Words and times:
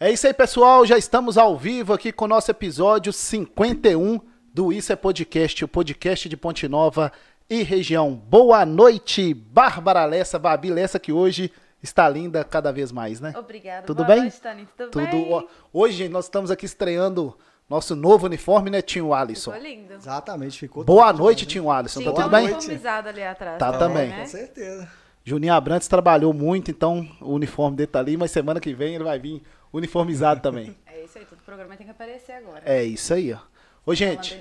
É 0.00 0.12
isso 0.12 0.26
aí, 0.26 0.34
pessoal. 0.34 0.86
Já 0.86 0.96
estamos 0.96 1.36
ao 1.36 1.56
vivo 1.56 1.92
aqui 1.92 2.12
com 2.12 2.24
o 2.24 2.28
nosso 2.28 2.50
episódio 2.50 3.12
51 3.12 4.20
do 4.54 4.72
Isso 4.72 4.92
é 4.92 4.96
Podcast, 4.96 5.64
o 5.64 5.68
podcast 5.68 6.28
de 6.28 6.36
Ponte 6.36 6.68
Nova 6.68 7.10
e 7.50 7.62
região. 7.62 8.14
Boa 8.14 8.64
noite, 8.64 9.34
Bárbara 9.34 10.04
Lessa, 10.04 10.38
Babi 10.38 10.70
Lessa, 10.70 10.98
que 11.00 11.12
hoje 11.12 11.50
está 11.82 12.08
linda 12.08 12.44
cada 12.44 12.72
vez 12.72 12.92
mais, 12.92 13.20
né? 13.20 13.34
Obrigada. 13.36 13.86
Tudo 13.86 14.04
Boa 14.04 14.08
bem? 14.08 14.20
Noite, 14.22 14.40
Tani. 14.40 14.68
Tudo, 14.76 14.90
Tudo. 14.90 15.04
bem? 15.10 15.48
Hoje 15.72 16.08
nós 16.08 16.26
estamos 16.26 16.50
aqui 16.50 16.64
estreando 16.66 17.36
nosso 17.68 17.94
novo 17.96 18.26
uniforme, 18.26 18.70
né, 18.70 18.80
Tinho 18.80 19.12
Alisson? 19.12 19.52
Ficou 19.52 19.68
lindo. 19.68 19.94
Exatamente, 19.94 20.58
ficou 20.58 20.84
Boa 20.84 21.12
noite, 21.12 21.40
demais, 21.40 21.52
Tinho 21.52 21.70
Alisson. 21.70 22.00
Tinha 22.00 22.12
Tá 22.12 22.22
tudo 22.22 22.30
bem? 22.30 22.44
uniformizada 22.52 23.10
ali 23.10 23.22
atrás. 23.24 23.58
Tá 23.58 23.72
também. 23.76 24.08
né? 24.08 24.16
Né? 24.16 24.20
Com 24.22 24.26
certeza. 24.28 24.88
Juninho 25.24 25.52
Abrantes 25.52 25.88
trabalhou 25.88 26.32
muito, 26.32 26.70
então 26.70 27.06
o 27.20 27.32
uniforme 27.34 27.76
dele 27.76 27.88
tá 27.88 27.98
ali, 27.98 28.16
mas 28.16 28.30
semana 28.30 28.60
que 28.60 28.72
vem 28.72 28.94
ele 28.94 29.04
vai 29.04 29.18
vir 29.18 29.42
uniformizado 29.72 30.40
também. 30.40 30.76
É 30.98 31.04
isso 31.04 31.16
aí, 31.16 31.24
todo 31.24 31.38
programa 31.38 31.74
tem 31.76 31.86
que 31.86 31.90
aparecer 31.90 32.32
agora. 32.32 32.60
É 32.66 32.84
isso 32.84 33.14
aí, 33.14 33.32
ó. 33.32 33.38
Ô, 33.86 33.94
gente. 33.94 34.38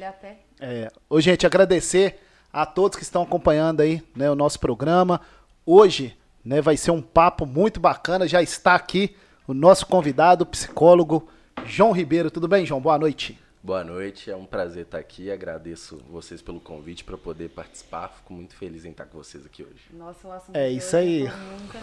É, 0.60 0.92
ô, 1.10 1.22
gente, 1.22 1.46
agradecer 1.46 2.20
a 2.52 2.66
todos 2.66 2.98
que 2.98 3.04
estão 3.04 3.22
acompanhando 3.22 3.80
aí, 3.80 4.04
né, 4.14 4.30
o 4.30 4.36
nosso 4.36 4.60
programa. 4.60 5.22
Hoje, 5.66 6.18
né, 6.44 6.62
vai 6.62 6.76
ser 6.76 6.92
um 6.92 7.02
papo 7.02 7.46
muito 7.46 7.80
bacana. 7.80 8.28
Já 8.28 8.42
está 8.42 8.76
aqui 8.76 9.16
o 9.48 9.54
nosso 9.54 9.86
convidado, 9.86 10.44
o 10.44 10.48
psicólogo 10.48 11.30
João 11.66 11.92
Ribeiro. 11.92 12.30
Tudo 12.30 12.48
bem, 12.48 12.66
João? 12.66 12.82
Boa 12.82 12.98
noite. 12.98 13.40
Boa 13.68 13.84
noite, 13.84 14.32
é 14.32 14.36
um 14.38 14.46
prazer 14.46 14.84
estar 14.84 14.98
aqui. 14.98 15.30
Agradeço 15.30 15.98
vocês 16.10 16.42
pelo 16.42 16.58
convite 16.58 17.04
para 17.04 17.18
poder 17.18 17.50
participar. 17.50 18.08
Fico 18.08 18.32
muito 18.32 18.56
feliz 18.56 18.86
em 18.86 18.92
estar 18.92 19.04
com 19.08 19.18
vocês 19.18 19.46
aqui 19.46 19.62
hoje. 19.62 19.82
Nossa, 19.92 20.26
o 20.26 20.32
assunto 20.32 20.56
É 20.56 20.70
de 20.70 20.78
isso 20.78 20.96
hoje 20.96 21.06
aí. 21.06 21.20
muito 21.24 21.74
tô 21.74 21.80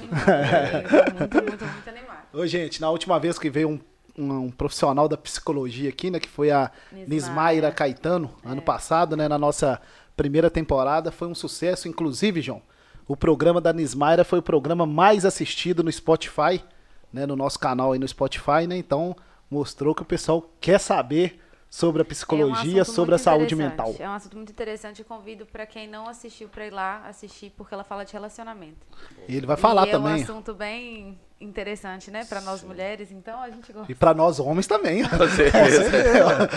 muito, 1.19 1.45
muito, 1.51 1.65
muito 1.67 1.89
animada. 1.91 2.23
Ô, 2.33 2.47
gente, 2.47 2.81
na 2.81 2.89
última 2.89 3.21
vez 3.21 3.39
que 3.39 3.51
veio 3.51 3.69
um, 3.69 3.81
um- 4.17 4.33
um 4.47 4.51
profissional 4.51 5.07
da 5.07 5.19
psicologia 5.19 5.91
aqui, 5.91 6.11
né, 6.11 6.19
que 6.19 6.27
foi 6.27 6.51
a 6.51 6.71
Nismaira. 6.91 7.07
Nismaira 7.15 7.71
Caetano, 7.71 8.35
ano 8.43 8.63
passado, 8.63 9.15
né, 9.15 9.29
na 9.29 9.37
nossa 9.37 9.79
primeira 10.17 10.49
temporada, 10.49 11.13
foi 11.13 11.29
um 11.29 11.35
sucesso. 11.35 11.87
Inclusive, 11.87 12.41
João, 12.41 12.63
o 13.07 13.15
programa 13.15 13.61
da 13.61 13.75
Nismaira 13.75 14.25
foi 14.25 14.39
o 14.39 14.43
programa 14.43 14.87
mais 14.87 15.27
assistido 15.27 15.85
no 15.85 15.93
Spotify, 15.93 16.65
né, 17.13 17.27
no 17.27 17.37
nosso 17.37 17.59
canal 17.59 17.93
aí 17.93 17.99
no 17.99 18.09
Spotify, 18.09 18.67
né, 18.67 18.75
então 18.79 19.15
mostrou 19.51 19.95
que 19.95 20.01
o 20.01 20.07
pessoal 20.07 20.51
quer 20.63 20.81
saber 20.81 21.41
sobre 21.75 22.03
a 22.03 22.05
É 22.05 22.05
um 22.05 22.09
psicologia, 22.09 22.85
sobre 22.85 23.17
a 23.17 23.19
saúde 23.19 23.57
mental. 23.57 23.97
É 23.99 24.09
um 24.09 24.13
assunto 24.13 24.37
muito 24.37 24.53
interessante. 24.53 25.01
Eu 25.01 25.05
convido 25.07 25.45
pra 25.45 25.67
quem 25.67 25.89
não 25.89 26.09
assistiu 26.09 26.49
pra 26.49 26.65
ir 26.69 26.71
lá 26.71 27.03
assistir, 27.09 27.53
porque 27.57 27.75
ela 27.75 27.83
fala 27.83 28.05
de 28.05 28.13
relacionamento. 28.13 28.87
E 29.29 29.35
ele 29.37 29.45
vai 29.45 29.57
falar 29.57 29.89
e 29.89 29.91
também. 29.91 30.13
É 30.13 30.17
um 30.19 30.23
assunto 30.23 30.55
bem 30.55 31.19
interessante, 31.41 32.13
né, 32.13 32.25
pra 32.27 32.41
nós 32.41 32.63
mulheres. 32.63 33.11
Então 33.11 33.41
a 33.43 33.51
gente 33.51 33.73
gosta. 33.73 33.91
E 33.91 33.95
para 33.95 34.15
nós 34.15 34.39
homens 34.39 34.69
também. 34.69 35.03
Com 35.03 35.27
certeza. 35.29 36.49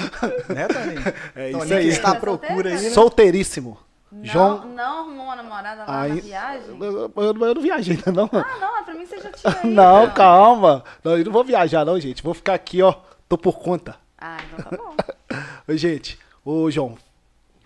Né, 0.53 0.67
Toninho? 0.67 1.13
É 1.35 1.49
isso 1.49 1.73
aí. 1.73 1.83
que 1.85 1.87
está 1.89 2.11
à 2.11 2.15
procura 2.19 2.69
aí, 2.69 2.75
né? 2.79 2.89
Solteiríssimo. 2.91 3.79
Não, 4.11 4.23
João, 4.23 4.65
não 4.67 4.99
arrumou 4.99 5.25
uma 5.25 5.35
namorada 5.35 5.83
lá 5.83 6.01
Aí- 6.03 6.13
na 6.15 6.21
viagem? 6.21 6.77
eu, 6.79 7.11
eu- 7.17 7.33
eu 7.43 7.55
não 7.55 7.61
viajei 7.61 7.95
ainda 7.95 8.11
não. 8.11 8.29
Ah, 8.31 8.57
não, 8.61 8.83
pra 8.85 8.93
mim 8.93 9.05
você 9.05 9.17
já 9.17 9.31
tinha 9.31 9.51
ido. 9.65 9.67
Não, 9.73 10.09
calma. 10.11 10.83
Não, 11.03 11.17
eu 11.17 11.25
não 11.25 11.31
vou 11.31 11.43
viajar, 11.43 11.83
não, 11.83 11.99
gente. 11.99 12.21
Vou 12.23 12.35
ficar 12.35 12.53
aqui, 12.53 12.83
ó. 12.83 12.93
Tô 13.27 13.35
por 13.37 13.57
conta. 13.59 13.95
Ah, 14.17 14.37
então 14.45 14.65
tá 14.65 14.77
bom. 14.77 14.95
Ô, 15.67 15.75
gente, 15.75 16.17
ô, 16.43 16.69
João. 16.71 16.97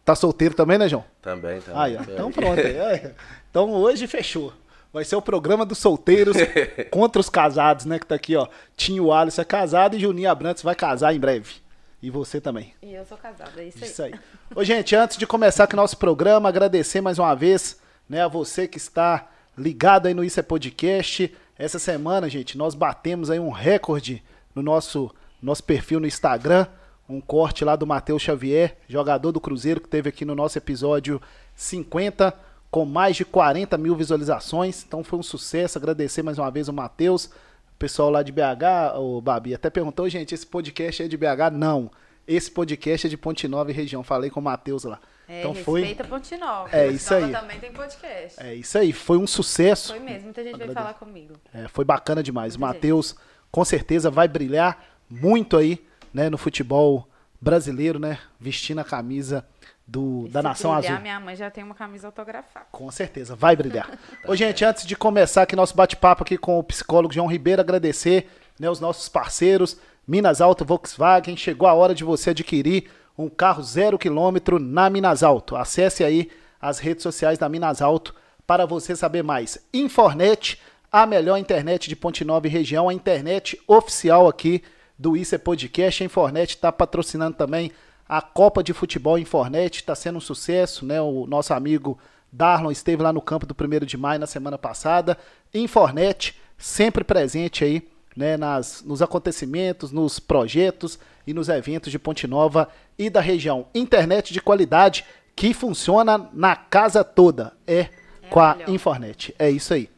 Tá 0.03 0.15
solteiro 0.15 0.55
também, 0.55 0.77
né, 0.77 0.89
João? 0.89 1.05
Também, 1.21 1.61
também. 1.61 1.79
Aí, 1.79 1.95
ó. 1.95 2.01
Então 2.01 2.31
pronto. 2.31 2.59
aí, 2.59 2.79
aí. 2.79 3.11
Então 3.49 3.71
hoje 3.71 4.07
fechou. 4.07 4.51
Vai 4.91 5.05
ser 5.05 5.15
o 5.15 5.21
programa 5.21 5.65
dos 5.65 5.77
solteiros 5.77 6.35
contra 6.91 7.19
os 7.19 7.29
casados, 7.29 7.85
né? 7.85 7.99
Que 7.99 8.05
tá 8.05 8.15
aqui, 8.15 8.35
ó. 8.35 8.47
Tinho 8.75 9.11
Alisson 9.13 9.41
é 9.41 9.45
casado 9.45 9.95
e 9.95 9.99
Juninho 9.99 10.29
Abrantes 10.29 10.63
vai 10.63 10.75
casar 10.75 11.15
em 11.15 11.19
breve. 11.19 11.61
E 12.01 12.09
você 12.09 12.41
também. 12.41 12.73
E 12.81 12.93
eu 12.95 13.05
sou 13.05 13.17
casada, 13.17 13.61
é 13.61 13.65
isso 13.65 13.83
aí. 13.83 13.89
Isso 13.89 14.03
aí. 14.03 14.13
Ô, 14.55 14.63
gente, 14.63 14.95
antes 14.95 15.17
de 15.17 15.27
começar 15.27 15.65
aqui 15.65 15.75
o 15.75 15.77
nosso 15.77 15.95
programa, 15.97 16.49
agradecer 16.49 16.99
mais 16.99 17.19
uma 17.19 17.35
vez 17.35 17.79
né, 18.09 18.23
a 18.23 18.27
você 18.27 18.67
que 18.67 18.77
está 18.77 19.29
ligado 19.57 20.07
aí 20.07 20.13
no 20.13 20.23
Isso 20.23 20.39
é 20.39 20.43
Podcast. 20.43 21.33
Essa 21.57 21.77
semana, 21.77 22.27
gente, 22.27 22.57
nós 22.57 22.73
batemos 22.73 23.29
aí 23.29 23.39
um 23.39 23.51
recorde 23.51 24.23
no 24.55 24.63
nosso, 24.63 25.13
nosso 25.41 25.63
perfil 25.63 25.99
no 25.99 26.07
Instagram. 26.07 26.67
Um 27.09 27.19
corte 27.19 27.65
lá 27.65 27.75
do 27.75 27.85
Matheus 27.85 28.21
Xavier, 28.21 28.77
jogador 28.87 29.31
do 29.33 29.41
Cruzeiro, 29.41 29.81
que 29.81 29.89
teve 29.89 30.07
aqui 30.07 30.23
no 30.23 30.33
nosso 30.33 30.57
episódio 30.57 31.21
50, 31.55 32.33
com 32.69 32.85
mais 32.85 33.17
de 33.17 33.25
40 33.25 33.77
mil 33.77 33.95
visualizações. 33.95 34.83
Então 34.87 35.03
foi 35.03 35.19
um 35.19 35.23
sucesso. 35.23 35.77
Agradecer 35.77 36.23
mais 36.23 36.37
uma 36.37 36.49
vez 36.49 36.69
o 36.69 36.73
Matheus. 36.73 37.25
O 37.25 37.77
pessoal 37.77 38.09
lá 38.09 38.23
de 38.23 38.31
BH, 38.31 38.97
o 38.97 39.19
Babi, 39.19 39.53
até 39.53 39.69
perguntou, 39.69 40.07
gente, 40.07 40.33
esse 40.33 40.45
podcast 40.45 41.03
é 41.03 41.07
de 41.07 41.17
BH? 41.17 41.51
Não. 41.51 41.91
Esse 42.27 42.49
podcast 42.49 43.07
é 43.07 43.09
de 43.09 43.17
Ponte 43.17 43.47
Nova 43.47 43.71
e 43.71 43.73
região. 43.73 44.03
Falei 44.03 44.29
com 44.29 44.39
o 44.39 44.43
Matheus 44.43 44.83
lá. 44.85 44.99
É, 45.27 45.39
então 45.39 45.53
foi, 45.55 45.81
respeita 45.81 46.03
Ponte 46.07 46.37
Nova. 46.37 46.69
É 46.71 46.85
Ponte 46.85 46.95
isso 46.95 47.13
Nova 47.13 47.25
aí. 47.25 47.31
também 47.31 47.59
tem 47.59 47.71
podcast. 47.73 48.41
é 48.41 48.55
isso 48.55 48.77
aí, 48.77 48.93
foi 48.93 49.17
um 49.17 49.25
sucesso. 49.27 49.93
Foi 49.93 49.99
mesmo, 49.99 50.25
muita 50.25 50.43
gente 50.43 50.57
veio 50.57 50.69
Agradeço. 50.71 50.79
falar 50.79 50.93
comigo. 50.93 51.33
É, 51.53 51.67
foi 51.67 51.83
bacana 51.83 52.21
demais. 52.21 52.55
Matheus, 52.55 53.15
com 53.51 53.65
certeza, 53.65 54.09
vai 54.09 54.27
brilhar 54.27 54.90
muito 55.11 55.57
aí, 55.57 55.85
né, 56.13 56.29
no 56.29 56.37
futebol 56.37 57.07
brasileiro, 57.39 57.99
né, 57.99 58.17
vestindo 58.39 58.79
a 58.79 58.83
camisa 58.83 59.45
do, 59.85 60.27
da 60.29 60.39
se 60.39 60.43
Nação 60.43 60.73
brilhar, 60.73 60.93
Azul. 60.93 61.01
minha 61.01 61.19
mãe 61.19 61.35
já 61.35 61.51
tem 61.51 61.63
uma 61.63 61.75
camisa 61.75 62.07
autografada. 62.07 62.65
Com 62.71 62.89
certeza, 62.89 63.35
vai 63.35 63.55
brilhar. 63.55 63.99
Ô, 64.25 64.35
gente, 64.35 64.63
antes 64.63 64.85
de 64.85 64.95
começar 64.95 65.41
aqui 65.41 65.55
nosso 65.55 65.75
bate-papo 65.75 66.23
aqui 66.23 66.37
com 66.37 66.57
o 66.57 66.63
psicólogo 66.63 67.13
João 67.13 67.27
Ribeiro, 67.27 67.61
agradecer 67.61 68.29
né, 68.57 68.69
os 68.69 68.79
nossos 68.79 69.09
parceiros, 69.09 69.77
Minas 70.07 70.39
Alto 70.39 70.63
Volkswagen. 70.63 71.35
Chegou 71.35 71.67
a 71.67 71.73
hora 71.73 71.93
de 71.93 72.03
você 72.03 72.29
adquirir 72.29 72.89
um 73.17 73.27
carro 73.27 73.61
zero 73.61 73.97
quilômetro 73.97 74.59
na 74.59 74.89
Minas 74.89 75.23
Alto. 75.23 75.55
Acesse 75.55 76.03
aí 76.03 76.29
as 76.61 76.79
redes 76.79 77.03
sociais 77.03 77.37
da 77.37 77.49
Minas 77.49 77.81
Alto 77.81 78.15
para 78.47 78.65
você 78.65 78.95
saber 78.95 79.23
mais. 79.23 79.57
Infornet, 79.73 80.59
a 80.91 81.05
melhor 81.05 81.37
internet 81.37 81.89
de 81.89 81.95
Ponte 81.95 82.23
Nova 82.23 82.47
e 82.47 82.49
região, 82.49 82.87
a 82.87 82.93
internet 82.93 83.61
oficial 83.67 84.27
aqui 84.27 84.63
do 85.01 85.17
Isso 85.17 85.33
é 85.33 85.37
Podcast. 85.39 86.03
A 86.03 86.05
Infornet 86.05 86.51
está 86.51 86.71
patrocinando 86.71 87.35
também 87.35 87.71
a 88.07 88.21
Copa 88.21 88.63
de 88.63 88.71
Futebol 88.71 89.17
Infornet, 89.17 89.77
está 89.77 89.95
sendo 89.95 90.17
um 90.17 90.21
sucesso, 90.21 90.85
né? 90.85 91.01
O 91.01 91.25
nosso 91.25 91.55
amigo 91.55 91.97
Darlon 92.31 92.69
esteve 92.69 93.01
lá 93.01 93.11
no 93.11 93.21
campo 93.21 93.47
do 93.47 93.55
1 93.59 93.85
de 93.85 93.97
maio 93.97 94.19
na 94.19 94.27
semana 94.27 94.59
passada. 94.59 95.17
Infornet, 95.51 96.39
sempre 96.55 97.03
presente 97.03 97.63
aí, 97.63 97.89
né, 98.15 98.37
nas, 98.37 98.83
nos 98.83 99.01
acontecimentos, 99.01 99.91
nos 99.91 100.19
projetos 100.19 100.99
e 101.25 101.33
nos 101.33 101.49
eventos 101.49 101.91
de 101.91 101.97
Ponte 101.97 102.27
Nova 102.27 102.69
e 102.95 103.09
da 103.09 103.21
região. 103.21 103.65
Internet 103.73 104.31
de 104.31 104.41
qualidade 104.41 105.03
que 105.35 105.51
funciona 105.51 106.29
na 106.31 106.55
casa 106.55 107.03
toda. 107.03 107.53
É, 107.65 107.89
com 108.29 108.39
a 108.39 108.53
melhor. 108.53 108.69
Infornet. 108.69 109.33
É 109.39 109.49
isso 109.49 109.73
aí. 109.73 109.89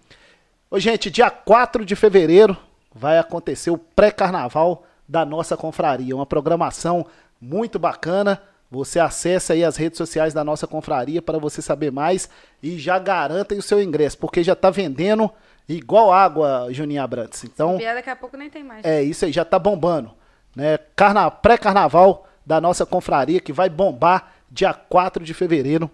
Ô, 0.72 0.80
gente, 0.80 1.12
dia 1.12 1.30
4 1.30 1.84
de 1.84 1.94
fevereiro 1.94 2.56
vai 2.96 3.18
acontecer 3.20 3.70
o 3.70 3.78
pré-carnaval 3.78 4.86
da 5.08 5.26
nossa 5.26 5.56
confraria. 5.58 6.16
Uma 6.16 6.26
programação 6.26 7.06
muito 7.40 7.78
bacana. 7.78 8.42
Você 8.72 9.00
acessa 9.00 9.54
aí 9.54 9.64
as 9.64 9.78
redes 9.78 9.98
sociais 9.98 10.34
da 10.34 10.44
nossa 10.44 10.66
confraria 10.66 11.22
para 11.22 11.38
você 11.38 11.62
saber 11.62 11.92
mais 11.92 12.28
e 12.62 12.80
já 12.80 12.98
garanta 12.98 13.54
aí 13.54 13.60
o 13.60 13.64
seu 13.64 13.82
ingresso, 13.82 14.18
porque 14.18 14.44
já 14.44 14.56
tá 14.56 14.72
vendendo 14.72 15.30
igual 15.70 16.12
água, 16.12 16.68
Juninho 16.72 17.04
Abrantes. 17.04 17.44
Então, 17.44 17.78
daqui 17.78 18.10
a 18.10 18.16
pouco 18.16 18.36
nem 18.36 18.50
tem 18.50 18.64
mais. 18.64 18.84
é 18.84 19.04
isso 19.04 19.26
aí, 19.26 19.32
já 19.32 19.46
tá 19.46 19.60
bombando. 19.60 20.12
Né? 20.56 20.78
Carna... 20.96 21.30
Pré-carnaval 21.30 22.28
da 22.46 22.60
nossa 22.60 22.86
confraria 22.86 23.40
que 23.40 23.54
vai 23.54 23.70
bombar 23.70 24.34
dia 24.50 24.74
4 24.74 25.24
de 25.24 25.34
fevereiro 25.34 25.90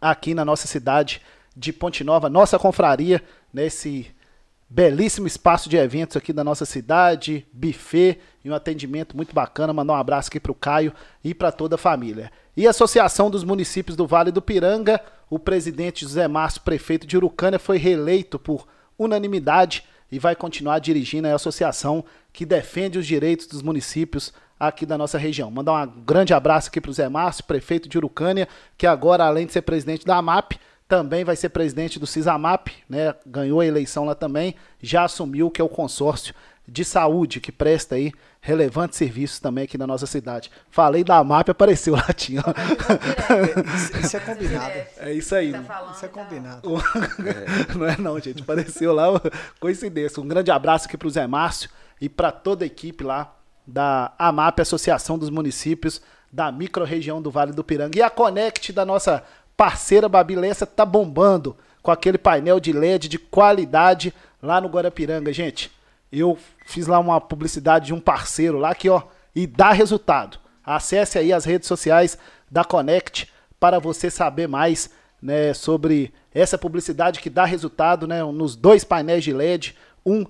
aqui 0.00 0.34
na 0.34 0.44
nossa 0.44 0.66
cidade 0.66 1.20
de 1.56 1.72
Ponte 1.72 2.02
Nova, 2.02 2.30
nossa 2.30 2.58
confraria, 2.58 3.22
nesse 3.52 4.10
belíssimo 4.70 5.26
espaço 5.26 5.68
de 5.68 5.76
eventos 5.76 6.16
aqui 6.16 6.32
da 6.32 6.44
nossa 6.44 6.64
cidade, 6.64 7.44
buffet 7.52 8.20
e 8.44 8.48
um 8.48 8.54
atendimento 8.54 9.16
muito 9.16 9.34
bacana. 9.34 9.72
Mandar 9.72 9.94
um 9.94 9.96
abraço 9.96 10.28
aqui 10.28 10.38
para 10.38 10.52
o 10.52 10.54
Caio 10.54 10.94
e 11.24 11.34
para 11.34 11.50
toda 11.50 11.74
a 11.74 11.78
família. 11.78 12.30
E 12.56 12.68
a 12.68 12.70
Associação 12.70 13.28
dos 13.28 13.42
Municípios 13.42 13.96
do 13.96 14.06
Vale 14.06 14.30
do 14.30 14.40
Piranga, 14.40 15.00
o 15.28 15.40
presidente 15.40 16.02
José 16.02 16.28
Márcio, 16.28 16.60
prefeito 16.60 17.04
de 17.04 17.16
Urucânia, 17.16 17.58
foi 17.58 17.78
reeleito 17.78 18.38
por 18.38 18.68
unanimidade 18.96 19.84
e 20.10 20.18
vai 20.18 20.36
continuar 20.36 20.78
dirigindo 20.78 21.26
a 21.26 21.34
associação 21.34 22.04
que 22.32 22.46
defende 22.46 22.98
os 22.98 23.06
direitos 23.06 23.46
dos 23.46 23.62
municípios 23.62 24.32
aqui 24.58 24.84
da 24.86 24.96
nossa 24.98 25.18
região. 25.18 25.50
Mandar 25.50 25.88
um 25.88 26.02
grande 26.02 26.34
abraço 26.34 26.68
aqui 26.68 26.80
para 26.80 26.90
o 26.90 26.94
Zé 26.94 27.08
Márcio, 27.08 27.44
prefeito 27.44 27.88
de 27.88 27.96
Urucânia, 27.96 28.46
que 28.76 28.86
agora, 28.86 29.24
além 29.24 29.46
de 29.46 29.52
ser 29.52 29.62
presidente 29.62 30.04
da 30.04 30.16
AMAP, 30.16 30.52
também 30.90 31.22
vai 31.24 31.36
ser 31.36 31.50
presidente 31.50 32.00
do 32.00 32.06
CISAMAP, 32.06 32.72
né? 32.88 33.14
Ganhou 33.24 33.60
a 33.60 33.66
eleição 33.66 34.04
lá 34.04 34.14
também, 34.14 34.56
já 34.82 35.04
assumiu 35.04 35.48
que 35.48 35.60
é 35.60 35.64
o 35.64 35.68
consórcio 35.68 36.34
de 36.66 36.84
saúde 36.84 37.40
que 37.40 37.52
presta 37.52 37.94
aí 37.94 38.12
relevantes 38.40 38.98
serviços 38.98 39.38
também 39.38 39.64
aqui 39.64 39.78
na 39.78 39.86
nossa 39.86 40.04
cidade. 40.06 40.50
Falei 40.68 41.04
da 41.04 41.22
MAP, 41.22 41.50
apareceu 41.50 41.94
lá, 41.94 42.12
tinha. 42.12 42.42
Isso, 43.74 43.98
isso 43.98 44.16
é 44.16 44.20
combinado. 44.20 44.72
É 44.98 45.12
isso 45.12 45.34
aí. 45.34 45.52
Tá 45.52 45.62
falando, 45.62 45.94
Isso 45.94 46.04
é 46.04 46.08
tá- 46.08 46.24
combinado. 46.24 46.82
Não 47.78 47.86
é 47.86 47.96
não, 47.96 48.18
gente. 48.18 48.42
Apareceu 48.42 48.92
lá, 48.92 49.06
coincidência. 49.60 50.20
Um 50.20 50.26
grande 50.28 50.50
abraço 50.50 50.86
aqui 50.86 50.96
pro 50.96 51.08
Zé 51.10 51.26
Márcio 51.26 51.70
e 52.00 52.08
para 52.08 52.32
toda 52.32 52.64
a 52.64 52.66
equipe 52.66 53.04
lá 53.04 53.36
da 53.66 54.12
AMAP, 54.18 54.60
Associação 54.60 55.16
dos 55.18 55.30
Municípios 55.30 56.00
da 56.32 56.50
Microrregião 56.52 57.20
do 57.20 57.30
Vale 57.30 57.52
do 57.52 57.64
Piranga. 57.64 57.98
E 57.98 58.02
a 58.02 58.08
Conect 58.08 58.72
da 58.72 58.84
nossa 58.84 59.22
parceira 59.60 60.08
Babilessa 60.08 60.64
tá 60.64 60.86
bombando 60.86 61.54
com 61.82 61.90
aquele 61.90 62.16
painel 62.16 62.58
de 62.58 62.72
LED 62.72 63.10
de 63.10 63.18
qualidade 63.18 64.14
lá 64.42 64.58
no 64.58 64.68
Guarapiranga, 64.68 65.30
gente. 65.34 65.70
Eu 66.10 66.38
fiz 66.64 66.86
lá 66.86 66.98
uma 66.98 67.20
publicidade 67.20 67.88
de 67.88 67.92
um 67.92 68.00
parceiro 68.00 68.56
lá 68.56 68.74
que, 68.74 68.88
ó, 68.88 69.02
e 69.36 69.46
dá 69.46 69.70
resultado. 69.70 70.38
Acesse 70.64 71.18
aí 71.18 71.30
as 71.30 71.44
redes 71.44 71.68
sociais 71.68 72.16
da 72.50 72.64
Conect 72.64 73.30
para 73.60 73.78
você 73.78 74.10
saber 74.10 74.48
mais 74.48 74.88
né, 75.20 75.52
sobre 75.52 76.10
essa 76.34 76.56
publicidade 76.56 77.20
que 77.20 77.28
dá 77.28 77.44
resultado 77.44 78.06
né, 78.06 78.24
nos 78.24 78.56
dois 78.56 78.82
painéis 78.82 79.24
de 79.24 79.34
LED, 79.34 79.76
um 80.06 80.24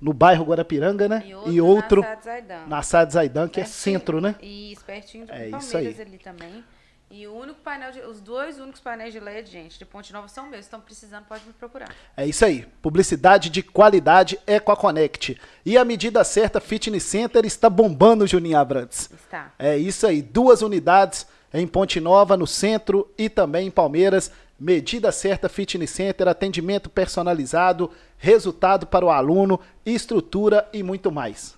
no 0.00 0.12
bairro 0.12 0.44
Guarapiranga, 0.44 1.08
né? 1.08 1.24
E 1.46 1.60
outro, 1.60 2.02
na 2.02 2.06
Sade 2.06 2.24
Zaidan. 2.24 2.66
na 2.68 2.82
Sade 2.82 3.12
Zaidan, 3.14 3.48
que 3.48 3.60
é 3.60 3.64
centro, 3.64 4.20
né? 4.20 4.36
Isso, 4.40 4.84
pertinho 4.84 5.26
do 5.26 5.32
É 5.32 5.48
Palmeiras 5.48 5.98
ali 6.00 6.18
também. 6.18 6.64
E 7.08 7.24
o 7.26 7.34
único 7.34 7.60
painel, 7.60 7.92
de, 7.92 8.00
os 8.00 8.20
dois 8.20 8.58
únicos 8.58 8.80
painéis 8.80 9.12
de 9.12 9.20
LED, 9.20 9.50
gente, 9.50 9.78
de 9.78 9.84
Ponte 9.84 10.12
Nova 10.12 10.26
são 10.26 10.48
meus. 10.48 10.64
Estão 10.64 10.80
precisando, 10.80 11.24
pode 11.24 11.46
me 11.46 11.52
procurar. 11.52 11.94
É 12.16 12.26
isso 12.26 12.44
aí. 12.44 12.66
Publicidade 12.82 13.48
de 13.48 13.62
qualidade 13.62 14.38
é 14.44 14.58
com 14.58 14.72
a 14.72 14.76
Conect. 14.76 15.40
E 15.64 15.78
a 15.78 15.84
medida 15.84 16.24
certa 16.24 16.60
Fitness 16.60 17.04
Center 17.04 17.44
está 17.46 17.70
bombando, 17.70 18.26
Juninho 18.26 18.58
Abrantes. 18.58 19.08
Está. 19.12 19.52
É 19.56 19.78
isso 19.78 20.04
aí. 20.06 20.20
Duas 20.20 20.62
unidades 20.62 21.26
em 21.54 21.66
Ponte 21.66 22.00
Nova, 22.00 22.36
no 22.36 22.46
centro 22.46 23.08
e 23.16 23.28
também 23.28 23.68
em 23.68 23.70
Palmeiras. 23.70 24.32
Medida 24.58 25.12
certa 25.12 25.48
Fitness 25.48 25.90
Center, 25.90 26.26
atendimento 26.26 26.90
personalizado, 26.90 27.90
resultado 28.18 28.86
para 28.86 29.04
o 29.04 29.10
aluno, 29.10 29.60
estrutura 29.84 30.68
e 30.72 30.82
muito 30.82 31.12
mais. 31.12 31.54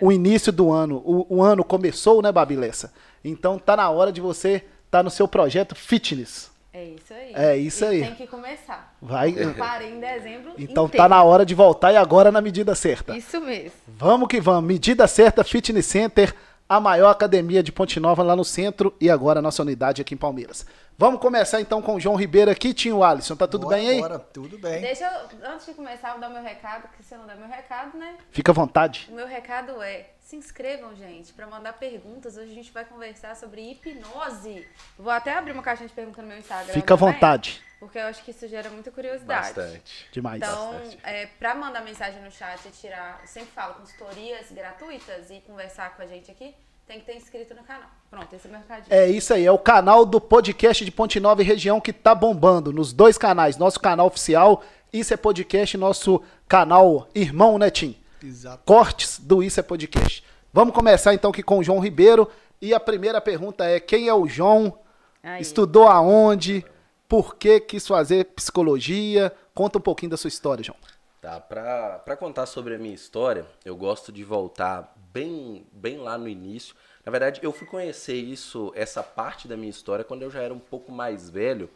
O 0.00 0.10
início 0.10 0.50
do 0.50 0.72
ano, 0.72 1.02
o, 1.04 1.36
o 1.36 1.42
ano 1.42 1.62
começou, 1.62 2.22
né, 2.22 2.32
Babilessa? 2.32 2.92
Então 3.24 3.58
tá 3.58 3.76
na 3.76 3.88
hora 3.90 4.12
de 4.12 4.20
você 4.20 4.64
estar 4.86 5.02
no 5.02 5.10
seu 5.10 5.26
projeto 5.26 5.74
fitness. 5.74 6.52
É 6.72 6.84
isso 6.84 7.14
aí. 7.14 7.32
É 7.34 7.56
isso 7.56 7.84
E 7.84 7.88
aí. 7.88 8.00
Tem 8.02 8.14
que 8.16 8.26
começar. 8.26 8.94
Vai. 9.00 9.32
Eu 9.36 9.54
parei 9.54 9.92
em 9.92 10.00
dezembro. 10.00 10.52
Então 10.58 10.86
inteiro. 10.86 11.02
tá 11.04 11.08
na 11.08 11.22
hora 11.22 11.46
de 11.46 11.54
voltar 11.54 11.92
e 11.92 11.96
agora 11.96 12.32
na 12.32 12.40
medida 12.40 12.74
certa. 12.74 13.16
Isso 13.16 13.40
mesmo. 13.40 13.72
Vamos 13.86 14.28
que 14.28 14.40
vamos. 14.40 14.64
Medida 14.64 15.06
certa 15.06 15.44
Fitness 15.44 15.86
Center, 15.86 16.34
a 16.68 16.80
maior 16.80 17.10
academia 17.10 17.62
de 17.62 17.70
Ponte 17.70 18.00
Nova 18.00 18.24
lá 18.24 18.34
no 18.34 18.44
centro 18.44 18.92
e 19.00 19.08
agora 19.08 19.38
a 19.38 19.42
nossa 19.42 19.62
unidade 19.62 20.02
aqui 20.02 20.14
em 20.14 20.18
Palmeiras. 20.18 20.66
Vamos 20.98 21.20
começar 21.20 21.60
então 21.60 21.82
com 21.82 21.94
o 21.96 22.00
João 22.00 22.16
Ribeiro 22.16 22.50
aqui, 22.50 22.72
Tinho 22.74 23.02
Alisson. 23.04 23.36
Tá 23.36 23.46
tudo 23.46 23.66
Bora, 23.66 23.76
bem 23.76 23.88
aí? 23.88 24.00
Bora, 24.00 24.18
tudo 24.18 24.58
bem. 24.58 24.80
Deixa 24.80 25.04
eu, 25.04 25.50
antes 25.52 25.66
de 25.66 25.74
começar, 25.74 26.08
eu 26.08 26.12
vou 26.12 26.20
dar 26.22 26.30
meu 26.30 26.42
recado, 26.42 26.88
que 26.96 27.04
se 27.04 27.14
eu 27.14 27.18
não 27.18 27.26
der 27.26 27.36
meu 27.36 27.48
recado, 27.48 27.96
né? 27.98 28.16
Fica 28.30 28.50
à 28.50 28.54
vontade. 28.54 29.08
O 29.10 29.14
meu 29.14 29.26
recado 29.26 29.80
é: 29.82 30.06
se 30.34 30.38
inscrevam, 30.38 30.94
gente, 30.96 31.32
para 31.32 31.46
mandar 31.46 31.74
perguntas. 31.74 32.36
Hoje 32.36 32.50
a 32.50 32.54
gente 32.54 32.72
vai 32.72 32.84
conversar 32.84 33.36
sobre 33.36 33.70
hipnose. 33.70 34.66
Vou 34.98 35.10
até 35.10 35.32
abrir 35.32 35.52
uma 35.52 35.62
caixinha 35.62 35.88
de 35.88 35.94
perguntas 35.94 36.22
no 36.22 36.28
meu 36.28 36.38
Instagram. 36.38 36.72
Fica 36.72 36.94
à 36.94 36.96
também, 36.98 37.14
vontade. 37.14 37.62
Porque 37.78 37.98
eu 37.98 38.06
acho 38.06 38.24
que 38.24 38.32
isso 38.32 38.48
gera 38.48 38.68
muita 38.70 38.90
curiosidade. 38.90 39.54
Bastante. 39.54 40.08
Demais. 40.10 40.42
Então, 40.42 40.72
Bastante. 40.72 40.98
é, 41.04 41.26
para 41.26 41.54
mandar 41.54 41.82
mensagem 41.82 42.20
no 42.22 42.30
chat 42.30 42.66
e 42.66 42.70
tirar, 42.70 43.20
eu 43.22 43.28
sempre 43.28 43.50
falo, 43.54 43.74
consultorias 43.74 44.50
gratuitas 44.50 45.30
e 45.30 45.40
conversar 45.46 45.94
com 45.96 46.02
a 46.02 46.06
gente 46.06 46.30
aqui, 46.30 46.54
tem 46.86 46.98
que 46.98 47.06
ter 47.06 47.16
inscrito 47.16 47.54
no 47.54 47.62
canal. 47.62 47.88
Pronto, 48.10 48.34
esse 48.34 48.46
é 48.46 48.48
o 48.48 48.52
meu 48.52 48.60
recadinho. 48.60 48.94
É 48.94 49.08
isso 49.08 49.32
aí, 49.32 49.46
é 49.46 49.52
o 49.52 49.58
canal 49.58 50.04
do 50.04 50.20
podcast 50.20 50.84
de 50.84 50.90
Ponte 50.90 51.20
Nova 51.20 51.42
e 51.42 51.44
região 51.44 51.80
que 51.80 51.92
tá 51.92 52.14
bombando 52.14 52.72
nos 52.72 52.92
dois 52.92 53.16
canais, 53.16 53.56
nosso 53.56 53.78
canal 53.78 54.06
oficial, 54.06 54.62
Isso 54.92 55.12
é 55.12 55.16
Podcast, 55.16 55.76
nosso 55.76 56.22
canal 56.46 57.08
irmão, 57.14 57.58
né, 57.58 57.70
Tim? 57.70 57.96
Exato. 58.24 58.62
Cortes 58.64 59.18
do 59.18 59.42
Isso 59.42 59.60
é 59.60 59.62
Podcast. 59.62 60.24
Vamos 60.50 60.74
começar 60.74 61.12
então 61.12 61.30
aqui 61.30 61.42
com 61.42 61.58
o 61.58 61.62
João 61.62 61.78
Ribeiro 61.78 62.30
e 62.60 62.72
a 62.72 62.80
primeira 62.80 63.20
pergunta 63.20 63.66
é: 63.66 63.78
quem 63.78 64.08
é 64.08 64.14
o 64.14 64.26
João? 64.26 64.78
Aí. 65.22 65.42
Estudou 65.42 65.88
aonde? 65.88 66.64
Por 67.06 67.36
que 67.36 67.60
quis 67.60 67.86
fazer 67.86 68.24
psicologia? 68.34 69.30
Conta 69.54 69.76
um 69.76 69.80
pouquinho 69.80 70.10
da 70.10 70.16
sua 70.16 70.28
história, 70.28 70.64
João. 70.64 70.78
Tá, 71.20 71.38
pra, 71.38 71.98
pra 71.98 72.16
contar 72.16 72.46
sobre 72.46 72.74
a 72.74 72.78
minha 72.78 72.94
história, 72.94 73.46
eu 73.64 73.76
gosto 73.76 74.10
de 74.10 74.24
voltar 74.24 74.94
bem, 75.12 75.66
bem 75.72 75.98
lá 75.98 76.16
no 76.16 76.28
início. 76.28 76.74
Na 77.04 77.10
verdade, 77.12 77.40
eu 77.42 77.52
fui 77.52 77.66
conhecer 77.66 78.14
isso, 78.14 78.72
essa 78.74 79.02
parte 79.02 79.46
da 79.46 79.56
minha 79.56 79.70
história, 79.70 80.04
quando 80.04 80.22
eu 80.22 80.30
já 80.30 80.40
era 80.40 80.52
um 80.52 80.58
pouco 80.58 80.90
mais 80.90 81.28
velho. 81.28 81.68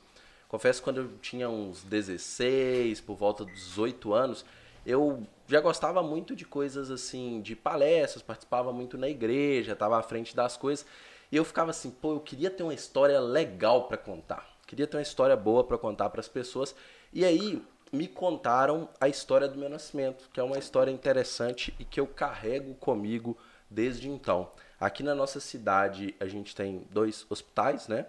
Confesso 0.49 0.81
que 0.81 0.85
quando 0.85 1.01
eu 1.03 1.11
tinha 1.21 1.49
uns 1.49 1.83
16, 1.83 3.03
por 3.03 3.17
volta 3.17 3.45
dos 3.45 3.55
18 3.55 4.15
anos, 4.15 4.45
eu 4.89 5.23
já 5.47 5.61
gostava 5.61 6.03
muito 6.03 6.35
de 6.35 6.47
coisas 6.47 6.91
assim, 6.91 7.43
de 7.43 7.55
palestras, 7.55 8.23
participava 8.23 8.73
muito 8.73 8.97
na 8.97 9.07
igreja, 9.07 9.73
estava 9.73 9.99
à 9.99 10.03
frente 10.03 10.35
das 10.35 10.57
coisas. 10.57 10.87
E 11.31 11.37
eu 11.37 11.45
ficava 11.45 11.71
assim, 11.71 11.91
pô, 11.91 12.15
eu 12.15 12.21
queria 12.21 12.51
ter 12.51 12.63
uma 12.63 12.73
história 12.73 13.21
legal 13.21 13.87
para 13.87 13.99
contar. 13.99 14.49
Queria 14.67 14.87
ter 14.87 14.97
uma 14.97 15.03
história 15.03 15.37
boa 15.37 15.63
para 15.63 15.77
contar 15.77 16.09
para 16.09 16.21
as 16.21 16.29
pessoas. 16.29 16.75
E 17.13 17.23
aí 17.23 17.63
me 17.93 18.09
contaram 18.09 18.89
a 18.99 19.11
história 19.11 19.47
do 19.47 19.59
meu 19.59 19.69
nascimento, 19.69 20.31
que 20.33 20.41
é 20.41 20.43
uma 20.43 20.59
história 20.59 20.91
interessante 20.91 21.75
e 21.79 21.85
que 21.85 22.01
eu 22.01 22.07
carrego 22.07 22.75
comigo 22.77 23.37
desde 23.69 24.09
então. 24.09 24.51
Aqui 24.81 25.03
na 25.03 25.15
nossa 25.15 25.39
cidade 25.39 26.15
a 26.19 26.27
gente 26.27 26.57
tem 26.57 26.87
dois 26.91 27.27
hospitais, 27.29 27.89
né? 27.89 28.07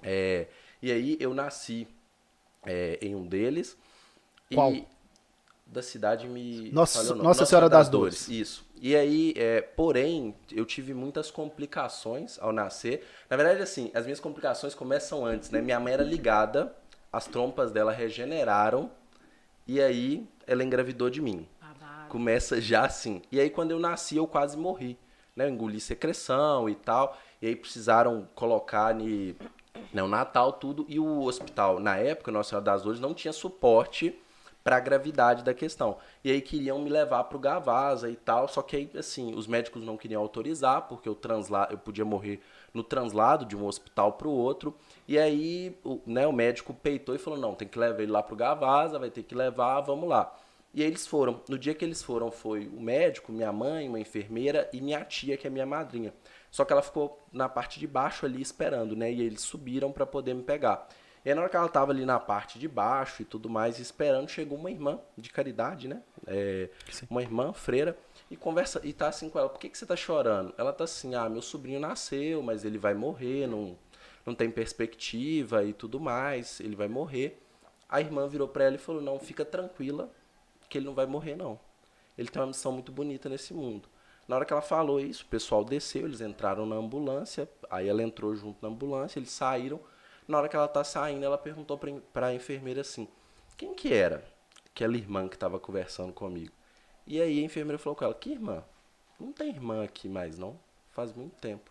É, 0.00 0.46
e 0.80 0.92
aí 0.92 1.16
eu 1.18 1.34
nasci 1.34 1.88
é, 2.64 3.00
em 3.02 3.16
um 3.16 3.26
deles. 3.26 3.76
Qual? 4.52 4.72
E 4.72 4.93
da 5.66 5.82
cidade 5.82 6.28
me. 6.28 6.70
Nossa- 6.72 7.02
nome. 7.02 7.22
Nossa 7.22 7.46
Senhora 7.46 7.68
das 7.68 7.88
Dores. 7.88 8.28
Isso. 8.28 8.64
E 8.80 8.94
aí, 8.94 9.32
é, 9.36 9.60
porém, 9.60 10.34
eu 10.52 10.64
tive 10.64 10.92
muitas 10.92 11.30
complicações 11.30 12.38
ao 12.38 12.52
nascer. 12.52 13.06
Na 13.30 13.36
verdade, 13.36 13.62
assim, 13.62 13.90
as 13.94 14.04
minhas 14.04 14.20
complicações 14.20 14.74
começam 14.74 15.24
antes, 15.24 15.50
né? 15.50 15.60
Minha 15.60 15.80
mãe 15.80 15.94
era 15.94 16.02
ligada, 16.02 16.74
as 17.12 17.26
trompas 17.26 17.70
dela 17.70 17.92
regeneraram, 17.92 18.90
e 19.66 19.80
aí 19.80 20.28
ela 20.46 20.62
engravidou 20.62 21.08
de 21.08 21.22
mim. 21.22 21.48
Babado. 21.60 22.08
Começa 22.10 22.60
já 22.60 22.84
assim. 22.84 23.22
E 23.32 23.40
aí, 23.40 23.48
quando 23.48 23.70
eu 23.70 23.78
nasci, 23.78 24.16
eu 24.16 24.26
quase 24.26 24.56
morri. 24.56 24.98
Né? 25.34 25.46
Eu 25.46 25.48
engoli 25.48 25.80
secreção 25.80 26.68
e 26.68 26.74
tal. 26.74 27.16
E 27.40 27.46
aí 27.46 27.56
precisaram 27.56 28.28
colocar 28.34 28.94
ne, 28.94 29.34
né, 29.92 30.02
o 30.02 30.08
Natal, 30.08 30.52
tudo. 30.52 30.84
E 30.88 31.00
o 31.00 31.22
hospital, 31.22 31.80
na 31.80 31.96
época, 31.96 32.30
Nossa 32.30 32.50
Senhora 32.50 32.64
das 32.64 32.82
Dores, 32.82 33.00
não 33.00 33.14
tinha 33.14 33.32
suporte 33.32 34.18
para 34.64 34.76
a 34.78 34.80
gravidade 34.80 35.44
da 35.44 35.52
questão. 35.52 35.98
E 36.24 36.30
aí 36.30 36.40
queriam 36.40 36.78
me 36.78 36.88
levar 36.88 37.24
para 37.24 37.36
o 37.36 37.40
Gavasa 37.40 38.08
e 38.08 38.16
tal. 38.16 38.48
Só 38.48 38.62
que 38.62 38.74
aí, 38.76 38.90
assim, 38.98 39.34
os 39.34 39.46
médicos 39.46 39.84
não 39.84 39.98
queriam 39.98 40.22
autorizar, 40.22 40.88
porque 40.88 41.06
eu, 41.06 41.14
transla, 41.14 41.68
eu 41.70 41.76
podia 41.76 42.04
morrer 42.04 42.40
no 42.72 42.82
translado 42.82 43.44
de 43.44 43.54
um 43.54 43.66
hospital 43.66 44.14
para 44.14 44.26
o 44.26 44.32
outro. 44.32 44.74
E 45.06 45.18
aí, 45.18 45.76
o, 45.84 46.00
né, 46.06 46.26
o 46.26 46.32
médico 46.32 46.72
peitou 46.72 47.14
e 47.14 47.18
falou: 47.18 47.38
não, 47.38 47.54
tem 47.54 47.68
que 47.68 47.78
levar 47.78 48.00
ele 48.00 48.10
lá 48.10 48.22
para 48.22 48.32
o 48.32 48.36
Gavasa, 48.36 48.98
vai 48.98 49.10
ter 49.10 49.22
que 49.22 49.34
levar, 49.34 49.82
vamos 49.82 50.08
lá. 50.08 50.34
E 50.72 50.82
aí 50.82 50.88
eles 50.88 51.06
foram. 51.06 51.42
No 51.46 51.58
dia 51.58 51.74
que 51.74 51.84
eles 51.84 52.02
foram, 52.02 52.30
foi 52.32 52.66
o 52.66 52.80
médico, 52.80 53.30
minha 53.30 53.52
mãe, 53.52 53.86
uma 53.86 54.00
enfermeira 54.00 54.68
e 54.72 54.80
minha 54.80 55.04
tia, 55.04 55.36
que 55.36 55.46
é 55.46 55.50
minha 55.50 55.66
madrinha. 55.66 56.12
Só 56.50 56.64
que 56.64 56.72
ela 56.72 56.82
ficou 56.82 57.22
na 57.30 57.48
parte 57.48 57.78
de 57.78 57.86
baixo 57.86 58.24
ali 58.24 58.40
esperando, 58.40 58.96
né? 58.96 59.12
E 59.12 59.20
eles 59.20 59.42
subiram 59.42 59.92
para 59.92 60.06
poder 60.06 60.34
me 60.34 60.42
pegar. 60.42 60.88
E 61.24 61.30
aí, 61.30 61.34
na 61.34 61.40
hora 61.40 61.50
que 61.50 61.56
ela 61.56 61.68
tava 61.68 61.90
ali 61.90 62.04
na 62.04 62.20
parte 62.20 62.58
de 62.58 62.68
baixo 62.68 63.22
e 63.22 63.24
tudo 63.24 63.48
mais, 63.48 63.78
esperando, 63.78 64.28
chegou 64.28 64.58
uma 64.58 64.70
irmã 64.70 65.00
de 65.16 65.30
caridade, 65.30 65.88
né? 65.88 66.02
É, 66.26 66.68
uma 67.08 67.22
irmã, 67.22 67.52
freira, 67.52 67.96
e 68.30 68.36
conversa, 68.36 68.80
e 68.84 68.92
tá 68.92 69.08
assim 69.08 69.30
com 69.30 69.38
ela, 69.38 69.48
por 69.48 69.58
que, 69.58 69.70
que 69.70 69.78
você 69.78 69.86
tá 69.86 69.96
chorando? 69.96 70.52
Ela 70.58 70.72
tá 70.72 70.84
assim, 70.84 71.14
ah, 71.14 71.28
meu 71.28 71.40
sobrinho 71.40 71.80
nasceu, 71.80 72.42
mas 72.42 72.64
ele 72.64 72.76
vai 72.76 72.92
morrer, 72.92 73.46
não, 73.46 73.78
não 74.26 74.34
tem 74.34 74.50
perspectiva 74.50 75.64
e 75.64 75.72
tudo 75.72 75.98
mais, 75.98 76.60
ele 76.60 76.76
vai 76.76 76.88
morrer. 76.88 77.42
A 77.88 78.00
irmã 78.00 78.28
virou 78.28 78.48
pra 78.48 78.64
ela 78.64 78.76
e 78.76 78.78
falou, 78.78 79.00
não, 79.00 79.18
fica 79.18 79.44
tranquila, 79.44 80.10
que 80.68 80.76
ele 80.76 80.86
não 80.86 80.94
vai 80.94 81.06
morrer, 81.06 81.36
não. 81.36 81.58
Ele 82.18 82.28
tem 82.28 82.40
uma 82.40 82.48
missão 82.48 82.72
muito 82.72 82.92
bonita 82.92 83.28
nesse 83.28 83.54
mundo. 83.54 83.88
Na 84.26 84.36
hora 84.36 84.44
que 84.44 84.52
ela 84.52 84.62
falou 84.62 85.00
isso, 85.00 85.24
o 85.24 85.26
pessoal 85.28 85.64
desceu, 85.64 86.06
eles 86.06 86.20
entraram 86.20 86.66
na 86.66 86.76
ambulância, 86.76 87.48
aí 87.70 87.88
ela 87.88 88.02
entrou 88.02 88.34
junto 88.34 88.58
na 88.62 88.68
ambulância, 88.68 89.18
eles 89.18 89.30
saíram. 89.30 89.80
Na 90.26 90.38
hora 90.38 90.48
que 90.48 90.56
ela 90.56 90.68
tá 90.68 90.82
saindo, 90.84 91.24
ela 91.24 91.38
perguntou 91.38 91.78
en- 91.86 92.00
pra 92.12 92.34
enfermeira 92.34 92.80
assim: 92.80 93.08
quem 93.56 93.74
que 93.74 93.92
era 93.92 94.24
aquela 94.70 94.96
irmã 94.96 95.28
que 95.28 95.38
tava 95.38 95.58
conversando 95.58 96.12
comigo? 96.12 96.52
E 97.06 97.20
aí 97.20 97.40
a 97.40 97.42
enfermeira 97.44 97.78
falou 97.78 97.96
com 97.96 98.04
ela: 98.04 98.14
que 98.14 98.30
irmã? 98.32 98.64
Não 99.20 99.32
tem 99.32 99.48
irmã 99.48 99.84
aqui 99.84 100.08
mais, 100.08 100.38
não. 100.38 100.58
Faz 100.92 101.12
muito 101.12 101.34
tempo. 101.40 101.70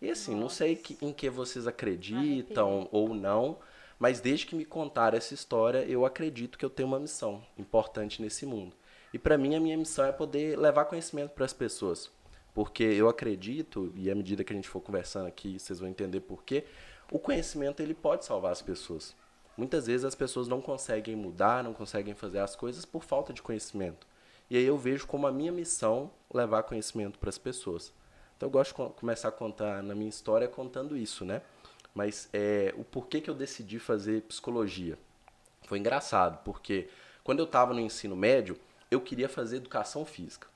E 0.00 0.10
assim, 0.10 0.34
não 0.34 0.48
sei 0.48 0.76
que- 0.76 0.96
em 1.02 1.12
que 1.12 1.28
vocês 1.28 1.66
acreditam 1.66 2.88
ou 2.92 3.12
não, 3.14 3.58
mas 3.98 4.20
desde 4.20 4.46
que 4.46 4.54
me 4.54 4.64
contaram 4.64 5.18
essa 5.18 5.34
história, 5.34 5.84
eu 5.88 6.06
acredito 6.06 6.56
que 6.56 6.64
eu 6.64 6.70
tenho 6.70 6.88
uma 6.88 7.00
missão 7.00 7.42
importante 7.58 8.22
nesse 8.22 8.46
mundo. 8.46 8.76
E 9.12 9.18
para 9.18 9.36
mim 9.38 9.56
a 9.56 9.60
minha 9.60 9.76
missão 9.76 10.04
é 10.04 10.12
poder 10.12 10.56
levar 10.58 10.84
conhecimento 10.84 11.30
para 11.30 11.44
as 11.44 11.52
pessoas. 11.52 12.10
Porque 12.54 12.82
eu 12.82 13.08
acredito, 13.08 13.92
e 13.94 14.10
à 14.10 14.14
medida 14.14 14.44
que 14.44 14.52
a 14.52 14.56
gente 14.56 14.68
for 14.68 14.80
conversando 14.80 15.26
aqui, 15.26 15.58
vocês 15.58 15.78
vão 15.80 15.88
entender 15.88 16.20
por 16.20 16.42
quê, 16.44 16.64
o 17.10 17.18
conhecimento 17.18 17.80
ele 17.80 17.94
pode 17.94 18.24
salvar 18.24 18.52
as 18.52 18.62
pessoas. 18.62 19.14
Muitas 19.56 19.86
vezes 19.86 20.04
as 20.04 20.14
pessoas 20.14 20.46
não 20.46 20.60
conseguem 20.60 21.16
mudar, 21.16 21.64
não 21.64 21.74
conseguem 21.74 22.14
fazer 22.14 22.38
as 22.38 22.54
coisas 22.54 22.84
por 22.84 23.02
falta 23.02 23.32
de 23.32 23.42
conhecimento. 23.42 24.06
E 24.50 24.56
aí 24.56 24.64
eu 24.64 24.78
vejo 24.78 25.06
como 25.06 25.26
a 25.26 25.32
minha 25.32 25.52
missão 25.52 26.10
levar 26.32 26.62
conhecimento 26.62 27.18
para 27.18 27.28
as 27.28 27.38
pessoas. 27.38 27.92
Então 28.36 28.46
eu 28.46 28.50
gosto 28.50 28.70
de 28.70 28.92
começar 28.94 29.28
a 29.28 29.32
contar 29.32 29.82
na 29.82 29.94
minha 29.94 30.08
história 30.08 30.46
contando 30.46 30.96
isso, 30.96 31.24
né? 31.24 31.42
Mas 31.92 32.28
é, 32.32 32.72
o 32.76 32.84
porquê 32.84 33.20
que 33.20 33.28
eu 33.28 33.34
decidi 33.34 33.78
fazer 33.78 34.22
psicologia? 34.22 34.96
Foi 35.66 35.78
engraçado, 35.78 36.38
porque 36.44 36.88
quando 37.24 37.40
eu 37.40 37.44
estava 37.44 37.74
no 37.74 37.80
ensino 37.80 38.14
médio, 38.14 38.56
eu 38.90 39.00
queria 39.00 39.28
fazer 39.28 39.56
educação 39.56 40.04
física. 40.04 40.46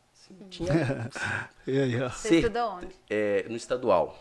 Tinha, 0.49 1.11
E. 1.66 1.99
Você 2.09 2.37
estudou 2.37 2.71
onde? 2.71 2.94
é, 3.11 3.44
no 3.49 3.56
estadual. 3.56 4.16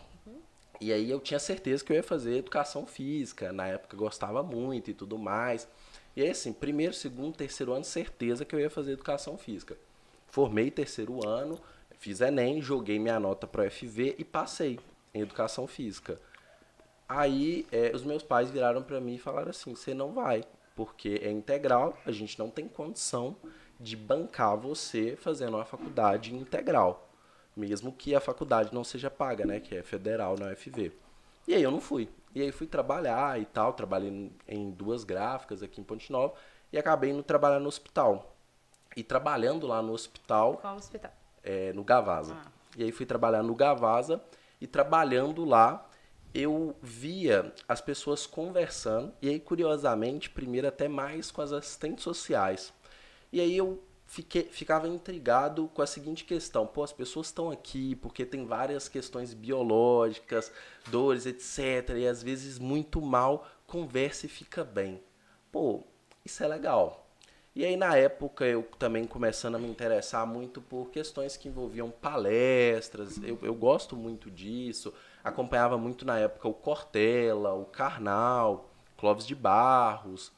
E 0.82 0.92
aí 0.92 1.08
eu 1.08 1.20
tinha 1.20 1.38
certeza 1.38 1.84
que 1.84 1.92
eu 1.92 1.96
ia 1.96 2.02
fazer 2.02 2.38
educação 2.38 2.84
física. 2.84 3.52
Na 3.52 3.68
época 3.68 3.96
gostava 3.96 4.42
muito 4.42 4.90
e 4.90 4.94
tudo 4.94 5.16
mais. 5.16 5.68
E 6.16 6.22
aí, 6.22 6.30
assim, 6.30 6.52
primeiro, 6.52 6.92
segundo, 6.92 7.36
terceiro 7.36 7.72
ano, 7.72 7.84
certeza 7.84 8.44
que 8.44 8.52
eu 8.52 8.58
ia 8.58 8.68
fazer 8.68 8.90
educação 8.90 9.38
física. 9.38 9.76
Formei 10.26 10.72
terceiro 10.72 11.24
ano, 11.24 11.60
fiz 12.00 12.20
Enem, 12.20 12.60
joguei 12.60 12.98
minha 12.98 13.20
nota 13.20 13.46
para 13.46 13.64
UFV 13.64 14.16
e 14.18 14.24
passei 14.24 14.80
em 15.14 15.20
educação 15.20 15.68
física. 15.68 16.18
Aí 17.08 17.64
é, 17.70 17.92
os 17.94 18.02
meus 18.02 18.24
pais 18.24 18.50
viraram 18.50 18.82
para 18.82 19.00
mim 19.00 19.14
e 19.14 19.18
falaram 19.18 19.50
assim: 19.50 19.76
você 19.76 19.94
não 19.94 20.12
vai, 20.12 20.42
porque 20.74 21.20
é 21.22 21.30
integral, 21.30 21.96
a 22.04 22.10
gente 22.10 22.36
não 22.40 22.50
tem 22.50 22.66
condição 22.66 23.36
de 23.78 23.96
bancar 23.96 24.56
você 24.56 25.16
fazendo 25.16 25.54
uma 25.54 25.64
faculdade 25.64 26.34
integral, 26.34 27.11
mesmo 27.56 27.92
que 27.92 28.14
a 28.14 28.20
faculdade 28.20 28.72
não 28.74 28.82
seja 28.84 29.10
paga, 29.10 29.44
né, 29.44 29.60
que 29.60 29.74
é 29.76 29.82
federal 29.82 30.36
na 30.38 30.46
UFV. 30.46 30.92
E 31.46 31.54
aí 31.54 31.62
eu 31.62 31.70
não 31.70 31.80
fui. 31.80 32.08
E 32.34 32.40
aí 32.40 32.50
fui 32.52 32.66
trabalhar 32.66 33.40
e 33.40 33.44
tal, 33.44 33.72
trabalhei 33.74 34.30
em- 34.48 34.70
duas 34.70 35.04
gráficas 35.04 35.62
aqui 35.62 35.80
em 35.80 35.84
Ponte 35.84 36.10
Nova 36.10 36.34
e 36.72 36.78
acabei 36.78 37.10
indo 37.10 37.22
trabalhar 37.22 37.60
no 37.60 37.68
hospital. 37.68 38.34
E 38.96 39.02
trabalhando 39.02 39.66
lá 39.66 39.82
no 39.82 39.92
hospital, 39.92 40.56
Qual 40.58 40.76
hospital? 40.76 41.12
é, 41.42 41.72
no 41.72 41.82
Gavasa. 41.84 42.34
Ah. 42.34 42.50
E 42.76 42.84
aí 42.84 42.92
fui 42.92 43.04
trabalhar 43.04 43.42
no 43.42 43.54
Gavasa 43.54 44.22
e 44.60 44.66
trabalhando 44.66 45.44
lá 45.44 45.86
eu 46.34 46.74
via 46.80 47.52
as 47.68 47.80
pessoas 47.82 48.26
conversando 48.26 49.12
e 49.20 49.28
aí 49.28 49.38
curiosamente 49.38 50.30
primeiro 50.30 50.66
até 50.66 50.88
mais 50.88 51.30
com 51.30 51.42
as 51.42 51.52
assistentes 51.52 52.02
sociais. 52.04 52.72
E 53.30 53.40
aí 53.40 53.54
eu 53.56 53.82
fiquei, 54.12 54.44
ficava 54.44 54.86
intrigado 54.86 55.68
com 55.74 55.80
a 55.80 55.86
seguinte 55.86 56.24
questão: 56.24 56.66
pô, 56.66 56.84
as 56.84 56.92
pessoas 56.92 57.28
estão 57.28 57.50
aqui 57.50 57.96
porque 57.96 58.26
tem 58.26 58.44
várias 58.44 58.88
questões 58.88 59.32
biológicas, 59.32 60.52
dores, 60.88 61.24
etc. 61.24 61.96
E 61.96 62.06
às 62.06 62.22
vezes 62.22 62.58
muito 62.58 63.00
mal, 63.00 63.46
conversa 63.66 64.26
e 64.26 64.28
fica 64.28 64.62
bem. 64.62 65.02
Pô, 65.50 65.82
isso 66.24 66.44
é 66.44 66.48
legal. 66.48 66.98
E 67.54 67.66
aí, 67.66 67.76
na 67.76 67.96
época, 67.96 68.46
eu 68.46 68.62
também 68.78 69.04
começando 69.06 69.56
a 69.56 69.58
me 69.58 69.68
interessar 69.68 70.26
muito 70.26 70.60
por 70.62 70.90
questões 70.90 71.36
que 71.36 71.48
envolviam 71.48 71.90
palestras. 71.90 73.18
Eu, 73.22 73.38
eu 73.42 73.54
gosto 73.54 73.94
muito 73.94 74.30
disso. 74.30 74.92
Acompanhava 75.22 75.76
muito 75.76 76.06
na 76.06 76.18
época 76.18 76.48
o 76.48 76.54
Cortella, 76.54 77.52
o 77.52 77.66
Karnal, 77.66 78.70
Clóvis 78.96 79.26
de 79.26 79.34
Barros. 79.34 80.32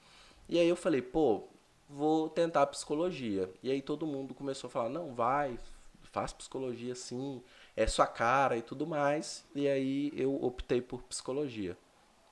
E 0.49 0.59
aí 0.59 0.69
eu 0.69 0.75
falei, 0.75 1.01
pô, 1.01 1.45
vou 1.95 2.29
tentar 2.29 2.67
psicologia. 2.67 3.49
E 3.63 3.71
aí 3.71 3.81
todo 3.81 4.07
mundo 4.07 4.35
começou 4.35 4.69
a 4.69 4.71
falar, 4.71 4.89
não, 4.89 5.15
vai, 5.15 5.59
faz 6.03 6.33
psicologia 6.33 6.95
sim, 6.95 7.41
é 7.77 7.87
sua 7.87 8.07
cara 8.07 8.57
e 8.57 8.63
tudo 8.63 8.87
mais. 8.87 9.45
E 9.55 9.69
aí 9.69 10.13
eu 10.17 10.35
optei 10.43 10.83
por 10.83 11.03
psicologia. 11.05 11.77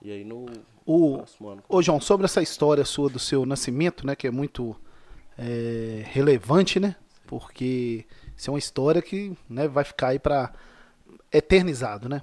E 0.01 0.11
aí 0.11 0.25
no 0.25 0.47
O, 0.85 1.19
próximo 1.19 1.49
ano. 1.49 1.63
Ô, 1.69 1.81
João, 1.81 2.01
sobre 2.01 2.25
essa 2.25 2.43
história 2.43 2.85
sua 2.85 3.09
do 3.09 3.21
seu 3.21 3.47
nascimento, 3.47 4.05
né, 4.05 4.17
que 4.17 4.27
é 4.27 4.31
muito 4.31 4.77
é, 5.39 6.03
relevante, 6.07 6.81
né? 6.81 6.97
Porque 7.27 8.05
isso 8.37 8.51
é 8.51 8.53
uma 8.53 8.59
história 8.59 9.01
que 9.01 9.37
né, 9.49 9.69
vai 9.69 9.85
ficar 9.85 10.09
aí 10.09 10.19
para 10.19 10.53
eternizado, 11.31 12.09
né? 12.09 12.23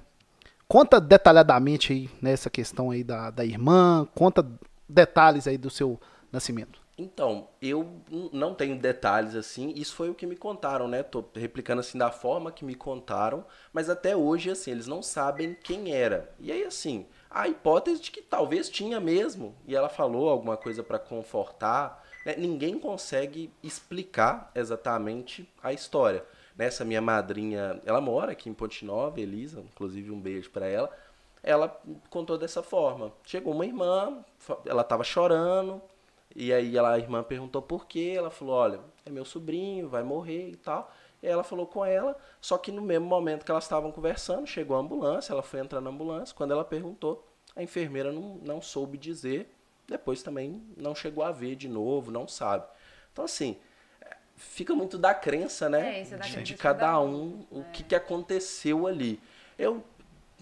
Conta 0.68 1.00
detalhadamente 1.00 1.92
aí 1.92 2.10
nessa 2.22 2.48
questão 2.50 2.90
aí 2.90 3.02
da, 3.02 3.30
da 3.30 3.44
irmã, 3.44 4.06
conta 4.14 4.46
detalhes 4.88 5.48
aí 5.48 5.58
do 5.58 5.70
seu 5.70 5.98
nascimento. 6.30 6.80
Então, 7.00 7.48
eu 7.62 8.02
não 8.30 8.54
tenho 8.54 8.78
detalhes 8.78 9.34
assim, 9.34 9.72
isso 9.74 9.94
foi 9.94 10.10
o 10.10 10.14
que 10.14 10.26
me 10.26 10.36
contaram, 10.36 10.86
né? 10.86 11.02
Tô 11.02 11.24
replicando 11.34 11.80
assim 11.80 11.96
da 11.96 12.12
forma 12.12 12.52
que 12.52 12.62
me 12.62 12.74
contaram, 12.74 13.42
mas 13.72 13.88
até 13.88 14.14
hoje, 14.14 14.50
assim, 14.50 14.70
eles 14.70 14.86
não 14.86 15.02
sabem 15.02 15.56
quem 15.64 15.94
era. 15.94 16.30
E 16.38 16.52
aí, 16.52 16.62
assim, 16.62 17.06
a 17.30 17.48
hipótese 17.48 18.02
de 18.02 18.10
que 18.10 18.20
talvez 18.20 18.68
tinha 18.68 19.00
mesmo, 19.00 19.56
e 19.66 19.74
ela 19.74 19.88
falou 19.88 20.28
alguma 20.28 20.58
coisa 20.58 20.82
para 20.82 20.98
confortar, 20.98 22.04
né? 22.26 22.34
ninguém 22.36 22.78
consegue 22.78 23.50
explicar 23.62 24.50
exatamente 24.54 25.50
a 25.62 25.72
história. 25.72 26.22
Nessa 26.54 26.84
minha 26.84 27.00
madrinha, 27.00 27.80
ela 27.86 28.02
mora 28.02 28.32
aqui 28.32 28.50
em 28.50 28.54
Ponte 28.54 28.84
Nova, 28.84 29.18
Elisa, 29.18 29.60
inclusive 29.60 30.10
um 30.10 30.20
beijo 30.20 30.50
para 30.50 30.66
ela. 30.66 30.94
Ela 31.42 31.80
contou 32.10 32.36
dessa 32.36 32.62
forma. 32.62 33.10
Chegou 33.24 33.54
uma 33.54 33.64
irmã, 33.64 34.22
ela 34.66 34.82
estava 34.82 35.02
chorando, 35.02 35.80
e 36.34 36.52
aí 36.52 36.76
ela, 36.76 36.92
a 36.94 36.98
irmã 36.98 37.22
perguntou 37.22 37.60
por 37.60 37.86
quê. 37.86 38.14
Ela 38.16 38.30
falou: 38.30 38.54
Olha, 38.54 38.80
é 39.04 39.10
meu 39.10 39.24
sobrinho, 39.24 39.88
vai 39.88 40.02
morrer 40.02 40.50
e 40.50 40.56
tal. 40.56 40.92
E 41.22 41.26
aí 41.26 41.32
ela 41.32 41.44
falou 41.44 41.66
com 41.66 41.84
ela, 41.84 42.16
só 42.40 42.56
que 42.56 42.72
no 42.72 42.80
mesmo 42.80 43.06
momento 43.06 43.44
que 43.44 43.50
elas 43.50 43.64
estavam 43.64 43.92
conversando, 43.92 44.46
chegou 44.46 44.76
a 44.76 44.80
ambulância, 44.80 45.32
ela 45.32 45.42
foi 45.42 45.60
entrar 45.60 45.80
na 45.80 45.90
ambulância. 45.90 46.34
Quando 46.34 46.52
ela 46.52 46.64
perguntou, 46.64 47.26
a 47.54 47.62
enfermeira 47.62 48.10
não, 48.10 48.40
não 48.42 48.62
soube 48.62 48.96
dizer. 48.96 49.54
Depois 49.86 50.22
também 50.22 50.62
não 50.76 50.94
chegou 50.94 51.24
a 51.24 51.32
ver 51.32 51.56
de 51.56 51.68
novo, 51.68 52.10
não 52.10 52.26
sabe. 52.26 52.64
Então, 53.12 53.24
assim, 53.24 53.58
é, 54.00 54.16
fica 54.36 54.74
muito 54.74 54.96
da 54.96 55.12
crença, 55.12 55.68
né? 55.68 55.98
É, 55.98 56.02
é 56.02 56.04
da 56.04 56.16
de, 56.18 56.32
crença 56.32 56.42
de 56.42 56.54
cada 56.54 57.00
um, 57.00 57.44
o 57.50 57.64
que, 57.64 57.82
que 57.82 57.94
aconteceu 57.94 58.86
ali. 58.86 59.20
Eu 59.58 59.84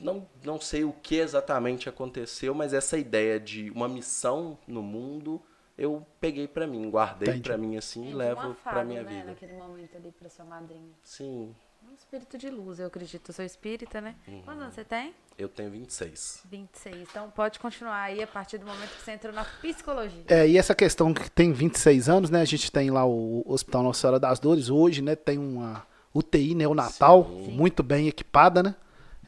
não, 0.01 0.29
não 0.45 0.61
sei 0.61 0.85
o 0.85 0.93
que 0.93 1.17
exatamente 1.17 1.89
aconteceu, 1.89 2.55
mas 2.55 2.73
essa 2.73 2.99
ideia 2.99 3.41
de 3.41 3.71
uma 3.71 3.89
missão 3.89 4.59
no 4.67 4.83
mundo 4.83 5.43
eu 5.79 6.05
peguei 6.21 6.49
pra 6.49 6.67
mim, 6.67 6.91
guardei 6.91 7.41
pra 7.41 7.57
mim 7.57 7.77
assim 7.77 8.11
e 8.11 8.13
levo 8.13 8.55
pra 8.65 8.85
minha 8.85 9.03
né, 9.03 9.09
vida. 9.09 9.27
Naquele 9.29 9.53
momento 9.55 9.97
ali 9.97 10.11
pra 10.13 10.29
sua 10.29 10.45
madrinha. 10.45 10.93
Sim, 11.05 11.55
Um 11.89 11.95
espírito 11.95 12.37
de 12.37 12.51
luz, 12.51 12.81
eu 12.81 12.89
acredito. 12.89 13.31
Eu 13.31 13.35
sou 13.35 13.45
espírita, 13.45 14.01
né? 14.01 14.17
Uhum. 14.27 14.43
Quantos 14.43 14.63
anos 14.63 14.75
você 14.75 14.85
tem? 14.85 15.15
eu 15.39 15.49
tenho 15.49 15.71
26. 15.71 16.43
26. 16.51 17.09
Então 17.09 17.31
pode 17.31 17.61
continuar 17.61 18.03
aí 18.03 18.21
a 18.21 18.27
partir 18.27 18.59
do 18.59 18.67
momento 18.67 18.91
que 18.91 19.05
você 19.05 19.13
entrou 19.13 19.33
na 19.33 19.45
psicologia. 19.45 20.25
É, 20.27 20.49
e 20.49 20.59
essa 20.59 20.75
questão 20.75 21.15
que 21.15 21.31
tem 21.31 21.53
26 21.53 22.09
anos, 22.09 22.29
né? 22.29 22.41
A 22.41 22.45
gente 22.45 22.73
tem 22.73 22.91
lá 22.91 23.07
o 23.07 23.45
Hospital 23.47 23.85
Nossa 23.85 24.01
Senhora 24.01 24.19
das 24.19 24.41
Dores, 24.41 24.69
hoje, 24.69 25.01
né? 25.01 25.15
Tem 25.15 25.39
uma 25.39 25.87
UTI 26.13 26.57
neonatal 26.57 27.25
Sim. 27.25 27.53
muito 27.53 27.85
bem 27.85 28.09
equipada, 28.09 28.65
né? 28.65 28.75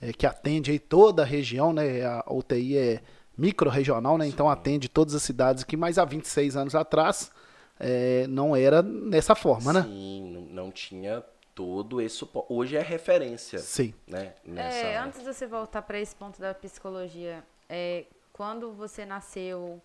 É, 0.02 0.12
que 0.12 0.26
atende 0.26 0.72
aí 0.72 0.80
toda 0.80 1.22
a 1.22 1.24
região, 1.24 1.72
né? 1.72 2.04
A 2.04 2.24
UTI 2.28 2.76
é 2.76 3.00
micro-regional, 3.40 4.18
né? 4.18 4.26
Então 4.26 4.48
atende 4.48 4.88
todas 4.88 5.14
as 5.14 5.22
cidades 5.22 5.62
aqui, 5.62 5.76
mas 5.76 5.98
há 5.98 6.04
26 6.04 6.56
anos 6.56 6.74
atrás 6.74 7.30
é, 7.78 8.26
não 8.28 8.54
era 8.54 8.82
nessa 8.82 9.34
forma, 9.34 9.72
né? 9.72 9.82
Sim, 9.82 10.48
não, 10.50 10.70
tinha 10.70 11.24
todo 11.54 12.00
esse 12.00 12.16
suporte. 12.16 12.52
Hoje 12.52 12.76
é 12.76 12.82
referência, 12.82 13.58
Sim. 13.58 13.94
né? 14.06 14.34
Nessa 14.44 14.76
É, 14.76 14.98
antes 14.98 15.20
de 15.20 15.32
você 15.32 15.46
voltar 15.46 15.82
para 15.82 15.98
esse 15.98 16.14
ponto 16.14 16.38
da 16.40 16.52
psicologia, 16.52 17.42
é, 17.68 18.04
quando 18.32 18.72
você 18.72 19.06
nasceu 19.06 19.80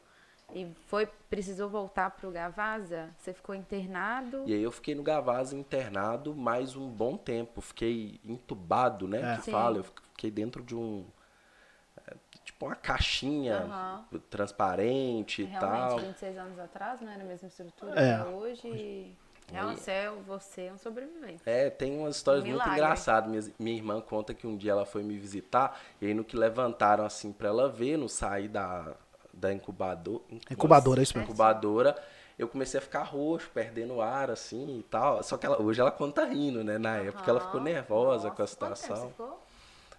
e 0.54 0.68
foi 0.88 1.08
precisou 1.30 1.70
voltar 1.70 2.12
para 2.12 2.28
o 2.28 2.32
Gavasa, 2.32 3.10
você 3.18 3.34
ficou 3.34 3.56
internado? 3.56 4.44
E 4.46 4.54
aí 4.54 4.62
eu 4.62 4.72
fiquei 4.72 4.94
no 4.94 5.02
Gavasa 5.02 5.56
internado 5.56 6.36
mais 6.36 6.76
um 6.76 6.88
bom 6.88 7.18
tempo. 7.18 7.62
Fiquei 7.62 8.20
entubado, 8.24 9.08
né? 9.08 9.34
É. 9.34 9.38
Que 9.38 9.46
Sim. 9.46 9.52
fala. 9.52 9.78
Eu 9.78 9.84
fiquei 9.84 10.30
dentro 10.30 10.62
de 10.62 10.76
um. 10.76 11.06
É, 12.72 12.76
Tipo 12.76 12.76
uma 12.76 12.76
caixinha 12.76 13.56
Aham. 13.58 14.06
transparente 14.30 15.42
e 15.42 15.46
Realmente, 15.46 15.60
tal. 15.90 16.00
26 16.00 16.38
anos 16.38 16.60
atrás, 16.60 17.02
não 17.02 17.12
era 17.12 17.22
a 17.22 17.26
mesma 17.26 17.48
estrutura 17.48 17.92
É. 17.92 18.18
que 18.18 18.22
é 18.22 18.24
hoje. 18.24 19.18
É, 19.54 19.62
você, 19.64 19.92
é- 19.92 20.12
você 20.26 20.62
é 20.64 20.74
um 20.74 20.78
sobrevivente. 20.78 21.44
É, 21.46 21.70
tem 21.70 21.98
umas 22.00 22.16
histórias 22.16 22.44
Um 22.44 22.50
muito 22.50 22.68
engraçadas. 22.68 23.30
Minha, 23.30 23.54
minha 23.60 23.76
irmã 23.78 24.02
conta 24.02 24.34
que 24.34 24.48
um 24.48 24.58
dia 24.58 24.72
ela 24.72 24.86
foi 24.86 25.04
me 25.04 25.18
visitar 25.18 25.80
e 26.02 26.08
aí 26.08 26.14
no 26.14 26.24
que 26.24 26.36
levantaram 26.36 27.06
assim 27.06 27.32
pra 27.32 27.50
ela 27.50 27.70
ver, 27.70 27.96
no 27.98 28.10
sair 28.10 28.48
da, 28.48 28.96
da 29.34 29.54
incubador, 29.54 30.22
Incubadora, 30.50 31.00
é 31.02 31.04
isso 31.04 31.16
mesmo. 31.18 31.32
incubadora, 31.32 31.96
eu 32.40 32.48
comecei 32.48 32.80
a 32.80 32.82
ficar 32.82 33.04
roxo, 33.04 33.50
perdendo 33.54 34.02
ar 34.02 34.32
assim 34.32 34.80
e 34.80 34.84
tal. 34.84 35.22
Só 35.24 35.38
que 35.38 35.46
ela, 35.46 35.62
hoje 35.62 35.80
ela 35.80 35.92
conta 35.92 36.26
rindo, 36.26 36.64
né? 36.64 36.78
Na 36.80 36.98
época 36.98 37.30
ela 37.30 37.40
ficou 37.40 37.62
nervosa 37.62 38.30
Nossa, 38.30 38.36
com 38.36 38.42
a 38.44 38.48
quanto 38.48 38.58
tempo 38.58 38.76
situação. 38.76 38.96
você 38.96 39.08
ficou? 39.10 39.45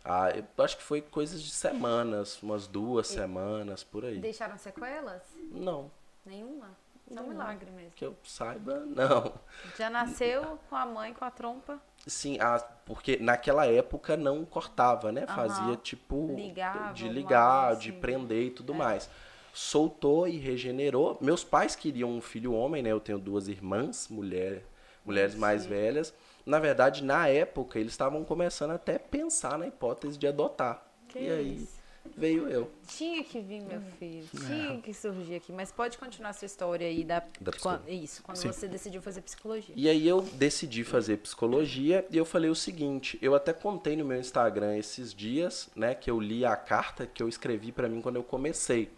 Ah, 0.08 0.30
eu 0.30 0.64
acho 0.64 0.76
que 0.76 0.84
foi 0.84 1.00
coisas 1.02 1.42
de 1.42 1.50
semanas, 1.50 2.40
umas 2.40 2.68
duas 2.68 3.08
semanas 3.08 3.82
por 3.82 4.04
aí. 4.04 4.18
Deixaram 4.18 4.56
sequelas? 4.56 5.22
Não, 5.50 5.90
Nenhuma? 6.24 6.70
É 7.14 7.20
um 7.20 7.28
milagre 7.28 7.70
mesmo. 7.70 7.92
Que 7.94 8.04
eu 8.04 8.16
saiba, 8.24 8.80
não. 8.80 9.32
Já 9.78 9.88
nasceu 9.88 10.58
com 10.68 10.74
a 10.74 10.84
mãe, 10.84 11.14
com 11.14 11.24
a 11.24 11.30
trompa. 11.30 11.80
Sim, 12.04 12.38
a- 12.40 12.58
porque 12.84 13.16
naquela 13.16 13.64
época 13.66 14.16
não 14.16 14.44
cortava, 14.44 15.12
né? 15.12 15.22
Aham. 15.22 15.34
Fazia 15.34 15.76
tipo 15.76 16.34
Ligava, 16.34 16.92
de 16.94 17.08
ligar, 17.08 17.76
de 17.76 17.92
prender 17.92 18.46
e 18.46 18.50
tudo 18.50 18.74
mais. 18.74 19.08
Soltou 19.54 20.26
e 20.26 20.36
regenerou. 20.36 21.16
Meus 21.20 21.44
pais 21.44 21.76
queriam 21.76 22.10
um 22.10 22.20
filho 22.20 22.52
homem, 22.52 22.82
né? 22.82 22.90
Eu 22.90 23.00
tenho 23.00 23.18
duas 23.20 23.46
irmãs, 23.46 24.08
mulher, 24.08 24.64
mulheres 25.04 25.34
mais 25.36 25.62
Sim. 25.62 25.68
velhas. 25.68 26.12
Na 26.46 26.58
verdade, 26.60 27.02
na 27.02 27.26
época, 27.28 27.78
eles 27.78 27.92
estavam 27.92 28.24
começando 28.24 28.70
até 28.70 28.94
a 28.96 29.00
pensar 29.00 29.58
na 29.58 29.66
hipótese 29.66 30.16
de 30.16 30.26
adotar. 30.28 30.86
Que 31.08 31.18
e 31.18 31.28
aí 31.30 31.56
isso. 31.56 31.76
veio 32.16 32.48
eu. 32.48 32.70
Tinha 32.86 33.24
que 33.24 33.40
vir, 33.40 33.62
meu 33.62 33.78
Hum. 33.80 33.84
filho. 33.98 34.24
É. 34.34 34.46
Tinha 34.46 34.80
que 34.80 34.94
surgir 34.94 35.34
aqui. 35.34 35.52
Mas 35.52 35.72
pode 35.72 35.98
continuar 35.98 36.30
a 36.30 36.32
sua 36.32 36.46
história 36.46 36.86
aí 36.86 37.02
da. 37.02 37.18
Da 37.40 37.50
psicologia. 37.50 37.82
quando, 37.84 37.88
isso, 38.04 38.22
quando 38.22 38.36
Sim. 38.36 38.48
você 38.52 38.68
decidiu 38.68 39.02
fazer 39.02 39.22
psicologia. 39.22 39.74
E 39.76 39.88
aí 39.88 40.06
eu 40.06 40.20
decidi 40.22 40.84
fazer 40.84 41.16
psicologia 41.16 42.06
e 42.10 42.16
eu 42.16 42.24
falei 42.24 42.48
o 42.48 42.54
seguinte, 42.54 43.18
eu 43.20 43.34
até 43.34 43.52
contei 43.52 43.96
no 43.96 44.04
meu 44.04 44.18
Instagram 44.20 44.76
esses 44.76 45.12
dias, 45.12 45.68
né, 45.74 45.94
que 45.96 46.08
eu 46.08 46.20
li 46.20 46.44
a 46.44 46.54
carta 46.54 47.06
que 47.06 47.20
eu 47.22 47.28
escrevi 47.28 47.72
pra 47.72 47.88
mim 47.88 48.00
quando 48.00 48.16
eu 48.16 48.22
comecei. 48.24 48.88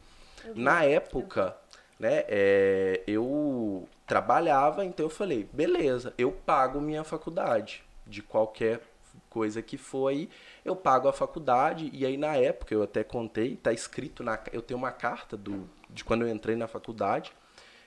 Na 0.55 0.85
época, 0.85 1.57
né, 1.99 2.25
é, 2.29 3.03
eu 3.07 3.89
trabalhava, 4.09 4.85
então 4.85 5.05
eu 5.07 5.11
falei, 5.11 5.49
beleza, 5.53 6.15
eu 6.17 6.33
pago 6.33 6.81
minha 6.81 7.05
faculdade 7.05 7.85
de 8.07 8.23
qualquer 8.23 8.81
coisa 9.29 9.61
que 9.61 9.77
for 9.77 10.09
aí, 10.09 10.31
eu 10.65 10.75
pago 10.75 11.07
a 11.09 11.13
faculdade 11.13 11.91
e 11.93 12.07
aí 12.07 12.17
na 12.17 12.35
época 12.35 12.75
eu 12.75 12.83
até 12.83 13.05
contei, 13.05 13.55
tá 13.55 13.71
escrito 13.73 14.25
na, 14.25 14.41
eu 14.51 14.63
tenho 14.63 14.79
uma 14.79 14.91
carta 14.91 15.37
do 15.37 15.69
de 15.91 16.05
quando 16.05 16.23
eu 16.23 16.29
entrei 16.29 16.57
na 16.57 16.67
faculdade, 16.67 17.33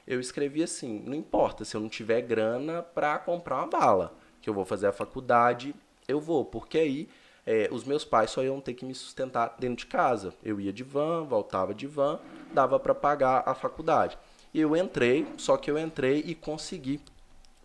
eu 0.07 0.19
escrevi 0.19 0.61
assim, 0.61 1.03
não 1.05 1.15
importa 1.15 1.65
se 1.65 1.75
eu 1.75 1.81
não 1.81 1.89
tiver 1.89 2.21
grana 2.21 2.81
pra 2.81 3.17
comprar 3.17 3.57
uma 3.57 3.67
bala, 3.67 4.15
que 4.41 4.49
eu 4.49 4.53
vou 4.53 4.65
fazer 4.65 4.87
a 4.87 4.93
faculdade, 4.93 5.73
eu 6.07 6.19
vou, 6.19 6.45
porque 6.45 6.77
aí 6.77 7.09
é, 7.45 7.67
os 7.71 7.83
meus 7.83 8.05
pais 8.05 8.29
só 8.31 8.43
iam 8.43 8.61
ter 8.61 8.73
que 8.73 8.85
me 8.85 8.93
sustentar 8.93 9.55
dentro 9.59 9.77
de 9.77 9.85
casa. 9.87 10.33
Eu 10.43 10.59
ia 10.59 10.71
de 10.71 10.83
van, 10.83 11.23
voltava 11.23 11.73
de 11.73 11.87
van, 11.87 12.19
dava 12.53 12.79
pra 12.79 12.93
pagar 12.93 13.43
a 13.45 13.53
faculdade. 13.53 14.17
E 14.53 14.59
eu 14.59 14.75
entrei, 14.75 15.27
só 15.37 15.57
que 15.57 15.71
eu 15.71 15.77
entrei 15.77 16.23
e 16.25 16.35
consegui 16.35 16.99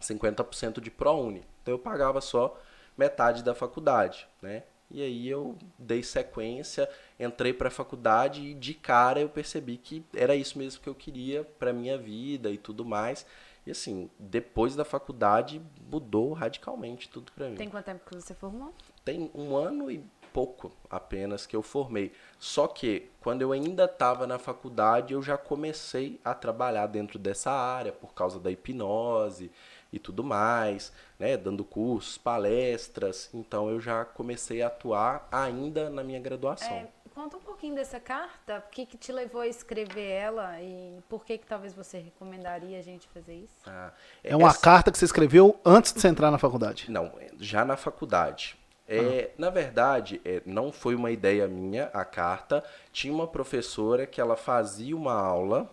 50% 0.00 0.80
de 0.80 0.90
ProUni. 0.90 1.42
Então 1.62 1.74
eu 1.74 1.78
pagava 1.78 2.20
só 2.20 2.58
metade 2.96 3.42
da 3.42 3.54
faculdade, 3.54 4.26
né? 4.40 4.62
E 4.88 5.02
aí 5.02 5.28
eu 5.28 5.56
dei 5.76 6.02
sequência, 6.02 6.88
entrei 7.18 7.52
para 7.52 7.68
a 7.68 7.72
faculdade 7.72 8.40
e 8.42 8.54
de 8.54 8.72
cara 8.72 9.20
eu 9.20 9.28
percebi 9.28 9.76
que 9.76 10.04
era 10.14 10.36
isso 10.36 10.56
mesmo 10.56 10.80
que 10.80 10.88
eu 10.88 10.94
queria 10.94 11.42
para 11.42 11.72
minha 11.72 11.98
vida 11.98 12.50
e 12.50 12.58
tudo 12.58 12.84
mais. 12.84 13.26
E 13.66 13.72
assim, 13.72 14.08
depois 14.16 14.76
da 14.76 14.84
faculdade 14.84 15.60
mudou 15.90 16.32
radicalmente 16.32 17.08
tudo 17.08 17.32
para 17.32 17.48
mim. 17.48 17.56
Tem 17.56 17.68
quanto 17.68 17.84
tempo 17.84 18.08
que 18.08 18.14
você 18.14 18.32
formou? 18.32 18.72
Tem 19.04 19.28
um 19.34 19.56
ano 19.56 19.90
e 19.90 20.04
pouco 20.36 20.70
apenas 20.90 21.46
que 21.46 21.56
eu 21.56 21.62
formei. 21.62 22.12
Só 22.38 22.66
que 22.68 23.10
quando 23.22 23.40
eu 23.40 23.52
ainda 23.52 23.86
estava 23.86 24.26
na 24.26 24.38
faculdade, 24.38 25.14
eu 25.14 25.22
já 25.22 25.38
comecei 25.38 26.20
a 26.22 26.34
trabalhar 26.34 26.86
dentro 26.88 27.18
dessa 27.18 27.50
área 27.50 27.90
por 27.90 28.12
causa 28.12 28.38
da 28.38 28.50
hipnose 28.50 29.50
e 29.90 29.98
tudo 29.98 30.22
mais, 30.22 30.92
né, 31.18 31.38
dando 31.38 31.64
cursos, 31.64 32.18
palestras. 32.18 33.30
Então 33.32 33.70
eu 33.70 33.80
já 33.80 34.04
comecei 34.04 34.60
a 34.60 34.66
atuar 34.66 35.26
ainda 35.32 35.88
na 35.88 36.04
minha 36.04 36.20
graduação. 36.20 36.68
É, 36.70 36.88
conta 37.14 37.38
um 37.38 37.40
pouquinho 37.40 37.74
dessa 37.74 37.98
carta. 37.98 38.58
O 38.58 38.70
que, 38.70 38.84
que 38.84 38.98
te 38.98 39.10
levou 39.12 39.40
a 39.40 39.46
escrever 39.48 40.06
ela 40.10 40.60
e 40.60 40.98
por 41.08 41.24
que, 41.24 41.38
que 41.38 41.46
talvez 41.46 41.72
você 41.72 41.96
recomendaria 41.98 42.78
a 42.78 42.82
gente 42.82 43.08
fazer 43.08 43.36
isso? 43.36 43.54
Ah, 43.66 43.90
É 44.22 44.36
uma 44.36 44.48
essa- 44.50 44.60
carta 44.60 44.92
que 44.92 44.98
você 44.98 45.06
escreveu 45.06 45.58
antes 45.64 45.94
de 45.94 46.00
você 46.02 46.08
entrar 46.08 46.30
na 46.30 46.36
faculdade. 46.36 46.90
Não, 46.90 47.10
já 47.40 47.64
na 47.64 47.76
faculdade. 47.78 48.58
É, 48.88 49.30
Na 49.36 49.50
verdade, 49.50 50.20
é, 50.24 50.42
não 50.46 50.70
foi 50.70 50.94
uma 50.94 51.10
ideia 51.10 51.48
minha 51.48 51.90
a 51.92 52.04
carta. 52.04 52.62
Tinha 52.92 53.12
uma 53.12 53.26
professora 53.26 54.06
que 54.06 54.20
ela 54.20 54.36
fazia 54.36 54.96
uma 54.96 55.14
aula 55.14 55.70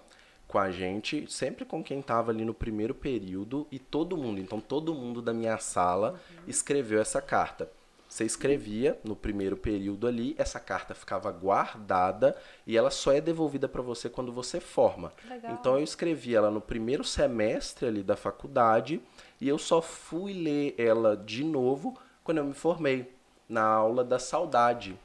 com 0.47 0.59
a 0.59 0.69
gente, 0.69 1.25
sempre 1.31 1.65
com 1.65 1.83
quem 1.83 1.99
estava 1.99 2.31
ali 2.31 2.45
no 2.45 2.53
primeiro 2.53 2.93
período, 2.93 3.65
e 3.71 3.79
todo 3.79 4.15
mundo, 4.15 4.39
então 4.39 4.59
todo 4.59 4.93
mundo 4.93 5.19
da 5.19 5.33
minha 5.33 5.57
sala 5.57 6.21
escreveu 6.47 7.01
essa 7.01 7.19
carta. 7.19 7.71
Você 8.07 8.23
escrevia 8.23 8.99
no 9.03 9.15
primeiro 9.15 9.57
período 9.57 10.05
ali, 10.05 10.35
essa 10.37 10.59
carta 10.59 10.93
ficava 10.93 11.31
guardada 11.31 12.37
e 12.67 12.77
ela 12.77 12.91
só 12.91 13.11
é 13.11 13.19
devolvida 13.19 13.67
para 13.67 13.81
você 13.81 14.07
quando 14.07 14.31
você 14.31 14.59
forma. 14.59 15.11
Legal. 15.27 15.53
Então 15.53 15.77
eu 15.77 15.83
escrevi 15.83 16.35
ela 16.35 16.51
no 16.51 16.61
primeiro 16.61 17.03
semestre 17.03 17.87
ali 17.87 18.03
da 18.03 18.15
faculdade 18.15 19.01
e 19.41 19.49
eu 19.49 19.57
só 19.57 19.81
fui 19.81 20.31
ler 20.31 20.75
ela 20.77 21.17
de 21.17 21.43
novo 21.43 21.97
quando 22.23 22.37
eu 22.39 22.45
me 22.45 22.53
formei 22.53 23.13
na 23.47 23.63
aula 23.63 24.03
da 24.03 24.19
saudade, 24.19 24.97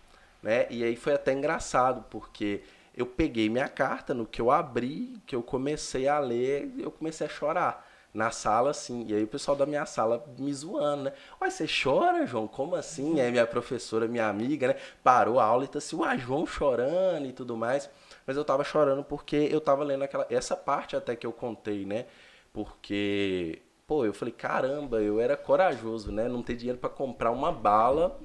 né? 0.43 0.67
E 0.71 0.85
aí 0.85 0.97
foi 0.97 1.15
até 1.15 1.33
engraçado 1.33 2.05
porque 2.11 2.63
eu 2.97 3.07
peguei 3.07 3.49
minha 3.49 3.69
carta 3.69 4.15
no 4.15 4.27
que 4.27 4.41
eu 4.41 4.51
abri, 4.51 5.21
que 5.27 5.35
eu 5.37 5.43
comecei 5.43 6.09
a 6.09 6.19
ler, 6.19 6.73
eu 6.79 6.91
comecei 6.91 7.27
a 7.27 7.31
chorar 7.31 7.87
na 8.13 8.31
sala 8.31 8.71
assim. 8.71 9.05
E 9.07 9.15
aí 9.15 9.23
o 9.25 9.29
pessoal 9.29 9.57
da 9.57 9.67
minha 9.67 9.87
sala 9.87 10.25
me 10.39 10.53
zoando, 10.53 11.05
né? 11.05 11.13
Uai, 11.41 11.51
você 11.51 11.67
chora, 11.67 12.27
João? 12.27 12.49
Como 12.49 12.75
assim? 12.75 13.21
Aí 13.21 13.31
minha 13.31 13.47
professora, 13.47 14.09
minha 14.09 14.29
amiga, 14.29 14.69
né, 14.69 14.77
parou 15.03 15.39
a 15.39 15.45
aula 15.45 15.65
e 15.65 15.69
tá 15.69 15.79
assim, 15.79 15.97
uai, 15.97 16.19
João 16.19 16.47
chorando 16.47 17.27
e 17.27 17.33
tudo 17.33 17.57
mais. 17.57 17.89
Mas 18.27 18.37
eu 18.37 18.45
tava 18.45 18.65
chorando 18.65 19.05
porque 19.05 19.49
eu 19.51 19.61
tava 19.61 19.85
lendo 19.85 20.03
aquela 20.05 20.27
essa 20.31 20.57
parte 20.57 20.97
até 20.97 21.15
que 21.15 21.27
eu 21.27 21.33
contei, 21.33 21.85
né? 21.85 22.07
Porque 22.53 23.63
pô, 23.89 24.05
eu 24.05 24.13
falei, 24.13 24.35
caramba, 24.37 25.01
eu 25.01 25.19
era 25.19 25.35
corajoso, 25.35 26.13
né? 26.13 26.29
Não 26.29 26.43
ter 26.43 26.55
dinheiro 26.55 26.79
pra 26.79 26.91
comprar 26.91 27.31
uma 27.31 27.51
bala 27.51 28.21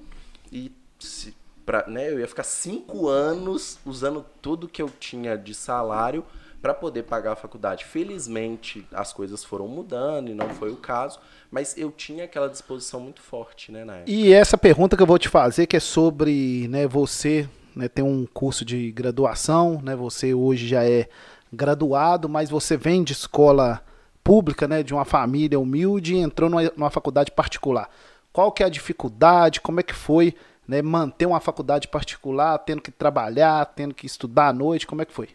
e 0.52 0.70
se, 0.98 1.34
pra, 1.64 1.86
né, 1.88 2.12
eu 2.12 2.20
ia 2.20 2.28
ficar 2.28 2.42
cinco 2.42 3.08
anos 3.08 3.78
usando 3.84 4.24
tudo 4.42 4.68
que 4.68 4.82
eu 4.82 4.90
tinha 5.00 5.38
de 5.38 5.54
salário 5.54 6.22
para 6.60 6.74
poder 6.74 7.04
pagar 7.04 7.32
a 7.32 7.36
faculdade. 7.36 7.84
Felizmente 7.86 8.86
as 8.92 9.10
coisas 9.12 9.42
foram 9.42 9.66
mudando 9.66 10.30
e 10.30 10.34
não 10.34 10.50
foi 10.50 10.70
o 10.70 10.76
caso, 10.76 11.18
mas 11.50 11.76
eu 11.78 11.90
tinha 11.90 12.24
aquela 12.24 12.48
disposição 12.48 13.00
muito 13.00 13.22
forte, 13.22 13.72
né, 13.72 13.84
na 13.84 13.96
época. 13.96 14.10
E 14.10 14.34
essa 14.34 14.58
pergunta 14.58 14.96
que 14.96 15.02
eu 15.02 15.06
vou 15.06 15.18
te 15.18 15.30
fazer, 15.30 15.66
que 15.66 15.76
é 15.76 15.80
sobre 15.80 16.68
né, 16.68 16.86
você 16.86 17.48
né, 17.74 17.88
tem 17.88 18.04
um 18.04 18.26
curso 18.26 18.66
de 18.66 18.92
graduação, 18.92 19.80
né, 19.82 19.96
você 19.96 20.34
hoje 20.34 20.68
já 20.68 20.84
é 20.84 21.08
graduado, 21.50 22.28
mas 22.28 22.50
você 22.50 22.76
vem 22.76 23.02
de 23.02 23.14
escola 23.14 23.82
pública, 24.24 24.66
né, 24.66 24.82
de 24.82 24.94
uma 24.94 25.04
família 25.04 25.60
humilde 25.60 26.14
e 26.14 26.18
entrou 26.18 26.48
numa, 26.48 26.62
numa 26.76 26.90
faculdade 26.90 27.30
particular. 27.30 27.90
Qual 28.32 28.50
que 28.50 28.62
é 28.62 28.66
a 28.66 28.70
dificuldade? 28.70 29.60
Como 29.60 29.78
é 29.78 29.82
que 29.82 29.94
foi 29.94 30.34
né, 30.66 30.82
manter 30.82 31.26
uma 31.26 31.40
faculdade 31.40 31.86
particular, 31.86 32.58
tendo 32.58 32.82
que 32.82 32.90
trabalhar, 32.90 33.64
tendo 33.66 33.94
que 33.94 34.06
estudar 34.06 34.48
à 34.48 34.52
noite? 34.52 34.86
Como 34.86 35.02
é 35.02 35.04
que 35.04 35.12
foi? 35.12 35.28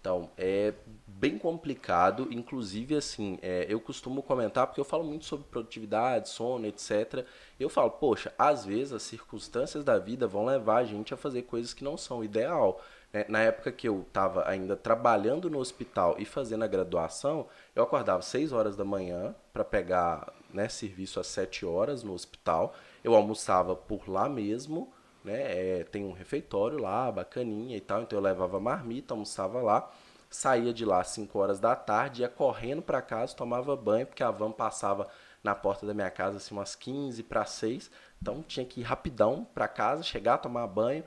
Então, 0.00 0.30
é 0.38 0.72
bem 1.06 1.38
complicado, 1.38 2.28
inclusive 2.30 2.94
assim, 2.94 3.38
é, 3.40 3.66
eu 3.68 3.80
costumo 3.80 4.22
comentar, 4.22 4.66
porque 4.66 4.80
eu 4.80 4.84
falo 4.84 5.04
muito 5.04 5.24
sobre 5.24 5.46
produtividade, 5.50 6.28
sono, 6.28 6.66
etc. 6.66 7.24
Eu 7.58 7.70
falo, 7.70 7.90
poxa, 7.90 8.32
às 8.38 8.64
vezes 8.64 8.92
as 8.92 9.02
circunstâncias 9.02 9.82
da 9.82 9.98
vida 9.98 10.26
vão 10.26 10.44
levar 10.44 10.78
a 10.78 10.84
gente 10.84 11.14
a 11.14 11.16
fazer 11.16 11.42
coisas 11.42 11.72
que 11.72 11.82
não 11.82 11.96
são 11.96 12.22
ideal. 12.22 12.80
Né? 13.14 13.24
Na 13.28 13.38
época 13.38 13.70
que 13.70 13.88
eu 13.88 14.00
estava 14.02 14.46
ainda 14.48 14.76
trabalhando 14.76 15.48
no 15.48 15.60
hospital 15.60 16.16
e 16.18 16.24
fazendo 16.24 16.64
a 16.64 16.66
graduação, 16.66 17.46
eu 17.72 17.84
acordava 17.84 18.18
às 18.18 18.24
6 18.24 18.52
horas 18.52 18.76
da 18.76 18.84
manhã 18.84 19.32
para 19.52 19.64
pegar 19.64 20.32
né, 20.52 20.68
serviço 20.68 21.20
às 21.20 21.28
7 21.28 21.64
horas 21.64 22.02
no 22.02 22.12
hospital. 22.12 22.74
Eu 23.04 23.14
almoçava 23.14 23.76
por 23.76 24.10
lá 24.10 24.28
mesmo, 24.28 24.92
né? 25.24 25.78
É, 25.80 25.84
tem 25.84 26.04
um 26.04 26.12
refeitório 26.12 26.78
lá, 26.80 27.10
bacaninha 27.12 27.76
e 27.76 27.80
tal, 27.80 28.02
então 28.02 28.18
eu 28.18 28.22
levava 28.22 28.58
marmita, 28.58 29.14
almoçava 29.14 29.62
lá, 29.62 29.88
saía 30.28 30.74
de 30.74 30.84
lá 30.84 31.00
às 31.00 31.08
5 31.08 31.38
horas 31.38 31.60
da 31.60 31.76
tarde, 31.76 32.22
ia 32.22 32.28
correndo 32.28 32.82
para 32.82 33.00
casa, 33.00 33.36
tomava 33.36 33.76
banho, 33.76 34.06
porque 34.08 34.24
a 34.24 34.30
van 34.32 34.50
passava 34.50 35.08
na 35.42 35.54
porta 35.54 35.86
da 35.86 35.94
minha 35.94 36.10
casa 36.10 36.38
assim 36.38 36.54
umas 36.54 36.74
15 36.74 37.22
para 37.22 37.44
6, 37.44 37.90
então 38.20 38.42
tinha 38.42 38.66
que 38.66 38.80
ir 38.80 38.82
rapidão 38.82 39.46
para 39.54 39.68
casa, 39.68 40.02
chegar, 40.02 40.38
tomar 40.38 40.66
banho, 40.66 41.04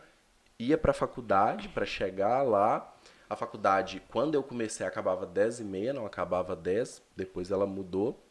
ia 0.59 0.77
para 0.77 0.91
a 0.91 0.93
faculdade 0.93 1.69
para 1.69 1.85
chegar 1.85 2.41
lá. 2.43 2.93
A 3.29 3.35
faculdade, 3.35 4.01
quando 4.09 4.35
eu 4.35 4.43
comecei, 4.43 4.85
acabava 4.85 5.25
10 5.25 5.59
e 5.59 5.63
meia, 5.63 5.93
não 5.93 6.05
acabava 6.05 6.55
10, 6.55 7.01
depois 7.15 7.51
ela 7.51 7.65
mudou. 7.65 8.23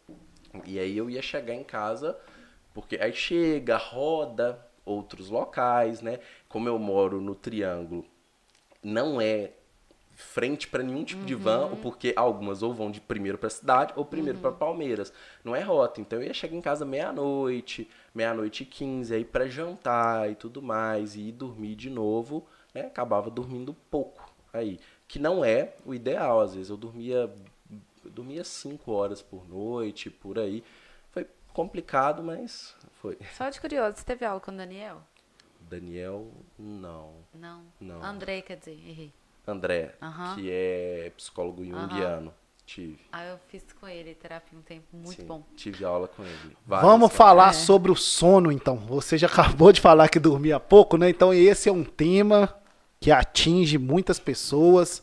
E 0.65 0.79
aí 0.79 0.97
eu 0.97 1.11
ia 1.11 1.21
chegar 1.21 1.55
em 1.55 1.65
casa, 1.65 2.19
porque 2.73 2.97
aí 2.97 3.13
chega, 3.13 3.77
roda 3.77 4.67
outros 4.85 5.29
locais, 5.29 6.01
né? 6.01 6.21
Como 6.49 6.69
eu 6.69 6.79
moro 6.79 7.21
no 7.21 7.35
Triângulo, 7.35 8.07
não 8.83 9.21
é 9.21 9.53
frente 10.17 10.67
para 10.67 10.83
nenhum 10.83 11.05
tipo 11.05 11.25
de 11.25 11.35
van, 11.35 11.77
porque 11.83 12.15
algumas 12.17 12.63
ou 12.63 12.73
vão 12.73 12.91
de 12.91 13.01
primeiro 13.01 13.37
para 13.37 13.51
cidade 13.51 13.93
ou 13.95 14.05
primeiro 14.05 14.39
para 14.39 14.51
Palmeiras. 14.51 15.13
Não 15.45 15.55
é 15.55 15.61
rota. 15.61 16.01
Então 16.01 16.19
eu 16.19 16.27
ia 16.27 16.35
chegar 16.35 16.57
em 16.57 16.61
casa 16.63 16.85
meia-noite, 16.85 17.89
meia-noite 18.15 18.63
e 18.63 18.67
quinze, 18.67 19.15
aí 19.15 19.25
para 19.25 19.47
jantar 19.47 20.31
e 20.31 20.35
tudo 20.35 20.63
mais, 20.63 21.15
e 21.15 21.29
ir 21.29 21.33
dormir 21.33 21.75
de 21.75 21.91
novo, 21.91 22.47
né? 22.75 22.83
Acabava 22.87 23.31
dormindo 23.31 23.75
pouco 23.91 24.29
aí, 24.53 24.81
que 25.07 25.19
não 25.19 25.45
é 25.45 25.75
o 25.85 25.95
ideal. 25.95 26.41
Às 26.41 26.55
vezes 26.55 26.71
eu 26.71 26.77
dormia 26.77 27.31
Eu 28.03 28.11
dormia 28.11 28.45
cinco 28.45 28.93
horas 28.93 29.21
por 29.21 29.47
noite, 29.49 30.09
por 30.09 30.39
aí. 30.39 30.65
Foi 31.11 31.27
complicado, 31.53 32.23
mas 32.23 32.75
foi. 33.03 33.19
Só 33.37 33.51
de 33.51 33.61
curioso, 33.61 33.97
você 33.97 34.05
teve 34.05 34.25
aula 34.25 34.41
com 34.41 34.53
o 34.53 34.57
Daniel? 34.57 35.03
Daniel, 35.61 36.31
não. 36.57 37.15
Não. 37.35 37.65
Não. 37.81 38.03
Andrei, 38.03 38.41
quer 38.41 38.57
dizer, 38.57 38.73
errei. 38.73 39.13
André, 39.47 39.95
que 40.35 40.51
é 40.51 41.13
psicólogo 41.17 41.65
junguiano. 41.65 42.33
Tive. 42.65 42.99
Ah, 43.13 43.25
eu 43.25 43.39
fiz 43.47 43.63
com 43.81 43.87
ele 43.87 44.13
terapia 44.17 44.59
um 44.59 44.63
tempo 44.63 44.87
muito 44.93 45.21
Sim, 45.21 45.27
bom. 45.27 45.45
Tive 45.55 45.85
aula 45.85 46.09
com 46.09 46.25
ele. 46.25 46.57
Várias 46.67 46.85
Vamos 46.91 47.07
vezes. 47.09 47.17
falar 47.17 47.51
É. 47.51 47.53
sobre 47.53 47.93
o 47.93 47.95
sono, 47.95 48.51
então. 48.51 48.77
Você 48.77 49.17
já 49.17 49.29
acabou 49.29 49.71
de 49.71 49.81
falar 49.81 50.09
que 50.09 50.19
dormia 50.19 50.59
pouco, 50.59 50.97
né? 50.97 51.09
Então 51.09 51.33
esse 51.33 51.69
é 51.69 51.73
um 51.73 51.85
tema 51.85 52.53
que 52.99 53.13
atinge 53.13 53.79
muitas 53.79 54.19
pessoas, 54.19 55.01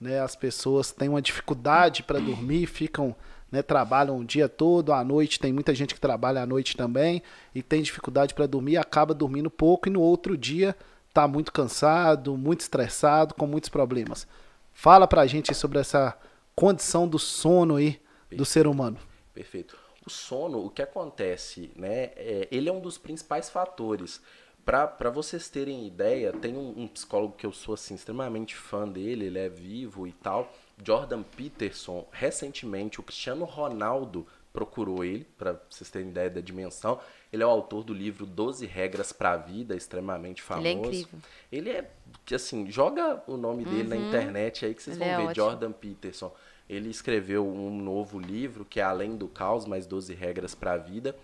né? 0.00 0.20
As 0.20 0.34
pessoas 0.34 0.90
têm 0.90 1.10
uma 1.10 1.20
dificuldade 1.20 2.02
para 2.02 2.18
dormir, 2.18 2.64
ficam, 2.64 3.14
né? 3.50 3.60
Trabalham 3.60 4.16
o 4.18 4.24
dia 4.24 4.48
todo, 4.48 4.90
à 4.90 5.04
noite 5.04 5.38
tem 5.38 5.52
muita 5.52 5.74
gente 5.74 5.92
que 5.94 6.00
trabalha 6.00 6.40
à 6.42 6.46
noite 6.46 6.74
também 6.78 7.22
e 7.54 7.62
tem 7.62 7.82
dificuldade 7.82 8.32
para 8.32 8.46
dormir, 8.46 8.78
acaba 8.78 9.12
dormindo 9.12 9.50
pouco 9.50 9.86
e 9.86 9.92
no 9.92 10.00
outro 10.00 10.34
dia 10.34 10.74
tá 11.12 11.28
muito 11.28 11.52
cansado, 11.52 12.36
muito 12.36 12.60
estressado, 12.60 13.34
com 13.34 13.46
muitos 13.46 13.68
problemas. 13.68 14.26
Fala 14.72 15.06
pra 15.06 15.26
gente 15.26 15.54
sobre 15.54 15.78
essa 15.78 16.16
condição 16.54 17.06
do 17.06 17.18
sono 17.18 17.76
aí 17.76 18.00
do 18.30 18.44
ser 18.44 18.66
humano. 18.66 18.98
Perfeito. 19.34 19.76
O 20.04 20.10
sono, 20.10 20.64
o 20.64 20.70
que 20.70 20.82
acontece, 20.82 21.70
né? 21.76 22.10
é, 22.16 22.48
ele 22.50 22.68
é 22.68 22.72
um 22.72 22.80
dos 22.80 22.98
principais 22.98 23.48
fatores. 23.48 24.20
Para 24.64 25.10
vocês 25.10 25.48
terem 25.48 25.86
ideia, 25.86 26.32
tem 26.32 26.56
um, 26.56 26.82
um 26.82 26.88
psicólogo 26.88 27.34
que 27.36 27.44
eu 27.44 27.52
sou 27.52 27.74
assim, 27.74 27.94
extremamente 27.94 28.54
fã 28.54 28.88
dele, 28.88 29.26
ele 29.26 29.38
é 29.38 29.48
vivo 29.48 30.06
e 30.06 30.12
tal. 30.12 30.52
Jordan 30.84 31.22
Peterson, 31.22 32.06
recentemente, 32.12 33.00
o 33.00 33.02
Cristiano 33.02 33.44
Ronaldo 33.44 34.26
procurou 34.52 35.04
ele, 35.04 35.24
para 35.36 35.60
vocês 35.68 35.90
terem 35.90 36.10
ideia 36.10 36.30
da 36.30 36.40
dimensão. 36.40 37.00
Ele 37.32 37.42
é 37.42 37.46
o 37.46 37.50
autor 37.50 37.82
do 37.82 37.94
livro 37.94 38.26
12 38.26 38.66
Regras 38.66 39.12
para 39.12 39.32
a 39.32 39.36
Vida, 39.36 39.74
extremamente 39.74 40.42
famoso. 40.42 40.68
Ele 40.68 40.76
é 40.76 40.78
incrível. 40.78 41.18
Ele 41.50 41.70
é, 41.70 41.90
assim, 42.34 42.70
joga 42.70 43.22
o 43.26 43.36
nome 43.36 43.64
dele 43.64 43.88
na 43.88 43.96
internet 43.96 44.66
aí 44.66 44.74
que 44.74 44.82
vocês 44.82 44.98
Uhum. 44.98 45.02
Ele 45.02 45.12
vão 45.12 45.20
é 45.20 45.24
ver, 45.24 45.30
ótimo. 45.30 45.46
Jordan 45.46 45.72
Peterson. 45.72 46.34
Ele 46.68 46.90
escreveu 46.90 47.46
um 47.46 47.74
novo 47.76 48.18
livro 48.18 48.64
que 48.64 48.80
é 48.80 48.82
Além 48.82 49.16
do 49.16 49.28
Caos, 49.28 49.64
mais 49.64 49.86
12 49.86 50.14
regras 50.14 50.54
para 50.54 50.74
a 50.74 50.76
vida. 50.76 51.16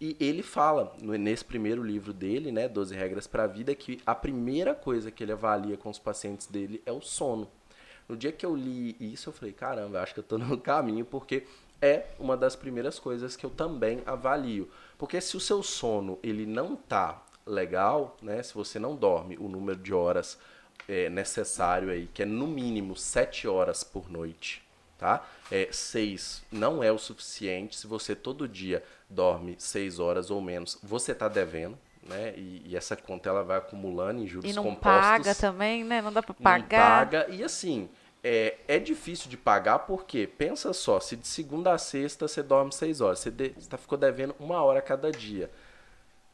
E 0.00 0.16
ele 0.18 0.42
fala 0.42 0.92
nesse 1.00 1.44
primeiro 1.44 1.82
livro 1.82 2.12
dele, 2.12 2.50
né, 2.50 2.68
12 2.68 2.92
regras 2.92 3.28
para 3.28 3.44
a 3.44 3.46
vida, 3.46 3.72
que 3.72 4.00
a 4.04 4.16
primeira 4.16 4.74
coisa 4.74 5.12
que 5.12 5.22
ele 5.22 5.30
avalia 5.30 5.76
com 5.76 5.88
os 5.88 5.98
pacientes 5.98 6.48
dele 6.48 6.82
é 6.84 6.90
o 6.90 7.00
sono. 7.00 7.48
No 8.08 8.16
dia 8.16 8.32
que 8.32 8.44
eu 8.44 8.54
li 8.56 8.96
isso, 8.98 9.28
eu 9.28 9.32
falei, 9.32 9.52
caramba, 9.52 10.02
acho 10.02 10.12
que 10.12 10.18
eu 10.18 10.24
tô 10.24 10.36
no 10.38 10.58
caminho, 10.60 11.04
porque 11.04 11.44
é 11.80 12.06
uma 12.18 12.36
das 12.36 12.56
primeiras 12.56 12.98
coisas 12.98 13.36
que 13.36 13.46
eu 13.46 13.50
também 13.50 14.02
avalio. 14.04 14.68
Porque 15.02 15.20
se 15.20 15.36
o 15.36 15.40
seu 15.40 15.64
sono 15.64 16.16
ele 16.22 16.46
não 16.46 16.76
tá 16.76 17.20
legal, 17.44 18.16
né, 18.22 18.40
se 18.40 18.54
você 18.54 18.78
não 18.78 18.94
dorme 18.94 19.36
o 19.36 19.48
número 19.48 19.76
de 19.80 19.92
horas 19.92 20.38
é, 20.88 21.10
necessário 21.10 21.90
aí, 21.90 22.06
que 22.14 22.22
é 22.22 22.24
no 22.24 22.46
mínimo 22.46 22.94
7 22.94 23.48
horas 23.48 23.82
por 23.82 24.08
noite, 24.08 24.62
tá? 24.96 25.26
É, 25.50 25.68
6 25.72 26.44
não 26.52 26.84
é 26.84 26.92
o 26.92 26.98
suficiente. 26.98 27.74
Se 27.74 27.88
você 27.88 28.14
todo 28.14 28.46
dia 28.46 28.80
dorme 29.10 29.56
6 29.58 29.98
horas 29.98 30.30
ou 30.30 30.40
menos, 30.40 30.78
você 30.80 31.12
tá 31.12 31.26
devendo, 31.26 31.76
né? 32.00 32.32
E, 32.36 32.62
e 32.66 32.76
essa 32.76 32.94
conta 32.94 33.28
ela 33.28 33.42
vai 33.42 33.58
acumulando 33.58 34.22
em 34.22 34.28
juros 34.28 34.48
E 34.48 34.54
não 34.54 34.62
compostos. 34.62 35.00
paga 35.00 35.34
também, 35.34 35.82
né? 35.82 36.00
Não 36.00 36.12
dá 36.12 36.22
Não 36.28 36.32
pagar. 36.36 37.00
paga. 37.10 37.26
E 37.28 37.42
assim, 37.42 37.88
é, 38.22 38.56
é 38.68 38.78
difícil 38.78 39.28
de 39.30 39.36
pagar 39.36 39.80
porque, 39.80 40.26
pensa 40.26 40.72
só, 40.72 41.00
se 41.00 41.16
de 41.16 41.26
segunda 41.26 41.72
a 41.72 41.78
sexta 41.78 42.28
você 42.28 42.42
dorme 42.42 42.72
seis 42.72 43.00
horas, 43.00 43.18
você, 43.20 43.30
de- 43.30 43.54
você 43.58 43.68
tá- 43.68 43.78
ficou 43.78 43.98
devendo 43.98 44.34
uma 44.38 44.62
hora 44.62 44.80
cada 44.82 45.10
dia. 45.10 45.50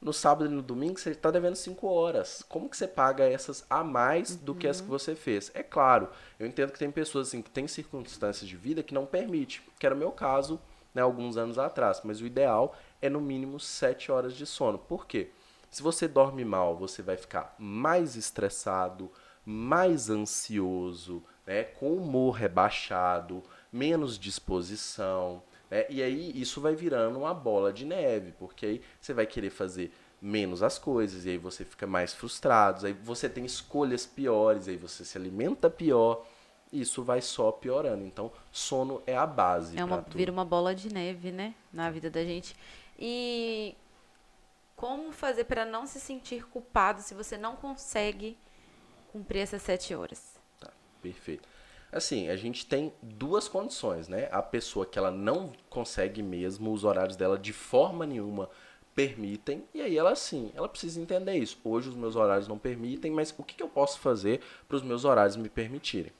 No 0.01 0.13
sábado 0.13 0.47
e 0.47 0.55
no 0.55 0.63
domingo 0.63 0.99
você 0.99 1.11
está 1.11 1.31
devendo 1.31 1.57
cinco 1.57 1.89
horas. 1.89 2.45
Como 2.49 2.69
que 2.69 2.77
você 2.77 2.87
paga 2.87 3.25
essas 3.25 3.65
a 3.69 3.83
mais 3.83 4.37
do 4.37 4.55
que 4.55 4.69
as 4.69 4.81
que 4.81 4.87
você 4.89 5.17
fez? 5.17 5.51
É 5.55 5.63
claro, 5.63 6.09
eu 6.39 6.47
entendo 6.47 6.73
que 6.73 6.79
tem 6.79 6.91
pessoas 6.91 7.29
assim, 7.29 7.43
que 7.43 7.51
têm 7.51 7.67
circunstâncias 7.67 8.49
de 8.49 8.57
vida 8.57 8.83
que 8.83 8.95
não 8.95 9.07
permite, 9.07 9.61
que 9.79 9.85
era 9.87 9.95
o 9.95 9.99
meu 9.99 10.13
caso 10.13 10.61
né, 10.95 11.03
alguns 11.03 11.37
anos 11.37 11.59
atrás. 11.59 12.01
Mas 12.05 12.21
o 12.21 12.27
ideal 12.27 12.77
é 13.03 13.09
no 13.11 13.21
mínimo 13.21 13.59
sete 13.59 14.13
horas 14.13 14.35
de 14.35 14.47
sono. 14.47 14.79
Por 14.79 15.05
quê? 15.07 15.31
Se 15.71 15.83
você 15.83 16.07
dorme 16.07 16.45
mal, 16.45 16.77
você 16.77 17.03
vai 17.03 17.17
ficar 17.17 17.55
mais 17.59 18.15
estressado, 18.17 19.11
mais 19.45 20.09
ansioso, 20.09 21.23
né, 21.49 21.65
com 21.65 21.95
humor 21.95 22.33
rebaixado, 22.33 23.43
menos 23.73 24.19
disposição. 24.19 25.43
né, 25.71 25.87
e 25.89 26.03
aí 26.03 26.31
isso 26.39 26.61
vai 26.61 26.75
virando 26.75 27.19
uma 27.19 27.33
bola 27.33 27.73
de 27.73 27.87
neve, 27.87 28.33
porque 28.39 28.67
aí 28.67 28.83
você 29.01 29.15
vai 29.15 29.27
querer 29.27 29.49
fazer 29.49 29.91
menos 30.21 30.63
as 30.63 30.79
coisas, 30.79 31.25
e 31.25 31.31
aí 31.31 31.39
você 31.39 31.65
fica 31.65 31.87
mais 31.87 32.13
frustrado, 32.13 32.87
aí 32.87 32.93
você 32.93 33.31
tem 33.31 33.47
escolhas 33.47 34.05
piores, 34.05 34.69
aí 34.69 34.77
você 34.77 35.07
se 35.07 35.17
alimenta 35.17 35.71
pior, 35.71 36.27
isso 36.71 37.03
vai 37.03 37.23
só 37.23 37.51
piorando. 37.51 38.05
Então, 38.05 38.31
sono 38.53 39.03
é 39.07 39.17
a 39.17 39.27
base. 39.27 39.79
É 39.79 39.83
uma, 39.83 40.03
vira 40.03 40.31
uma 40.31 40.45
bola 40.45 40.75
de 40.75 40.93
neve, 40.93 41.33
né? 41.33 41.55
Na 41.73 41.91
vida 41.91 42.11
da 42.11 42.23
gente. 42.25 42.55
E 42.99 43.75
como 44.77 45.13
fazer 45.13 45.45
para 45.45 45.65
não 45.65 45.87
se 45.87 45.99
sentir 45.99 46.47
culpado 46.49 47.01
se 47.01 47.15
você 47.15 47.39
não 47.39 47.57
consegue 47.57 48.37
cumprir 49.13 49.41
essas 49.41 49.63
sete 49.63 49.95
horas? 49.95 50.38
Perfeito. 51.03 51.49
Assim, 51.91 52.29
a 52.29 52.37
gente 52.37 52.67
tem 52.67 52.93
duas 53.03 53.49
condições, 53.49 54.09
né? 54.09 54.29
A 54.31 54.43
pessoa 54.43 54.85
que 54.85 54.99
ela 54.99 55.11
não 55.11 55.53
consegue 55.71 56.23
mesmo, 56.23 56.73
os 56.73 56.85
horários 56.85 57.17
dela 57.17 57.39
de 57.39 57.53
forma 57.53 58.05
nenhuma 58.05 58.51
permitem, 58.95 59.65
e 59.73 59.81
aí 59.81 59.97
ela 59.97 60.15
sim, 60.17 60.51
ela 60.57 60.69
precisa 60.69 61.01
entender 61.01 61.37
isso. 61.37 61.57
Hoje 61.63 61.89
os 61.89 61.95
meus 61.95 62.17
horários 62.17 62.49
não 62.49 62.59
permitem, 62.59 63.13
mas 63.13 63.33
o 63.39 63.45
que, 63.45 63.55
que 63.55 63.63
eu 63.63 63.69
posso 63.69 64.01
fazer 64.01 64.41
para 64.67 64.77
os 64.77 64.83
meus 64.83 65.05
horários 65.05 65.37
me 65.37 65.49
permitirem? 65.49 66.13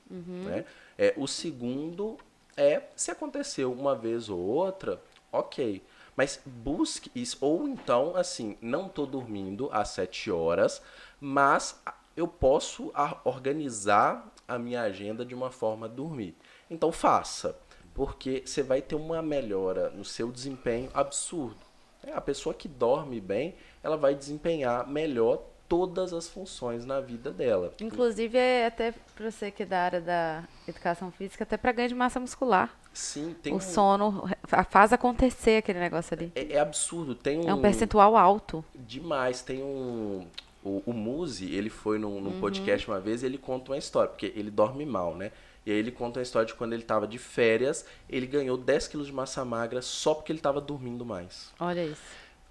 Né? 0.45 0.65
É, 0.97 1.13
o 1.17 1.27
segundo 1.27 2.17
é, 2.55 2.83
se 2.95 3.11
aconteceu 3.11 3.71
uma 3.71 3.95
vez 3.95 4.29
ou 4.29 4.39
outra, 4.39 5.01
ok. 5.31 5.83
Mas 6.15 6.41
busque 6.45 7.11
isso. 7.15 7.37
Ou 7.41 7.67
então, 7.67 8.15
assim, 8.15 8.57
não 8.61 8.89
tô 8.89 9.05
dormindo 9.05 9.69
às 9.71 9.89
7 9.89 10.31
horas, 10.31 10.81
mas 11.21 11.81
eu 12.17 12.27
posso 12.27 12.91
organizar 13.23 14.29
a 14.49 14.59
minha 14.59 14.81
agenda 14.81 15.23
de 15.25 15.33
uma 15.35 15.51
forma 15.51 15.85
a 15.85 15.89
dormir. 15.89 16.35
Então 16.69 16.91
faça. 16.91 17.55
Porque 17.93 18.43
você 18.45 18.63
vai 18.63 18.81
ter 18.81 18.95
uma 18.95 19.21
melhora 19.21 19.89
no 19.89 20.05
seu 20.05 20.31
desempenho 20.31 20.89
absurdo. 20.93 21.57
É, 22.05 22.13
A 22.13 22.21
pessoa 22.21 22.53
que 22.53 22.67
dorme 22.67 23.19
bem, 23.19 23.55
ela 23.83 23.97
vai 23.97 24.15
desempenhar 24.15 24.87
melhor 24.87 25.41
todas 25.67 26.13
as 26.13 26.27
funções 26.27 26.85
na 26.85 26.99
vida 27.01 27.29
dela. 27.29 27.73
Inclusive, 27.81 28.37
é 28.37 28.65
até 28.67 28.91
para 29.15 29.29
você 29.29 29.51
que 29.51 29.63
é 29.63 29.65
da 29.65 29.79
área 29.79 30.01
da 30.01 30.43
educação 30.67 31.11
física, 31.11 31.43
até 31.43 31.57
para 31.57 31.71
ganho 31.73 31.89
de 31.89 31.95
massa 31.95 32.19
muscular. 32.19 32.73
Sim, 32.93 33.35
tem 33.43 33.53
o 33.53 33.57
um- 33.57 33.59
sono 33.59 34.27
fa- 34.45 34.63
faz 34.63 34.91
acontecer 34.93 35.57
aquele 35.57 35.79
negócio 35.79 36.15
ali. 36.15 36.31
É, 36.35 36.53
é 36.53 36.59
absurdo. 36.59 37.13
Tem 37.13 37.39
um, 37.39 37.49
É 37.49 37.53
um 37.53 37.61
percentual 37.61 38.15
alto. 38.17 38.63
Demais. 38.73 39.41
Tem 39.41 39.61
um. 39.61 40.25
O, 40.63 40.81
o 40.85 40.93
Muzi, 40.93 41.53
ele 41.55 41.69
foi 41.69 41.97
num, 41.97 42.15
Uhum. 42.15 42.21
num 42.21 42.39
podcast 42.39 42.87
uma 42.87 42.99
vez 42.99 43.23
e 43.23 43.25
ele 43.25 43.37
conta 43.37 43.71
uma 43.71 43.77
história, 43.77 44.09
porque 44.09 44.33
ele 44.35 44.51
dorme 44.51 44.85
mal, 44.85 45.15
né? 45.15 45.31
E 45.65 45.71
aí 45.71 45.77
ele 45.77 45.91
conta 45.91 46.19
uma 46.19 46.23
história 46.23 46.47
de 46.47 46.53
quando 46.55 46.73
ele 46.73 46.83
tava 46.83 47.07
de 47.07 47.17
férias, 47.17 47.85
ele 48.09 48.25
ganhou 48.25 48.57
10 48.57 48.87
quilos 48.87 49.07
de 49.07 49.13
massa 49.13 49.45
magra 49.45 49.81
só 49.81 50.13
porque 50.13 50.31
ele 50.31 50.39
tava 50.39 50.59
dormindo 50.59 51.05
mais. 51.05 51.49
Olha 51.59 51.83
isso. 51.85 52.01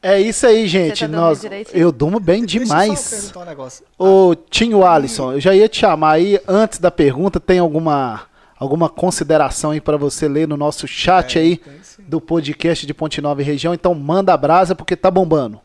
É 0.00 0.20
isso 0.20 0.46
aí, 0.46 0.68
gente. 0.68 1.00
tá 1.00 1.08
Nós, 1.08 1.40
direitinho? 1.40 1.76
eu 1.76 1.90
durmo 1.90 2.20
bem 2.20 2.42
Deixa 2.44 2.58
eu 2.58 2.62
demais. 2.62 3.10
perguntar 3.10 3.40
um 3.40 3.44
negócio. 3.44 3.84
Ô, 3.98 4.34
Tinho 4.48 4.86
Alisson, 4.86 5.32
eu 5.32 5.40
já 5.40 5.54
ia 5.54 5.68
te 5.68 5.78
chamar 5.80 6.12
aí. 6.12 6.40
Antes 6.46 6.78
da 6.78 6.90
pergunta, 6.90 7.40
tem 7.40 7.58
alguma, 7.58 8.22
alguma 8.56 8.88
consideração 8.88 9.72
aí 9.72 9.80
pra 9.80 9.96
você 9.96 10.28
ler 10.28 10.46
no 10.46 10.56
nosso 10.56 10.86
chat 10.86 11.34
Tem, 11.34 11.42
aí 11.42 11.60
do 12.06 12.20
podcast 12.20 12.86
de 12.86 12.94
Ponte 12.94 13.20
Nova 13.20 13.42
e 13.42 13.44
Região? 13.44 13.74
Então 13.74 13.92
manda 13.92 14.32
a 14.32 14.36
brasa 14.36 14.74
porque 14.76 14.94
tá 14.94 15.10
bombando. 15.10 15.60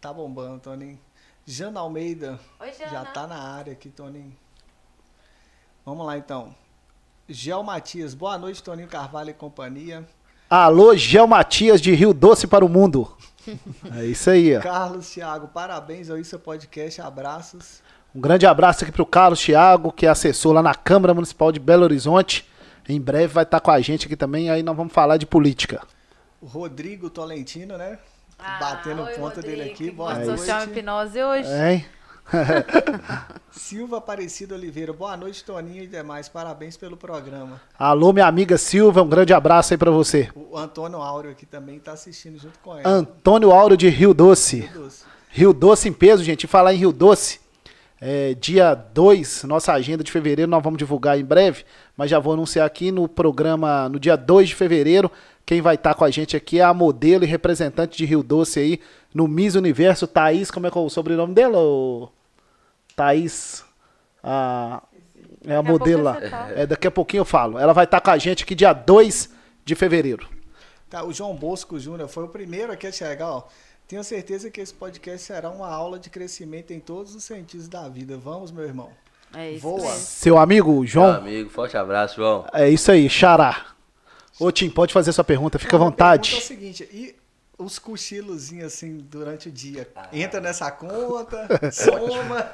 Tá 0.00 0.12
bombando, 0.12 0.60
Toninho. 0.60 0.98
Jana 1.50 1.80
Almeida 1.80 2.38
Oi, 2.60 2.70
já 2.74 3.06
tá 3.06 3.26
na 3.26 3.38
área 3.38 3.72
aqui, 3.72 3.88
Toninho. 3.88 4.36
Vamos 5.82 6.04
lá, 6.04 6.18
então. 6.18 6.54
Gel 7.26 7.62
Matias, 7.62 8.12
boa 8.12 8.36
noite, 8.36 8.62
Toninho 8.62 8.86
Carvalho 8.86 9.30
e 9.30 9.32
companhia. 9.32 10.06
Alô, 10.50 10.94
Gel 10.94 11.26
Matias 11.26 11.80
de 11.80 11.94
Rio 11.94 12.12
Doce 12.12 12.46
para 12.46 12.62
o 12.62 12.68
Mundo. 12.68 13.16
É 13.96 14.04
isso 14.04 14.28
aí, 14.28 14.58
ó. 14.58 14.60
Carlos 14.60 15.08
Thiago, 15.08 15.48
parabéns 15.48 16.10
ao 16.10 16.18
Isso 16.18 16.38
Podcast, 16.38 17.00
abraços. 17.00 17.80
Um 18.14 18.20
grande 18.20 18.44
abraço 18.44 18.84
aqui 18.84 18.92
pro 18.92 19.06
Carlos 19.06 19.40
Thiago, 19.40 19.90
que 19.90 20.04
é 20.04 20.10
assessor 20.10 20.52
lá 20.52 20.62
na 20.62 20.74
Câmara 20.74 21.14
Municipal 21.14 21.50
de 21.50 21.58
Belo 21.58 21.84
Horizonte. 21.84 22.46
Em 22.86 23.00
breve 23.00 23.28
vai 23.32 23.44
estar 23.44 23.60
com 23.60 23.70
a 23.70 23.80
gente 23.80 24.04
aqui 24.04 24.16
também, 24.16 24.50
aí 24.50 24.62
nós 24.62 24.76
vamos 24.76 24.92
falar 24.92 25.16
de 25.16 25.24
política. 25.24 25.80
O 26.42 26.46
Rodrigo 26.46 27.08
Tolentino, 27.08 27.78
né? 27.78 27.98
Ah, 28.38 28.58
Batendo 28.60 29.02
oi, 29.02 29.14
ponta 29.14 29.40
dele 29.42 29.56
Rodrigo, 29.56 29.74
aqui. 29.74 29.84
que 29.86 29.90
Boa 29.90 30.14
noite. 30.14 30.38
social 30.38 30.64
hipnose 30.64 31.22
hoje. 31.22 31.48
Hein? 31.48 31.84
Silva 33.50 33.98
Aparecido 33.98 34.54
Oliveira. 34.54 34.92
Boa 34.92 35.16
noite, 35.16 35.42
Toninho 35.44 35.82
e 35.82 35.86
demais. 35.86 36.28
Parabéns 36.28 36.76
pelo 36.76 36.96
programa. 36.96 37.60
Alô, 37.78 38.12
minha 38.12 38.26
amiga 38.26 38.56
Silva, 38.58 39.02
um 39.02 39.08
grande 39.08 39.32
abraço 39.32 39.74
aí 39.74 39.78
pra 39.78 39.90
você. 39.90 40.28
O 40.34 40.56
Antônio 40.56 41.00
Áureo 41.00 41.30
aqui 41.30 41.46
também 41.46 41.78
tá 41.78 41.92
assistindo 41.92 42.38
junto 42.38 42.58
com 42.60 42.76
ela. 42.76 42.88
Antônio 42.88 43.50
Auro 43.50 43.76
de 43.76 43.88
Rio 43.88 44.12
Doce. 44.14 44.58
Meu 44.58 44.82
Deus. 44.82 45.04
Rio 45.30 45.52
Doce 45.52 45.88
em 45.88 45.92
peso, 45.92 46.22
gente. 46.22 46.44
E 46.44 46.46
falar 46.46 46.74
em 46.74 46.78
Rio 46.78 46.92
Doce, 46.92 47.40
é, 48.00 48.34
dia 48.34 48.74
2, 48.74 49.44
nossa 49.44 49.72
agenda 49.72 50.04
de 50.04 50.12
fevereiro, 50.12 50.50
nós 50.50 50.62
vamos 50.62 50.78
divulgar 50.78 51.18
em 51.18 51.24
breve, 51.24 51.64
mas 51.96 52.10
já 52.10 52.18
vou 52.18 52.34
anunciar 52.34 52.66
aqui 52.66 52.92
no 52.92 53.08
programa, 53.08 53.88
no 53.88 53.98
dia 53.98 54.16
2 54.16 54.48
de 54.50 54.54
fevereiro, 54.54 55.10
quem 55.48 55.62
vai 55.62 55.76
estar 55.76 55.94
com 55.94 56.04
a 56.04 56.10
gente 56.10 56.36
aqui 56.36 56.60
é 56.60 56.62
a 56.62 56.74
modelo 56.74 57.24
e 57.24 57.26
representante 57.26 57.96
de 57.96 58.04
Rio 58.04 58.22
Doce 58.22 58.60
aí, 58.60 58.80
no 59.14 59.26
Miss 59.26 59.54
Universo, 59.54 60.06
Thaís, 60.06 60.50
como 60.50 60.66
é 60.66 60.70
que 60.70 60.76
é 60.76 60.80
o 60.82 60.90
sobrenome 60.90 61.32
dela? 61.32 61.56
ô? 61.56 62.10
Thaís, 62.94 63.64
a, 64.22 64.82
é 65.46 65.56
a 65.56 65.62
modelo 65.62 66.02
lá. 66.02 66.20
fala. 66.20 66.52
É, 66.54 66.66
daqui 66.66 66.86
a 66.86 66.90
pouquinho 66.90 67.22
eu 67.22 67.24
falo. 67.24 67.58
Ela 67.58 67.72
vai 67.72 67.84
estar 67.86 67.98
com 68.02 68.10
a 68.10 68.18
gente 68.18 68.44
aqui 68.44 68.54
dia 68.54 68.74
2 68.74 69.30
de 69.64 69.74
fevereiro. 69.74 70.28
Tá, 70.90 71.02
o 71.02 71.14
João 71.14 71.34
Bosco 71.34 71.80
Júnior 71.80 72.10
foi 72.10 72.24
o 72.24 72.28
primeiro 72.28 72.70
aqui 72.70 72.86
a 72.86 72.92
chegar, 72.92 73.30
ó. 73.30 73.48
Tenho 73.86 74.04
certeza 74.04 74.50
que 74.50 74.60
esse 74.60 74.74
podcast 74.74 75.26
será 75.26 75.48
uma 75.48 75.70
aula 75.70 75.98
de 75.98 76.10
crescimento 76.10 76.74
em 76.74 76.78
todos 76.78 77.14
os 77.14 77.24
sentidos 77.24 77.68
da 77.68 77.88
vida. 77.88 78.18
Vamos, 78.18 78.50
meu 78.50 78.64
irmão. 78.64 78.90
É 79.34 79.52
isso 79.52 79.62
Voa. 79.62 79.92
Seu 79.94 80.36
amigo 80.36 80.84
João, 80.84 81.14
amigo, 81.14 81.48
forte 81.48 81.74
abraço, 81.74 82.16
João. 82.16 82.44
é 82.52 82.68
isso 82.68 82.92
aí, 82.92 83.08
Xará. 83.08 83.77
Ô 84.40 84.52
Tim, 84.52 84.70
pode 84.70 84.92
fazer 84.92 85.12
sua 85.12 85.24
pergunta, 85.24 85.58
fica 85.58 85.76
à 85.76 85.78
Não, 85.78 85.86
vontade. 85.86 86.30
pergunta 86.30 86.42
É 86.42 86.44
o 86.44 86.58
seguinte, 86.58 86.88
e 86.92 87.16
os 87.58 87.78
cochilozinhos 87.78 88.66
assim 88.72 88.98
durante 88.98 89.48
o 89.48 89.52
dia? 89.52 89.90
Entra 90.12 90.40
nessa 90.40 90.70
conta? 90.70 91.48
Soma? 91.72 92.48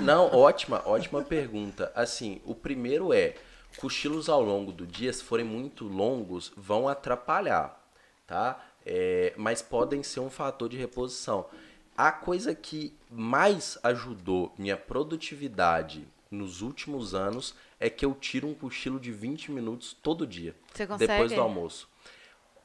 Não, 0.00 0.34
ótima, 0.34 0.82
ótima 0.86 1.22
pergunta. 1.22 1.92
Assim, 1.94 2.40
o 2.44 2.54
primeiro 2.54 3.12
é, 3.12 3.34
cochilos 3.76 4.30
ao 4.30 4.40
longo 4.42 4.72
do 4.72 4.86
dia, 4.86 5.12
se 5.12 5.22
forem 5.22 5.44
muito 5.44 5.84
longos, 5.86 6.52
vão 6.56 6.88
atrapalhar, 6.88 7.78
tá? 8.26 8.58
É, 8.84 9.34
mas 9.36 9.60
podem 9.60 10.02
ser 10.02 10.20
um 10.20 10.30
fator 10.30 10.70
de 10.70 10.76
reposição. 10.78 11.46
A 11.94 12.10
coisa 12.10 12.54
que 12.54 12.94
mais 13.10 13.76
ajudou 13.82 14.54
minha 14.58 14.76
produtividade 14.76 16.06
nos 16.30 16.62
últimos 16.62 17.14
anos 17.14 17.54
é 17.78 17.90
que 17.90 18.04
eu 18.04 18.14
tiro 18.14 18.48
um 18.48 18.54
cochilo 18.54 18.98
de 18.98 19.12
20 19.12 19.52
minutos 19.52 19.96
todo 20.02 20.26
dia. 20.26 20.54
Você 20.72 20.86
consegue? 20.86 21.12
Depois 21.12 21.32
do 21.32 21.40
almoço. 21.40 21.88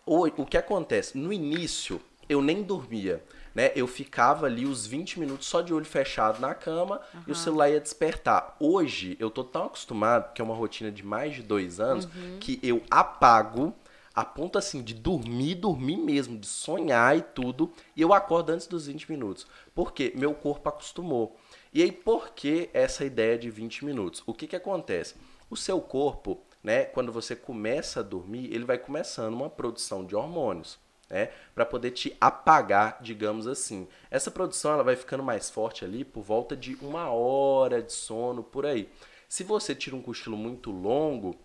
O, 0.05 0.25
o 0.25 0.45
que 0.45 0.57
acontece? 0.57 1.17
No 1.17 1.31
início, 1.31 2.01
eu 2.27 2.41
nem 2.41 2.63
dormia. 2.63 3.23
Né? 3.53 3.71
Eu 3.75 3.85
ficava 3.85 4.45
ali 4.45 4.65
os 4.65 4.87
20 4.87 5.19
minutos 5.19 5.45
só 5.47 5.61
de 5.61 5.73
olho 5.73 5.85
fechado 5.85 6.39
na 6.39 6.55
cama 6.55 7.01
e 7.27 7.31
o 7.31 7.35
celular 7.35 7.69
ia 7.69 7.81
despertar. 7.81 8.55
Hoje, 8.59 9.17
eu 9.19 9.29
tô 9.29 9.43
tão 9.43 9.65
acostumado, 9.65 10.33
que 10.33 10.41
é 10.41 10.45
uma 10.45 10.55
rotina 10.55 10.89
de 10.89 11.05
mais 11.05 11.35
de 11.35 11.43
dois 11.43 11.79
anos, 11.79 12.07
que 12.39 12.59
eu 12.63 12.81
apago 12.89 13.73
a 14.13 14.25
ponto 14.25 14.57
assim 14.57 14.81
de 14.81 14.93
dormir, 14.93 15.55
dormir 15.55 15.97
mesmo, 15.97 16.37
de 16.37 16.47
sonhar 16.47 17.17
e 17.17 17.21
tudo, 17.21 17.71
e 17.95 18.01
eu 18.01 18.13
acordo 18.13 18.51
antes 18.51 18.67
dos 18.67 18.87
20 18.87 19.09
minutos. 19.11 19.47
Por 19.73 19.93
quê? 19.93 20.11
Meu 20.15 20.33
corpo 20.33 20.67
acostumou. 20.69 21.37
E 21.73 21.81
aí, 21.81 21.91
por 21.91 22.31
que 22.31 22.69
essa 22.73 23.05
ideia 23.05 23.37
de 23.37 23.49
20 23.49 23.85
minutos? 23.85 24.21
O 24.25 24.33
que, 24.33 24.45
que 24.45 24.57
acontece? 24.57 25.15
O 25.49 25.55
seu 25.55 25.79
corpo, 25.79 26.41
né, 26.61 26.83
quando 26.83 27.13
você 27.13 27.33
começa 27.33 28.01
a 28.01 28.03
dormir, 28.03 28.53
ele 28.53 28.65
vai 28.65 28.77
começando 28.77 29.33
uma 29.33 29.49
produção 29.49 30.03
de 30.05 30.13
hormônios, 30.13 30.77
né, 31.09 31.31
para 31.55 31.65
poder 31.65 31.91
te 31.91 32.15
apagar, 32.19 32.97
digamos 33.01 33.47
assim. 33.47 33.87
Essa 34.09 34.29
produção 34.29 34.73
ela 34.73 34.83
vai 34.83 34.97
ficando 34.97 35.23
mais 35.23 35.49
forte 35.49 35.85
ali 35.85 36.03
por 36.03 36.21
volta 36.21 36.57
de 36.57 36.75
uma 36.81 37.09
hora 37.09 37.81
de 37.81 37.93
sono 37.93 38.43
por 38.43 38.65
aí. 38.65 38.89
Se 39.29 39.45
você 39.45 39.73
tira 39.73 39.95
um 39.95 40.01
cochilo 40.01 40.35
muito 40.35 40.71
longo, 40.71 41.37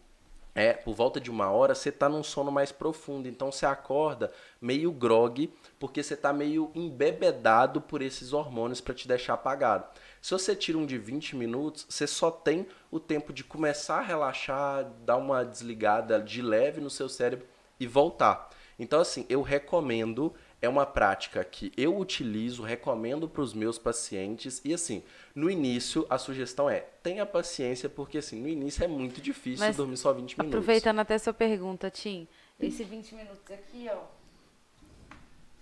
é, 0.56 0.72
por 0.72 0.94
volta 0.94 1.20
de 1.20 1.30
uma 1.30 1.50
hora, 1.50 1.74
você 1.74 1.92
tá 1.92 2.08
num 2.08 2.22
sono 2.22 2.50
mais 2.50 2.72
profundo. 2.72 3.28
Então 3.28 3.52
você 3.52 3.66
acorda 3.66 4.32
meio 4.58 4.90
grog, 4.90 5.52
porque 5.78 6.02
você 6.02 6.16
tá 6.16 6.32
meio 6.32 6.72
embebedado 6.74 7.78
por 7.78 8.00
esses 8.00 8.32
hormônios 8.32 8.80
para 8.80 8.94
te 8.94 9.06
deixar 9.06 9.34
apagado. 9.34 9.86
Se 10.26 10.32
você 10.32 10.56
tira 10.56 10.76
um 10.76 10.84
de 10.84 10.98
20 10.98 11.36
minutos, 11.36 11.86
você 11.88 12.04
só 12.04 12.32
tem 12.32 12.66
o 12.90 12.98
tempo 12.98 13.32
de 13.32 13.44
começar 13.44 13.98
a 13.98 14.02
relaxar, 14.02 14.84
dar 15.04 15.18
uma 15.18 15.44
desligada 15.44 16.20
de 16.20 16.42
leve 16.42 16.80
no 16.80 16.90
seu 16.90 17.08
cérebro 17.08 17.46
e 17.78 17.86
voltar. 17.86 18.50
Então, 18.76 19.00
assim, 19.00 19.24
eu 19.28 19.40
recomendo, 19.40 20.34
é 20.60 20.68
uma 20.68 20.84
prática 20.84 21.44
que 21.44 21.72
eu 21.76 21.96
utilizo, 21.96 22.64
recomendo 22.64 23.28
para 23.28 23.40
os 23.40 23.54
meus 23.54 23.78
pacientes. 23.78 24.60
E, 24.64 24.74
assim, 24.74 25.00
no 25.32 25.48
início, 25.48 26.04
a 26.10 26.18
sugestão 26.18 26.68
é: 26.68 26.80
tenha 27.04 27.24
paciência, 27.24 27.88
porque, 27.88 28.18
assim, 28.18 28.40
no 28.42 28.48
início 28.48 28.82
é 28.82 28.88
muito 28.88 29.20
difícil 29.20 29.64
Mas, 29.64 29.76
dormir 29.76 29.96
só 29.96 30.12
20 30.12 30.38
minutos. 30.38 30.40
Aproveitando 30.40 30.98
até 30.98 31.16
sua 31.18 31.34
pergunta, 31.34 31.88
Tim, 31.88 32.26
esse 32.58 32.82
20 32.82 33.14
minutos 33.14 33.48
aqui, 33.48 33.88
ó, 33.88 34.02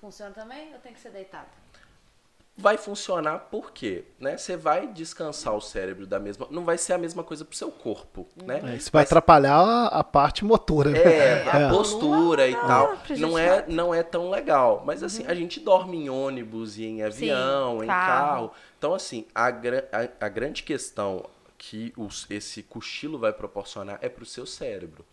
funciona 0.01 0.31
também 0.31 0.73
ou 0.73 0.81
tem 0.81 0.95
que 0.95 1.01
ser 1.01 1.11
deitado? 1.11 1.64
Vai 2.57 2.79
funcionar 2.79 3.49
porque, 3.51 4.05
né? 4.21 4.37
Você 4.37 4.57
vai 4.57 4.87
descansar 4.87 5.53
o 5.57 5.61
cérebro 5.61 6.07
da 6.07 6.21
mesma, 6.21 6.47
não 6.53 6.65
vai 6.65 6.79
ser 6.79 6.93
a 6.93 6.99
mesma 6.99 7.25
coisa 7.25 7.45
pro 7.45 7.57
seu 7.57 7.69
corpo, 7.73 8.29
né? 8.45 8.61
É, 8.65 8.77
isso 8.77 8.91
vai 8.93 9.03
atrapalhar 9.03 9.57
a, 9.59 9.87
a 9.89 10.05
parte 10.05 10.45
motora. 10.45 10.91
né? 10.91 10.99
É, 11.03 11.43
a 11.51 11.59
É. 11.63 11.69
postura 11.69 12.47
e 12.49 12.55
tal. 12.55 12.97
Não 13.19 13.37
é, 13.37 13.65
não 13.67 13.93
é 13.93 14.05
tão 14.05 14.31
legal. 14.31 14.85
Mas 14.87 15.03
assim, 15.03 15.27
a 15.27 15.35
gente 15.35 15.59
dorme 15.59 15.97
em 15.97 16.09
ônibus 16.09 16.79
e 16.79 16.85
em 16.85 17.03
avião, 17.03 17.83
em 17.83 17.89
carro. 17.89 18.07
carro. 18.49 18.53
Então, 18.79 18.95
assim, 18.95 19.27
a, 19.35 19.51
gra- 19.51 19.89
a, 19.91 20.27
a 20.27 20.29
grande 20.29 20.63
questão 20.63 21.25
que 21.59 21.93
os- 21.97 22.25
esse 22.31 22.63
cochilo 22.63 23.19
vai 23.19 23.33
proporcionar 23.33 23.99
é 24.01 24.09
pro 24.09 24.25
seu 24.25 24.47
cérebro. 24.47 25.05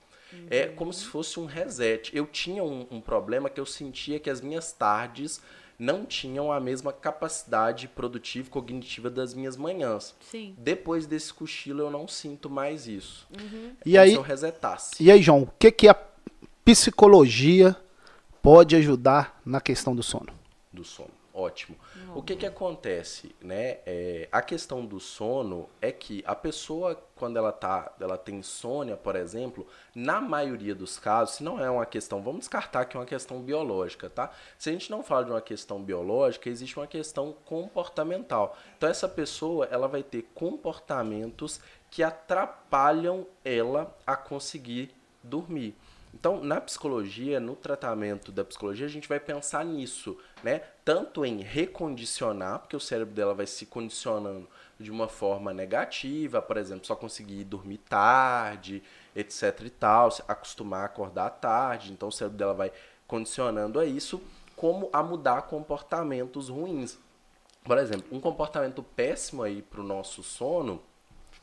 É 0.49 0.67
como 0.67 0.93
se 0.93 1.05
fosse 1.05 1.39
um 1.39 1.45
reset. 1.45 2.15
Eu 2.15 2.25
tinha 2.27 2.63
um, 2.63 2.85
um 2.91 3.01
problema 3.01 3.49
que 3.49 3.59
eu 3.59 3.65
sentia 3.65 4.19
que 4.19 4.29
as 4.29 4.39
minhas 4.41 4.71
tardes 4.71 5.41
não 5.81 6.05
tinham 6.05 6.51
a 6.51 6.59
mesma 6.59 6.93
capacidade 6.93 7.87
produtiva 7.87 8.47
e 8.47 8.51
cognitiva 8.51 9.09
das 9.09 9.33
minhas 9.33 9.57
manhãs. 9.57 10.13
Sim. 10.21 10.53
Depois 10.55 11.07
desse 11.07 11.33
cochilo 11.33 11.81
eu 11.81 11.89
não 11.89 12.07
sinto 12.07 12.51
mais 12.51 12.85
isso. 12.87 13.27
É 13.35 13.39
E 13.83 13.97
aí- 13.97 14.11
se 14.11 14.15
eu 14.15 14.21
resetasse. 14.21 14.91
E 14.99 15.09
aí, 15.09 15.21
João, 15.23 15.41
o 15.41 15.49
que, 15.57 15.71
que 15.71 15.87
a 15.87 15.95
psicologia 16.63 17.75
pode 18.43 18.75
ajudar 18.75 19.41
na 19.45 19.59
questão 19.59 19.95
do 19.95 20.03
sono? 20.03 20.33
do 20.71 20.83
sono. 20.85 21.09
Ótimo. 21.33 21.75
O 22.13 22.21
que 22.21 22.35
que 22.35 22.45
acontece, 22.45 23.33
né? 23.41 23.79
É, 23.85 24.27
a 24.31 24.41
questão 24.41 24.85
do 24.85 24.99
sono 24.99 25.69
é 25.81 25.91
que 25.91 26.21
a 26.27 26.35
pessoa, 26.35 27.01
quando 27.15 27.37
ela 27.37 27.53
tá, 27.53 27.93
ela 27.99 28.17
tem 28.17 28.35
insônia, 28.35 28.97
por 28.97 29.15
exemplo, 29.15 29.65
na 29.95 30.19
maioria 30.19 30.75
dos 30.75 30.99
casos, 30.99 31.35
se 31.35 31.43
não 31.43 31.63
é 31.63 31.69
uma 31.69 31.85
questão, 31.85 32.21
vamos 32.21 32.39
descartar 32.41 32.83
que 32.85 32.97
é 32.97 32.99
uma 32.99 33.05
questão 33.05 33.41
biológica, 33.41 34.09
tá? 34.09 34.29
Se 34.57 34.69
a 34.69 34.73
gente 34.73 34.91
não 34.91 35.03
fala 35.03 35.23
de 35.23 35.31
uma 35.31 35.41
questão 35.41 35.81
biológica, 35.81 36.49
existe 36.49 36.77
uma 36.77 36.87
questão 36.87 37.33
comportamental. 37.45 38.57
Então 38.77 38.89
essa 38.89 39.07
pessoa, 39.07 39.67
ela 39.71 39.87
vai 39.87 40.03
ter 40.03 40.23
comportamentos 40.35 41.61
que 41.89 42.03
atrapalham 42.03 43.25
ela 43.43 43.95
a 44.05 44.17
conseguir 44.17 44.93
dormir. 45.23 45.75
Então, 46.13 46.43
na 46.43 46.59
psicologia, 46.59 47.39
no 47.39 47.55
tratamento 47.55 48.31
da 48.31 48.43
psicologia, 48.43 48.85
a 48.85 48.89
gente 48.89 49.07
vai 49.07 49.19
pensar 49.19 49.63
nisso, 49.63 50.17
né? 50.43 50.59
Tanto 50.83 51.25
em 51.25 51.41
recondicionar, 51.41 52.59
porque 52.59 52.75
o 52.75 52.81
cérebro 52.81 53.13
dela 53.13 53.33
vai 53.33 53.47
se 53.47 53.65
condicionando 53.65 54.47
de 54.77 54.91
uma 54.91 55.07
forma 55.07 55.53
negativa, 55.53 56.41
por 56.41 56.57
exemplo, 56.57 56.85
só 56.85 56.95
conseguir 56.95 57.43
dormir 57.45 57.77
tarde, 57.77 58.83
etc 59.15 59.61
e 59.63 59.69
tal, 59.69 60.11
se 60.11 60.23
acostumar 60.27 60.81
a 60.81 60.85
acordar 60.85 61.29
tarde, 61.29 61.91
então 61.91 62.09
o 62.09 62.11
cérebro 62.11 62.37
dela 62.37 62.53
vai 62.53 62.71
condicionando 63.07 63.79
a 63.79 63.85
isso, 63.85 64.21
como 64.55 64.89
a 64.91 65.01
mudar 65.01 65.43
comportamentos 65.43 66.49
ruins. 66.49 66.97
Por 67.63 67.77
exemplo, 67.77 68.05
um 68.11 68.19
comportamento 68.19 68.83
péssimo 68.83 69.43
aí 69.43 69.61
para 69.61 69.81
o 69.81 69.83
nosso 69.83 70.23
sono 70.23 70.81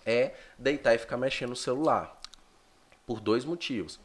é 0.05 0.35
deitar 0.59 0.95
e 0.95 0.99
ficar 0.99 1.17
mexendo 1.17 1.51
no 1.51 1.57
celular. 1.57 2.19
Por 3.07 3.21
dois 3.21 3.45
motivos. 3.45 4.01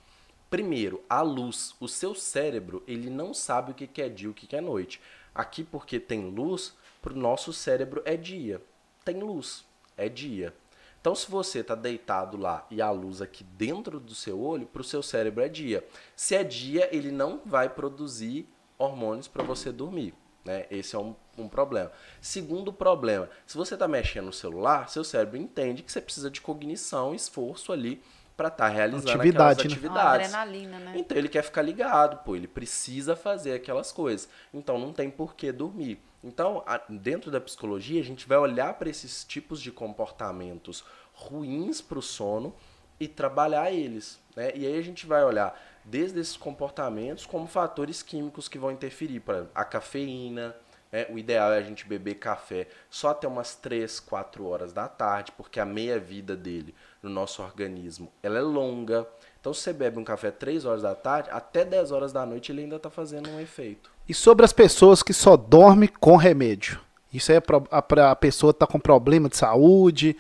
Primeiro, 0.54 1.04
a 1.10 1.24
luz. 1.24 1.74
O 1.80 1.88
seu 1.88 2.14
cérebro, 2.14 2.84
ele 2.88 3.10
não 3.10 3.34
sabe 3.34 3.72
o 3.72 3.74
que 3.74 4.00
é 4.00 4.08
dia 4.08 4.28
e 4.28 4.30
o 4.30 4.36
que 4.36 4.46
que 4.46 4.56
é 4.56 4.62
noite. 4.62 5.02
Aqui, 5.34 5.64
porque 5.64 6.00
tem 6.00 6.30
luz, 6.30 6.76
para 7.02 7.12
o 7.12 7.18
nosso 7.18 7.52
cérebro 7.52 8.04
é 8.06 8.16
dia. 8.16 8.62
Tem 9.04 9.20
luz, 9.20 9.66
é 9.98 10.08
dia. 10.08 10.54
Então, 11.02 11.16
se 11.16 11.28
você 11.28 11.62
está 11.62 11.74
deitado 11.74 12.38
lá 12.38 12.68
e 12.70 12.84
a 12.84 12.92
luz 12.92 13.20
aqui 13.20 13.44
dentro 13.44 14.00
do 14.00 14.14
seu 14.14 14.40
olho, 14.40 14.68
para 14.68 14.84
o 14.84 14.86
seu 14.86 15.02
cérebro 15.02 15.44
é 15.44 15.50
dia. 15.50 15.84
Se 16.16 16.36
é 16.36 16.44
dia, 16.44 16.88
ele 16.96 17.12
não 17.12 17.42
vai 17.44 17.68
produzir 17.68 18.48
hormônios 18.78 19.28
para 19.28 19.42
você 19.42 19.72
dormir. 19.72 20.14
Né? 20.46 20.68
Esse 20.70 20.96
é 20.96 21.00
um, 21.00 21.16
um 21.36 21.50
problema. 21.50 21.92
Segundo 22.22 22.72
problema, 22.72 23.28
se 23.48 23.58
você 23.58 23.74
está 23.74 23.88
mexendo 23.88 24.26
no 24.26 24.34
celular, 24.34 24.88
seu 24.88 25.04
cérebro 25.04 25.36
entende 25.36 25.82
que 25.82 25.92
você 25.92 26.00
precisa 26.00 26.30
de 26.30 26.42
cognição, 26.42 27.16
esforço 27.16 27.72
ali 27.72 28.04
para 28.36 28.48
estar 28.48 28.68
realizando 28.68 29.12
Atividade, 29.12 29.30
aquelas 29.32 29.58
né? 29.58 29.64
atividades. 29.64 30.30
Uma 30.34 30.42
adrenalina, 30.42 30.80
né? 30.80 30.94
Então 30.98 31.18
ele 31.18 31.30
quer 31.30 31.44
ficar 31.44 31.62
ligado, 31.62 32.18
pô, 32.24 32.36
ele 32.36 32.48
precisa 32.48 33.16
fazer 33.16 33.54
aquelas 33.54 33.92
coisas. 33.92 34.28
Então 34.54 34.80
não 34.80 34.92
tem 34.92 35.10
por 35.10 35.36
que 35.36 35.52
dormir. 35.52 36.00
Então, 36.24 36.64
a- 36.66 36.82
dentro 36.90 37.30
da 37.30 37.40
psicologia, 37.42 38.00
a 38.02 38.04
gente 38.04 38.28
vai 38.28 38.38
olhar 38.38 38.74
para 38.76 38.90
esses 38.90 39.24
tipos 39.26 39.62
de 39.62 39.72
comportamentos 39.72 40.84
ruins 41.14 41.82
para 41.82 42.00
o 42.00 42.02
sono 42.02 42.56
e 43.00 43.08
trabalhar 43.08 43.72
eles. 43.72 44.20
Né? 44.36 44.52
E 44.56 44.66
aí 44.66 44.78
a 44.78 44.82
gente 44.82 45.06
vai 45.06 45.24
olhar 45.24 45.60
desde 45.84 46.20
esses 46.20 46.38
comportamentos 46.38 47.26
como 47.26 47.46
fatores 47.46 48.02
químicos 48.02 48.48
que 48.48 48.58
vão 48.58 48.72
interferir. 48.72 49.22
Exemplo, 49.28 49.50
a 49.54 49.66
cafeína. 49.66 50.56
Né? 50.94 51.08
O 51.10 51.18
ideal 51.18 51.52
é 51.52 51.58
a 51.58 51.62
gente 51.64 51.88
beber 51.88 52.16
café 52.16 52.68
só 52.88 53.10
até 53.10 53.28
umas 53.28 53.56
3, 53.56 54.00
4 54.00 54.46
horas 54.46 54.72
da 54.72 54.88
tarde, 54.88 55.32
porque 55.36 55.60
a 55.60 55.66
meia-vida 55.66 56.36
dele 56.38 56.76
no 57.02 57.10
nosso 57.10 57.42
organismo 57.42 58.12
ela 58.22 58.38
é 58.38 58.42
longa. 58.42 59.08
Então, 59.42 59.54
se 59.54 59.62
você 59.62 59.74
bebe 59.74 59.98
um 59.98 60.04
café 60.04 60.30
3 60.30 60.64
horas 60.64 60.84
da 60.84 60.94
tarde, 60.94 61.30
até 61.32 61.66
10 61.66 61.92
horas 61.92 62.14
da 62.14 62.24
noite 62.26 62.52
ele 62.52 62.62
ainda 62.62 62.76
está 62.76 62.92
fazendo 62.92 63.28
um 63.32 63.40
efeito. 63.40 63.92
E 64.08 64.14
sobre 64.14 64.46
as 64.46 64.54
pessoas 64.54 65.02
que 65.02 65.14
só 65.14 65.36
dormem 65.36 65.90
com 66.00 66.16
remédio. 66.16 66.80
Isso 67.12 67.32
é 67.32 67.40
pra, 67.40 67.62
a, 67.70 68.16
pessoa 68.16 68.54
tá 68.54 68.66
com 68.66 68.80
problema 68.80 69.30
de 69.30 69.38
saúde. 69.38 70.16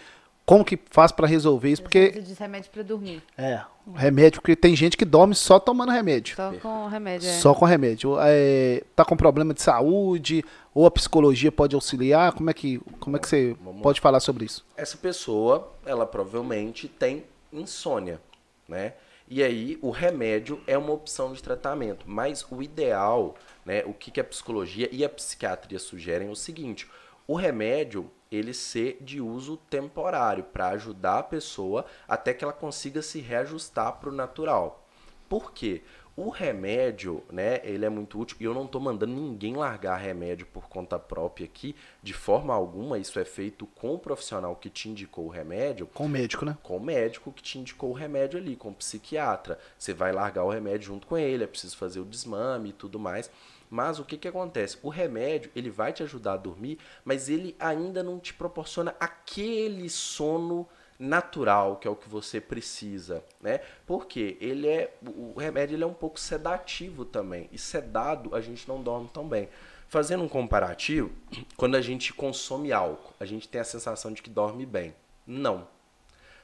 Como 0.45 0.65
que 0.65 0.77
faz 0.91 1.11
pra 1.11 1.25
resolver 1.25 1.69
isso? 1.71 1.81
Porque 1.81 2.11
Você 2.13 2.21
diz 2.21 2.37
remédio 2.37 2.69
pra 2.69 2.83
dormir. 2.83 3.23
é, 3.37 3.61
remédio, 3.95 4.41
porque 4.41 4.55
tem 4.57 4.75
gente 4.75 4.97
que 4.97 5.05
dorme 5.05 5.33
só 5.33 5.57
tomando 5.57 5.91
remédio. 5.91 6.35
Só 6.35 6.51
com 6.61 6.87
remédio, 6.87 7.29
é. 7.29 7.33
Só 7.33 7.53
com 7.53 7.63
remédio. 7.65 8.15
É, 8.19 8.83
tá 8.93 9.05
com 9.05 9.15
problema 9.15 9.53
de 9.53 9.61
saúde, 9.61 10.43
ou 10.73 10.85
a 10.85 10.91
psicologia 10.91 11.49
pode 11.51 11.75
auxiliar? 11.75 12.33
Como 12.33 12.49
é 12.49 12.53
que, 12.53 12.79
como 12.99 13.15
é 13.15 13.19
que 13.19 13.27
você 13.29 13.55
Vamos 13.63 13.77
lá. 13.77 13.81
pode 13.83 14.01
falar 14.01 14.19
sobre 14.19 14.43
isso? 14.45 14.65
essa 14.75 14.97
pessoa, 14.97 15.71
ela 15.85 16.05
provavelmente 16.05 16.89
tem 16.89 17.23
insônia, 17.53 18.19
né? 18.67 18.93
E 19.29 19.41
aí 19.41 19.77
o 19.81 19.89
remédio 19.91 20.59
é 20.67 20.77
uma 20.77 20.91
opção 20.91 21.31
de 21.31 21.41
tratamento, 21.41 22.03
mas 22.05 22.45
o 22.51 22.61
ideal, 22.61 23.35
né, 23.65 23.81
o 23.85 23.93
que, 23.93 24.11
que 24.11 24.19
a 24.19 24.23
psicologia 24.23 24.89
e 24.91 25.05
a 25.05 25.09
psiquiatria 25.09 25.79
sugerem 25.79 26.27
é 26.27 26.31
o 26.31 26.35
seguinte: 26.35 26.85
o 27.25 27.33
remédio 27.35 28.11
ele 28.35 28.53
ser 28.53 28.97
de 29.01 29.21
uso 29.21 29.57
temporário 29.69 30.43
para 30.43 30.69
ajudar 30.69 31.19
a 31.19 31.23
pessoa 31.23 31.85
até 32.07 32.33
que 32.33 32.43
ela 32.43 32.53
consiga 32.53 33.01
se 33.01 33.19
reajustar 33.19 33.93
para 33.93 34.09
o 34.09 34.13
natural. 34.13 34.87
Por 35.29 35.51
quê? 35.51 35.83
O 36.15 36.29
remédio, 36.29 37.23
né, 37.31 37.59
ele 37.63 37.83
é 37.83 37.89
muito 37.89 38.19
útil 38.19 38.37
e 38.39 38.43
eu 38.43 38.53
não 38.53 38.67
tô 38.67 38.79
mandando 38.79 39.15
ninguém 39.15 39.55
largar 39.55 39.97
remédio 39.97 40.45
por 40.45 40.69
conta 40.69 40.99
própria 40.99 41.45
aqui, 41.45 41.75
de 42.03 42.13
forma 42.13 42.53
alguma, 42.53 42.99
isso 42.99 43.17
é 43.19 43.25
feito 43.25 43.65
com 43.65 43.95
o 43.95 43.97
profissional 43.97 44.55
que 44.55 44.69
te 44.69 44.87
indicou 44.87 45.25
o 45.25 45.29
remédio, 45.29 45.87
Com 45.87 46.05
o 46.05 46.09
médico, 46.09 46.45
né? 46.45 46.55
com 46.61 46.77
o 46.77 46.79
médico 46.79 47.31
que 47.31 47.41
te 47.41 47.57
indicou 47.57 47.89
o 47.89 47.93
remédio 47.93 48.37
ali, 48.37 48.55
com 48.55 48.69
o 48.69 48.75
psiquiatra. 48.75 49.57
Você 49.75 49.91
vai 49.91 50.11
largar 50.11 50.43
o 50.43 50.51
remédio 50.51 50.85
junto 50.85 51.07
com 51.07 51.17
ele, 51.17 51.45
é 51.45 51.47
preciso 51.47 51.75
fazer 51.75 51.99
o 51.99 52.05
desmame 52.05 52.69
e 52.69 52.73
tudo 52.73 52.99
mais. 52.99 53.31
Mas 53.73 53.97
o 53.97 54.05
que, 54.05 54.19
que 54.19 54.27
acontece? 54.27 54.77
O 54.83 54.89
remédio, 54.89 55.49
ele 55.55 55.71
vai 55.71 55.91
te 55.91 56.03
ajudar 56.03 56.33
a 56.33 56.37
dormir, 56.37 56.77
mas 57.03 57.27
ele 57.27 57.55
ainda 57.59 58.03
não 58.03 58.19
te 58.19 58.31
proporciona 58.31 58.95
aquele 58.99 59.89
sono 59.89 60.69
natural, 60.99 61.77
que 61.77 61.87
é 61.87 61.89
o 61.89 61.95
que 61.95 62.07
você 62.07 62.39
precisa, 62.39 63.25
né? 63.41 63.61
Porque 63.87 64.37
ele 64.39 64.67
é 64.67 64.93
o 65.03 65.33
remédio 65.39 65.75
ele 65.75 65.83
é 65.83 65.87
um 65.87 65.93
pouco 65.93 66.19
sedativo 66.19 67.03
também, 67.03 67.49
e 67.51 67.57
sedado 67.57 68.35
a 68.35 68.41
gente 68.41 68.67
não 68.67 68.79
dorme 68.79 69.09
tão 69.11 69.27
bem. 69.27 69.49
Fazendo 69.89 70.23
um 70.23 70.29
comparativo, 70.29 71.09
quando 71.57 71.73
a 71.73 71.81
gente 71.81 72.13
consome 72.13 72.71
álcool, 72.71 73.15
a 73.19 73.25
gente 73.25 73.49
tem 73.49 73.59
a 73.59 73.63
sensação 73.63 74.13
de 74.13 74.21
que 74.21 74.29
dorme 74.29 74.67
bem. 74.67 74.93
Não. 75.25 75.67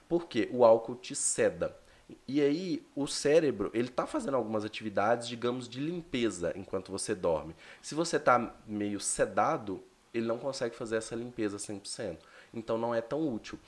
Porque 0.08 0.50
o 0.52 0.66
álcool 0.66 0.96
te 0.96 1.16
seda. 1.16 1.78
E 2.28 2.42
aí, 2.42 2.86
o 2.96 3.08
cérebro, 3.08 3.70
ele 3.74 3.90
tá 3.90 4.06
fazendo 4.08 4.36
algumas 4.36 4.66
atividades, 4.66 5.28
digamos, 5.28 5.68
de 5.68 5.80
limpeza 5.80 6.54
enquanto 6.56 6.92
você 6.92 7.14
dorme. 7.14 7.56
Se 7.82 7.96
você 7.96 8.20
tá 8.20 8.56
meio 8.66 9.00
sedado, 9.00 9.84
ele 10.14 10.26
não 10.26 10.38
consegue 10.38 10.76
fazer 10.76 10.98
essa 10.98 11.16
limpeza 11.16 11.58
100%. 11.58 12.18
Então, 12.54 12.78
não 12.78 12.94
é 12.94 13.02
tão 13.02 13.28
útil. 13.34 13.60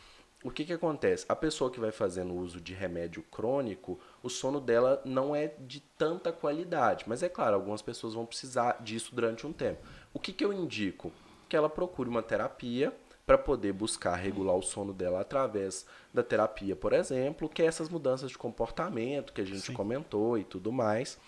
O 0.44 0.50
que 0.50 0.66
que 0.66 0.74
acontece? 0.74 1.24
A 1.30 1.36
pessoa 1.36 1.70
que 1.70 1.80
vai 1.80 1.92
fazendo 1.92 2.34
uso 2.34 2.60
de 2.60 2.74
remédio 2.74 3.22
crônico, 3.24 4.00
o 4.24 4.30
sono 4.30 4.60
dela 4.60 5.00
não 5.06 5.36
é 5.36 5.54
de 5.60 5.82
tanta 5.96 6.32
qualidade. 6.32 7.06
Mas 7.08 7.22
é 7.22 7.30
claro, 7.30 7.56
algumas 7.56 7.84
pessoas 7.84 8.16
vão 8.16 8.26
precisar 8.26 8.82
disso 8.82 9.14
durante 9.14 9.46
um 9.46 9.54
tempo. 9.54 9.86
O 10.12 10.20
que 10.20 10.34
que 10.34 10.44
eu 10.44 10.52
indico? 10.52 11.12
Que 11.48 11.56
ela 11.56 11.70
procure 11.70 12.10
uma 12.10 12.24
terapia 12.24 12.92
para 13.26 13.38
poder 13.38 13.74
buscar 13.74 14.16
regular 14.16 14.56
o 14.56 14.62
sono 14.62 14.94
dela 14.94 15.22
através 15.22 15.86
da 16.14 16.24
terapia, 16.24 16.76
por 16.76 16.94
exemplo, 16.94 17.48
que 17.48 17.62
é 17.62 17.66
essas 17.66 17.90
mudanças 17.90 18.32
de 18.32 18.38
comportamento 18.38 19.34
que 19.34 19.42
a 19.42 19.46
gente 19.46 19.68
Sim. 19.68 19.74
comentou 19.74 20.38
e 20.38 20.44
tudo 20.44 20.72
mais. 20.72 21.20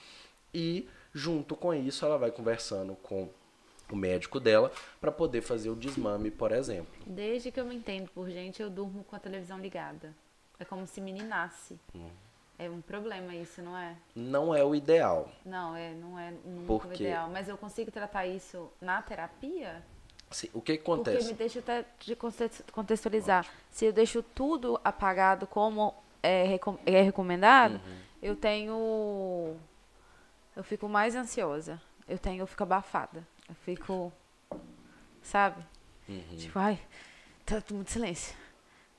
E 0.54 0.88
junto 1.14 1.56
com 1.56 1.74
isso, 1.74 2.06
ela 2.06 2.18
vai 2.18 2.32
conversando 2.32 2.96
com 2.96 3.30
o 3.92 3.96
médico 3.96 4.40
dela 4.40 4.72
para 5.00 5.12
poder 5.12 5.42
fazer 5.42 5.70
o 5.70 5.76
desmame, 5.76 6.32
por 6.32 6.52
exemplo. 6.52 6.94
Desde 7.06 7.52
que 7.52 7.60
eu 7.60 7.66
me 7.66 7.76
entendo 7.76 8.10
por 8.10 8.30
gente, 8.30 8.62
eu 8.62 8.70
durmo 8.70 9.04
com 9.04 9.16
a 9.16 9.20
televisão 9.20 9.60
ligada. 9.60 10.14
É 10.60 10.66
como 10.66 10.88
se 10.88 11.00
meninasse. 11.02 11.80
Hum. 11.96 12.10
É 12.58 12.70
um 12.70 12.82
problema 12.82 13.36
isso, 13.36 13.62
não 13.62 13.76
é? 13.76 13.96
Não 14.16 14.56
é 14.56 14.64
o 14.64 14.76
ideal. 14.76 15.30
Não, 15.44 15.76
é, 15.76 15.94
não 15.94 16.20
é 16.20 16.32
nunca 16.46 16.68
Por 16.68 16.86
o 16.86 16.94
ideal. 16.94 17.30
Mas 17.30 17.50
eu 17.50 17.58
consigo 17.58 17.92
tratar 17.92 18.28
isso 18.28 18.72
na 18.80 19.02
terapia? 19.02 19.84
O 20.54 20.62
que, 20.62 20.78
que 20.78 20.84
Porque 20.84 21.10
acontece? 21.10 21.28
me 21.28 21.34
deixa 21.34 21.60
até 21.60 21.86
de 22.00 22.16
conte- 22.16 22.64
contextualizar. 22.72 23.46
Se 23.72 23.86
eu 23.86 23.94
deixo 23.94 24.22
tudo 24.24 24.80
apagado 24.84 25.46
como 25.48 25.94
é, 26.22 26.44
recom- 26.46 26.78
é 26.86 27.02
recomendado, 27.02 27.76
Uhum. 27.76 27.98
eu 28.22 28.36
tenho. 28.36 29.56
Eu 30.56 30.64
fico 30.64 30.88
mais 30.90 31.16
ansiosa. 31.16 31.82
Eu 32.08 32.18
tenho, 32.20 32.42
eu 32.42 32.48
fico 32.48 32.64
abafada. 32.64 33.26
Eu 33.50 33.56
fico. 33.56 34.12
Sabe? 35.22 35.64
Uhum. 36.08 36.36
Tipo, 36.38 36.60
ai, 36.60 36.80
tá 37.46 37.62
tudo 37.62 37.76
muito 37.78 37.92
silêncio. 37.92 38.36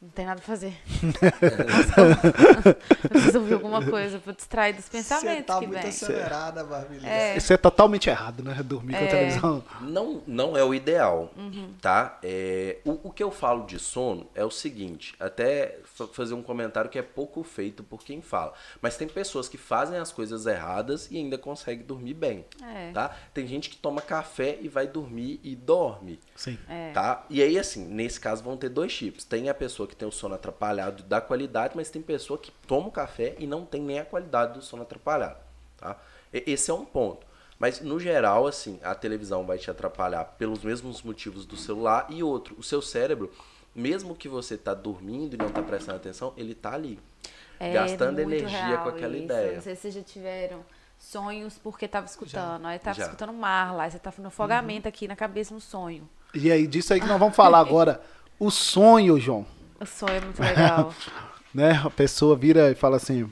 Não 0.05 0.11
tem 0.11 0.27
nada 0.27 0.41
pra 0.43 0.47
fazer. 0.55 0.75
Eu 3.05 3.09
preciso 3.09 3.39
ouvir 3.39 3.55
alguma 3.55 3.83
coisa 3.85 4.19
pra 4.19 4.33
distrair 4.35 4.75
dos 4.75 4.85
Você 4.85 4.91
pensamentos 4.99 5.47
tá 5.47 5.59
que 5.59 5.67
muito 5.67 5.81
vem. 5.81 5.89
acelerada, 5.89 6.63
Barbie. 6.63 7.05
É. 7.07 7.37
Isso 7.39 7.51
é 7.53 7.57
totalmente 7.57 8.11
errado, 8.11 8.43
né? 8.43 8.55
Dormir 8.63 8.93
com 8.93 8.99
a 8.99 9.03
É. 9.03 9.07
televisão. 9.07 9.65
Não, 9.81 10.23
não 10.27 10.57
é 10.57 10.63
o 10.63 10.75
ideal, 10.75 11.33
Uhum. 11.37 11.73
tá? 11.81 12.19
É, 12.23 12.79
o, 12.85 13.09
o 13.09 13.11
que 13.11 13.23
eu 13.23 13.31
falo 13.31 13.65
de 13.65 13.79
sono 13.79 14.29
é 14.35 14.45
o 14.45 14.51
seguinte, 14.51 15.15
até 15.19 15.79
fa- 15.85 16.07
fazer 16.09 16.35
um 16.35 16.43
comentário 16.43 16.91
que 16.91 16.99
é 16.99 17.03
pouco 17.03 17.43
feito 17.43 17.83
por 17.83 18.05
quem 18.05 18.21
fala, 18.21 18.53
mas 18.83 18.97
tem 18.99 19.09
pessoas 19.09 19.49
que 19.49 19.57
fazem 19.57 19.97
as 19.99 20.13
coisas 20.13 20.45
erradas 20.45 21.09
e 21.11 21.17
ainda 21.17 21.39
conseguem 21.39 21.85
dormir 21.87 22.15
bem, 22.15 22.45
É. 22.63 22.93
tá? 22.93 23.17
Tem 23.33 23.47
gente 23.47 23.71
que 23.71 23.77
toma 23.79 24.03
café 24.03 24.59
e 24.61 24.69
vai 24.69 24.87
dormir 24.87 25.41
e 25.43 25.57
dorme, 25.57 26.21
Sim. 26.37 26.59
É. 26.69 26.93
tá? 26.93 27.25
E 27.31 27.43
aí, 27.43 27.59
assim, 27.59 27.87
nesse 27.87 28.21
caso 28.21 28.43
vão 28.43 28.57
ter 28.57 28.69
dois 28.69 28.95
tipos. 28.95 29.25
Tem 29.25 29.49
a 29.49 29.55
pessoa 29.55 29.89
que 29.89 29.94
tem 29.95 30.09
o 30.09 30.13
sono 30.13 30.35
atrapalhado 30.35 31.03
da 31.03 31.21
qualidade, 31.21 31.75
mas 31.77 31.91
tem 31.91 32.03
pessoa 32.03 32.39
que 32.39 32.51
toma 32.67 32.89
o 32.89 32.93
café 32.93 33.35
e 33.39 33.47
não 33.47 33.65
tem 33.65 33.81
nem 33.83 33.99
a 34.01 34.05
qualidade 34.05 34.55
do 34.55 34.63
sono 34.63 34.83
atrapalhado, 34.83 35.39
tá? 35.77 35.97
E- 36.33 36.45
Esse 36.47 36.71
é 36.71 36.75
um 36.75 36.85
ponto. 36.85 37.27
Mas, 37.59 37.81
no 37.81 38.01
geral, 38.01 38.47
assim, 38.47 38.81
a 38.83 38.95
televisão 38.95 39.47
vai 39.47 39.59
te 39.59 39.71
atrapalhar 39.71 40.25
pelos 40.37 40.63
mesmos 40.65 41.03
motivos 41.03 41.47
do 41.47 41.57
celular. 41.57 42.07
E 42.11 42.23
outro, 42.23 42.57
o 42.59 42.63
seu 42.65 42.83
cérebro, 42.83 43.33
mesmo 43.75 44.15
que 44.15 44.29
você 44.29 44.57
tá 44.59 44.75
dormindo 44.75 45.35
e 45.35 45.37
não 45.37 45.49
tá 45.49 45.63
prestando 45.63 45.97
atenção, 45.99 46.33
ele 46.37 46.55
tá 46.55 46.75
ali. 46.75 46.99
É 47.61 47.73
gastando 47.73 48.19
energia 48.19 48.79
com 48.79 48.89
aquela 48.89 49.15
isso. 49.15 49.25
ideia. 49.25 49.55
Não 49.55 49.63
sei 49.63 49.77
se 49.77 49.83
vocês 49.83 49.95
já 49.95 50.03
tiveram 50.03 50.65
sonhos 50.99 51.57
porque 51.57 51.87
tava 51.87 52.07
escutando. 52.07 52.67
Aí 52.67 52.79
tava 52.79 52.97
Já. 52.97 53.05
escutando 53.05 53.33
mar 53.33 53.73
lá, 53.75 53.85
aí 53.85 53.91
você 53.91 53.99
tava 54.01 54.21
no 54.21 54.29
afogamento 54.29 54.89
aqui 54.89 55.07
na 55.07 55.15
cabeça 55.17 55.55
no 55.55 55.61
sonho. 55.61 56.09
E 56.35 56.51
aí, 56.51 56.67
disso 56.67 56.93
aí 56.93 57.01
que 57.01 57.07
nós 57.07 57.19
vamos 57.21 57.37
falar 57.37 57.61
agora. 57.61 58.01
O 58.39 58.51
sonho, 58.51 59.19
João. 59.21 59.47
O 59.85 59.87
sonho 59.87 60.15
é 60.15 60.21
muito 60.21 60.41
legal. 60.41 60.95
Né? 61.55 61.71
A 61.85 61.89
pessoa 61.89 62.35
vira 62.35 62.73
e 62.73 62.75
fala 62.75 62.97
assim: 62.97 63.31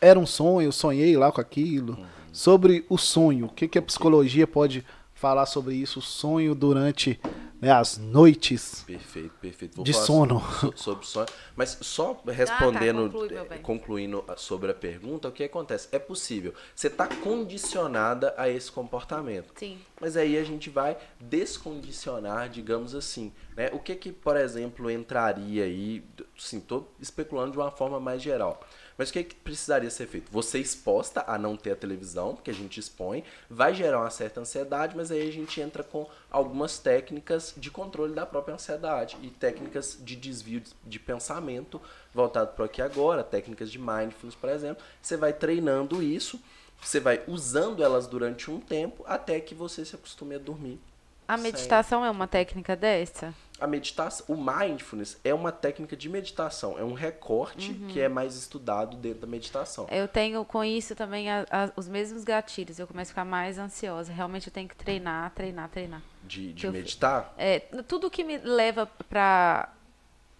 Era 0.00 0.18
um 0.18 0.26
sonho, 0.26 0.72
sonhei 0.72 1.16
lá 1.16 1.30
com 1.30 1.40
aquilo. 1.40 1.96
Sobre 2.32 2.84
o 2.88 2.98
sonho, 2.98 3.46
o 3.46 3.48
que, 3.48 3.68
que 3.68 3.78
a 3.78 3.82
psicologia 3.82 4.48
pode 4.48 4.84
falar 5.14 5.46
sobre 5.46 5.76
isso? 5.76 6.00
O 6.00 6.02
sonho 6.02 6.56
durante 6.56 7.20
né, 7.60 7.70
as 7.72 7.98
noites. 7.98 8.84
Perfeito, 8.86 9.32
perfeito. 9.40 9.76
Vou 9.76 9.84
De 9.84 9.92
falar 9.92 10.06
sono. 10.06 10.40
so- 10.60 10.72
sobre 10.76 11.06
sono. 11.06 11.26
Mas 11.56 11.76
só 11.80 12.20
respondendo, 12.26 13.02
conclui, 13.10 13.28
meu 13.28 13.42
eh, 13.44 13.48
bem. 13.48 13.58
concluindo 13.62 14.24
a- 14.28 14.36
sobre 14.36 14.70
a 14.70 14.74
pergunta, 14.74 15.28
o 15.28 15.32
que 15.32 15.44
acontece? 15.44 15.88
É 15.92 15.98
possível. 15.98 16.54
Você 16.74 16.86
está 16.86 17.06
condicionada 17.06 18.34
a 18.36 18.48
esse 18.48 18.70
comportamento. 18.70 19.52
Sim. 19.56 19.78
Mas 20.00 20.16
aí 20.16 20.38
a 20.38 20.44
gente 20.44 20.70
vai 20.70 20.96
descondicionar, 21.20 22.48
digamos 22.48 22.94
assim. 22.94 23.32
Né? 23.56 23.70
O 23.72 23.78
que 23.78 23.94
que, 23.96 24.12
por 24.12 24.36
exemplo, 24.36 24.90
entraria 24.90 25.64
aí, 25.64 26.04
sim, 26.38 26.60
tô 26.60 26.84
especulando 27.00 27.52
de 27.52 27.58
uma 27.58 27.70
forma 27.70 27.98
mais 27.98 28.22
geral. 28.22 28.60
Mas 28.98 29.10
o 29.10 29.12
que, 29.12 29.22
que 29.22 29.34
precisaria 29.36 29.88
ser 29.90 30.08
feito? 30.08 30.28
Você 30.32 30.58
exposta 30.58 31.24
a 31.26 31.38
não 31.38 31.56
ter 31.56 31.70
a 31.70 31.76
televisão, 31.76 32.34
porque 32.34 32.50
a 32.50 32.54
gente 32.54 32.80
expõe, 32.80 33.22
vai 33.48 33.72
gerar 33.72 34.00
uma 34.00 34.10
certa 34.10 34.40
ansiedade, 34.40 34.96
mas 34.96 35.12
aí 35.12 35.28
a 35.28 35.32
gente 35.32 35.60
entra 35.60 35.84
com 35.84 36.04
algumas 36.28 36.80
técnicas 36.80 37.54
de 37.56 37.70
controle 37.70 38.12
da 38.12 38.26
própria 38.26 38.54
ansiedade 38.56 39.16
e 39.22 39.30
técnicas 39.30 39.96
de 40.00 40.16
desvio 40.16 40.60
de- 40.84 40.98
pensamento 40.98 41.80
voltado 42.12 42.54
para 42.54 42.64
aqui 42.64 42.82
agora, 42.82 43.22
técnicas 43.22 43.70
de 43.70 43.78
mindfulness, 43.78 44.34
por 44.34 44.50
exemplo. 44.50 44.82
Você 45.00 45.16
vai 45.16 45.32
treinando 45.32 46.02
isso, 46.02 46.40
você 46.82 46.98
vai 46.98 47.22
usando 47.28 47.84
elas 47.84 48.08
durante 48.08 48.50
um 48.50 48.60
tempo 48.60 49.04
até 49.06 49.38
que 49.40 49.54
você 49.54 49.84
se 49.84 49.94
acostume 49.94 50.34
a 50.34 50.38
dormir 50.38 50.80
A 51.28 51.36
meditação 51.36 52.04
é 52.04 52.10
uma 52.10 52.26
técnica 52.26 52.74
dessa? 52.74 53.32
A 53.60 53.66
meditação, 53.66 54.24
o 54.28 54.36
mindfulness 54.36 55.18
é 55.24 55.34
uma 55.34 55.50
técnica 55.50 55.96
de 55.96 56.08
meditação, 56.08 56.78
é 56.78 56.84
um 56.84 56.92
recorte 56.92 57.72
Uhum. 57.72 57.88
que 57.88 58.00
é 58.00 58.08
mais 58.08 58.36
estudado 58.36 58.96
dentro 58.96 59.20
da 59.22 59.26
meditação. 59.26 59.88
Eu 59.90 60.06
tenho 60.06 60.44
com 60.44 60.62
isso 60.62 60.94
também 60.94 61.28
a- 61.28 61.44
a- 61.50 61.70
os 61.76 61.88
mesmos 61.88 62.22
gatilhos. 62.22 62.78
Eu 62.78 62.86
começo 62.86 63.10
a 63.10 63.12
ficar 63.12 63.24
mais 63.24 63.58
ansiosa. 63.58 64.12
Realmente 64.12 64.46
eu 64.46 64.52
tenho 64.52 64.68
que 64.68 64.76
treinar, 64.76 65.32
treinar, 65.34 65.68
treinar. 65.70 66.02
De, 66.22 66.52
de 66.52 66.66
eu- 66.66 66.72
meditar, 66.72 67.34
É, 67.36 67.58
tudo 67.88 68.08
que 68.08 68.22
me 68.22 68.38
leva 68.38 68.86
pra 69.08 69.72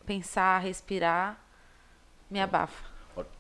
pensar, 0.07 0.59
respirar, 0.61 1.41
me 2.31 2.41
abafa. 2.41 2.87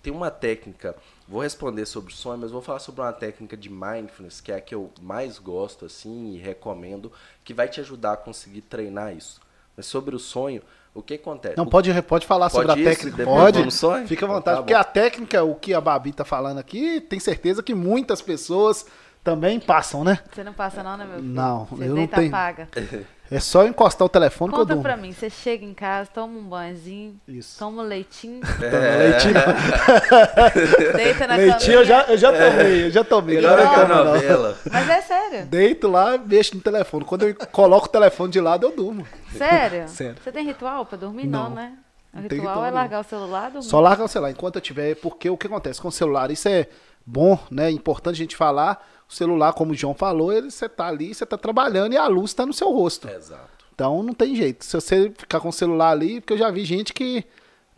Tem 0.02 0.12
uma 0.12 0.28
técnica, 0.28 0.96
vou 1.28 1.40
responder 1.40 1.86
sobre 1.86 2.12
o 2.12 2.16
sonho, 2.16 2.38
mas 2.40 2.50
vou 2.50 2.60
falar 2.60 2.80
sobre 2.80 3.00
uma 3.00 3.12
técnica 3.12 3.56
de 3.56 3.70
mindfulness, 3.70 4.40
que 4.40 4.50
é 4.50 4.56
a 4.56 4.60
que 4.60 4.74
eu 4.74 4.90
mais 5.00 5.38
gosto, 5.38 5.84
assim, 5.84 6.32
e 6.34 6.38
recomendo, 6.38 7.12
que 7.44 7.54
vai 7.54 7.68
te 7.68 7.80
ajudar 7.80 8.14
a 8.14 8.16
conseguir 8.16 8.62
treinar 8.62 9.14
isso. 9.16 9.40
Mas 9.78 9.86
sobre 9.86 10.16
o 10.16 10.18
sonho, 10.18 10.60
o 10.92 11.00
que 11.00 11.14
acontece? 11.14 11.56
Não, 11.56 11.64
pode, 11.64 12.02
pode 12.02 12.26
falar 12.26 12.50
Pode 12.50 12.66
sobre 12.66 12.72
a 12.72 12.90
isso? 12.90 13.00
técnica. 13.04 13.24
Pode. 13.24 13.70
sonho? 13.70 14.08
Fica 14.08 14.24
à 14.24 14.26
Então 14.26 14.34
vontade. 14.36 14.56
tá 14.56 14.62
porque 14.62 14.74
a 14.74 14.82
técnica, 14.82 15.44
o 15.44 15.54
que 15.54 15.72
a 15.72 15.80
Babi 15.80 16.12
tá 16.12 16.24
falando 16.24 16.58
aqui, 16.58 17.00
tem 17.00 17.20
certeza 17.20 17.62
que 17.62 17.72
muitas 17.76 18.20
pessoas 18.20 18.84
também 19.22 19.60
passam, 19.60 20.02
né? 20.02 20.18
Você 20.32 20.42
não 20.42 20.52
passa 20.52 20.82
não, 20.82 20.96
né, 20.96 21.04
meu 21.04 21.20
filho? 21.20 21.28
Não, 21.32 21.64
Você 21.66 21.84
eu 21.84 21.94
não 21.94 22.06
tenho. 22.08 22.28
apaga. 22.28 22.68
É 23.30 23.38
só 23.40 23.66
encostar 23.66 24.06
o 24.06 24.08
telefone 24.08 24.52
que 24.52 24.58
eu 24.58 24.66
Conta 24.66 24.76
pra 24.80 24.96
mim, 24.96 25.12
você 25.12 25.28
chega 25.28 25.64
em 25.64 25.74
casa, 25.74 26.08
toma 26.14 26.38
um 26.38 26.44
banhozinho, 26.44 27.20
Isso. 27.28 27.58
toma 27.58 27.82
um 27.82 27.86
leitinho, 27.86 28.40
Leitinho, 28.58 29.34
deita 30.96 31.26
na 31.26 31.36
leitinho 31.36 31.74
eu 31.74 31.84
já, 31.84 32.02
eu 32.04 32.16
já 32.16 32.32
tomei, 32.32 32.84
eu 32.86 32.90
já 32.90 33.04
tomei. 33.04 33.36
Melhor 33.36 33.58
Agora 33.58 33.68
que 33.68 33.74
a 33.74 33.82
eu 33.82 33.88
tomo, 33.88 34.04
não. 34.04 34.12
novela. 34.14 34.58
Mas 34.70 34.88
é 34.88 35.00
sério. 35.02 35.46
Deito 35.46 35.88
lá, 35.88 36.16
mexo 36.18 36.54
no 36.54 36.60
telefone. 36.62 37.04
Quando 37.04 37.24
eu 37.26 37.34
coloco 37.52 37.86
o 37.86 37.90
telefone 37.90 38.32
de 38.32 38.40
lado, 38.40 38.66
eu 38.66 38.74
durmo. 38.74 39.06
Sério? 39.36 39.88
Sério. 39.88 40.16
Você 40.22 40.32
tem 40.32 40.44
ritual 40.46 40.86
pra 40.86 40.96
dormir? 40.96 41.26
Não, 41.26 41.48
Não. 41.50 41.56
né? 41.56 41.72
O 42.12 42.16
Não 42.16 42.22
ritual 42.22 42.40
ritual 42.40 42.64
é 42.64 42.70
largar 42.70 43.00
o 43.00 43.04
celular 43.04 43.50
dormir. 43.50 43.66
Só 43.68 43.80
larga 43.80 44.04
o 44.04 44.08
celular 44.08 44.30
enquanto 44.30 44.56
eu 44.56 44.62
tiver, 44.62 44.94
porque 44.96 45.28
o 45.28 45.36
que 45.36 45.46
acontece 45.46 45.80
com 45.80 45.88
o 45.88 45.92
celular, 45.92 46.30
isso 46.30 46.48
é 46.48 46.66
bom, 47.04 47.38
né? 47.50 47.70
Importante 47.70 48.14
a 48.14 48.18
gente 48.18 48.36
falar. 48.36 48.82
O 49.08 49.12
celular, 49.14 49.52
como 49.54 49.72
o 49.72 49.74
João 49.74 49.94
falou, 49.94 50.32
ele 50.32 50.50
você 50.50 50.68
tá 50.68 50.86
ali, 50.86 51.14
você 51.14 51.24
tá 51.24 51.38
trabalhando 51.38 51.94
e 51.94 51.96
a 51.96 52.06
luz 52.06 52.34
tá 52.34 52.44
no 52.44 52.52
seu 52.52 52.70
rosto. 52.70 53.08
Exato. 53.08 53.48
Então 53.74 54.02
não 54.02 54.12
tem 54.12 54.34
jeito. 54.34 54.64
Se 54.64 54.74
você 54.74 55.10
ficar 55.16 55.40
com 55.40 55.48
o 55.48 55.52
celular 55.52 55.90
ali, 55.92 56.20
porque 56.20 56.34
eu 56.34 56.38
já 56.38 56.50
vi 56.50 56.64
gente 56.64 56.92
que 56.92 57.24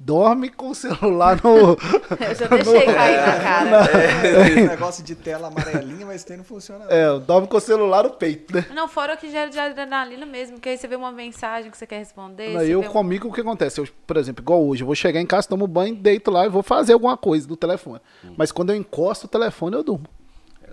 dorme 0.03 0.49
com 0.49 0.71
o 0.71 0.75
celular 0.75 1.39
no. 1.45 1.77
Eu 2.19 2.35
já 2.35 2.47
deixei 2.49 2.87
cair 2.87 3.17
na 3.19 3.39
cara. 3.39 4.47
Esse 4.49 4.61
negócio 4.67 5.05
de 5.05 5.15
tela 5.15 5.49
amarelinha, 5.49 6.07
mas 6.07 6.25
tem 6.25 6.39
não 6.39 6.45
funciona. 6.45 6.87
não. 6.87 6.91
é, 6.91 7.19
dorme 7.21 7.47
com 7.47 7.59
o 7.59 7.61
celular 7.61 8.05
no 8.05 8.11
peito, 8.11 8.55
né? 8.55 8.65
Não, 8.75 8.89
fora 8.89 9.13
o 9.13 9.17
que 9.19 9.31
gera 9.31 9.51
de 9.51 9.59
adrenalina 9.59 10.25
mesmo, 10.25 10.59
que 10.59 10.71
aí 10.71 10.79
você 10.79 10.89
vê 10.89 10.97
uma 10.97 11.13
mensagem 11.13 11.71
que 11.71 11.77
você 11.77 11.87
quer 11.87 11.99
responder. 11.99 12.55
Não, 12.55 12.61
você 12.61 12.75
eu 12.75 12.81
vê 12.81 12.89
um- 12.89 12.93
comigo 12.93 13.29
o 13.29 13.33
que 13.33 13.43
acontece? 13.43 13.79
Eu, 13.79 13.87
por 14.07 14.17
exemplo, 14.17 14.43
igual 14.43 14.65
hoje, 14.67 14.83
eu 14.83 14.87
vou 14.87 14.95
chegar 14.95 15.21
em 15.21 15.27
casa, 15.27 15.47
tomo 15.49 15.67
banho, 15.67 15.95
deito 15.95 16.31
lá 16.31 16.47
e 16.47 16.49
vou 16.49 16.63
fazer 16.63 16.95
alguma 16.95 17.17
coisa 17.19 17.47
do 17.47 17.55
telefone. 17.55 18.01
Mas 18.39 18.51
quando 18.51 18.71
eu 18.71 18.77
encosto 18.77 19.27
o 19.27 19.29
telefone, 19.29 19.77
eu 19.77 19.83
durmo. 19.85 20.07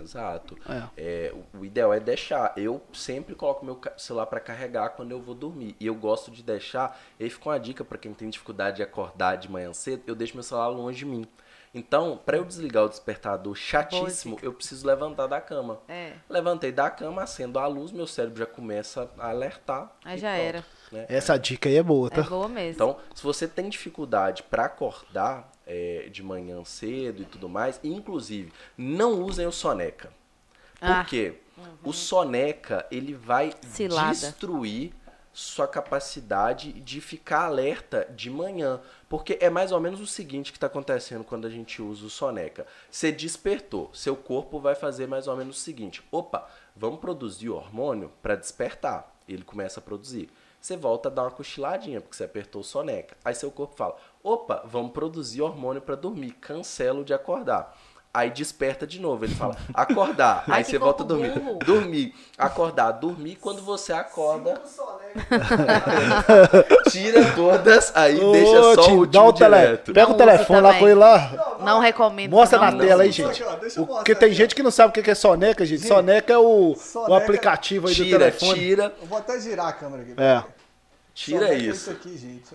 Exato. 0.08 0.56
É. 0.68 0.82
É, 0.96 1.34
o, 1.54 1.58
o 1.60 1.64
ideal 1.64 1.92
é 1.92 2.00
deixar. 2.00 2.52
Eu 2.56 2.80
sempre 2.92 3.34
coloco 3.34 3.64
meu 3.64 3.78
celular 3.96 4.26
para 4.26 4.40
carregar 4.40 4.90
quando 4.90 5.10
eu 5.12 5.20
vou 5.20 5.34
dormir. 5.34 5.76
E 5.78 5.86
eu 5.86 5.94
gosto 5.94 6.30
de 6.30 6.42
deixar. 6.42 6.98
E 7.20 7.24
aí 7.24 7.30
fica 7.30 7.48
uma 7.50 7.60
dica 7.60 7.84
para 7.84 7.98
quem 7.98 8.14
tem 8.14 8.30
dificuldade 8.30 8.76
de 8.78 8.82
acordar 8.82 9.36
de 9.36 9.50
manhã 9.50 9.72
cedo: 9.72 10.02
eu 10.06 10.14
deixo 10.14 10.34
meu 10.34 10.42
celular 10.42 10.68
longe 10.68 10.98
de 10.98 11.04
mim. 11.06 11.26
Então, 11.74 12.18
para 12.24 12.38
eu 12.38 12.44
desligar 12.46 12.84
o 12.84 12.88
despertador 12.88 13.54
chatíssimo, 13.54 14.38
eu 14.42 14.54
preciso 14.54 14.86
levantar 14.86 15.26
da 15.26 15.38
cama. 15.38 15.78
É. 15.86 16.12
Levantei 16.28 16.72
da 16.72 16.88
cama, 16.88 17.22
acendo 17.22 17.58
a 17.58 17.66
luz, 17.66 17.92
meu 17.92 18.06
cérebro 18.06 18.38
já 18.38 18.46
começa 18.46 19.08
a 19.18 19.28
alertar. 19.28 19.92
Aí 20.02 20.16
já 20.16 20.30
pronto, 20.32 20.42
era. 20.46 20.64
né? 20.90 21.06
Essa 21.10 21.36
dica 21.38 21.68
aí 21.68 21.76
é 21.76 21.82
boa, 21.82 22.08
É 22.10 22.16
tá? 22.16 22.22
boa 22.22 22.48
mesmo. 22.48 22.72
Então, 22.72 22.96
se 23.14 23.22
você 23.22 23.46
tem 23.46 23.68
dificuldade 23.68 24.42
para 24.44 24.64
acordar 24.64 25.52
é, 25.68 26.08
de 26.10 26.22
manhã 26.22 26.64
cedo 26.64 27.22
e 27.22 27.26
tudo 27.26 27.48
mais, 27.48 27.78
inclusive, 27.84 28.52
não 28.76 29.22
usem 29.22 29.46
o 29.46 29.52
soneca. 29.52 30.10
Por 30.80 30.88
Ah. 30.90 31.04
quê? 31.04 31.34
O 31.84 31.92
soneca, 31.92 32.86
ele 32.90 33.12
vai 33.14 33.52
Cilada. 33.62 34.10
destruir 34.10 34.92
sua 35.32 35.68
capacidade 35.68 36.72
de 36.72 37.00
ficar 37.00 37.44
alerta 37.46 38.08
de 38.16 38.30
manhã. 38.30 38.80
Porque 39.08 39.38
é 39.40 39.48
mais 39.50 39.70
ou 39.72 39.80
menos 39.80 40.00
o 40.00 40.06
seguinte 40.06 40.50
que 40.52 40.56
está 40.56 40.66
acontecendo 40.66 41.22
quando 41.24 41.46
a 41.46 41.50
gente 41.50 41.80
usa 41.82 42.06
o 42.06 42.10
soneca. 42.10 42.66
Você 42.90 43.12
despertou, 43.12 43.90
seu 43.92 44.16
corpo 44.16 44.58
vai 44.58 44.74
fazer 44.74 45.06
mais 45.06 45.28
ou 45.28 45.36
menos 45.36 45.56
o 45.56 45.60
seguinte: 45.60 46.02
opa, 46.10 46.48
vamos 46.76 47.00
produzir 47.00 47.50
hormônio 47.50 48.10
para 48.22 48.34
despertar. 48.36 49.14
Ele 49.28 49.42
começa 49.44 49.78
a 49.80 49.82
produzir. 49.82 50.28
Você 50.60 50.76
volta 50.76 51.08
a 51.08 51.12
dar 51.12 51.22
uma 51.22 51.30
cochiladinha, 51.30 52.00
porque 52.00 52.16
você 52.16 52.24
apertou 52.24 52.60
o 52.60 52.64
soneca. 52.64 53.16
Aí 53.24 53.34
seu 53.34 53.50
corpo 53.50 53.76
fala: 53.76 53.96
opa, 54.22 54.62
vamos 54.66 54.92
produzir 54.92 55.42
hormônio 55.42 55.80
para 55.80 55.94
dormir. 55.94 56.32
Cancelo 56.32 57.04
de 57.04 57.14
acordar. 57.14 57.76
Aí 58.12 58.30
desperta 58.30 58.86
de 58.86 58.98
novo. 59.00 59.24
Ele 59.24 59.34
fala: 59.34 59.56
acordar. 59.72 60.44
Ai, 60.48 60.58
Aí 60.58 60.64
você 60.64 60.78
volta 60.78 61.02
a 61.02 61.06
dormir. 61.06 61.30
burro. 61.38 61.58
Dormir. 61.64 62.14
Acordar. 62.36 62.92
Dormir. 62.92 63.36
Quando 63.36 63.62
você 63.62 63.92
acorda, 63.92 64.60
tira 66.90 67.32
todas, 67.34 67.92
aí 67.94 68.18
Ô, 68.20 68.32
deixa 68.32 68.62
só 68.74 68.82
Tim, 68.82 68.96
o 68.96 69.06
dá 69.06 69.22
último 69.22 69.28
o 69.28 69.32
tele... 69.32 69.56
direto. 69.56 69.92
Pega 69.92 70.06
Não 70.06 70.14
o 70.14 70.18
telefone 70.18 70.60
lá 70.60 70.74
com 70.78 70.86
ele 70.86 70.94
lá. 70.98 71.56
Não 71.60 71.80
recomendo. 71.80 72.30
Mostra 72.30 72.58
na 72.58 72.70
não. 72.70 72.78
tela 72.78 73.02
aí, 73.02 73.10
Isso 73.10 73.22
gente. 73.26 73.42
ó, 73.44 73.82
O- 73.82 73.86
Porque 73.86 74.14
tem 74.14 74.26
aqui, 74.28 74.34
gente 74.36 74.54
que 74.54 74.62
não 74.62 74.70
sabe 74.70 74.98
o 74.98 75.02
que 75.02 75.10
é 75.10 75.14
soneca, 75.14 75.64
gente. 75.64 75.86
Soneca 75.86 76.32
é 76.32 76.38
o, 76.38 76.72
o 76.72 76.76
Soneca- 76.76 77.16
aplicativo 77.16 77.88
aí 77.88 77.94
do 77.94 78.04
Tira, 78.04 78.18
telefone. 78.18 78.54
tira, 78.58 78.94
Eu 79.00 79.06
vou 79.06 79.18
até 79.18 79.40
girar 79.40 79.68
a 79.68 79.72
câmera 79.72 80.02
aqui. 80.02 80.14
É. 80.16 80.42
tira 81.14 81.40
Soneca 81.46 81.54
é 81.54 81.58
isso. 81.66 81.90
aqui, 81.90 82.16
gente. 82.16 82.54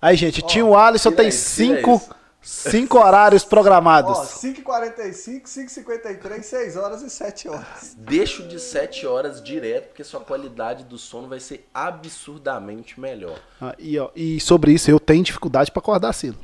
Aí, 0.00 0.16
gente, 0.16 0.42
tinha 0.42 0.64
o 0.64 0.76
Alisson, 0.76 1.10
tira 1.10 1.22
tem 1.22 1.28
isso, 1.28 1.54
tira 1.62 1.76
cinco, 1.76 1.94
isso. 1.96 2.10
Cinco 2.42 2.98
horários 2.98 3.44
Ó, 3.44 3.48
programados. 3.48 4.18
5h45, 4.18 5.44
5h53, 5.44 6.42
6 6.42 6.76
horas 6.76 7.02
e 7.02 7.10
7 7.10 7.48
horas. 7.48 7.96
Deixa 7.96 8.42
o 8.42 8.48
de 8.48 8.58
7 8.58 9.06
horas 9.06 9.42
direto, 9.42 9.88
porque 9.88 10.04
sua 10.04 10.20
qualidade 10.20 10.84
do 10.84 10.98
sono 10.98 11.28
vai 11.28 11.40
ser 11.40 11.68
absurdamente 11.72 12.98
melhor. 13.00 13.38
Ah, 13.60 13.74
e, 13.78 13.98
ó, 13.98 14.10
e 14.14 14.40
sobre 14.40 14.72
isso, 14.72 14.90
eu 14.90 14.98
tenho 14.98 15.22
dificuldade 15.22 15.70
pra 15.70 15.80
acordar 15.80 16.12
cedo. 16.12 16.38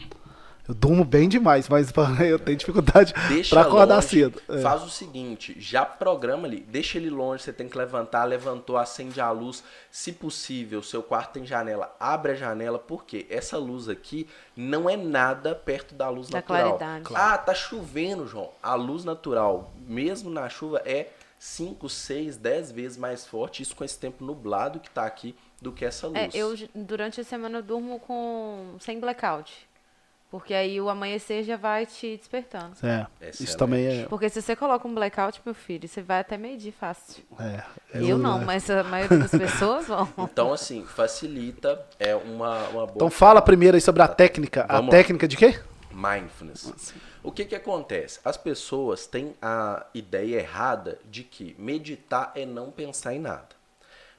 Eu 0.69 0.75
durmo 0.75 1.03
bem 1.03 1.29
demais, 1.29 1.67
mas 1.69 1.91
eu 2.29 2.39
tenho 2.39 2.59
dificuldade 2.59 3.15
pra 3.49 3.63
acordar 3.63 3.95
longe, 3.97 4.09
cedo. 4.09 4.43
É. 4.49 4.61
Faz 4.61 4.83
o 4.83 4.91
seguinte, 4.91 5.57
já 5.59 5.87
programa 5.87 6.47
ali, 6.47 6.61
deixa 6.61 6.99
ele 6.99 7.09
longe, 7.09 7.43
você 7.43 7.53
tem 7.53 7.67
que 7.67 7.79
levantar, 7.79 8.25
levantou, 8.25 8.77
acende 8.77 9.19
a 9.19 9.31
luz, 9.31 9.65
se 9.91 10.13
possível, 10.13 10.83
seu 10.83 11.03
quarto 11.03 11.33
tem 11.33 11.47
janela, 11.47 11.97
abre 11.99 12.33
a 12.33 12.35
janela, 12.35 12.79
porque 12.79 13.27
essa 13.31 13.57
luz 13.57 13.89
aqui 13.89 14.29
não 14.55 14.91
é 14.91 14.97
nada 14.97 15.55
perto 15.55 15.95
da 15.95 16.11
luz 16.11 16.29
Da 16.29 16.39
natural. 16.39 16.77
claridade. 16.77 17.15
Ah, 17.15 17.39
tá 17.39 17.55
chovendo, 17.55 18.27
João. 18.29 18.51
A 18.63 18.75
luz 18.75 19.05
natural, 19.05 19.73
mesmo 19.87 20.29
na 20.29 20.51
chuva, 20.51 20.83
é 20.85 21.09
5, 21.39 21.89
6, 21.89 22.37
10 22.37 22.73
vezes 22.73 22.99
mais 22.99 23.25
forte, 23.25 23.63
isso 23.63 23.75
com 23.75 23.85
esse 23.85 23.99
tempo 23.99 24.25
nublado 24.25 24.81
que 24.81 24.91
tá 24.91 25.05
aqui, 25.07 25.35
do 25.61 25.73
que 25.73 25.85
essa 25.85 26.07
luz. 26.07 26.19
É, 26.19 26.31
eu 26.35 26.55
durante 26.75 27.21
a 27.21 27.25
semana 27.25 27.59
eu 27.59 27.63
durmo 27.63 27.99
com 28.01 28.77
sem 28.81 29.01
blackout. 29.01 29.68
Porque 30.31 30.53
aí 30.53 30.79
o 30.79 30.91
amanhecer 30.91 31.43
já 31.43 31.57
vai 31.57 31.87
te 31.87 32.17
despertando. 32.17 32.73
É, 32.83 33.07
Excelente. 33.21 33.45
isso 33.45 33.57
também 33.57 33.87
é. 33.87 34.05
Porque 34.07 34.29
se 34.29 34.43
você 34.43 34.55
coloca 34.55 34.87
um 34.87 34.95
blackout, 34.95 35.41
meu 35.45 35.55
filho, 35.55 35.89
você 35.89 36.03
vai 36.03 36.21
até 36.21 36.37
meio-dia 36.37 36.73
fácil. 36.79 37.25
é, 37.41 37.63
Eu, 37.95 38.19
não, 38.19 38.45
mas 38.45 38.69
a 38.69 38.85
maioria 38.85 39.17
das 39.19 39.31
pessoas 39.31 39.87
vão. 39.87 40.07
Então, 40.19 40.53
assim, 40.53 40.85
facilita, 40.85 41.83
é 41.99 42.15
uma, 42.15 42.59
uma 42.69 42.87
boa 42.87 42.93
Então 42.97 43.11
fala 43.11 43.41
primeiro 43.41 43.77
aí 43.77 43.81
sobre 43.81 44.03
a 44.03 44.09
técnica. 44.09 44.65
A 44.69 44.77
Vamos 44.77 44.93
lá. 44.93 44.99
técnica 44.99 45.27
de 45.27 45.37
quê? 45.37 45.59
Mindfulness. 45.91 46.95
O 47.23 47.33
que 47.33 47.45
que 47.45 47.55
acontece? 47.55 48.21
As 48.25 48.37
pessoas 48.37 49.07
têm 49.07 49.35
a 49.41 49.87
ideia 49.95 50.37
errada 50.41 50.99
de 51.11 51.25
que 51.25 51.57
meditar 51.59 52.33
é 52.35 52.45
não 52.47 52.71
pensar 52.71 53.15
em 53.15 53.19
nada. 53.19 53.58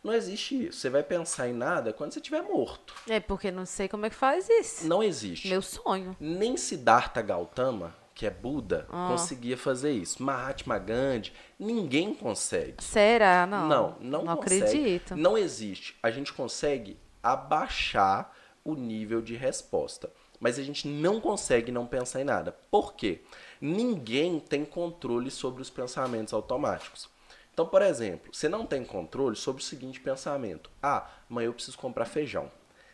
Não 0.03 0.13
existe 0.13 0.67
isso. 0.67 0.79
Você 0.79 0.89
vai 0.89 1.03
pensar 1.03 1.47
em 1.49 1.53
nada 1.53 1.91
quando 1.93 2.11
você 2.13 2.19
estiver 2.19 2.41
morto. 2.43 2.93
É 3.07 3.19
porque 3.19 3.51
não 3.51 3.65
sei 3.65 3.87
como 3.87 4.05
é 4.05 4.09
que 4.09 4.15
faz 4.15 4.47
isso. 4.49 4.87
Não 4.87 5.03
existe. 5.03 5.47
Meu 5.49 5.61
sonho. 5.61 6.15
Nem 6.19 6.55
Siddhartha 6.57 7.21
Gautama, 7.21 7.93
que 8.15 8.25
é 8.25 8.29
Buda, 8.29 8.85
Ah. 8.89 9.07
conseguia 9.11 9.57
fazer 9.57 9.91
isso. 9.91 10.21
Mahatma 10.23 10.77
Gandhi, 10.77 11.33
ninguém 11.57 12.13
consegue. 12.13 12.83
Será? 12.83 13.45
Não. 13.45 13.67
Não, 13.67 13.95
não, 13.99 14.23
Não 14.25 14.35
consegue. 14.37 14.63
acredito. 14.63 15.15
Não 15.15 15.37
existe. 15.37 15.97
A 16.01 16.09
gente 16.11 16.31
consegue 16.33 16.97
abaixar 17.21 18.31
o 18.63 18.75
nível 18.75 19.21
de 19.21 19.35
resposta. 19.35 20.09
Mas 20.39 20.57
a 20.57 20.63
gente 20.63 20.87
não 20.87 21.19
consegue 21.19 21.69
não 21.71 21.85
pensar 21.85 22.21
em 22.21 22.23
nada. 22.23 22.53
Por 22.71 22.93
quê? 22.93 23.21
Ninguém 23.59 24.39
tem 24.39 24.63
controle 24.63 25.29
sobre 25.29 25.61
os 25.61 25.69
pensamentos 25.69 26.33
automáticos. 26.33 27.09
Então, 27.59 27.67
por 27.67 27.81
exemplo, 27.81 28.33
você 28.33 28.47
não 28.47 28.65
tem 28.65 28.85
controle 28.85 29.35
sobre 29.35 29.61
o 29.61 29.65
seguinte 29.65 29.99
pensamento: 29.99 30.71
Ah, 30.81 31.09
amanhã 31.29 31.47
eu 31.47 31.53
preciso 31.53 31.77
comprar 31.77 32.05
feijão. 32.05 32.49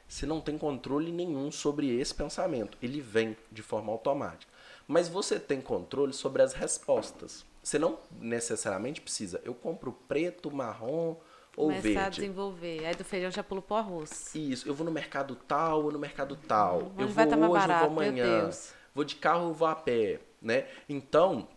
Você 0.07 0.25
não 0.25 0.41
tem 0.41 0.57
controle 0.57 1.11
nenhum 1.11 1.51
sobre 1.51 1.95
esse 1.95 2.15
pensamento. 2.15 2.75
Ele 2.81 2.99
vem 2.99 3.37
de 3.51 3.61
forma 3.61 3.91
automática. 3.91 4.51
Mas 4.87 5.07
você 5.07 5.39
tem 5.39 5.61
controle 5.61 6.13
sobre 6.13 6.41
as 6.41 6.53
respostas. 6.53 7.45
Você 7.61 7.77
não 7.77 7.99
necessariamente 8.19 9.01
precisa. 9.01 9.39
Eu 9.45 9.53
compro 9.53 9.91
preto, 10.07 10.51
marrom 10.51 11.15
ou 11.55 11.67
Começar 11.67 11.77
a 11.77 11.81
verde. 11.81 12.21
desenvolver. 12.21 12.87
Aí 12.87 12.95
do 12.95 13.03
feijão 13.03 13.29
já 13.29 13.43
pulo 13.43 13.61
pro 13.61 13.75
arroz. 13.75 14.33
Isso, 14.33 14.67
eu 14.67 14.73
vou 14.73 14.83
no 14.83 14.91
mercado 14.91 15.35
tal 15.35 15.83
ou 15.83 15.91
no 15.91 15.99
mercado 15.99 16.35
tal. 16.35 16.85
Onde 16.85 17.03
eu 17.03 17.07
vou 17.07 17.27
tá 17.27 17.37
hoje, 17.37 17.49
barato, 17.51 17.85
eu 17.85 17.91
vou 17.91 18.03
amanhã. 18.03 18.49
Vou 18.95 19.03
de 19.03 19.13
carro 19.15 19.49
ou 19.49 19.53
vou 19.53 19.67
a 19.67 19.75
pé, 19.75 20.21
né? 20.41 20.67
Então, 20.89 21.47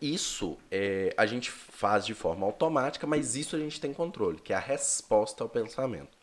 isso 0.00 0.58
é, 0.70 1.12
a 1.16 1.26
gente 1.26 1.50
faz 1.50 2.04
de 2.06 2.14
forma 2.14 2.46
automática, 2.46 3.06
mas 3.06 3.36
isso 3.36 3.56
a 3.56 3.58
gente 3.58 3.80
tem 3.80 3.92
controle, 3.92 4.38
que 4.40 4.52
é 4.52 4.56
a 4.56 4.60
resposta 4.60 5.42
ao 5.44 5.48
pensamento. 5.48 6.16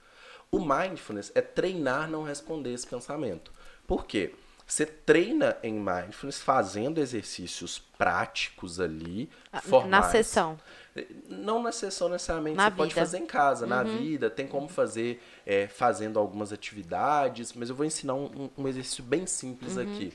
O 0.51 0.59
mindfulness 0.59 1.31
é 1.35 1.41
treinar 1.41 2.09
não 2.09 2.23
responder 2.23 2.73
esse 2.73 2.85
pensamento. 2.87 3.51
Por 3.87 4.05
quê? 4.05 4.33
Você 4.65 4.85
treina 4.85 5.57
em 5.61 5.73
mindfulness 5.73 6.41
fazendo 6.41 6.99
exercícios 6.99 7.79
práticos 7.97 8.79
ali, 8.79 9.29
Ah, 9.51 9.61
formais. 9.61 9.89
Na 10.05 10.09
sessão. 10.11 10.59
Não 11.27 11.61
na 11.61 11.71
sessão 11.71 12.07
necessariamente, 12.07 12.55
Na 12.55 12.69
você 12.69 12.75
pode 12.75 12.89
vida. 12.93 13.01
Uhum. 13.01 13.05
fazer 13.07 13.17
em 13.17 13.25
casa, 13.25 13.65
na 13.65 13.83
vida, 13.83 14.29
tem 14.29 14.47
como 14.47 14.67
fazer 14.69 15.21
é, 15.45 15.67
fazendo 15.67 16.17
algumas 16.19 16.53
atividades, 16.53 17.51
mas 17.53 17.69
eu 17.69 17.75
vou 17.75 17.85
ensinar 17.85 18.13
um, 18.13 18.25
um- 18.25 18.49
um 18.63 18.67
exercício 18.67 19.03
bem 19.03 19.25
simples 19.25 19.75
Uhum. 19.75 19.83
aqui. 19.83 20.13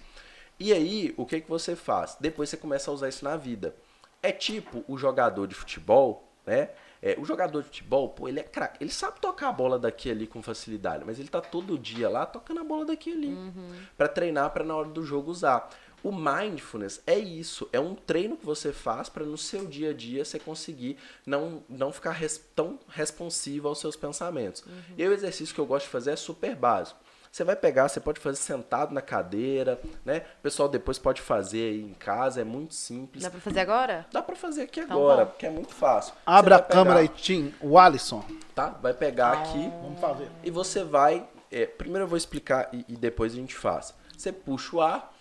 E 0.59 0.73
aí, 0.73 1.15
o 1.17 1.25
que, 1.25 1.41
que 1.41 1.49
você 1.49 1.77
faz? 1.77 2.17
Depois 2.21 2.49
você 2.51 2.57
começa 2.57 2.91
a 2.91 2.95
usar 2.95 3.09
isso 3.09 3.25
na 3.25 3.37
vida. 3.37 3.75
É 4.23 4.33
tipo 4.33 4.85
o 4.89 4.99
jogador 4.99 5.47
de 5.47 5.55
futebol, 5.55 6.29
né? 6.45 6.71
É, 7.01 7.15
o 7.17 7.25
jogador 7.25 7.61
de 7.63 7.69
futebol, 7.69 8.09
pô, 8.09 8.29
ele 8.29 8.41
é 8.41 8.43
craque. 8.43 8.83
Ele 8.83 8.91
sabe 8.91 9.21
tocar 9.21 9.51
a 9.51 9.53
bola 9.53 9.79
daqui 9.79 10.09
e 10.09 10.11
ali 10.13 10.27
com 10.27 10.43
facilidade, 10.43 11.05
mas 11.07 11.21
ele 11.21 11.29
tá 11.29 11.41
todo 11.41 11.79
dia 11.79 12.09
lá 12.09 12.27
tocando 12.27 12.59
a 12.61 12.65
bola 12.65 12.85
daqui 12.87 13.11
e 13.11 13.13
ali. 13.13 13.29
Uhum. 13.29 13.71
Pra 13.97 14.09
treinar, 14.09 14.51
pra 14.51 14.65
na 14.65 14.75
hora 14.75 14.89
do 14.89 15.05
jogo 15.05 15.31
usar. 15.31 15.71
O 16.03 16.11
mindfulness 16.13 17.01
é 17.07 17.17
isso, 17.19 17.69
é 17.73 17.79
um 17.81 17.95
treino 17.95 18.37
que 18.37 18.47
você 18.47 18.73
faz 18.73 19.09
para 19.09 19.25
no 19.25 19.37
seu 19.37 19.67
dia 19.67 19.91
a 19.91 19.93
dia 19.93 20.25
você 20.25 20.39
conseguir 20.39 20.97
não, 21.27 21.63
não 21.69 21.93
ficar 21.93 22.13
res- 22.13 22.41
tão 22.55 22.79
responsivo 22.89 23.67
aos 23.69 23.79
seus 23.81 23.97
pensamentos. 23.97 24.65
E 24.97 25.03
aí 25.03 25.09
o 25.09 25.13
exercício 25.13 25.53
que 25.55 25.61
eu 25.61 25.67
gosto 25.67 25.87
de 25.87 25.91
fazer 25.93 26.13
é 26.13 26.17
super 26.17 26.55
básico. 26.55 27.01
Você 27.39 27.45
vai 27.45 27.55
pegar, 27.55 27.89
você 27.89 28.01
pode 28.01 28.19
fazer 28.19 28.37
sentado 28.37 28.93
na 28.93 29.01
cadeira, 29.01 29.81
né? 30.05 30.25
O 30.41 30.43
pessoal 30.43 30.69
depois 30.69 30.99
pode 30.99 31.23
fazer 31.23 31.71
aí 31.71 31.81
em 31.83 31.95
casa, 31.95 32.41
é 32.41 32.45
muito 32.45 32.75
simples. 32.75 33.23
Dá 33.23 33.31
pra 33.31 33.39
fazer 33.39 33.61
agora? 33.61 34.07
Dá 34.11 34.21
pra 34.21 34.35
fazer 34.35 34.63
aqui 34.63 34.81
Então 34.81 34.97
agora, 34.99 35.25
bom. 35.25 35.31
porque 35.31 35.47
é 35.47 35.51
muito 35.51 35.73
fácil. 35.73 36.15
Você 36.15 36.21
a 36.27 36.43
vai 36.43 36.63
câmera 36.65 36.99
aí, 36.99 37.09
pegar, 37.09 37.21
Tim. 37.21 37.55
O 37.61 37.79
Alisson. 37.79 38.25
Tá? 38.57 38.71
Vai 38.83 38.93
pegar 38.93 39.35
aqui 39.35 39.71
Vamos 39.81 40.01
fazer. 40.01 40.29
e 40.43 40.51
você 40.51 40.83
vai. 40.83 41.29
é, 41.49 41.65
primeiro 41.65 42.07
eu 42.07 42.09
vou 42.09 42.17
explicar 42.17 42.71
e, 42.73 42.85
e 42.89 42.97
depois 42.97 43.33
a 43.35 43.37
gente 43.37 43.55
faz. 43.55 43.95
Você 44.17 44.33
puxa 44.33 44.75
o 44.75 44.81
ar, 44.83 45.15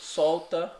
solta, 0.00 0.72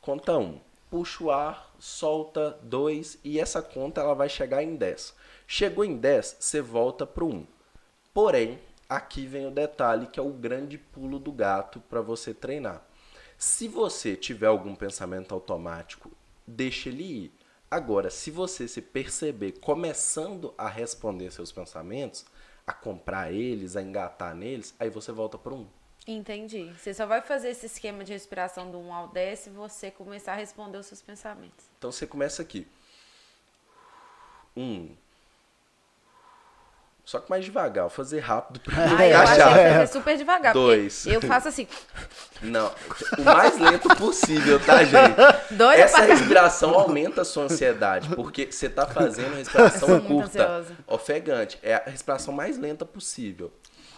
conta 0.00 0.36
um. 0.36 0.58
Puxa 0.90 1.22
o 1.22 1.30
ar, 1.30 1.70
solta 1.78 2.58
dois 2.60 3.18
e 3.22 3.38
essa 3.38 3.62
conta 3.62 4.00
ela 4.00 4.16
vai 4.16 4.28
chegar 4.28 4.64
em 4.64 4.74
10. 4.74 5.14
Chegou 5.46 5.84
em 5.84 5.96
10, 5.96 6.38
você 6.40 6.60
volta 6.60 7.06
pro 7.06 7.28
1. 7.28 7.46
Porém, 8.12 8.58
aqui 8.96 9.26
vem 9.26 9.46
o 9.46 9.50
detalhe 9.50 10.06
que 10.06 10.20
é 10.20 10.22
o 10.22 10.30
grande 10.30 10.78
pulo 10.78 11.18
do 11.18 11.32
gato 11.32 11.80
para 11.80 12.00
você 12.00 12.32
treinar. 12.34 12.82
Se 13.38 13.66
você 13.66 14.14
tiver 14.14 14.46
algum 14.46 14.74
pensamento 14.74 15.34
automático, 15.34 16.10
deixa 16.46 16.88
ele 16.88 17.02
ir. 17.02 17.32
Agora, 17.70 18.10
se 18.10 18.30
você 18.30 18.68
se 18.68 18.82
perceber 18.82 19.52
começando 19.60 20.54
a 20.56 20.68
responder 20.68 21.30
seus 21.32 21.50
pensamentos, 21.50 22.24
a 22.66 22.72
comprar 22.72 23.32
eles, 23.32 23.76
a 23.76 23.82
engatar 23.82 24.34
neles, 24.34 24.74
aí 24.78 24.90
você 24.90 25.10
volta 25.10 25.36
para 25.38 25.54
um. 25.54 25.66
Entendi. 26.06 26.72
Você 26.76 26.92
só 26.92 27.06
vai 27.06 27.22
fazer 27.22 27.50
esse 27.50 27.66
esquema 27.66 28.04
de 28.04 28.12
respiração 28.12 28.70
do 28.70 28.78
1 28.78 28.92
ao 28.92 29.08
10 29.08 29.38
se 29.38 29.50
você 29.50 29.90
começar 29.90 30.32
a 30.32 30.36
responder 30.36 30.78
os 30.78 30.86
seus 30.86 31.00
pensamentos. 31.00 31.66
Então 31.78 31.90
você 31.90 32.06
começa 32.06 32.42
aqui. 32.42 32.66
Um. 34.56 34.94
Só 37.04 37.18
que 37.18 37.28
mais 37.28 37.44
devagar, 37.44 37.82
vou 37.84 37.90
fazer 37.90 38.20
rápido 38.20 38.60
pra 38.60 38.74
Ah, 38.76 39.06
eu 39.08 39.18
achei 39.18 39.34
que 39.34 39.42
encaixar. 39.42 39.72
fazer 39.74 39.86
super 39.92 40.16
devagar. 40.16 40.52
Dois. 40.54 41.04
Eu 41.06 41.20
faço 41.20 41.48
assim. 41.48 41.66
Não, 42.40 42.72
o 43.18 43.22
mais 43.22 43.58
lento 43.58 43.88
possível, 43.96 44.58
tá, 44.64 44.84
gente? 44.84 45.16
Doida 45.50 45.82
Essa 45.82 46.02
respiração 46.02 46.74
aumenta 46.74 47.22
a 47.22 47.24
sua 47.24 47.44
ansiedade, 47.44 48.08
porque 48.14 48.50
você 48.50 48.68
tá 48.68 48.86
fazendo 48.86 49.34
respiração 49.34 49.80
sou 49.88 49.88
muito 50.00 50.06
curta, 50.06 50.42
ansiosa. 50.42 50.76
ofegante. 50.86 51.58
É 51.62 51.74
a 51.74 51.82
respiração 51.86 52.32
mais 52.32 52.56
lenta 52.56 52.84
possível. 52.84 53.52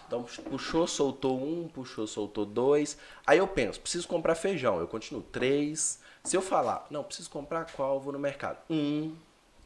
Então, 0.07 0.23
puxou, 0.51 0.87
soltou 0.87 1.39
um, 1.43 1.69
puxou, 1.69 2.07
soltou 2.07 2.45
dois. 2.47 2.97
Aí 3.27 3.39
eu 3.39 3.47
penso, 3.49 3.81
preciso 3.81 4.07
comprar 4.09 4.35
feijão. 4.35 4.79
Eu 4.79 4.87
continuo, 4.89 5.23
três. 5.23 5.99
Se 6.23 6.37
eu 6.37 6.43
falar, 6.43 6.87
não, 6.91 7.03
preciso 7.05 7.29
comprar 7.31 7.67
qual? 7.73 8.01
Vou 8.01 8.13
no 8.13 8.19
mercado. 8.19 8.59
Um. 8.69 9.15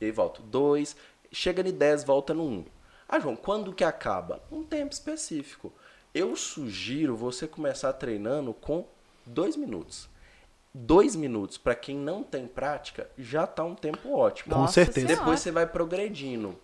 E 0.01 0.07
aí 0.07 0.11
volto, 0.11 0.43
dois. 0.43 0.97
Chega 1.31 1.63
de 1.63 1.71
dez, 1.73 2.03
volta 2.05 2.33
no 2.35 2.43
um. 2.45 2.65
Ah, 3.09 3.19
João, 3.19 3.35
quando 3.35 3.73
que 3.73 3.85
acaba? 3.85 4.43
Um 4.53 4.63
tempo 4.63 4.93
específico. 4.93 5.73
Eu 6.15 6.37
sugiro 6.37 7.17
você 7.17 7.47
começar 7.47 7.93
treinando 7.95 8.53
com 8.53 8.87
dois 9.25 9.57
minutos. 9.57 10.09
Dois 10.75 11.17
minutos, 11.17 11.57
para 11.57 11.75
quem 11.75 11.97
não 11.97 12.23
tem 12.23 12.47
prática, 12.47 13.09
já 13.17 13.47
tá 13.47 13.65
um 13.65 13.75
tempo 13.75 14.13
ótimo. 14.13 14.53
Com 14.53 14.61
Nossa 14.61 14.75
certeza. 14.75 15.07
Senhora. 15.07 15.25
Depois 15.25 15.41
você 15.41 15.51
vai 15.51 15.67
progredindo. 15.67 16.59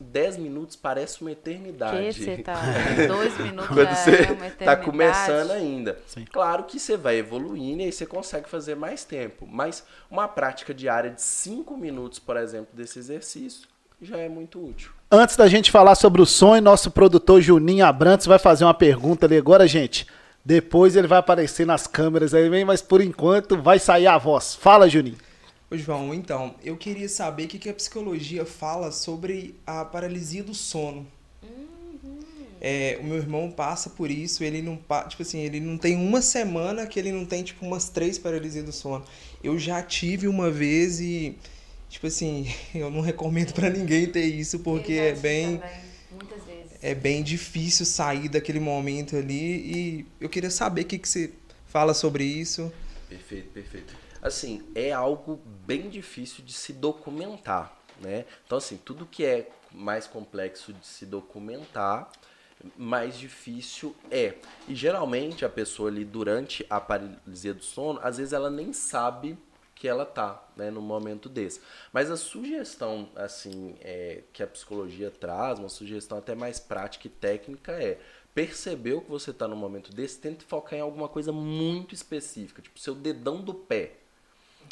Dez 0.00 0.36
minutos 0.36 0.74
parece 0.76 1.20
uma 1.20 1.32
eternidade. 1.32 2.14
Que 2.14 2.24
você 2.24 2.38
tá. 2.38 2.56
Dois 3.08 3.36
minutos 3.38 3.68
Quando 3.68 3.84
já 3.84 3.94
você 3.94 4.22
é 4.22 4.32
uma 4.32 4.50
tá 4.50 4.76
começando 4.76 5.50
ainda. 5.50 5.98
Sim. 6.06 6.24
Claro 6.26 6.64
que 6.64 6.78
você 6.78 6.96
vai 6.96 7.16
evoluindo 7.16 7.82
e 7.82 7.86
aí 7.86 7.92
você 7.92 8.06
consegue 8.06 8.48
fazer 8.48 8.74
mais 8.74 9.04
tempo. 9.04 9.46
Mas 9.46 9.84
uma 10.10 10.28
prática 10.28 10.72
diária 10.72 11.10
de 11.10 11.20
cinco 11.20 11.76
minutos, 11.76 12.18
por 12.18 12.36
exemplo, 12.36 12.74
desse 12.74 12.98
exercício, 12.98 13.68
já 14.00 14.16
é 14.18 14.28
muito 14.28 14.64
útil. 14.64 14.90
Antes 15.10 15.36
da 15.36 15.48
gente 15.48 15.70
falar 15.70 15.94
sobre 15.94 16.20
o 16.20 16.26
sonho, 16.26 16.60
nosso 16.60 16.90
produtor 16.90 17.40
Juninho 17.40 17.86
Abrantes 17.86 18.26
vai 18.26 18.38
fazer 18.38 18.64
uma 18.64 18.74
pergunta 18.74 19.26
ali 19.26 19.36
agora, 19.36 19.66
gente. 19.66 20.06
Depois 20.44 20.96
ele 20.96 21.06
vai 21.06 21.18
aparecer 21.18 21.66
nas 21.66 21.86
câmeras 21.86 22.34
aí, 22.34 22.64
mas 22.64 22.82
por 22.82 23.00
enquanto 23.00 23.60
vai 23.60 23.78
sair 23.78 24.06
a 24.06 24.18
voz. 24.18 24.54
Fala, 24.54 24.88
Juninho. 24.88 25.16
Ô 25.70 25.76
João, 25.76 26.14
então, 26.14 26.54
eu 26.62 26.76
queria 26.76 27.08
saber 27.08 27.44
o 27.44 27.48
que, 27.48 27.58
que 27.58 27.68
a 27.68 27.74
psicologia 27.74 28.44
fala 28.44 28.92
sobre 28.92 29.56
a 29.66 29.84
paralisia 29.84 30.44
do 30.44 30.54
sono. 30.54 31.06
É, 32.60 32.98
o 33.00 33.04
meu 33.04 33.16
irmão 33.16 33.50
passa 33.50 33.90
por 33.90 34.10
isso, 34.10 34.42
ele 34.42 34.62
não 34.62 34.78
tipo 35.08 35.22
assim, 35.22 35.40
ele 35.40 35.60
não 35.60 35.76
tem 35.76 35.94
uma 35.94 36.22
semana 36.22 36.86
que 36.86 36.98
ele 36.98 37.12
não 37.12 37.24
tem 37.24 37.42
tipo 37.42 37.66
umas 37.66 37.88
três 37.88 38.18
paralisias 38.18 38.64
do 38.64 38.72
sono. 38.72 39.04
Eu 39.42 39.58
já 39.58 39.82
tive 39.82 40.26
uma 40.26 40.50
vez 40.50 41.00
e 41.00 41.36
tipo 41.88 42.06
assim, 42.06 42.46
eu 42.74 42.90
não 42.90 43.00
recomendo 43.00 43.52
pra 43.52 43.70
ninguém 43.70 44.06
ter 44.06 44.24
isso 44.24 44.60
porque 44.60 44.92
é 44.92 45.14
bem 45.14 45.58
também, 45.58 45.80
muitas 46.12 46.44
vezes. 46.44 46.72
é 46.82 46.94
bem 46.94 47.22
difícil 47.22 47.86
sair 47.86 48.28
daquele 48.28 48.60
momento 48.60 49.16
ali 49.16 50.00
e 50.00 50.06
eu 50.20 50.28
queria 50.28 50.50
saber 50.50 50.82
o 50.82 50.84
que 50.84 50.98
que 50.98 51.08
você 51.08 51.32
fala 51.66 51.94
sobre 51.94 52.24
isso. 52.24 52.72
Perfeito, 53.08 53.48
perfeito. 53.50 53.94
Assim, 54.20 54.62
é 54.74 54.92
algo 54.92 55.40
bem 55.66 55.88
difícil 55.88 56.42
de 56.44 56.52
se 56.52 56.72
documentar, 56.72 57.80
né? 58.00 58.24
Então, 58.44 58.58
assim, 58.58 58.76
tudo 58.76 59.06
que 59.06 59.24
é 59.24 59.48
mais 59.70 60.06
complexo 60.06 60.72
de 60.72 60.86
se 60.86 61.06
documentar, 61.06 62.10
mais 62.76 63.18
difícil 63.18 63.94
é. 64.10 64.34
E 64.66 64.74
geralmente 64.74 65.44
a 65.44 65.48
pessoa 65.48 65.90
ali 65.90 66.04
durante 66.04 66.66
a 66.68 66.80
paralisia 66.80 67.54
do 67.54 67.62
sono, 67.62 68.00
às 68.02 68.16
vezes 68.16 68.32
ela 68.32 68.50
nem 68.50 68.72
sabe 68.72 69.38
que 69.76 69.86
ela 69.86 70.06
tá, 70.06 70.42
né, 70.56 70.70
no 70.70 70.80
momento 70.80 71.28
desse. 71.28 71.60
Mas 71.92 72.10
a 72.10 72.16
sugestão, 72.16 73.08
assim, 73.14 73.76
é, 73.82 74.22
que 74.32 74.42
a 74.42 74.46
psicologia 74.46 75.10
traz, 75.10 75.58
uma 75.58 75.68
sugestão 75.68 76.18
até 76.18 76.34
mais 76.34 76.58
prática 76.58 77.06
e 77.06 77.10
técnica 77.10 77.72
é 77.72 78.00
percebeu 78.34 79.00
que 79.00 79.10
você 79.10 79.32
tá 79.32 79.46
no 79.46 79.56
momento 79.56 79.90
desse, 79.92 80.18
tente 80.18 80.44
focar 80.44 80.78
em 80.78 80.82
alguma 80.82 81.08
coisa 81.08 81.32
muito 81.32 81.94
específica, 81.94 82.60
tipo 82.60 82.78
seu 82.78 82.94
dedão 82.94 83.40
do 83.40 83.54
pé. 83.54 83.92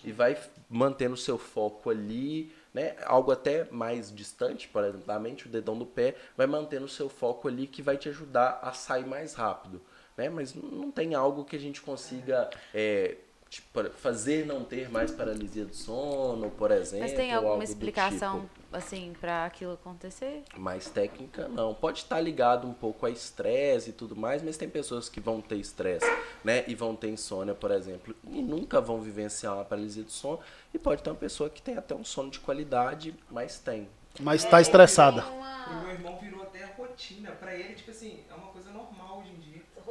E 0.02 0.12
vai 0.12 0.38
mantendo 0.68 1.14
o 1.14 1.18
seu 1.18 1.38
foco 1.38 1.88
ali, 1.88 2.52
né? 2.74 2.96
Algo 3.05 3.30
até 3.30 3.64
mais 3.70 4.14
distante, 4.14 4.68
por 4.68 4.84
exemplo, 4.84 5.07
da 5.07 5.18
mente, 5.18 5.46
o 5.46 5.50
dedão 5.50 5.78
do 5.78 5.86
pé, 5.86 6.14
vai 6.36 6.46
mantendo 6.46 6.84
o 6.84 6.88
seu 6.88 7.09
foco 7.09 7.48
ali 7.48 7.66
que 7.66 7.80
vai 7.80 7.96
te 7.96 8.09
ajudar 8.09 8.59
a 8.62 8.72
sair 8.72 9.07
mais 9.07 9.34
rápido, 9.34 9.80
né? 10.16 10.28
Mas 10.28 10.55
não 10.55 10.90
tem 10.90 11.14
algo 11.14 11.44
que 11.44 11.57
a 11.57 11.61
gente 11.61 11.80
consiga 11.80 12.50
é, 12.74 13.16
tipo, 13.55 13.88
fazer 13.90 14.44
não 14.44 14.64
ter 14.64 14.90
mais 14.90 15.12
paralisia 15.12 15.64
do 15.64 15.74
sono, 15.74 16.50
por 16.50 16.72
exemplo. 16.72 17.07
Mas 17.07 17.12
tem 17.12 17.32
alguma 17.32 17.62
explicação, 17.62 18.40
tipo. 18.40 18.76
assim, 18.76 19.12
pra 19.20 19.44
aquilo 19.44 19.74
acontecer? 19.74 20.42
Mais 20.57 20.88
técnica, 20.88 21.46
não. 21.46 21.72
Pode 21.72 21.98
estar 21.98 22.20
ligado 22.20 22.66
um 22.66 22.74
pouco 22.74 23.07
a 23.07 23.11
estresse 23.11 23.90
e 23.90 23.92
tudo 23.92 24.16
mais, 24.16 24.42
mas 24.42 24.57
tem 24.57 24.68
pessoas 24.68 25.09
que 25.09 25.20
vão 25.20 25.40
ter 25.40 25.57
estresse, 25.57 26.07
né? 26.42 26.64
E 26.66 26.74
vão 26.74 26.96
ter 26.96 27.11
insônia, 27.11 27.55
por 27.55 27.70
exemplo, 27.70 28.14
e 28.28 28.42
nunca 28.42 28.80
vão 28.80 29.00
vivenciar 29.00 29.55
uma 29.55 29.64
paralisia 29.64 30.02
do 30.02 30.11
sono. 30.11 30.40
E 30.72 30.78
pode 30.78 31.02
ter 31.02 31.11
uma 31.11 31.16
pessoa 31.16 31.48
que 31.48 31.62
tem 31.62 31.76
até 31.76 31.94
um 31.94 32.05
sono 32.05 32.30
de 32.30 32.40
qualidade, 32.40 33.14
mas 33.30 33.59
tem. 33.59 33.88
Mas 34.18 34.44
tá 34.44 34.61
estressada. 34.61 35.24
O 35.24 35.74
meu 35.82 35.92
irmão 35.92 36.18
virou 36.18 36.42
até 36.42 36.64
rotina, 36.76 37.30
pra 37.32 37.55
ele 37.55 37.74
tipo 37.74 37.90
assim, 37.90 38.20
é 38.28 38.34
uma 38.34 38.48
coisa 38.48 38.70
normal 38.70 39.22
dia. 39.22 39.34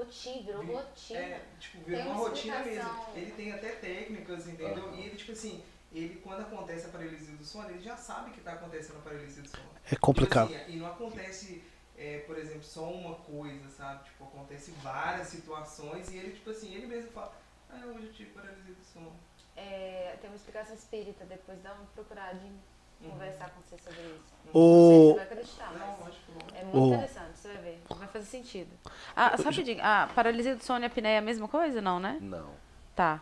Rotina, 0.04 0.62
virou 0.62 0.76
rotina. 0.78 1.20
É, 1.20 1.46
tipo, 1.60 1.78
Tem 1.78 1.84
virou 1.86 2.04
uma 2.04 2.14
uma 2.14 2.30
rotina 2.30 2.60
mesmo. 2.60 2.90
Ele 3.16 3.32
tem 3.32 3.52
até 3.52 3.70
técnicas, 3.76 4.48
entendeu? 4.48 4.94
E 4.96 5.02
ele, 5.02 5.16
tipo 5.16 5.32
assim, 5.32 5.64
ele 5.92 6.20
quando 6.22 6.42
acontece 6.42 6.86
a 6.88 6.90
paralisia 6.90 7.36
do 7.36 7.44
sono, 7.44 7.70
ele 7.70 7.82
já 7.82 7.96
sabe 7.98 8.32
que 8.32 8.40
está 8.40 8.54
acontecendo 8.54 8.98
a 8.98 9.02
paralisia 9.02 9.42
do 9.42 9.50
sono. 9.50 9.70
É 9.92 9.96
complicado. 9.96 10.50
Tipo 10.50 10.62
assim, 10.62 10.74
e 10.74 10.78
não 10.78 10.88
acontece, 10.88 11.64
é, 11.98 12.20
por 12.20 12.38
exemplo, 12.38 12.64
só 12.64 12.92
uma 12.92 13.16
coisa, 13.16 13.70
sabe? 13.70 14.06
Tipo, 14.06 14.24
acontece 14.26 14.72
várias 14.82 15.28
situações 15.28 16.12
e 16.12 16.18
ele, 16.18 16.34
tipo 16.34 16.50
assim, 16.50 16.74
ele 16.74 16.88
mesmo 16.88 17.12
fala, 17.12 17.34
ah, 17.70 17.86
hoje 17.88 18.08
eu 18.08 18.14
tive 18.14 18.30
paralisia 18.32 18.74
do 18.74 18.84
sono. 18.84 19.14
É, 19.56 20.18
tem 20.20 20.30
uma 20.30 20.36
explicação 20.36 20.74
espírita, 20.76 21.26
depois 21.26 21.62
dá 21.62 21.74
uma 21.74 21.86
procuradinha, 21.94 22.52
Uhum. 22.52 22.73
Conversar 23.10 23.50
com 23.52 23.62
você 23.62 23.82
sobre 23.84 24.02
isso. 24.02 24.34
O- 24.54 25.10
você 25.14 25.16
vai 25.16 25.24
acreditar, 25.26 25.74
mas 25.74 26.54
é 26.56 26.64
muito 26.64 26.78
O- 26.78 26.94
interessante, 26.94 27.30
você 27.36 27.48
vai 27.50 27.58
ver. 27.58 27.82
Vai 27.90 28.08
fazer 28.08 28.26
sentido. 28.26 28.70
Ah, 29.16 29.36
só 29.38 29.44
rapidinho, 29.44 29.80
a 29.84 30.10
paralisia 30.14 30.56
do 30.56 30.64
sono 30.64 30.80
e 30.82 30.84
a 30.84 30.88
apneia 30.88 31.16
é 31.16 31.18
a 31.18 31.22
mesma 31.22 31.48
coisa, 31.48 31.82
não, 31.82 32.00
né? 32.00 32.18
Não. 32.22 32.50
Tá. 32.96 33.22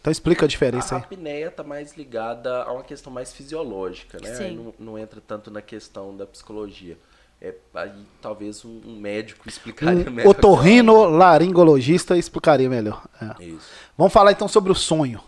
Então 0.00 0.10
explica 0.10 0.46
a 0.46 0.48
diferença 0.48 0.94
a 0.94 0.98
apneia 0.98 1.50
tá 1.50 1.62
mais 1.62 1.94
ligada 1.94 2.62
a 2.62 2.72
uma 2.72 2.82
questão 2.82 3.12
mais 3.12 3.32
fisiológica, 3.34 4.18
né? 4.22 4.30
Aí 4.30 4.36
Sim. 4.36 4.56
não, 4.56 4.74
não 4.92 4.98
entra 4.98 5.20
tanto 5.20 5.50
na 5.50 5.60
questão 5.60 6.16
da 6.16 6.26
psicologia. 6.26 6.96
É, 7.42 7.54
aí 7.74 8.04
talvez 8.20 8.64
um, 8.64 8.80
um 8.86 8.96
médico 8.98 9.46
explicaria 9.48 10.08
Um 10.08 10.12
melhor. 10.12 10.30
otorrino 10.30 11.04
laringologista 11.04 12.16
explicaria 12.16 12.68
melhor. 12.68 13.06
É. 13.40 13.42
Isso. 13.44 13.70
Vamos 13.96 14.12
falar 14.12 14.32
então 14.32 14.46
sobre 14.48 14.70
o 14.72 14.74
sonho. 14.74 15.22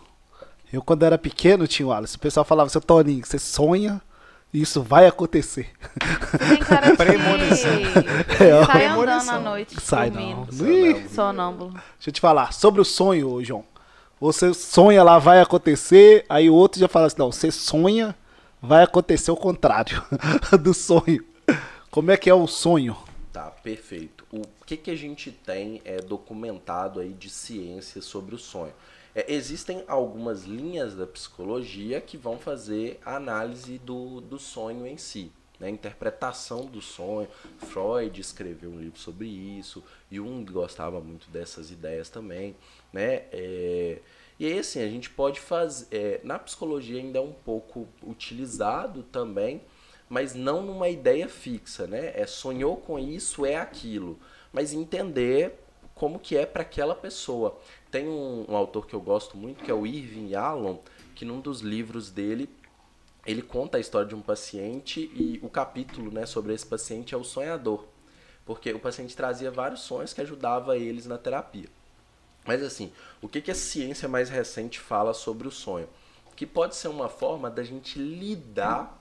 Eu, 0.73 0.81
quando 0.81 1.03
era 1.03 1.19
pequeno, 1.19 1.67
tinha 1.67 1.87
o 1.87 1.93
Alisson. 1.93 2.17
O 2.17 2.19
pessoal 2.19 2.43
falava, 2.43 2.67
seu 2.67 2.81
Toninho, 2.81 3.23
você 3.23 3.37
sonha 3.37 4.01
e 4.51 4.59
isso 4.59 4.81
vai 4.81 5.05
acontecer. 5.05 5.71
Tem 6.49 6.57
cara 6.57 6.89
de 6.89 6.97
Premonição. 6.97 7.71
É, 8.39 8.65
sai 8.65 8.85
andando 8.87 9.29
à 9.29 9.39
noite, 9.39 9.79
Sai 9.79 10.09
não. 10.09 10.45
dormindo. 10.45 10.67
Ih, 10.67 11.09
Sonâmbulo. 11.09 11.73
Deixa 11.73 12.09
eu 12.09 12.11
te 12.13 12.19
falar, 12.19 12.51
sobre 12.53 12.81
o 12.81 12.85
sonho, 12.85 13.29
ô, 13.29 13.43
João. 13.43 13.63
Você 14.19 14.51
sonha 14.51 15.03
lá, 15.03 15.19
vai 15.19 15.41
acontecer, 15.41 16.25
aí 16.27 16.49
o 16.49 16.55
outro 16.55 16.79
já 16.79 16.87
fala 16.87 17.05
assim, 17.05 17.17
não, 17.19 17.31
você 17.31 17.51
sonha, 17.51 18.15
vai 18.59 18.83
acontecer 18.83 19.29
o 19.29 19.35
contrário 19.35 20.03
do 20.59 20.73
sonho. 20.73 21.23
Como 21.91 22.09
é 22.09 22.17
que 22.17 22.31
é 22.31 22.33
o 22.33 22.47
sonho? 22.47 22.97
Tá, 23.31 23.51
perfeito. 23.51 24.25
O 24.31 24.41
que, 24.65 24.75
que 24.77 24.89
a 24.89 24.95
gente 24.95 25.29
tem 25.29 25.81
é 25.85 25.97
documentado 25.97 26.99
aí 26.99 27.13
de 27.13 27.29
ciência 27.29 28.01
sobre 28.01 28.33
o 28.33 28.39
sonho? 28.39 28.73
É, 29.15 29.31
existem 29.31 29.83
algumas 29.87 30.43
linhas 30.43 30.95
da 30.95 31.05
psicologia 31.05 32.01
que 32.01 32.17
vão 32.17 32.37
fazer 32.37 32.99
a 33.05 33.15
análise 33.15 33.77
do, 33.77 34.21
do 34.21 34.39
sonho 34.39 34.87
em 34.87 34.97
si, 34.97 35.31
né? 35.59 35.69
interpretação 35.69 36.65
do 36.65 36.81
sonho. 36.81 37.27
Freud 37.59 38.19
escreveu 38.19 38.71
um 38.71 38.79
livro 38.79 38.99
sobre 38.99 39.27
isso, 39.27 39.83
Jung 40.11 40.43
gostava 40.51 40.99
muito 40.99 41.29
dessas 41.29 41.69
ideias 41.71 42.09
também. 42.09 42.55
Né? 42.91 43.23
É, 43.31 43.99
e 44.39 44.47
aí, 44.47 44.59
assim, 44.59 44.81
a 44.81 44.87
gente 44.89 45.09
pode 45.09 45.39
fazer. 45.39 45.87
é, 45.91 46.19
na 46.23 46.39
psicologia 46.39 46.99
ainda 46.99 47.19
é 47.19 47.21
um 47.21 47.33
pouco 47.33 47.87
utilizado 48.01 49.03
também, 49.03 49.61
mas 50.09 50.33
não 50.33 50.61
numa 50.63 50.89
ideia 50.89 51.29
fixa, 51.29 51.87
né? 51.87 52.11
É 52.15 52.25
sonhou 52.25 52.77
com 52.77 52.99
isso, 52.99 53.45
é 53.45 53.55
aquilo. 53.55 54.19
Mas 54.51 54.73
entender 54.73 55.59
como 55.95 56.19
que 56.19 56.35
é 56.35 56.45
para 56.45 56.63
aquela 56.63 56.95
pessoa. 56.95 57.59
Tem 57.93 58.09
um, 58.09 58.43
um 58.49 58.55
autor 58.57 58.87
que 58.87 58.95
eu 58.95 58.99
gosto 58.99 59.37
muito, 59.37 59.63
que 59.63 59.69
é 59.69 59.73
o 59.73 59.85
Irving 59.85 60.29
Yalom, 60.29 60.79
que 61.13 61.23
num 61.23 61.39
dos 61.39 61.61
livros 61.61 62.09
dele, 62.09 62.49
ele 63.23 63.43
conta 63.43 63.77
a 63.77 63.79
história 63.79 64.07
de 64.07 64.15
um 64.15 64.19
paciente 64.19 65.11
e 65.13 65.39
o 65.43 65.47
capítulo 65.47 66.11
né, 66.11 66.25
sobre 66.25 66.55
esse 66.55 66.65
paciente 66.65 67.13
é 67.13 67.17
o 67.19 67.23
sonhador. 67.23 67.85
Porque 68.47 68.73
o 68.73 68.79
paciente 68.79 69.15
trazia 69.15 69.51
vários 69.51 69.81
sonhos 69.81 70.11
que 70.11 70.21
ajudava 70.21 70.75
eles 70.75 71.05
na 71.05 71.19
terapia. 71.19 71.67
Mas 72.47 72.63
assim, 72.63 72.91
o 73.21 73.29
que, 73.29 73.39
que 73.39 73.51
a 73.51 73.55
ciência 73.55 74.09
mais 74.09 74.27
recente 74.27 74.79
fala 74.79 75.13
sobre 75.13 75.47
o 75.47 75.51
sonho? 75.51 75.87
Que 76.35 76.47
pode 76.47 76.75
ser 76.75 76.87
uma 76.87 77.09
forma 77.09 77.47
da 77.47 77.61
gente 77.61 77.99
lidar 77.99 78.99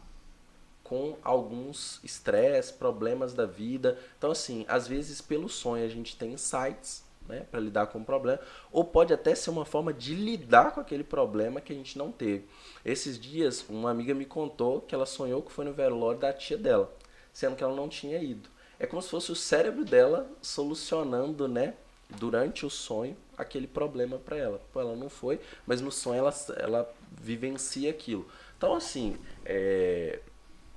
com 0.85 1.17
alguns 1.25 1.99
estresse, 2.05 2.75
problemas 2.75 3.33
da 3.33 3.47
vida. 3.47 3.99
Então, 4.19 4.31
assim, 4.31 4.67
às 4.69 4.87
vezes 4.87 5.23
pelo 5.23 5.49
sonho 5.49 5.83
a 5.83 5.89
gente 5.89 6.15
tem 6.15 6.35
insights 6.35 7.11
né, 7.29 7.47
para 7.51 7.61
lidar 7.61 7.87
com 7.87 7.99
o 7.99 8.05
problema, 8.05 8.41
ou 8.71 8.85
pode 8.85 9.13
até 9.13 9.35
ser 9.35 9.51
uma 9.51 9.65
forma 9.65 9.93
de 9.93 10.15
lidar 10.15 10.73
com 10.73 10.81
aquele 10.81 11.05
problema 11.05 11.61
que 11.61 11.73
a 11.73 11.77
gente 11.77 11.97
não 11.99 12.11
teve. 12.11 12.47
Esses 12.85 13.19
dias, 13.19 13.65
uma 13.69 13.91
amiga 13.91 14.15
me 14.15 14.25
contou 14.25 14.81
que 14.81 14.95
ela 14.95 15.07
sonhou 15.07 15.43
que 15.43 15.53
foi 15.53 15.65
no 15.65 15.73
velório 15.73 16.21
da 16.21 16.33
tia 16.33 16.59
dela, 16.59 16.93
sendo 17.33 17.57
que 17.57 17.65
ela 17.65 17.75
não 17.75 17.89
tinha 17.89 18.19
ido. 18.19 18.49
É 18.79 18.87
como 18.87 19.01
se 19.01 19.09
fosse 19.09 19.31
o 19.31 19.37
cérebro 19.37 19.85
dela 19.85 20.29
solucionando, 20.41 21.47
né, 21.47 21.75
durante 22.19 22.67
o 22.67 22.71
sonho, 22.71 23.17
aquele 23.37 23.67
problema 23.67 24.19
para 24.19 24.37
ela. 24.37 24.61
Pô, 24.73 24.81
ela 24.81 24.97
não 24.97 25.09
foi, 25.09 25.41
mas 25.67 25.81
no 25.81 25.91
sonho 25.91 26.19
ela, 26.19 26.35
ela 26.57 26.95
vivencia 27.11 27.91
aquilo. 27.91 28.27
Então, 28.57 28.75
assim, 28.75 29.17
é, 29.45 30.21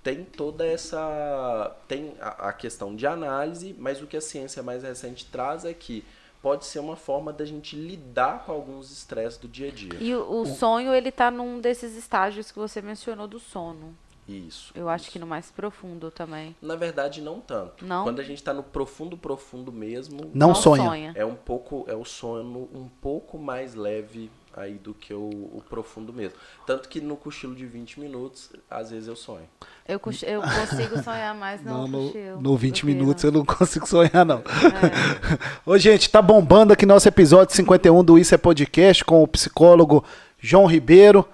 tem 0.05 0.23
toda 0.23 0.65
essa. 0.65 1.75
Tem 1.87 2.15
a, 2.19 2.49
a 2.49 2.53
questão 2.53 2.95
de 2.95 3.07
análise, 3.07 3.75
mas 3.77 4.01
o 4.01 4.07
que 4.07 4.15
a 4.15 4.21
ciência 4.21 4.61
mais 4.61 4.83
recente 4.83 5.25
traz 5.25 5.65
é 5.65 5.73
que 5.73 6.05
pode 6.45 6.67
ser 6.67 6.77
uma 6.77 6.95
forma 6.95 7.33
da 7.33 7.43
gente 7.43 7.75
lidar 7.75 8.45
com 8.45 8.51
alguns 8.51 8.91
estresses 8.91 9.35
do 9.39 9.47
dia 9.47 9.69
a 9.69 9.71
dia. 9.71 9.97
E 9.99 10.13
o, 10.13 10.41
o 10.41 10.45
sonho, 10.45 10.93
ele 10.93 11.11
tá 11.11 11.31
num 11.31 11.59
desses 11.59 11.97
estágios 11.97 12.51
que 12.51 12.59
você 12.59 12.83
mencionou 12.83 13.27
do 13.27 13.39
sono. 13.39 13.95
Isso. 14.29 14.71
Eu 14.75 14.87
acho 14.87 15.09
que 15.09 15.17
no 15.17 15.25
mais 15.25 15.49
profundo 15.49 16.11
também. 16.11 16.55
Na 16.61 16.75
verdade, 16.75 17.19
não 17.19 17.39
tanto. 17.39 17.83
Não? 17.83 18.03
Quando 18.03 18.19
a 18.19 18.23
gente 18.23 18.37
está 18.37 18.53
no 18.53 18.61
profundo, 18.61 19.17
profundo 19.17 19.71
mesmo, 19.71 20.29
Não, 20.35 20.53
sonha. 20.53 21.13
é 21.15 21.25
um 21.25 21.33
pouco. 21.33 21.83
É 21.87 21.95
o 21.95 22.05
sono 22.05 22.69
um 22.71 22.87
pouco 23.01 23.39
mais 23.39 23.73
leve 23.73 24.29
aí 24.55 24.75
do 24.75 24.93
que 24.93 25.13
o, 25.13 25.19
o 25.19 25.61
profundo 25.69 26.13
mesmo. 26.13 26.37
Tanto 26.65 26.87
que 26.87 27.01
no 27.01 27.15
cochilo 27.17 27.53
de 27.53 27.65
20 27.65 27.99
minutos, 27.99 28.49
às 28.69 28.89
vezes 28.91 29.07
eu 29.07 29.15
sonho. 29.15 29.45
Eu, 29.87 29.99
eu 30.23 30.41
consigo 30.41 31.03
sonhar 31.03 31.35
mais 31.35 31.61
Não, 31.63 31.87
no 31.87 31.87
no, 31.87 32.07
cochilo 32.07 32.41
no 32.41 32.55
20 32.57 32.71
do 32.73 32.79
que 32.79 32.85
minutos 32.93 33.23
no- 33.23 33.27
eu 33.29 33.33
não 33.33 33.45
consigo 33.45 33.87
sonhar, 33.87 34.25
não. 34.25 34.37
É. 34.39 35.59
Ô, 35.69 35.77
gente, 35.77 36.09
tá 36.09 36.21
bombando 36.21 36.71
aqui 36.73 36.85
nosso 36.85 37.07
episódio 37.07 37.55
51 37.55 38.03
do 38.03 38.17
Isso 38.17 38.33
é 38.33 38.37
Podcast 38.37 39.03
com 39.03 39.21
o 39.21 39.27
psicólogo 39.27 40.03
João 40.39 40.65
Ribeiro. 40.65 41.27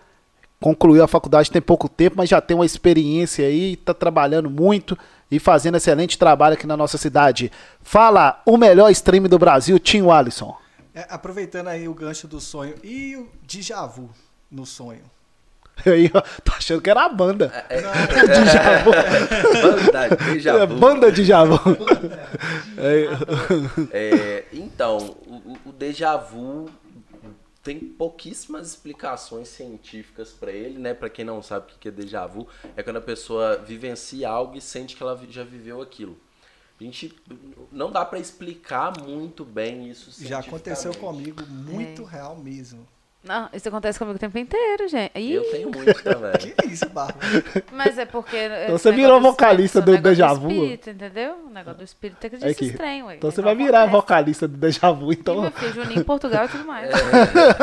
Concluiu 0.59 1.03
a 1.03 1.07
faculdade 1.07 1.49
tem 1.49 1.61
pouco 1.61 1.89
tempo, 1.89 2.17
mas 2.17 2.29
já 2.29 2.39
tem 2.39 2.55
uma 2.55 2.65
experiência 2.65 3.45
aí, 3.47 3.75
tá 3.75 3.93
trabalhando 3.95 4.47
muito 4.49 4.95
e 5.31 5.39
fazendo 5.39 5.77
excelente 5.77 6.17
trabalho 6.19 6.53
aqui 6.53 6.67
na 6.67 6.77
nossa 6.77 6.97
cidade. 6.99 7.51
Fala, 7.81 8.41
o 8.45 8.57
melhor 8.57 8.91
stream 8.91 9.23
do 9.23 9.39
Brasil, 9.39 9.79
Tim 9.79 10.07
Alisson. 10.09 10.55
É, 10.93 11.05
aproveitando 11.09 11.67
aí 11.69 11.87
o 11.87 11.93
gancho 11.93 12.27
do 12.27 12.39
sonho 12.41 12.75
e 12.83 13.15
o 13.15 13.29
déjà 13.43 13.85
vu 13.85 14.09
no 14.49 14.65
sonho. 14.65 15.03
Aí, 15.85 16.11
ó, 16.13 16.21
tô 16.43 16.51
achando 16.51 16.81
que 16.81 16.89
era 16.89 17.05
a 17.05 17.09
banda. 17.09 17.45
É, 17.69 17.81
Déjà 18.27 18.83
vu. 18.83 18.91
Banda, 19.61 20.15
déjà 20.17 20.51
É, 20.59 20.65
vu. 20.67 20.75
banda 20.75 21.11
de 21.11 21.23
Javu. 21.25 21.59
É, 23.91 24.45
então, 24.53 24.97
o, 25.25 25.57
o- 25.69 25.71
déjà 25.71 26.17
vu 26.17 26.69
tem 27.63 27.79
pouquíssimas 27.79 28.67
explicações 28.67 29.47
científicas 29.47 30.29
para 30.31 30.51
ele, 30.51 30.77
né? 30.79 30.93
Para 30.93 31.09
quem 31.09 31.23
não 31.23 31.41
sabe 31.41 31.71
o 31.71 31.79
que 31.79 31.87
é 31.87 31.91
déjà 31.91 32.25
vu, 32.25 32.47
é 32.75 32.83
quando 32.83 32.97
a 32.97 33.01
pessoa 33.01 33.57
vivencia 33.57 34.29
algo 34.29 34.57
e 34.57 34.61
sente 34.61 34.95
que 34.95 35.03
ela 35.03 35.19
já 35.29 35.43
viveu 35.43 35.81
aquilo. 35.81 36.17
A 36.81 36.83
gente 36.83 37.13
não 37.71 37.91
dá 37.91 38.03
para 38.03 38.17
explicar 38.17 38.91
muito 38.99 39.45
bem 39.45 39.87
isso 39.87 40.11
Já 40.25 40.39
aconteceu 40.39 40.91
comigo, 40.95 41.43
muito 41.47 42.03
real 42.03 42.35
mesmo. 42.35 42.87
Não, 43.23 43.47
isso 43.53 43.69
acontece 43.69 43.99
comigo 43.99 44.15
o 44.15 44.19
tempo 44.19 44.35
inteiro, 44.39 44.87
gente. 44.87 45.11
Ih, 45.15 45.33
Eu 45.33 45.43
tenho 45.51 45.69
muito 45.69 46.03
também. 46.03 46.31
Que 46.57 46.67
isso, 46.69 46.89
Barba? 46.89 47.19
Mas 47.71 47.99
é 47.99 48.05
porque. 48.07 48.35
Então 48.63 48.79
você 48.79 48.91
virou 48.91 49.21
vocalista 49.21 49.79
do 49.79 49.95
Déjà 49.95 50.33
Vu? 50.33 50.49
Espírito, 50.49 50.89
entendeu? 50.89 51.35
O 51.45 51.51
negócio 51.51 51.77
do 51.77 51.83
espírito 51.83 52.25
é 52.25 52.29
que 52.31 52.43
É 52.43 52.49
estranho, 52.49 53.05
ué. 53.05 53.17
Então 53.17 53.29
você 53.29 53.43
vai 53.43 53.55
virar 53.55 53.83
acontece. 53.83 54.01
vocalista 54.01 54.47
do 54.47 54.57
Deja 54.57 54.91
Vu, 54.91 55.13
então. 55.13 55.39
meu 55.39 55.51
filho, 55.51 55.73
Juninho, 55.73 56.03
Portugal 56.03 56.45
e 56.45 56.47
tudo 56.47 56.65
mais. 56.65 56.89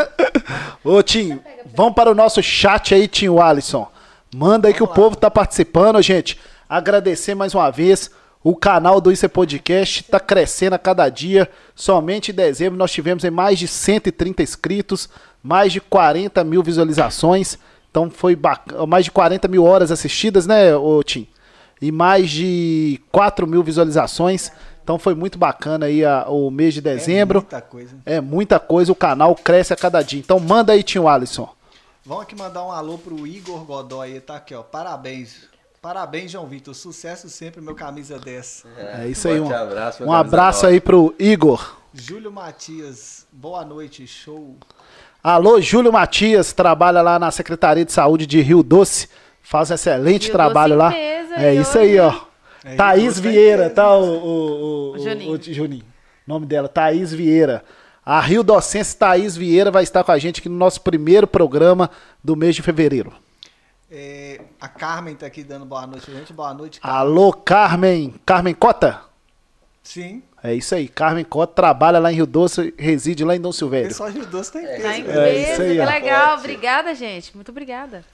Ô, 0.84 1.02
Tim, 1.02 1.40
vamos 1.74 1.94
para 1.94 2.08
o 2.08 2.14
nosso 2.14 2.40
chat 2.40 2.94
aí, 2.94 3.08
Tim 3.08 3.36
Alisson. 3.36 3.90
Manda 4.32 4.68
aí 4.68 4.74
que 4.74 4.82
o 4.82 4.86
povo 4.86 5.16
tá 5.16 5.28
participando, 5.28 6.00
gente. 6.00 6.38
Agradecer 6.68 7.34
mais 7.34 7.52
uma 7.52 7.68
vez. 7.68 8.12
O 8.43 8.55
canal 8.55 9.01
do 9.01 9.11
Isso 9.11 9.26
é 9.26 9.28
Podcast 9.28 10.05
tá 10.05 10.20
crescendo 10.20 10.74
a 10.74 10.78
cada 10.78 11.09
dia. 11.09 11.51
Somente 11.74 12.30
em 12.30 12.34
dezembro 12.34 12.78
nós 12.78 12.93
tivemos 12.93 13.24
aí 13.24 13.30
mais 13.30 13.59
de 13.59 13.66
130 13.66 14.43
inscritos, 14.43 15.09
mais 15.43 15.72
de 15.72 15.80
40 15.80 16.43
mil 16.45 16.62
visualizações. 16.62 17.59
Então 17.91 18.11
foi 18.11 18.36
bacana. 18.36 18.86
Mais 18.86 19.05
de 19.05 19.11
40 19.11 19.49
mil 19.49 19.64
horas 19.64 19.91
assistidas, 19.91 20.47
né, 20.47 20.70
Tim? 21.05 21.26
E 21.80 21.91
mais 21.93 22.30
de 22.30 23.01
4 23.11 23.47
mil 23.47 23.62
visualizações. 23.62 24.51
Então 24.82 24.99
foi 24.99 25.14
muito 25.14 25.36
bacana 25.39 25.86
aí 25.86 26.05
a- 26.05 26.24
o 26.28 26.51
mês 26.51 26.72
de 26.74 26.80
dezembro. 26.80 27.39
É 27.41 27.43
muita 27.43 27.61
coisa. 27.61 27.97
É 28.07 28.20
muita 28.20 28.59
coisa, 28.61 28.93
o 28.93 28.95
canal 28.97 29.34
cresce 29.34 29.72
a 29.72 29.76
cada 29.76 30.01
dia. 30.01 30.20
Então 30.20 30.39
manda 30.41 30.72
aí, 30.72 30.82
Tio 30.82 31.07
Alisson. 31.09 31.49
Vamos 32.07 32.22
aqui 32.22 32.34
mandar 32.34 32.64
um 32.64 32.72
alô 32.72 32.97
pro 32.97 33.26
Igor 33.26 33.64
Godoy, 33.64 34.18
tá 34.20 34.36
aqui, 34.36 34.55
ó. 34.55 34.62
Parabéns. 34.62 35.47
Parabéns, 35.80 36.30
João 36.32 36.46
Vitor. 36.46 36.74
Sucesso 36.74 37.28
sempre, 37.28 37.60
meu 37.60 37.74
camisa 37.74 38.18
10. 38.18 38.64
É 38.76 39.08
isso 39.08 39.28
aí, 39.28 39.38
um, 39.40 39.54
abraço, 39.54 40.04
um 40.04 40.12
abraço 40.12 40.66
aí 40.66 40.80
pro 40.80 41.14
Igor. 41.18 41.76
Júlio 41.94 42.32
Matias, 42.32 43.26
boa 43.32 43.64
noite, 43.64 44.06
show. 44.06 44.56
Alô, 45.22 45.60
Júlio 45.60 45.92
Matias, 45.92 46.52
trabalha 46.52 47.00
lá 47.00 47.18
na 47.18 47.30
Secretaria 47.30 47.84
de 47.84 47.92
Saúde 47.92 48.26
de 48.26 48.40
Rio 48.40 48.62
Doce. 48.62 49.08
Faz 49.42 49.70
um 49.70 49.74
excelente 49.74 50.24
Rio 50.24 50.32
trabalho 50.32 50.76
Doce 50.76 50.78
lá. 50.78 50.90
em 50.90 50.94
peso, 50.94 51.32
É 51.34 51.54
isso 51.54 51.78
aí, 51.78 51.98
ó. 51.98 52.14
É, 52.64 52.74
Thaís 52.74 53.18
Vieira, 53.20 53.62
peso, 53.64 53.74
tá? 53.76 53.96
O, 53.96 54.02
o, 54.04 54.90
o, 54.90 54.92
O 54.94 54.98
Juninho. 54.98 55.32
o 55.32 55.42
Juninho. 55.42 55.84
O 56.26 56.30
nome 56.30 56.44
dela, 56.44 56.68
Thaís 56.68 57.12
Vieira. 57.12 57.64
A 58.04 58.20
Rio 58.20 58.42
Docense 58.42 58.96
Thaís 58.96 59.36
Vieira 59.36 59.70
vai 59.70 59.84
estar 59.84 60.02
com 60.02 60.10
a 60.12 60.18
gente 60.18 60.40
aqui 60.40 60.48
no 60.48 60.56
nosso 60.56 60.80
primeiro 60.80 61.26
programa 61.26 61.88
do 62.22 62.34
mês 62.34 62.54
de 62.56 62.62
fevereiro. 62.62 63.12
É, 63.90 64.38
a 64.61 64.68
Carmen 64.68 65.14
tá 65.14 65.26
aqui 65.26 65.42
dando 65.42 65.64
boa 65.64 65.86
noite, 65.86 66.11
gente. 66.11 66.32
Boa 66.32 66.52
noite, 66.52 66.80
Carmen. 66.80 66.98
Alô, 67.00 67.32
Carmen. 67.32 68.14
Carmen 68.26 68.54
Cota? 68.54 69.02
Sim. 69.82 70.22
É 70.42 70.54
isso 70.54 70.74
aí. 70.74 70.88
Carmen 70.88 71.24
Cota 71.24 71.54
trabalha 71.54 71.98
lá 71.98 72.12
em 72.12 72.16
Rio 72.16 72.26
Doce, 72.26 72.74
reside 72.78 73.24
lá 73.24 73.34
em 73.34 73.40
Dom 73.40 73.52
Silvério. 73.52 73.88
Pessoal 73.88 74.11
Rio 74.11 74.26
Doce 74.26 74.52
tem 74.52 74.66
peso. 74.66 74.82
Tá 74.82 74.98
em 74.98 75.02
né? 75.02 75.11
É, 75.11 75.32
peso, 75.32 75.52
isso 75.52 75.62
aí, 75.62 75.74
que 75.74 75.80
ó. 75.80 75.84
legal. 75.84 76.38
Obrigada, 76.38 76.94
gente. 76.94 77.34
Muito 77.34 77.50
obrigada. 77.50 78.04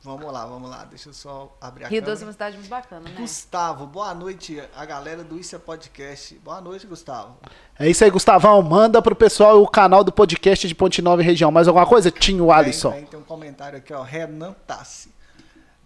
Vamos 0.00 0.32
lá, 0.32 0.46
vamos 0.46 0.70
lá. 0.70 0.84
Deixa 0.84 1.08
eu 1.08 1.12
só 1.12 1.56
abrir 1.60 1.84
a 1.84 1.88
Rio 1.88 2.00
câmera. 2.00 2.12
Doce 2.12 2.22
é 2.22 2.26
uma 2.26 2.32
cidade 2.32 2.56
muito 2.56 2.68
bacana, 2.68 3.10
né? 3.10 3.16
Gustavo, 3.18 3.84
boa 3.84 4.14
noite, 4.14 4.62
a 4.76 4.84
galera 4.84 5.24
do 5.24 5.38
Isso 5.38 5.56
é 5.56 5.58
Podcast. 5.58 6.36
Boa 6.36 6.60
noite, 6.60 6.86
Gustavo. 6.86 7.36
É 7.78 7.88
isso 7.88 8.04
aí, 8.04 8.10
Gustavão. 8.10 8.62
Manda 8.62 9.02
pro 9.02 9.16
pessoal 9.16 9.60
o 9.60 9.66
canal 9.66 10.04
do 10.04 10.12
podcast 10.12 10.68
de 10.68 10.74
Ponte 10.74 11.02
Nova 11.02 11.20
e 11.20 11.24
região. 11.24 11.50
Mais 11.50 11.66
alguma 11.66 11.84
coisa? 11.84 12.12
Tinho 12.12 12.52
Alisson. 12.52 12.92
Tem, 12.92 13.00
tem, 13.00 13.10
tem 13.10 13.20
um 13.20 13.24
comentário 13.24 13.76
aqui, 13.76 13.92
ó. 13.92 14.02
Renan 14.02 14.54
Tassi. 14.66 15.17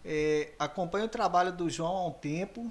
É, 0.05 0.49
acompanho 0.59 1.05
o 1.05 1.09
trabalho 1.09 1.53
do 1.53 1.71
João 1.71 1.97
há 1.97 2.07
um 2.09 2.11
tempo 2.11 2.71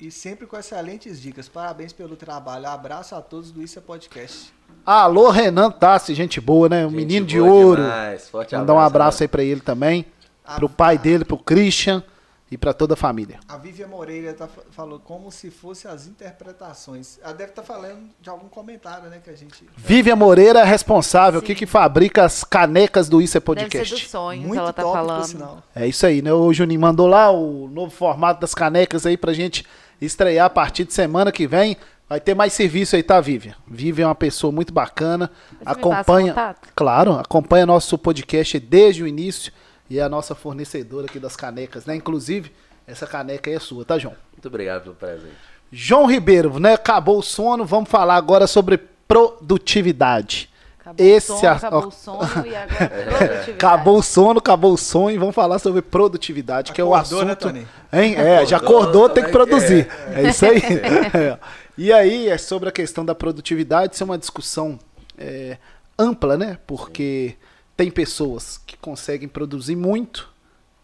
e 0.00 0.10
sempre 0.10 0.46
com 0.46 0.56
excelentes 0.58 1.20
dicas. 1.20 1.48
Parabéns 1.48 1.92
pelo 1.92 2.16
trabalho. 2.16 2.66
Abraço 2.68 3.14
a 3.14 3.22
todos 3.22 3.50
do 3.50 3.62
Isso 3.62 3.78
é 3.78 3.82
Podcast. 3.82 4.52
Alô, 4.84 5.30
Renan 5.30 5.70
Tassi, 5.70 6.14
gente 6.14 6.40
boa, 6.40 6.68
né? 6.68 6.84
Um 6.84 6.90
Gente 6.90 6.96
menino 6.96 7.26
de 7.26 7.40
ouro. 7.40 7.80
demais. 7.82 8.28
Forte 8.28 8.54
Mandar 8.54 8.74
um 8.74 8.78
abraço 8.78 9.18
Renan. 9.18 9.24
aí 9.24 9.28
pra 9.28 9.42
ele 9.42 9.60
também. 9.60 10.04
A- 10.44 10.56
Pro 10.56 10.68
pai 10.68 10.98
dele, 10.98 11.24
pro 11.24 11.38
Christian 11.38 12.02
e 12.50 12.56
pra 12.56 12.72
toda 12.72 12.94
a 12.94 12.96
família. 12.96 13.40
A 13.48 13.56
Vivian 13.56 13.88
Moreira 13.88 14.32
tá, 14.32 14.48
falou 14.70 15.00
como 15.00 15.32
se 15.32 15.50
fosse 15.50 15.88
as 15.88 16.06
interpretações. 16.06 17.18
Ela 17.22 17.32
deve 17.32 17.50
estar 17.50 17.62
falando 17.62 18.08
de 18.20 18.30
algum 18.30 18.48
comentário, 18.48 19.08
né, 19.10 19.20
que 19.22 19.30
a 19.30 19.36
gente... 19.36 19.64
Vivian 19.76 20.16
Moreira 20.16 20.60
é 20.60 20.64
responsável, 20.64 21.42
que 21.42 21.54
que 21.54 21.66
fabrica 21.66 22.24
as 22.24 22.44
canecas 22.44 23.08
do 23.08 23.20
Isso 23.20 23.36
é 23.36 23.40
Deve 23.40 23.60
ser 23.60 23.66
do 23.66 23.70
Podcast. 23.70 24.08
sonho 24.08 24.40
que 24.42 24.46
Muito 24.46 24.60
ela 24.60 24.72
tá 24.72 24.82
top, 24.82 24.94
falando. 24.94 25.24
sinal. 25.24 25.62
É 25.74 25.86
isso 25.86 26.06
aí, 26.06 26.22
né? 26.22 26.32
O 26.32 26.52
Juninho 26.52 26.80
mandou 26.80 27.06
lá 27.06 27.30
o 27.30 27.68
novo 27.68 27.90
formato 27.90 28.40
das 28.40 28.54
canecas 28.54 29.04
aí 29.06 29.16
pra 29.16 29.32
gente 29.32 29.66
estrear 30.00 30.46
a 30.46 30.50
partir 30.50 30.84
de 30.84 30.92
semana 30.92 31.32
que 31.32 31.46
vem. 31.46 31.76
Vai 32.08 32.20
ter 32.20 32.34
mais 32.34 32.52
serviço 32.52 32.94
aí, 32.94 33.02
tá, 33.02 33.20
Vivian? 33.20 33.56
Vivian 33.66 34.04
é 34.04 34.08
uma 34.08 34.14
pessoa 34.14 34.52
muito 34.52 34.72
bacana. 34.72 35.28
Você 35.48 35.56
me 35.58 35.64
passa 35.64 35.78
o 35.78 35.80
acompanha, 35.80 36.28
contato? 36.28 36.68
claro, 36.76 37.12
acompanha 37.14 37.66
nosso 37.66 37.98
podcast 37.98 38.60
desde 38.60 39.02
o 39.02 39.08
início 39.08 39.52
e 39.88 39.98
é 39.98 40.02
a 40.02 40.08
nossa 40.08 40.34
fornecedora 40.34 41.06
aqui 41.06 41.18
das 41.18 41.36
canecas, 41.36 41.86
né? 41.86 41.94
Inclusive, 41.96 42.52
essa 42.86 43.06
caneca 43.06 43.50
aí 43.50 43.56
é 43.56 43.60
sua, 43.60 43.84
tá, 43.84 43.98
João? 43.98 44.14
Muito 44.32 44.46
obrigado 44.48 44.82
pelo 44.82 44.94
presente. 44.94 45.34
João 45.72 46.06
Ribeiro, 46.06 46.58
né? 46.60 46.74
Acabou 46.74 47.18
o 47.18 47.22
sono, 47.22 47.64
vamos 47.64 47.88
falar 47.90 48.16
agora 48.16 48.46
sobre 48.46 48.78
produtividade. 49.08 50.48
Acabou 50.80 51.04
Esse 51.04 51.32
o 51.32 51.36
sono, 51.36 51.48
a- 51.48 51.52
acabou 51.56 51.86
o 51.86 51.90
sono 51.90 52.46
e 52.46 52.54
agora 52.56 52.88
produtividade. 52.88 53.50
Acabou 53.52 53.98
o 53.98 54.02
sono, 54.02 54.38
acabou 54.38 54.72
o 54.72 54.76
sonho, 54.78 55.14
e 55.16 55.18
vamos 55.18 55.34
falar 55.34 55.58
sobre 55.58 55.82
produtividade, 55.82 56.72
que 56.72 56.80
é 56.80 56.84
o 56.84 56.94
Acordou, 56.94 57.24
né, 57.24 57.32
assunto. 57.32 57.42
Tony? 57.42 57.66
Hein? 57.92 58.14
É, 58.16 58.46
já 58.46 58.56
Acordou, 58.58 58.82
acordou, 58.82 59.08
tem 59.08 59.24
que 59.24 59.32
como 59.32 59.42
é 59.42 59.46
produzir. 59.46 59.88
É, 60.14 60.28
isso 60.28 60.46
aí. 60.46 60.58
É. 60.58 61.38
E 61.78 61.92
aí 61.92 62.26
é 62.30 62.38
sobre 62.38 62.70
a 62.70 62.72
questão 62.72 63.04
da 63.04 63.14
produtividade, 63.14 63.92
isso 63.94 64.02
é 64.02 64.06
uma 64.06 64.16
discussão 64.16 64.78
é, 65.18 65.58
ampla, 65.98 66.34
né? 66.38 66.56
Porque 66.66 67.36
tem 67.76 67.90
pessoas 67.90 68.58
que 68.58 68.76
conseguem 68.76 69.28
produzir 69.28 69.76
muito, 69.76 70.28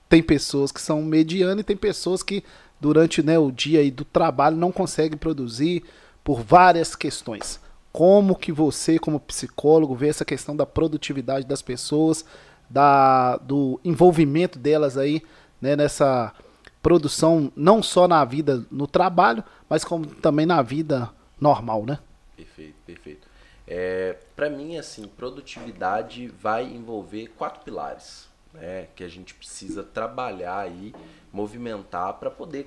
tem 0.08 0.22
pessoas 0.22 0.70
que 0.70 0.80
são 0.80 1.00
medianas 1.02 1.60
e 1.60 1.64
tem 1.64 1.76
pessoas 1.76 2.22
que 2.22 2.44
durante 2.78 3.22
né, 3.22 3.38
o 3.38 3.50
dia 3.50 3.90
do 3.90 4.04
trabalho 4.04 4.56
não 4.56 4.70
conseguem 4.70 5.16
produzir 5.16 5.84
por 6.22 6.42
várias 6.42 6.94
questões. 6.94 7.58
Como 7.90 8.36
que 8.36 8.52
você, 8.52 8.98
como 8.98 9.20
psicólogo, 9.20 9.94
vê 9.94 10.08
essa 10.08 10.24
questão 10.24 10.54
da 10.54 10.66
produtividade 10.66 11.46
das 11.46 11.62
pessoas, 11.62 12.24
da, 12.68 13.36
do 13.38 13.80
envolvimento 13.84 14.58
delas 14.58 14.98
aí 14.98 15.22
né, 15.60 15.76
nessa 15.76 16.34
produção, 16.82 17.52
não 17.54 17.82
só 17.82 18.08
na 18.08 18.24
vida 18.24 18.66
no 18.70 18.86
trabalho, 18.86 19.44
mas 19.68 19.84
como 19.84 20.06
também 20.06 20.44
na 20.44 20.60
vida 20.60 21.08
normal, 21.40 21.86
né? 21.86 21.98
Perfeito, 22.36 22.74
perfeito. 22.84 23.31
É, 23.66 24.16
para 24.34 24.50
mim, 24.50 24.76
assim, 24.76 25.06
produtividade 25.06 26.28
vai 26.28 26.64
envolver 26.64 27.28
quatro 27.38 27.62
pilares, 27.62 28.28
né, 28.52 28.88
que 28.96 29.04
a 29.04 29.08
gente 29.08 29.34
precisa 29.34 29.82
trabalhar 29.82 30.58
aí, 30.58 30.94
movimentar 31.32 32.14
para 32.14 32.30
poder 32.30 32.66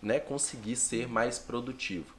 né, 0.00 0.20
conseguir 0.20 0.76
ser 0.76 1.08
mais 1.08 1.38
produtivo. 1.38 2.14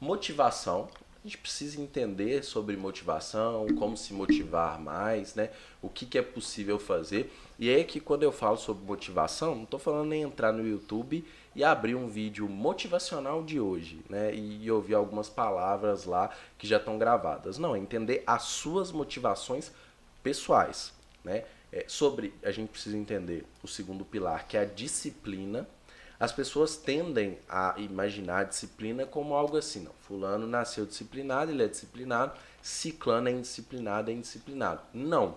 Motivação, 0.00 0.88
a 1.22 1.28
gente 1.28 1.38
precisa 1.38 1.80
entender 1.80 2.42
sobre 2.42 2.76
motivação, 2.76 3.66
como 3.78 3.96
se 3.96 4.14
motivar 4.14 4.80
mais, 4.80 5.34
né, 5.34 5.50
o 5.82 5.88
que, 5.88 6.06
que 6.06 6.16
é 6.16 6.22
possível 6.22 6.78
fazer. 6.78 7.32
E 7.58 7.68
é 7.68 7.84
que 7.84 8.00
quando 8.00 8.22
eu 8.22 8.32
falo 8.32 8.56
sobre 8.56 8.84
motivação, 8.84 9.54
não 9.54 9.64
estou 9.64 9.78
falando 9.78 10.08
nem 10.08 10.22
entrar 10.22 10.52
no 10.52 10.66
YouTube 10.66 11.24
e 11.58 11.64
abrir 11.64 11.96
um 11.96 12.06
vídeo 12.06 12.48
motivacional 12.48 13.42
de 13.42 13.58
hoje, 13.58 14.00
né? 14.08 14.32
E 14.32 14.70
ouvir 14.70 14.94
algumas 14.94 15.28
palavras 15.28 16.04
lá 16.04 16.30
que 16.56 16.68
já 16.68 16.76
estão 16.76 16.96
gravadas. 16.96 17.58
Não, 17.58 17.74
é 17.74 17.78
entender 17.80 18.22
as 18.24 18.44
suas 18.44 18.92
motivações 18.92 19.72
pessoais, 20.22 20.92
né? 21.24 21.42
É, 21.72 21.84
sobre, 21.88 22.32
a 22.44 22.52
gente 22.52 22.68
precisa 22.68 22.96
entender 22.96 23.44
o 23.60 23.66
segundo 23.66 24.04
pilar, 24.04 24.46
que 24.46 24.56
é 24.56 24.60
a 24.60 24.64
disciplina. 24.64 25.66
As 26.20 26.30
pessoas 26.30 26.76
tendem 26.76 27.40
a 27.48 27.74
imaginar 27.76 28.38
a 28.38 28.44
disciplina 28.44 29.04
como 29.04 29.34
algo 29.34 29.56
assim, 29.56 29.80
não, 29.80 29.92
fulano 30.02 30.46
nasceu 30.46 30.86
disciplinado, 30.86 31.50
ele 31.50 31.64
é 31.64 31.66
disciplinado, 31.66 32.38
ciclano 32.62 33.30
é 33.30 33.32
indisciplinado, 33.32 34.12
é 34.12 34.14
indisciplinado. 34.14 34.82
Não. 34.94 35.36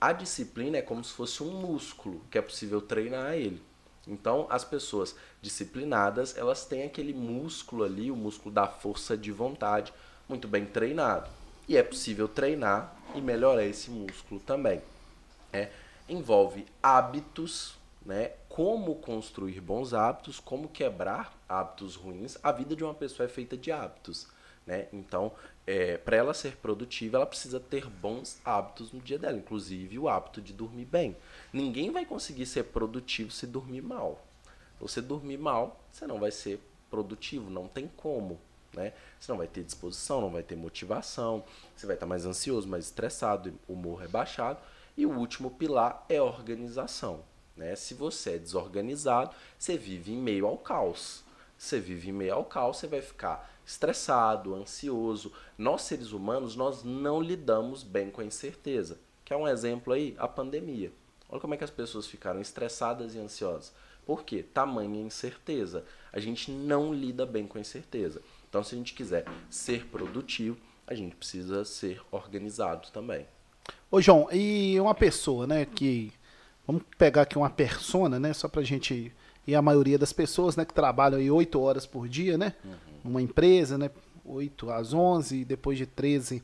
A 0.00 0.14
disciplina 0.14 0.78
é 0.78 0.82
como 0.82 1.04
se 1.04 1.12
fosse 1.12 1.42
um 1.42 1.60
músculo 1.60 2.22
que 2.30 2.38
é 2.38 2.42
possível 2.42 2.80
treinar 2.80 3.34
ele. 3.34 3.68
Então, 4.08 4.46
as 4.48 4.64
pessoas 4.64 5.14
disciplinadas, 5.42 6.36
elas 6.36 6.64
têm 6.64 6.82
aquele 6.82 7.12
músculo 7.12 7.84
ali, 7.84 8.10
o 8.10 8.16
músculo 8.16 8.52
da 8.52 8.66
força 8.66 9.16
de 9.16 9.30
vontade, 9.30 9.92
muito 10.28 10.48
bem 10.48 10.64
treinado. 10.64 11.28
E 11.68 11.76
é 11.76 11.82
possível 11.82 12.26
treinar 12.26 12.96
e 13.14 13.20
melhorar 13.20 13.64
esse 13.64 13.90
músculo 13.90 14.40
também. 14.40 14.80
É, 15.52 15.70
envolve 16.08 16.66
hábitos, 16.82 17.76
né? 18.04 18.32
Como 18.48 18.96
construir 18.96 19.60
bons 19.60 19.92
hábitos, 19.92 20.40
como 20.40 20.68
quebrar 20.68 21.32
hábitos 21.46 21.94
ruins. 21.94 22.38
A 22.42 22.50
vida 22.50 22.74
de 22.74 22.82
uma 22.82 22.94
pessoa 22.94 23.26
é 23.26 23.28
feita 23.28 23.56
de 23.56 23.70
hábitos, 23.70 24.26
né? 24.66 24.88
Então, 24.92 25.32
é, 25.68 25.98
para 25.98 26.16
ela 26.16 26.32
ser 26.32 26.56
produtiva, 26.56 27.18
ela 27.18 27.26
precisa 27.26 27.60
ter 27.60 27.86
bons 27.90 28.40
hábitos 28.42 28.90
no 28.90 29.02
dia 29.02 29.18
dela, 29.18 29.36
inclusive 29.36 29.98
o 29.98 30.08
hábito 30.08 30.40
de 30.40 30.54
dormir 30.54 30.86
bem. 30.86 31.14
Ninguém 31.52 31.90
vai 31.90 32.06
conseguir 32.06 32.46
ser 32.46 32.64
produtivo 32.64 33.30
se 33.30 33.46
dormir 33.46 33.82
mal. 33.82 34.24
Você 34.80 35.02
dormir 35.02 35.36
mal, 35.36 35.78
você 35.92 36.06
não 36.06 36.18
vai 36.18 36.30
ser 36.30 36.58
produtivo, 36.88 37.50
não 37.50 37.68
tem 37.68 37.86
como. 37.86 38.40
Né? 38.72 38.94
Você 39.20 39.30
não 39.30 39.36
vai 39.36 39.46
ter 39.46 39.62
disposição, 39.62 40.22
não 40.22 40.30
vai 40.30 40.42
ter 40.42 40.56
motivação, 40.56 41.44
você 41.76 41.86
vai 41.86 41.96
estar 41.96 42.06
mais 42.06 42.24
ansioso, 42.24 42.66
mais 42.66 42.86
estressado, 42.86 43.52
humor 43.68 44.00
rebaixado. 44.00 44.58
E 44.96 45.04
o 45.04 45.12
último 45.18 45.50
pilar 45.50 46.02
é 46.08 46.18
organização. 46.18 47.20
Né? 47.54 47.76
Se 47.76 47.92
você 47.92 48.36
é 48.36 48.38
desorganizado, 48.38 49.34
você 49.58 49.76
vive 49.76 50.14
em 50.14 50.18
meio 50.18 50.46
ao 50.46 50.56
caos. 50.56 51.22
Você 51.58 51.78
vive 51.78 52.08
em 52.08 52.12
meio 52.12 52.36
ao 52.36 52.44
caos, 52.46 52.78
você 52.78 52.86
vai 52.86 53.02
ficar 53.02 53.57
estressado, 53.68 54.54
ansioso. 54.54 55.30
Nós 55.58 55.82
seres 55.82 56.12
humanos, 56.12 56.56
nós 56.56 56.82
não 56.82 57.20
lidamos 57.20 57.82
bem 57.82 58.10
com 58.10 58.22
a 58.22 58.24
incerteza. 58.24 58.98
Quer 59.26 59.36
um 59.36 59.46
exemplo 59.46 59.92
aí? 59.92 60.16
A 60.18 60.26
pandemia. 60.26 60.90
Olha 61.28 61.38
como 61.38 61.52
é 61.52 61.56
que 61.58 61.64
as 61.64 61.70
pessoas 61.70 62.06
ficaram 62.06 62.40
estressadas 62.40 63.14
e 63.14 63.18
ansiosas. 63.18 63.74
Por 64.06 64.24
quê? 64.24 64.42
Tamanha 64.42 65.02
incerteza. 65.02 65.84
A 66.10 66.18
gente 66.18 66.50
não 66.50 66.94
lida 66.94 67.26
bem 67.26 67.46
com 67.46 67.58
a 67.58 67.60
incerteza. 67.60 68.22
Então, 68.48 68.64
se 68.64 68.74
a 68.74 68.78
gente 68.78 68.94
quiser 68.94 69.26
ser 69.50 69.84
produtivo, 69.88 70.56
a 70.86 70.94
gente 70.94 71.14
precisa 71.14 71.62
ser 71.66 72.00
organizado 72.10 72.88
também. 72.90 73.26
Ô, 73.90 74.00
João, 74.00 74.28
e 74.32 74.80
uma 74.80 74.94
pessoa, 74.94 75.46
né, 75.46 75.66
que. 75.66 76.10
Vamos 76.66 76.82
pegar 76.96 77.22
aqui 77.22 77.36
uma 77.36 77.50
persona, 77.50 78.18
né? 78.18 78.32
Só 78.32 78.48
pra 78.48 78.62
gente. 78.62 79.12
E 79.46 79.54
a 79.54 79.60
maioria 79.60 79.98
das 79.98 80.12
pessoas, 80.12 80.56
né, 80.56 80.64
que 80.64 80.72
trabalham 80.72 81.18
aí 81.18 81.30
8 81.30 81.60
horas 81.60 81.84
por 81.86 82.08
dia, 82.08 82.38
né? 82.38 82.54
Numa 83.04 83.22
empresa, 83.22 83.78
né? 83.78 83.90
8 84.24 84.70
às 84.70 84.92
11, 84.92 85.38
e 85.38 85.44
depois 85.44 85.78
de 85.78 85.86
13 85.86 86.42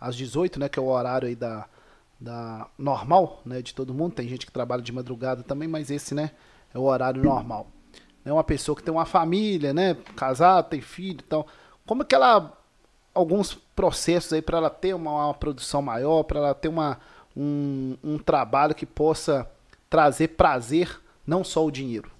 às 0.00 0.16
18, 0.16 0.60
né? 0.60 0.68
Que 0.68 0.78
é 0.78 0.82
o 0.82 0.86
horário 0.86 1.28
aí 1.28 1.36
da, 1.36 1.66
da 2.20 2.68
normal, 2.78 3.40
né? 3.44 3.62
De 3.62 3.74
todo 3.74 3.94
mundo. 3.94 4.14
Tem 4.14 4.28
gente 4.28 4.46
que 4.46 4.52
trabalha 4.52 4.82
de 4.82 4.92
madrugada 4.92 5.42
também, 5.42 5.68
mas 5.68 5.90
esse, 5.90 6.14
né? 6.14 6.30
É 6.74 6.78
o 6.78 6.82
horário 6.82 7.22
normal. 7.22 7.68
É 8.24 8.32
uma 8.32 8.44
pessoa 8.44 8.76
que 8.76 8.82
tem 8.82 8.92
uma 8.92 9.06
família, 9.06 9.72
né? 9.72 9.94
Casado, 10.16 10.68
tem 10.68 10.80
filho 10.80 11.20
e 11.20 11.24
tal. 11.24 11.46
Como 11.86 12.02
é 12.02 12.04
que 12.04 12.14
ela 12.14 12.56
alguns 13.14 13.54
processos 13.54 14.32
aí 14.32 14.42
para 14.42 14.58
ela 14.58 14.70
ter 14.70 14.94
uma, 14.94 15.26
uma 15.26 15.34
produção 15.34 15.82
maior, 15.82 16.22
para 16.22 16.38
ela 16.38 16.54
ter 16.54 16.68
uma, 16.68 16.98
um, 17.36 17.96
um 18.02 18.18
trabalho 18.18 18.74
que 18.74 18.86
possa 18.86 19.48
trazer 19.90 20.28
prazer, 20.28 21.00
não 21.26 21.44
só 21.44 21.64
o 21.64 21.70
dinheiro? 21.70 22.10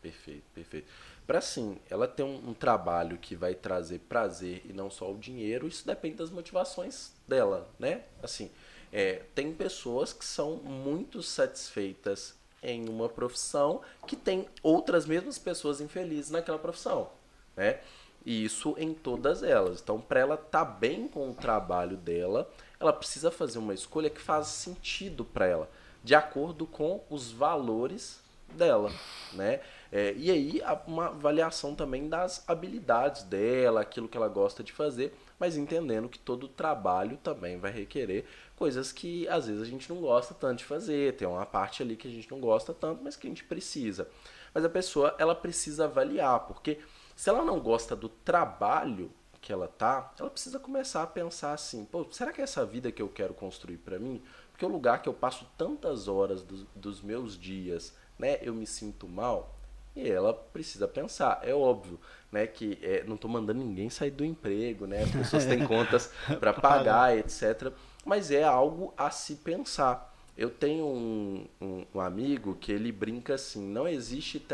Perfeito, 0.00 0.44
perfeito. 0.54 0.86
Para 1.30 1.38
assim, 1.38 1.78
ela 1.88 2.08
ter 2.08 2.24
um, 2.24 2.48
um, 2.48 2.52
trabalho 2.52 3.16
que 3.16 3.36
vai 3.36 3.54
trazer 3.54 4.00
prazer 4.00 4.62
e 4.64 4.72
não 4.72 4.90
só 4.90 5.12
o 5.12 5.16
dinheiro, 5.16 5.68
isso 5.68 5.86
depende 5.86 6.16
das 6.16 6.28
motivações 6.28 7.12
dela, 7.28 7.70
né? 7.78 8.02
Assim, 8.20 8.50
é, 8.92 9.22
tem 9.32 9.54
pessoas 9.54 10.12
que 10.12 10.24
são 10.24 10.56
muito 10.56 11.22
satisfeitas 11.22 12.34
em 12.60 12.88
uma 12.88 13.08
profissão 13.08 13.80
que 14.08 14.16
tem 14.16 14.48
outras 14.60 15.06
mesmas 15.06 15.38
pessoas 15.38 15.80
infelizes 15.80 16.32
naquela 16.32 16.58
profissão, 16.58 17.08
né? 17.56 17.78
E 18.26 18.44
isso 18.44 18.74
em 18.76 18.92
todas 18.92 19.44
elas. 19.44 19.80
Então, 19.80 20.00
para 20.00 20.18
ela 20.18 20.34
estar 20.34 20.64
tá 20.64 20.64
bem 20.64 21.06
com 21.06 21.30
o 21.30 21.34
trabalho 21.34 21.96
dela, 21.96 22.50
ela 22.80 22.92
precisa 22.92 23.30
fazer 23.30 23.60
uma 23.60 23.72
escolha 23.72 24.10
que 24.10 24.20
faz 24.20 24.48
sentido 24.48 25.24
para 25.24 25.46
ela, 25.46 25.70
de 26.02 26.12
acordo 26.12 26.66
com 26.66 27.04
os 27.08 27.30
valores 27.30 28.18
dela, 28.52 28.92
né? 29.32 29.60
É, 29.92 30.14
e 30.16 30.30
aí 30.30 30.62
uma 30.86 31.06
avaliação 31.06 31.74
também 31.74 32.08
das 32.08 32.48
habilidades 32.48 33.24
dela, 33.24 33.80
aquilo 33.80 34.08
que 34.08 34.16
ela 34.16 34.28
gosta 34.28 34.62
de 34.62 34.72
fazer, 34.72 35.12
mas 35.38 35.56
entendendo 35.56 36.08
que 36.08 36.18
todo 36.18 36.46
trabalho 36.46 37.16
também 37.16 37.58
vai 37.58 37.72
requerer 37.72 38.24
coisas 38.54 38.92
que 38.92 39.26
às 39.28 39.46
vezes 39.46 39.62
a 39.62 39.64
gente 39.64 39.88
não 39.92 40.00
gosta 40.00 40.32
tanto 40.32 40.58
de 40.58 40.64
fazer, 40.64 41.16
tem 41.16 41.26
uma 41.26 41.44
parte 41.46 41.82
ali 41.82 41.96
que 41.96 42.06
a 42.06 42.10
gente 42.10 42.30
não 42.30 42.38
gosta 42.38 42.72
tanto, 42.72 43.02
mas 43.02 43.16
que 43.16 43.26
a 43.26 43.30
gente 43.30 43.42
precisa. 43.42 44.08
Mas 44.54 44.64
a 44.64 44.68
pessoa 44.68 45.14
ela 45.18 45.34
precisa 45.34 45.84
avaliar, 45.86 46.40
porque 46.40 46.78
se 47.16 47.28
ela 47.28 47.44
não 47.44 47.58
gosta 47.58 47.96
do 47.96 48.08
trabalho 48.08 49.10
que 49.40 49.52
ela 49.52 49.66
tá, 49.66 50.12
ela 50.18 50.30
precisa 50.30 50.58
começar 50.58 51.02
a 51.02 51.06
pensar 51.06 51.52
assim, 51.52 51.84
pô, 51.84 52.06
será 52.10 52.32
que 52.32 52.40
é 52.40 52.44
essa 52.44 52.64
vida 52.64 52.92
que 52.92 53.00
eu 53.00 53.08
quero 53.08 53.32
construir 53.32 53.78
para 53.78 53.98
mim? 53.98 54.22
Porque 54.52 54.64
o 54.64 54.68
lugar 54.68 55.00
que 55.02 55.08
eu 55.08 55.14
passo 55.14 55.46
tantas 55.56 56.06
horas 56.06 56.42
do, 56.42 56.66
dos 56.76 57.00
meus 57.00 57.38
dias, 57.38 57.96
né, 58.18 58.38
eu 58.42 58.54
me 58.54 58.66
sinto 58.66 59.08
mal, 59.08 59.59
e 59.94 60.08
ela 60.08 60.32
precisa 60.32 60.86
pensar. 60.86 61.40
É 61.42 61.54
óbvio, 61.54 61.98
né, 62.30 62.46
que 62.46 62.78
é, 62.82 63.02
não 63.04 63.16
estou 63.16 63.30
mandando 63.30 63.60
ninguém 63.60 63.90
sair 63.90 64.10
do 64.10 64.24
emprego, 64.24 64.86
né? 64.86 65.02
As 65.02 65.10
pessoas 65.10 65.44
têm 65.44 65.64
contas 65.66 66.12
para 66.38 66.52
pagar, 66.52 67.16
etc. 67.16 67.72
Mas 68.04 68.30
é 68.30 68.44
algo 68.44 68.94
a 68.96 69.10
se 69.10 69.36
pensar. 69.36 70.14
Eu 70.36 70.48
tenho 70.48 70.86
um, 70.86 71.46
um, 71.60 71.86
um 71.94 72.00
amigo 72.00 72.54
que 72.54 72.72
ele 72.72 72.92
brinca 72.92 73.34
assim: 73.34 73.66
não 73.66 73.86
existe 73.86 74.44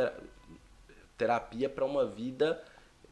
terapia 1.17 1.69
para 1.69 1.85
uma 1.85 2.07
vida. 2.07 2.63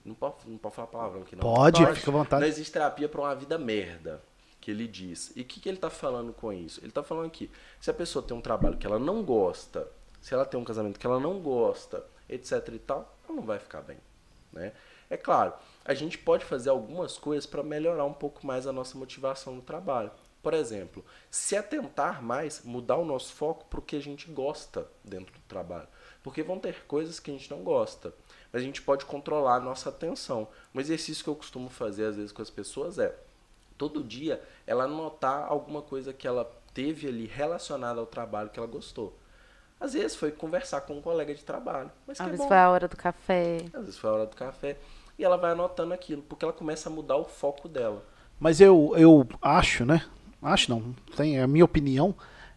Não 0.05 0.14
pode, 0.14 0.35
não 0.47 0.59
pode 0.59 0.75
falar 0.75 0.89
palavrão 0.89 1.22
aqui, 1.22 1.37
não. 1.37 1.43
Pode, 1.43 1.83
pode. 1.83 1.99
fica 1.99 2.11
à 2.11 2.14
vontade. 2.14 2.41
Não 2.41 2.49
existe 2.49 2.72
terapia 2.72 3.09
para 3.09 3.20
uma 3.20 3.35
vida 3.35 3.57
merda, 3.57 4.20
que 4.61 4.70
ele 4.70 4.87
diz. 4.87 5.33
E 5.35 5.43
o 5.43 5.45
que, 5.45 5.61
que 5.61 5.68
ele 5.68 5.79
está 5.79 5.89
falando 5.89 6.33
com 6.33 6.53
isso? 6.53 6.81
Ele 6.81 6.89
está 6.89 7.03
falando 7.03 7.31
que 7.31 7.51
se 7.81 7.91
a 7.91 7.95
pessoa 7.95 8.22
tem 8.22 8.37
um 8.37 8.41
trabalho 8.41 8.77
que 8.77 8.87
ela 8.87 8.99
não 8.99 9.22
gosta, 9.22 9.89
se 10.20 10.35
ela 10.35 10.45
tem 10.45 10.61
um 10.61 10.64
casamento 10.64 10.99
que 10.99 11.07
ela 11.07 11.20
não 11.20 11.39
gosta, 11.39 12.05
etc 12.29 12.68
e 12.72 12.79
tal, 12.79 13.16
não 13.29 13.43
vai 13.43 13.59
ficar 13.59 13.83
bem, 13.83 13.99
né? 14.53 14.72
É 15.11 15.16
claro, 15.16 15.53
a 15.85 15.95
gente 15.95 16.16
pode 16.18 16.45
fazer 16.45 16.70
algumas 16.70 17.18
coisas 17.18 17.47
para 17.47 17.62
melhorar 17.62 18.05
um 18.05 18.12
pouco 18.12 18.47
mais 18.47 18.66
a 18.66 18.72
nossa 18.72 18.97
motivação 18.97 19.55
no 19.55 19.62
trabalho. 19.62 20.11
Por 20.43 20.53
exemplo, 20.53 21.03
se 21.31 21.57
atentar 21.57 22.22
mais, 22.22 22.62
mudar 22.64 22.97
o 22.97 23.05
nosso 23.05 23.33
foco 23.33 23.64
para 23.64 23.79
o 23.79 23.83
que 23.83 23.97
a 23.97 24.01
gente 24.01 24.31
gosta 24.31 24.87
dentro 25.03 25.33
do 25.33 25.41
trabalho. 25.49 25.89
Porque 26.22 26.43
vão 26.43 26.59
ter 26.59 26.85
coisas 26.85 27.18
que 27.18 27.31
a 27.31 27.35
gente 27.35 27.51
não 27.51 27.62
gosta. 27.62 28.14
Mas 28.53 28.61
a 28.61 28.64
gente 28.64 28.83
pode 28.83 29.07
controlar 29.07 29.57
a 29.57 29.61
nossa 29.61 29.89
atenção. 29.89 30.49
Um 30.75 30.81
exercício 30.81 31.25
que 31.25 31.31
eu 31.31 31.35
costumo 31.35 31.70
fazer 31.70 32.05
às 32.05 32.16
vezes 32.16 32.31
com 32.31 32.43
as 32.43 32.51
pessoas 32.51 32.99
é 32.99 33.18
todo 33.79 34.05
dia 34.05 34.43
ela 34.66 34.85
anotar 34.85 35.47
alguma 35.51 35.81
coisa 35.81 36.12
que 36.12 36.27
ela 36.27 36.45
teve 36.75 37.09
ali 37.09 37.27
relacionada 37.27 38.01
ao 38.01 38.07
trabalho 38.07 38.51
que 38.51 38.59
ela 38.59 38.68
gostou. 38.68 39.16
Às 39.81 39.93
vezes 39.93 40.16
foi 40.16 40.31
conversar 40.31 40.81
com 40.83 40.99
um 40.99 41.03
colega 41.03 41.35
de 41.35 41.45
trabalho. 41.45 41.91
Mas 42.07 42.20
Às 42.20 42.27
é 42.27 42.31
vezes 42.31 42.47
foi 42.47 42.57
a 42.57 42.70
hora 42.70 42.89
do 42.89 42.97
café. 42.97 43.64
Às 43.72 43.85
vezes 43.85 43.99
foi 43.99 44.11
a 44.11 44.12
hora 44.12 44.27
do 44.27 44.37
café. 44.37 44.77
E 45.18 45.25
ela 45.25 45.37
vai 45.37 45.53
anotando 45.53 45.95
aquilo, 45.95 46.22
porque 46.22 46.45
ela 46.45 46.53
começa 46.53 46.89
a 46.89 46.93
mudar 46.93 47.16
o 47.16 47.25
foco 47.25 47.68
dela. 47.68 48.05
Mas 48.41 48.61
eu, 48.61 48.93
eu 48.97 49.27
acho, 49.41 49.85
né? 49.85 50.05
Acho 50.43 50.70
não, 50.70 50.95
tem, 51.16 51.41
a 51.41 51.47
minha 51.47 51.64
opinião 51.64 52.14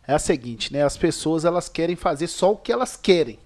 é 0.07 0.13
a 0.13 0.20
seguinte, 0.20 0.74
né? 0.74 0.84
As 0.84 0.97
pessoas 0.97 1.45
elas 1.45 1.70
querem 1.70 1.95
fazer 1.95 2.28
só 2.28 2.51
o 2.51 2.57
que 2.57 2.72
elas 2.72 2.97
querem. 2.97 3.39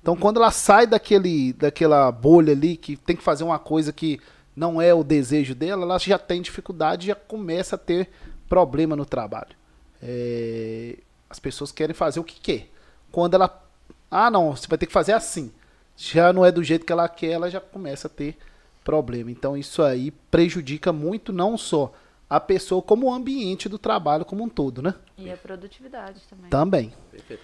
Então, 0.00 0.16
quando 0.16 0.38
ela 0.38 0.50
sai 0.50 0.86
daquele, 0.86 1.52
daquela 1.52 2.10
bolha 2.10 2.52
ali, 2.52 2.76
que 2.76 2.96
tem 2.96 3.14
que 3.14 3.22
fazer 3.22 3.44
uma 3.44 3.58
coisa 3.58 3.92
que 3.92 4.20
não 4.54 4.82
é 4.82 4.92
o 4.92 5.04
desejo 5.04 5.54
dela, 5.54 5.82
ela 5.82 5.98
já 5.98 6.18
tem 6.18 6.42
dificuldade 6.42 7.04
e 7.04 7.08
já 7.08 7.14
começa 7.14 7.76
a 7.76 7.78
ter 7.78 8.10
problema 8.48 8.96
no 8.96 9.06
trabalho. 9.06 9.56
É, 10.02 10.98
as 11.30 11.38
pessoas 11.38 11.70
querem 11.70 11.94
fazer 11.94 12.20
o 12.20 12.24
que 12.24 12.40
quer. 12.40 12.71
Quando 13.12 13.34
ela. 13.34 13.62
Ah, 14.10 14.30
não, 14.30 14.56
você 14.56 14.66
vai 14.66 14.78
ter 14.78 14.86
que 14.86 14.92
fazer 14.92 15.12
assim. 15.12 15.52
Já 15.96 16.32
não 16.32 16.44
é 16.44 16.50
do 16.50 16.64
jeito 16.64 16.84
que 16.84 16.92
ela 16.92 17.08
quer, 17.08 17.32
ela 17.32 17.50
já 17.50 17.60
começa 17.60 18.08
a 18.08 18.10
ter 18.10 18.36
problema. 18.82 19.30
Então, 19.30 19.56
isso 19.56 19.82
aí 19.82 20.10
prejudica 20.10 20.92
muito, 20.92 21.32
não 21.32 21.56
só 21.56 21.92
a 22.28 22.40
pessoa, 22.40 22.82
como 22.82 23.06
o 23.06 23.12
ambiente 23.12 23.68
do 23.68 23.78
trabalho 23.78 24.24
como 24.24 24.42
um 24.42 24.48
todo, 24.48 24.82
né? 24.82 24.94
E 25.18 25.30
a 25.30 25.36
produtividade 25.36 26.20
também. 26.28 26.50
Também. 26.50 26.92
Perfeito. 27.10 27.42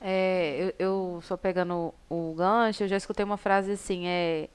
É, 0.00 0.72
eu, 0.78 0.86
eu 0.86 1.20
só 1.22 1.36
pegando 1.36 1.92
o, 2.08 2.30
o 2.30 2.34
gancho, 2.34 2.84
eu 2.84 2.88
já 2.88 2.96
escutei 2.96 3.24
uma 3.24 3.36
frase 3.36 3.72
assim, 3.72 4.06
é 4.06 4.48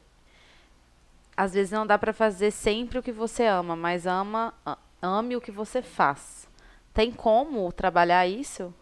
às 1.37 1.53
vezes 1.53 1.71
não 1.71 1.85
dá 1.85 1.97
para 1.97 2.13
fazer 2.13 2.49
sempre 2.51 2.97
o 2.97 3.03
que 3.03 3.11
você 3.11 3.45
ama, 3.45 3.75
mas 3.75 4.07
ama 4.07 4.53
ame 5.01 5.35
o 5.35 5.41
que 5.41 5.51
você 5.51 5.81
faz. 5.81 6.47
Tem 6.93 7.11
como 7.11 7.71
trabalhar 7.73 8.25
isso? 8.25 8.73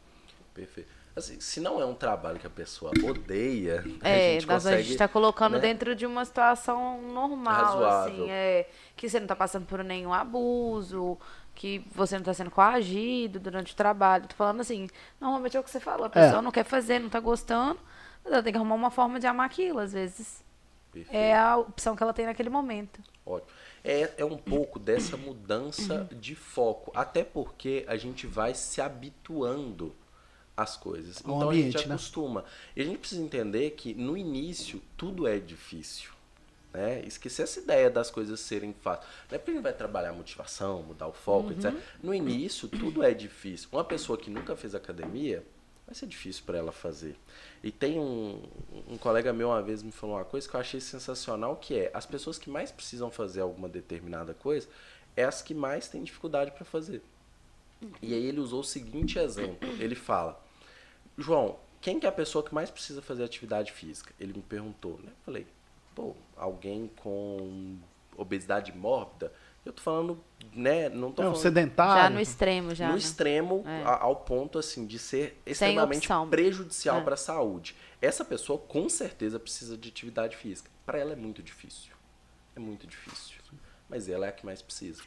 Perfeito. 0.54 0.93
Assim, 1.16 1.40
se 1.40 1.60
não 1.60 1.80
é 1.80 1.86
um 1.86 1.94
trabalho 1.94 2.40
que 2.40 2.48
a 2.48 2.50
pessoa 2.50 2.92
odeia, 3.04 3.84
é, 4.02 4.32
a 4.32 4.34
gente 4.34 4.48
consegue... 4.48 4.76
a 4.76 4.82
gente 4.82 4.92
está 4.92 5.08
colocando 5.08 5.54
né? 5.54 5.60
dentro 5.60 5.96
de 5.96 6.08
uma 6.08 6.26
situação 6.26 7.02
normal, 7.04 7.66
Razoável. 7.66 8.24
assim, 8.24 8.32
é, 8.32 8.68
que 8.96 9.08
você 9.08 9.20
não 9.20 9.26
está 9.26 9.36
passando 9.36 9.68
por 9.68 9.84
nenhum 9.84 10.12
abuso, 10.12 11.18
que 11.54 11.86
você 11.94 12.16
não 12.16 12.22
está 12.22 12.34
sendo 12.34 12.50
coagido 12.50 13.40
durante 13.40 13.74
o 13.74 13.76
trabalho. 13.76 14.28
Tô 14.28 14.36
falando 14.36 14.62
assim, 14.62 14.88
normalmente 15.22 15.56
é 15.56 15.60
o 15.60 15.64
que 15.64 15.70
você 15.70 15.80
falou, 15.80 16.06
a 16.08 16.10
pessoa 16.10 16.40
é. 16.40 16.42
não 16.42 16.52
quer 16.52 16.64
fazer, 16.64 16.98
não 16.98 17.08
está 17.08 17.20
gostando, 17.20 17.80
mas 18.24 18.34
ela 18.34 18.42
tem 18.42 18.52
que 18.52 18.58
arrumar 18.58 18.76
uma 18.76 18.90
forma 18.90 19.20
de 19.20 19.28
amar 19.28 19.46
aquilo, 19.46 19.80
às 19.80 19.94
vezes. 19.94 20.44
Perfeito. 20.92 21.16
É 21.16 21.38
a 21.38 21.58
opção 21.58 21.96
que 21.96 22.02
ela 22.02 22.14
tem 22.14 22.26
naquele 22.26 22.50
momento. 22.50 23.00
Ótimo. 23.24 23.52
É, 23.84 24.12
é 24.18 24.26
um 24.26 24.38
pouco 24.38 24.80
dessa 24.80 25.16
mudança 25.16 26.08
de 26.12 26.34
foco, 26.34 26.92
até 26.96 27.24
porque 27.24 27.86
a 27.88 27.98
gente 27.98 28.26
vai 28.26 28.54
se 28.56 28.82
habituando 28.82 29.94
as 30.56 30.78
coisas. 30.78 31.20
Então 31.20 31.42
ambiente, 31.42 31.76
a 31.76 31.80
gente 31.80 31.90
né? 31.90 31.96
acostuma. 31.96 32.46
E 32.76 32.82
a 32.82 32.86
gente 32.86 33.00
precisa 33.00 33.22
entender 33.22 33.72
que 33.72 33.94
no 33.94 34.16
início 34.16 34.82
tudo 34.96 35.28
é 35.28 35.40
difícil. 35.40 36.12
Né? 36.74 37.04
Esquecer 37.06 37.44
essa 37.44 37.60
ideia 37.60 37.90
das 37.90 38.10
coisas 38.10 38.40
serem 38.40 38.74
fáceis. 38.74 39.08
Não 39.30 39.36
é 39.36 39.38
porque 39.38 39.52
a 39.52 39.54
gente 39.54 39.64
vai 39.64 39.74
trabalhar 39.74 40.12
motivação, 40.14 40.82
mudar 40.82 41.08
o 41.08 41.14
foco, 41.14 41.50
uhum. 41.50 41.54
etc. 41.54 41.74
No 42.02 42.14
início, 42.14 42.68
tudo 42.68 43.04
é 43.04 43.14
difícil. 43.14 43.70
Uma 43.72 43.84
pessoa 43.84 44.18
que 44.18 44.30
nunca 44.30 44.56
fez 44.56 44.74
academia, 44.74 45.46
vai 45.86 45.94
ser 45.94 46.08
difícil 46.08 46.44
para 46.46 46.58
ela 46.58 46.72
fazer. 46.72 47.16
E 47.64 47.72
tem 47.72 48.00
um, 48.00 48.42
um 48.88 48.98
colega 48.98 49.32
meu 49.32 49.50
uma 49.50 49.62
vez 49.62 49.84
me 49.84 49.92
falou 49.92 50.16
uma 50.16 50.26
coisa 50.26 50.50
que 50.50 50.56
eu 50.56 50.60
achei 50.60 50.82
sensacional, 50.82 51.56
que 51.58 51.78
é 51.78 51.92
as 51.94 52.06
pessoas 52.08 52.40
que 52.40 52.50
mais 52.50 52.72
precisam 52.72 53.12
fazer 53.12 53.42
alguma 53.42 53.70
determinada 53.70 54.34
coisa, 54.34 54.68
é 55.16 55.24
as 55.24 55.44
que 55.44 55.54
mais 55.54 55.88
têm 55.88 56.04
dificuldade 56.04 56.52
para 56.52 56.66
fazer. 56.66 57.04
E 58.02 58.14
aí 58.14 58.26
ele 58.26 58.40
usou 58.40 58.62
o 58.62 58.64
seguinte 58.64 59.20
exemplo. 59.20 59.70
Ele 59.80 59.96
fala, 59.96 60.43
João, 61.18 61.58
quem 61.82 62.00
que 62.00 62.06
é 62.06 62.10
a 62.10 62.14
pessoa 62.14 62.44
que 62.44 62.54
mais 62.54 62.72
precisa 62.72 63.02
fazer 63.02 63.24
atividade 63.24 63.72
física? 63.72 64.14
Ele 64.20 64.34
me 64.34 64.42
perguntou, 64.42 65.00
né? 65.04 65.10
Eu 65.10 65.26
falei, 65.26 65.48
pô, 65.94 66.16
alguém 66.36 66.90
com 66.98 67.78
obesidade 68.18 68.76
mórbida? 68.76 69.32
Eu 69.66 69.72
tô 69.72 69.82
falando, 69.82 70.22
né, 70.54 70.90
não 70.90 71.12
tô 71.12 71.22
não, 71.22 71.30
falando... 71.30 71.42
sedentário. 71.42 72.04
Já 72.04 72.10
no 72.10 72.20
extremo, 72.20 72.76
já. 72.76 72.88
No 72.88 72.94
né? 72.94 72.98
extremo, 72.98 73.64
é. 73.66 73.84
ao 73.86 74.16
ponto, 74.18 74.60
assim, 74.60 74.86
de 74.86 75.00
ser 75.00 75.42
extremamente 75.46 76.08
prejudicial 76.30 77.00
é. 77.00 77.02
para 77.02 77.14
a 77.14 77.18
saúde. 77.18 77.76
Essa 78.02 78.26
pessoa, 78.26 78.60
com 78.60 78.90
certeza, 78.90 79.40
precisa 79.40 79.78
de 79.78 79.88
atividade 79.88 80.36
física. 80.36 80.70
Para 80.86 81.00
ela 81.00 81.14
é 81.14 81.16
muito 81.16 81.42
difícil. 81.42 81.94
É 82.56 82.60
muito 82.60 82.86
difícil. 82.86 83.33
Mas 83.94 84.10
ela 84.10 84.26
é 84.26 84.30
a 84.30 84.32
que 84.32 84.44
mais 84.44 84.60
precisa. 84.60 85.04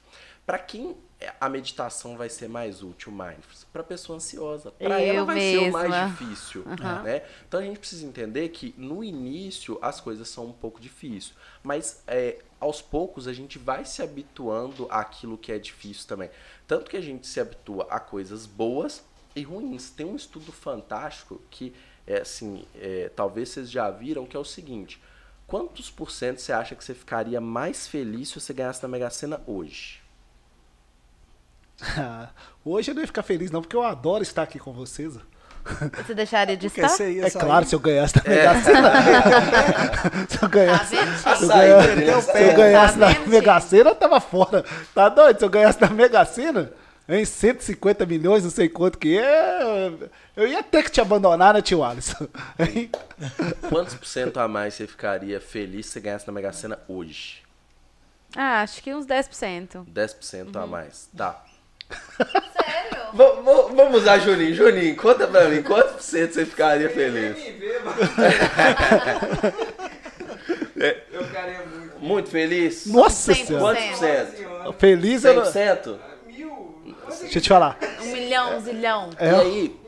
Para 0.47 0.61
quem 0.61 0.97
a 1.41 1.49
meditação 1.49 2.17
vai 2.17 2.29
ser 2.29 2.49
mais 2.49 2.81
útil, 2.81 3.11
mindfulness? 3.11 3.65
Para 3.73 3.83
pessoa 3.83 4.15
ansiosa. 4.15 4.71
Para 4.71 5.01
ela 5.01 5.25
vai 5.25 5.35
mesma. 5.35 5.61
ser 5.61 5.69
o 5.69 5.73
mais 5.73 6.11
difícil. 6.13 6.65
Uhum. 6.65 7.03
Né? 7.03 7.23
Então 7.49 7.59
a 7.59 7.65
gente 7.65 7.81
precisa 7.81 8.07
entender 8.07 8.49
que 8.51 8.73
no 8.79 9.03
início 9.03 9.77
as 9.83 10.01
coisas 10.01 10.29
são 10.29 10.47
um 10.47 10.53
pouco 10.53 10.81
difíceis. 10.81 11.35
Mas 11.65 12.05
é, 12.07 12.39
aos 12.61 12.81
poucos 12.81 13.27
a 13.27 13.33
gente 13.33 13.59
vai 13.59 13.85
se 13.85 14.03
habituando 14.03 14.87
àquilo 14.89 15.37
que 15.37 15.51
é 15.51 15.59
difícil 15.59 16.07
também. 16.07 16.31
Tanto 16.65 16.89
que 16.89 16.97
a 16.97 17.03
gente 17.03 17.27
se 17.27 17.41
habitua 17.41 17.89
a 17.91 17.99
coisas 17.99 18.47
boas 18.47 19.05
e 19.35 19.43
ruins. 19.43 19.91
Tem 19.91 20.07
um 20.07 20.15
estudo 20.15 20.53
fantástico 20.53 21.43
que, 21.51 21.75
é, 22.07 22.21
assim, 22.21 22.65
é, 22.77 23.11
talvez 23.17 23.49
vocês 23.49 23.69
já 23.69 23.91
viram, 23.91 24.25
que 24.25 24.37
é 24.37 24.41
o 24.41 24.45
seguinte. 24.45 25.03
Quantos 25.47 25.91
por 25.91 26.11
cento 26.11 26.41
você 26.41 26.53
acha 26.53 26.75
que 26.75 26.83
você 26.85 26.93
ficaria 26.95 27.41
mais 27.41 27.87
feliz 27.87 28.29
se 28.31 28.41
você 28.41 28.53
ganhasse 28.53 28.83
na 28.83 28.89
Mega 28.89 29.09
Sena 29.11 29.41
hoje? 29.47 30.01
Hoje 32.65 32.91
eu 32.91 32.95
não 32.95 33.03
ia 33.03 33.07
ficar 33.07 33.23
feliz, 33.23 33.51
não, 33.51 33.61
porque 33.61 33.77
eu 33.77 33.83
adoro 33.83 34.23
estar 34.23 34.43
aqui 34.43 34.59
com 34.59 34.73
vocês. 34.73 35.15
Você 36.05 36.15
deixaria 36.15 36.57
de 36.57 36.69
Porque 36.69 36.81
estar? 36.81 36.95
É 37.05 37.29
sair- 37.29 37.33
claro, 37.45 37.67
se 37.67 37.75
eu 37.75 37.81
ganhasse 37.81 38.15
na 38.17 38.23
Mega 38.25 38.63
Sena. 38.63 38.93
se 40.29 40.35
eu 40.37 40.41
Tá 40.41 40.47
ganhasse, 40.49 40.97
vendo? 40.97 41.17
se 41.17 41.29
eu 41.29 41.49
ganhasse, 41.49 42.33
se 42.33 42.43
eu 42.43 42.55
ganhasse 42.57 42.99
Tá 42.99 43.09
na 43.11 43.27
Mega 43.27 43.61
Sena, 43.61 43.91
eu 43.91 43.95
tava 43.95 44.21
fora. 44.21 44.65
Tá 44.95 45.09
doido? 45.09 45.39
Se 45.39 45.45
eu 45.45 45.51
ganhasse 45.51 45.81
na 45.81 45.91
Mega 45.91 46.25
Sena, 46.25 46.73
em 47.09 47.25
150 47.25 48.05
milhões, 48.07 48.43
não 48.45 48.51
sei 48.51 48.69
quanto 48.69 48.99
que 48.99 49.17
é, 49.19 49.91
eu 50.37 50.47
ia 50.47 50.63
ter 50.63 50.83
que 50.83 50.91
te 50.91 51.01
abandonar, 51.01 51.55
né, 51.55 51.63
tio 51.63 51.85
Alisson? 51.85 52.27
Hein? 52.59 52.91
Quantos 53.69 53.95
por 53.95 54.07
cento 54.07 54.39
a 54.41 54.49
mais 54.49 54.75
você 54.75 54.87
ficaria 54.87 55.41
feliz 55.41 55.87
se 55.87 55.93
você 55.93 56.01
ganhasse 56.01 56.27
na 56.27 56.33
Mega 56.33 56.53
Sena 56.53 56.79
hoje? 56.89 57.43
Ah, 58.35 58.61
acho 58.63 58.83
que 58.83 58.93
uns 58.95 59.07
10%. 59.07 59.85
10% 59.87 60.55
Uhum. 60.57 60.63
a 60.63 60.67
mais. 60.67 61.09
Dá. 61.13 61.43
Sério? 62.19 63.07
Vamos 63.15 64.03
usar 64.03 64.19
Juninho. 64.19 64.55
Juninho, 64.55 64.97
conta 64.97 65.27
pra 65.29 65.49
mim, 65.49 65.63
quantos 65.63 65.93
por 65.93 66.03
cento 66.03 66.35
você 66.35 66.45
ficaria 66.45 66.91
feliz? 66.91 67.37
Eu 71.11 71.25
ficaria 71.25 71.61
muito. 71.65 71.99
Muito 72.01 72.29
feliz? 72.31 72.87
Nossa 72.87 73.33
100%. 73.33 73.47
senhora. 73.47 73.65
Quantos 73.65 73.85
por 73.87 73.97
cento? 73.97 74.73
Feliz 74.79 75.23
não... 75.23 75.43
100%? 75.43 75.97
Deixa 77.09 77.39
eu 77.39 77.43
te 77.43 77.49
falar. 77.49 77.79
Um 78.03 78.13
milhão, 78.13 78.57
um 78.57 78.61
zilhão. 78.61 79.11
É, 79.19 79.31
E 79.31 79.35
aí, 79.35 79.81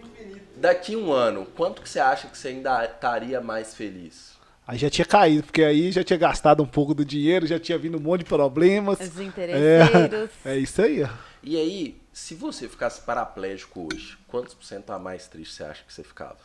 daqui 0.56 0.96
um 0.96 1.12
ano, 1.12 1.46
quanto 1.56 1.82
que 1.82 1.88
você 1.88 2.00
acha 2.00 2.28
que 2.28 2.36
você 2.38 2.48
ainda 2.48 2.84
estaria 2.84 3.40
mais 3.40 3.74
feliz? 3.74 4.36
Aí 4.66 4.76
já 4.76 4.90
tinha 4.90 5.04
caído, 5.06 5.44
porque 5.44 5.62
aí 5.64 5.90
já 5.90 6.04
tinha 6.04 6.18
gastado 6.18 6.62
um 6.62 6.66
pouco 6.66 6.92
do 6.94 7.04
dinheiro, 7.04 7.46
já 7.46 7.58
tinha 7.58 7.78
vindo 7.78 7.96
um 7.96 8.00
monte 8.00 8.20
de 8.20 8.26
problemas. 8.26 9.00
Os 9.00 9.18
interesseiros. 9.18 10.30
É, 10.44 10.52
é 10.54 10.58
isso 10.58 10.82
aí. 10.82 11.02
ó. 11.02 11.08
E 11.42 11.56
aí, 11.56 12.00
se 12.12 12.34
você 12.34 12.68
ficasse 12.68 13.00
paraplégico 13.00 13.88
hoje, 13.90 14.18
quantos 14.28 14.52
por 14.54 14.64
cento 14.64 14.90
a 14.90 14.98
mais 14.98 15.26
triste 15.26 15.54
você 15.54 15.64
acha 15.64 15.82
que 15.84 15.92
você 15.92 16.04
ficava? 16.04 16.36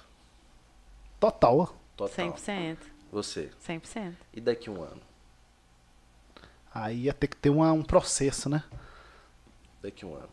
Total. 1.20 1.60
ó. 1.60 1.68
Total. 1.98 2.34
100%. 2.34 2.78
Você. 3.12 3.50
100%. 3.68 4.14
E 4.34 4.40
daqui 4.40 4.70
um 4.70 4.82
ano? 4.82 5.02
Aí 6.74 7.04
ia 7.04 7.14
ter 7.14 7.28
que 7.28 7.36
ter 7.36 7.50
uma- 7.50 7.72
um 7.74 7.84
processo, 7.84 8.50
né? 8.50 8.64
Daqui 9.82 10.06
um 10.06 10.16
ano. 10.16 10.30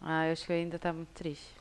Ah, 0.00 0.26
eu 0.26 0.32
acho 0.32 0.46
que 0.46 0.52
ainda 0.52 0.78
tá 0.78 0.92
muito 0.92 1.12
triste. 1.12 1.54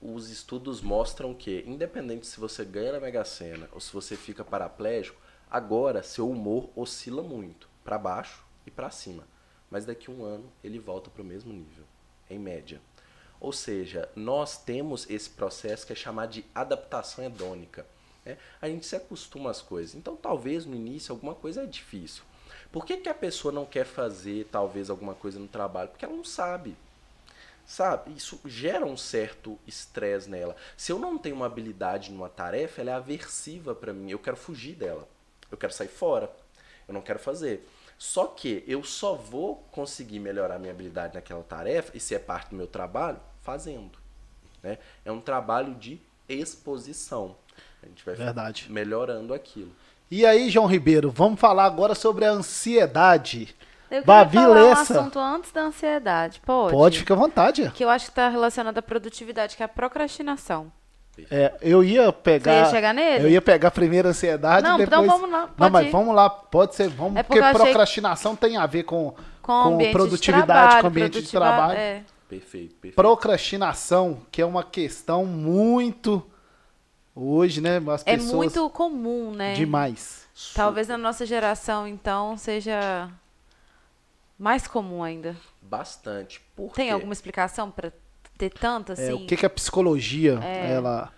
Os 0.00 0.30
estudos 0.30 0.80
mostram 0.80 1.34
que, 1.34 1.64
independente 1.66 2.26
se 2.26 2.38
você 2.38 2.64
ganha 2.64 2.92
na 2.92 3.00
Mega 3.00 3.24
Sena 3.24 3.68
ou 3.72 3.80
se 3.80 3.92
você 3.92 4.16
fica 4.16 4.44
paraplégico, 4.44 5.20
agora 5.50 6.02
seu 6.02 6.28
humor 6.28 6.70
oscila 6.76 7.22
muito, 7.22 7.68
para 7.82 7.98
baixo 7.98 8.44
e 8.66 8.70
para 8.70 8.90
cima. 8.90 9.26
Mas 9.70 9.84
daqui 9.84 10.10
um 10.10 10.24
ano 10.24 10.50
ele 10.62 10.78
volta 10.78 11.10
para 11.10 11.22
o 11.22 11.24
mesmo 11.24 11.52
nível, 11.52 11.84
em 12.30 12.38
média. 12.38 12.80
Ou 13.40 13.52
seja, 13.52 14.08
nós 14.14 14.62
temos 14.62 15.08
esse 15.10 15.30
processo 15.30 15.86
que 15.86 15.92
é 15.92 15.96
chamado 15.96 16.30
de 16.30 16.44
adaptação 16.54 17.24
hedônica. 17.24 17.86
né? 18.24 18.38
A 18.60 18.68
gente 18.68 18.86
se 18.86 18.96
acostuma 18.96 19.50
às 19.50 19.60
coisas. 19.60 19.94
Então, 19.94 20.16
talvez 20.16 20.64
no 20.64 20.74
início 20.74 21.12
alguma 21.12 21.34
coisa 21.34 21.62
é 21.62 21.66
difícil. 21.66 22.22
Por 22.72 22.84
que, 22.84 22.96
que 22.98 23.08
a 23.08 23.14
pessoa 23.14 23.52
não 23.52 23.64
quer 23.64 23.84
fazer, 23.84 24.48
talvez, 24.50 24.88
alguma 24.90 25.14
coisa 25.14 25.38
no 25.38 25.48
trabalho? 25.48 25.90
Porque 25.90 26.04
ela 26.04 26.16
não 26.16 26.24
sabe. 26.24 26.76
Sabe? 27.66 28.12
Isso 28.16 28.40
gera 28.44 28.86
um 28.86 28.96
certo 28.96 29.58
estresse 29.66 30.30
nela. 30.30 30.54
Se 30.76 30.92
eu 30.92 30.98
não 31.00 31.18
tenho 31.18 31.34
uma 31.34 31.46
habilidade 31.46 32.12
numa 32.12 32.28
tarefa, 32.28 32.80
ela 32.80 32.92
é 32.92 32.94
aversiva 32.94 33.74
para 33.74 33.92
mim. 33.92 34.10
Eu 34.10 34.20
quero 34.20 34.36
fugir 34.36 34.76
dela. 34.76 35.06
Eu 35.50 35.58
quero 35.58 35.72
sair 35.72 35.88
fora. 35.88 36.30
Eu 36.86 36.94
não 36.94 37.02
quero 37.02 37.18
fazer. 37.18 37.66
Só 37.98 38.26
que 38.26 38.62
eu 38.68 38.84
só 38.84 39.14
vou 39.14 39.56
conseguir 39.72 40.20
melhorar 40.20 40.58
minha 40.58 40.72
habilidade 40.72 41.14
naquela 41.14 41.42
tarefa, 41.42 41.96
e 41.96 42.00
se 42.00 42.14
é 42.14 42.18
parte 42.18 42.50
do 42.50 42.56
meu 42.56 42.66
trabalho, 42.66 43.18
fazendo. 43.42 43.98
Né? 44.62 44.78
É 45.04 45.10
um 45.10 45.20
trabalho 45.20 45.74
de 45.74 46.00
exposição. 46.28 47.36
A 47.82 47.86
gente 47.86 48.04
vai 48.04 48.14
Verdade. 48.14 48.70
melhorando 48.70 49.32
aquilo. 49.32 49.72
E 50.10 50.24
aí, 50.24 50.50
João 50.50 50.66
Ribeiro, 50.66 51.10
vamos 51.10 51.40
falar 51.40 51.64
agora 51.64 51.94
sobre 51.94 52.24
a 52.24 52.30
ansiedade. 52.30 53.56
Eu 53.90 54.02
queria 54.02 54.04
Babi 54.04 54.36
falar 54.36 54.64
um 54.64 54.72
assunto 54.72 55.18
antes 55.18 55.52
da 55.52 55.62
ansiedade. 55.62 56.40
Pode? 56.44 56.72
Pode, 56.72 56.98
fica 56.98 57.14
à 57.14 57.16
vontade. 57.16 57.70
Que 57.74 57.84
eu 57.84 57.88
acho 57.90 58.06
que 58.06 58.12
tá 58.12 58.28
relacionado 58.28 58.78
à 58.78 58.82
produtividade, 58.82 59.56
que 59.56 59.62
é 59.62 59.66
a 59.66 59.68
procrastinação. 59.68 60.72
É, 61.30 61.54
eu 61.62 61.82
ia 61.82 62.12
pegar. 62.12 62.52
Você 62.52 62.58
ia 62.58 62.64
chegar 62.70 62.92
nele? 62.92 63.24
Eu 63.24 63.30
ia 63.30 63.40
pegar 63.40 63.70
primeiro 63.70 64.08
a 64.08 64.10
ansiedade 64.10 64.62
Não, 64.68 64.74
e 64.76 64.84
depois. 64.84 65.02
então 65.04 65.16
vamos 65.18 65.30
lá, 65.30 65.48
Não, 65.56 65.70
mas 65.70 65.86
ir. 65.86 65.90
vamos 65.90 66.14
lá, 66.14 66.28
pode 66.28 66.74
ser, 66.74 66.88
vamos, 66.90 67.16
É 67.16 67.22
porque 67.22 67.40
porque 67.40 67.56
achei- 67.56 67.64
procrastinação 67.64 68.36
tem 68.36 68.58
a 68.58 68.66
ver 68.66 68.82
com, 68.82 69.14
Com, 69.40 69.52
ambiente 69.74 69.92
produtividade, 69.92 70.42
de 70.42 70.46
trabalho, 70.52 70.80
com 70.82 70.86
ambiente 70.88 71.22
de 71.22 71.30
trabalho. 71.30 71.78
É. 71.78 72.02
Perfeito, 72.28 72.74
perfeito. 72.74 72.96
Procrastinação, 72.96 74.18
que 74.30 74.42
é 74.42 74.44
uma 74.44 74.62
questão 74.62 75.24
muito 75.24 76.22
hoje, 77.14 77.60
né? 77.62 77.80
As 77.90 78.02
É 78.06 78.16
pessoas 78.16 78.32
muito 78.34 78.68
comum, 78.70 79.30
né? 79.30 79.54
demais. 79.54 80.26
Talvez 80.54 80.88
na 80.88 80.98
nossa 80.98 81.24
geração, 81.24 81.86
então, 81.88 82.36
seja 82.36 83.08
mais 84.38 84.66
comum 84.66 85.02
ainda. 85.02 85.36
Bastante. 85.62 86.40
Por 86.54 86.72
Tem 86.72 86.86
quê? 86.88 86.92
alguma 86.92 87.12
explicação 87.12 87.70
pra 87.70 87.92
ter 88.36 88.50
tanto 88.50 88.92
assim? 88.92 89.08
É, 89.10 89.14
o 89.14 89.26
que, 89.26 89.36
que 89.36 89.46
a 89.46 89.50
psicologia 89.50 90.38
É. 90.42 90.72
ela 90.72 91.12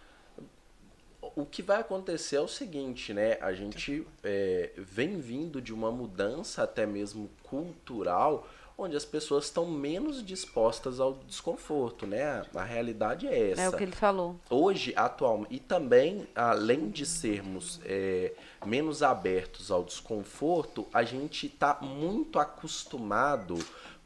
O 1.36 1.44
que 1.46 1.62
vai 1.62 1.80
acontecer 1.80 2.36
é 2.36 2.40
o 2.40 2.48
seguinte, 2.48 3.12
né? 3.14 3.38
A 3.40 3.52
gente 3.52 4.06
é, 4.24 4.72
vem 4.76 5.20
vindo 5.20 5.60
de 5.60 5.72
uma 5.72 5.90
mudança 5.90 6.62
até 6.64 6.84
mesmo 6.86 7.30
cultural, 7.42 8.48
onde 8.78 8.96
as 8.96 9.04
pessoas 9.04 9.46
estão 9.46 9.66
menos 9.66 10.24
dispostas 10.24 11.00
ao 11.00 11.14
desconforto, 11.26 12.06
né? 12.06 12.44
A 12.54 12.62
realidade 12.62 13.26
é 13.26 13.50
essa. 13.50 13.62
É 13.62 13.68
o 13.68 13.72
que 13.72 13.82
ele 13.82 13.92
falou. 13.92 14.36
Hoje, 14.48 14.94
atualmente, 14.96 15.56
e 15.56 15.58
também, 15.58 16.28
além 16.32 16.88
de 16.88 17.04
sermos 17.04 17.80
é, 17.84 18.32
menos 18.64 19.02
abertos 19.02 19.72
ao 19.72 19.82
desconforto, 19.82 20.86
a 20.94 21.02
gente 21.02 21.46
está 21.46 21.78
muito 21.82 22.38
acostumado 22.38 23.58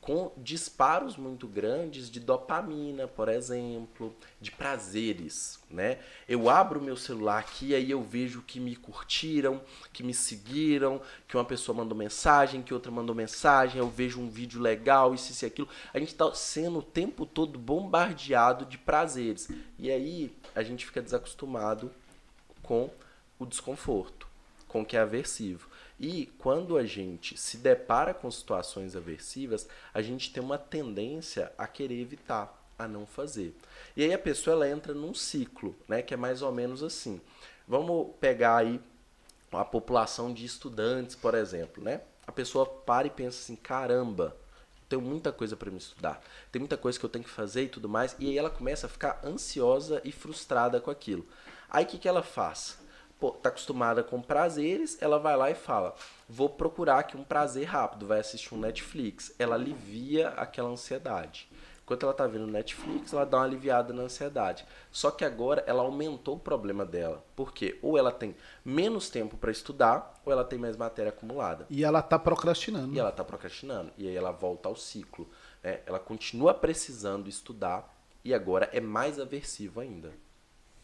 com 0.03 0.33
disparos 0.37 1.17
muito 1.17 1.47
grandes 1.47 2.11
de 2.11 2.19
dopamina, 2.19 3.07
por 3.07 3.29
exemplo, 3.29 4.13
de 4.41 4.51
prazeres, 4.51 5.61
né? 5.71 6.01
Eu 6.29 6.51
abro 6.51 6.83
meu 6.83 6.97
celular 6.97 7.39
aqui 7.39 7.69
e 7.69 7.75
aí 7.77 7.89
eu 7.89 8.03
vejo 8.03 8.43
que 8.43 8.59
me 8.59 8.75
curtiram, 8.75 9.63
que 9.93 10.03
me 10.03 10.13
seguiram, 10.13 11.01
que 11.29 11.37
uma 11.37 11.45
pessoa 11.45 11.79
mandou 11.79 11.97
mensagem, 11.97 12.63
que 12.63 12.75
outra 12.75 12.91
mandou 12.91 13.15
mensagem, 13.15 13.79
eu 13.79 13.89
vejo 13.89 14.21
um 14.21 14.29
vídeo 14.29 14.61
legal, 14.61 15.15
isso, 15.15 15.31
isso 15.31 15.45
e 15.45 15.47
aquilo. 15.47 15.69
A 15.95 16.01
gente 16.01 16.09
está 16.09 16.35
sendo 16.35 16.81
o 16.81 16.83
tempo 16.83 17.25
todo 17.25 17.57
bombardeado 17.57 18.65
de 18.65 18.79
prazeres. 18.79 19.49
E 19.79 19.89
aí 19.89 20.35
a 20.53 20.65
gente 20.65 20.85
fica 20.85 21.01
desacostumado 21.01 21.93
com 22.61 22.91
o 23.39 23.47
desconforto, 23.47 24.27
com 24.67 24.83
o 24.83 24.85
que 24.85 24.97
é 24.97 25.01
aversivo. 25.01 25.71
E 26.03 26.27
quando 26.37 26.77
a 26.77 26.85
gente 26.85 27.39
se 27.39 27.57
depara 27.59 28.13
com 28.13 28.29
situações 28.29 28.97
aversivas, 28.97 29.69
a 29.95 30.03
gente 30.03 30.33
tem 30.33 30.43
uma 30.43 30.59
tendência 30.59 31.53
a 31.57 31.69
querer 31.69 32.01
evitar, 32.01 32.61
a 32.77 32.89
não 32.89 33.07
fazer. 33.07 33.55
E 33.97 34.03
aí 34.03 34.13
a 34.13 34.19
pessoa 34.19 34.55
ela 34.55 34.69
entra 34.69 34.93
num 34.93 35.15
ciclo, 35.15 35.77
né, 35.87 36.03
que 36.03 36.13
é 36.13 36.17
mais 36.17 36.43
ou 36.43 36.51
menos 36.51 36.83
assim. 36.83 37.21
Vamos 37.69 38.17
pegar 38.21 38.57
aí 38.57 38.81
a 39.53 39.65
população 39.65 40.35
de 40.35 40.45
estudantes, 40.45 41.15
por 41.15 41.35
exemplo, 41.35 41.85
né? 41.85 42.01
A 42.27 42.33
pessoa 42.33 42.67
para 42.67 43.07
e 43.07 43.11
pensa 43.11 43.39
assim, 43.39 43.55
caramba, 43.55 44.37
tenho 44.89 45.03
muita 45.03 45.31
coisa 45.31 45.57
para 45.57 45.71
me 45.71 45.79
estudar, 45.79 46.21
tem 46.51 46.59
muita 46.59 46.77
coisa 46.77 46.99
que 46.99 47.07
eu 47.07 47.11
tenho 47.11 47.25
que 47.25 47.31
fazer 47.31 47.63
e 47.63 47.69
tudo 47.69 47.89
mais, 47.89 48.17
e 48.19 48.29
aí 48.29 48.37
ela 48.37 48.51
começa 48.51 48.89
a 48.89 48.91
ficar 48.91 49.21
ansiosa 49.25 50.03
e 50.05 50.11
frustrada 50.11 50.81
com 50.81 50.91
aquilo. 50.91 51.25
Aí 51.71 51.85
o 51.85 51.87
que, 51.87 51.99
que 51.99 52.09
ela 52.09 52.25
faz? 52.25 52.82
Tá 53.31 53.49
acostumada 53.49 54.03
com 54.03 54.21
prazeres, 54.21 55.01
ela 55.01 55.19
vai 55.19 55.37
lá 55.37 55.51
e 55.51 55.55
fala: 55.55 55.95
vou 56.29 56.49
procurar 56.49 56.99
aqui 56.99 57.17
um 57.17 57.25
prazer 57.25 57.65
rápido, 57.65 58.07
vai 58.07 58.21
assistir 58.21 58.55
um 58.55 58.59
Netflix. 58.59 59.35
Ela 59.39 59.55
alivia 59.55 60.29
aquela 60.31 60.69
ansiedade. 60.69 61.49
Enquanto 61.85 62.05
ela 62.05 62.15
tá 62.15 62.27
vendo 62.27 62.47
Netflix, 62.47 63.13
ela 63.13 63.27
dá 63.27 63.39
uma 63.39 63.45
aliviada 63.45 63.93
na 63.93 64.05
ansiedade. 64.05 64.65
Só 64.91 65.11
que 65.11 65.25
agora 65.25 65.65
ela 65.67 65.83
aumentou 65.83 66.37
o 66.37 66.41
problema 66.41 66.87
dela. 66.87 67.25
Por 67.35 67.53
quê? 67.53 67.79
Ou 67.83 67.99
ela 67.99 68.13
tem 68.13 68.37
menos 68.65 69.11
tempo 69.11 69.37
para 69.37 69.51
estudar, 69.51 70.15
ou 70.25 70.33
ela 70.33 70.45
tem 70.45 70.59
mais 70.59 70.77
matéria 70.77 71.11
acumulada. 71.11 71.67
e 71.69 71.85
ela 71.85 72.01
tá 72.01 72.19
procrastinando. 72.19 72.95
E 72.95 72.99
ela 73.01 73.11
tá 73.11 73.25
procrastinando. 73.25 73.91
E 73.99 74.09
aí 74.09 74.17
ela 74.17 74.31
volta 74.31 74.69
ao 74.69 74.77
ciclo. 74.77 75.29
né? 75.63 75.81
Ela 75.85 75.99
continua 75.99 76.55
precisando 76.55 77.29
estudar 77.29 77.93
e 78.25 78.33
agora 78.33 78.71
é 78.73 78.81
mais 78.81 79.19
aversivo 79.19 79.81
ainda. 79.81 80.13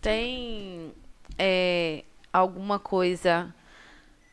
Tem 0.00 0.92
é, 1.38 2.04
alguma 2.38 2.78
coisa 2.78 3.54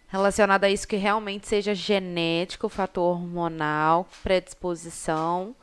relacionada 0.07 0.67
a 0.67 0.69
isso 0.69 0.87
que 0.87 0.95
realmente 0.95 1.47
seja 1.47 1.75
genético, 1.75 2.69
fator 2.69 3.15
hormonal, 3.15 4.07
predisposição, 4.23 5.55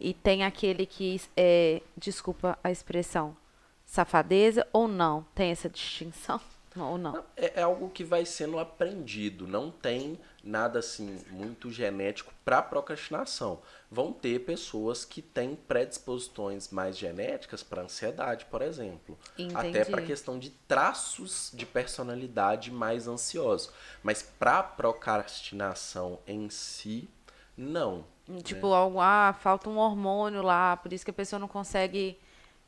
e 0.00 0.12
tem 0.12 0.44
aquele 0.44 0.84
que 0.86 1.20
é, 1.36 1.80
desculpa 1.96 2.58
a 2.62 2.70
expressão, 2.70 3.36
safadeza 3.86 4.66
ou 4.72 4.88
não? 4.88 5.24
Tem 5.34 5.50
essa 5.50 5.68
distinção? 5.68 6.40
Ou 6.76 6.98
não? 6.98 7.24
É, 7.36 7.60
é 7.60 7.62
algo 7.62 7.88
que 7.88 8.02
vai 8.02 8.24
sendo 8.24 8.58
aprendido. 8.58 9.46
Não 9.46 9.70
tem 9.70 10.18
nada 10.42 10.80
assim 10.80 11.24
muito 11.30 11.70
genético 11.70 12.32
para 12.44 12.60
procrastinação. 12.60 13.60
Vão 13.90 14.12
ter 14.12 14.40
pessoas 14.40 15.04
que 15.04 15.22
têm 15.22 15.54
predisposições 15.54 16.70
mais 16.70 16.98
genéticas 16.98 17.62
para 17.62 17.82
ansiedade, 17.82 18.44
por 18.46 18.60
exemplo. 18.60 19.16
Entendi. 19.38 19.54
Até 19.56 19.84
para 19.84 20.02
questão 20.02 20.38
de 20.38 20.50
traços 20.50 21.50
de 21.54 21.64
personalidade 21.64 22.72
mais 22.72 23.06
ansioso. 23.06 23.70
Mas 24.02 24.22
para 24.22 24.62
procrastinação 24.62 26.18
em 26.26 26.50
si, 26.50 27.08
não. 27.56 28.04
Tipo, 28.42 28.68
algo, 28.68 29.00
ah, 29.00 29.36
falta 29.38 29.68
um 29.68 29.76
hormônio 29.76 30.42
lá, 30.42 30.76
por 30.76 30.92
isso 30.92 31.04
que 31.04 31.10
a 31.10 31.14
pessoa 31.14 31.38
não 31.38 31.48
consegue 31.48 32.18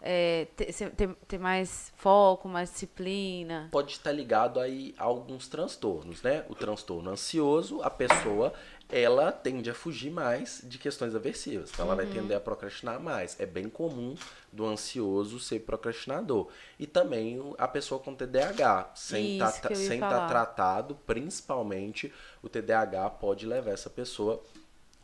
é, 0.03 0.47
ter, 0.57 0.72
ter, 0.72 1.09
ter 1.26 1.38
mais 1.38 1.92
foco, 1.97 2.49
mais 2.49 2.70
disciplina. 2.70 3.68
pode 3.72 3.92
estar 3.92 4.12
ligado 4.12 4.61
aí 4.61 4.94
a 4.99 5.05
alguns 5.05 5.49
transtornos, 5.49 6.22
né? 6.22 6.44
O 6.49 6.55
transtorno 6.55 7.11
ansioso, 7.11 7.80
a 7.82 7.90
pessoa, 7.90 8.53
ela 8.90 9.32
tende 9.32 9.70
a 9.70 9.74
fugir 9.74 10.11
mais 10.11 10.61
de 10.64 10.78
questões 10.78 11.14
aversivas. 11.14 11.70
Então, 11.72 11.86
ela 11.86 11.97
vai 11.97 12.07
tender 12.07 12.36
a 12.36 12.40
procrastinar 12.40 13.01
mais. 13.01 13.38
É 13.40 13.47
bem 13.47 13.68
comum 13.68 14.14
do 14.53 14.66
ansioso 14.66 15.40
ser 15.40 15.61
procrastinador. 15.61 16.49
E 16.78 16.86
também 16.86 17.55
a 17.59 17.66
pessoa 17.66 18.01
com 18.01 18.14
TDAH, 18.14 18.92
sem 18.94 19.38
estar 19.38 19.53
tá 19.53 19.74
falar. 19.99 20.28
tratado, 20.28 20.94
principalmente 21.07 22.12
o 22.42 22.49
TDAH 22.49 23.11
pode 23.11 23.47
levar 23.47 23.72
essa 23.72 23.90
pessoa 23.90 24.42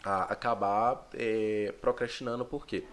a 0.04 0.24
acabar 0.24 1.08
eh, 1.14 1.72
procrastinando 1.80 2.44
por 2.44 2.66
quê? 2.66 2.84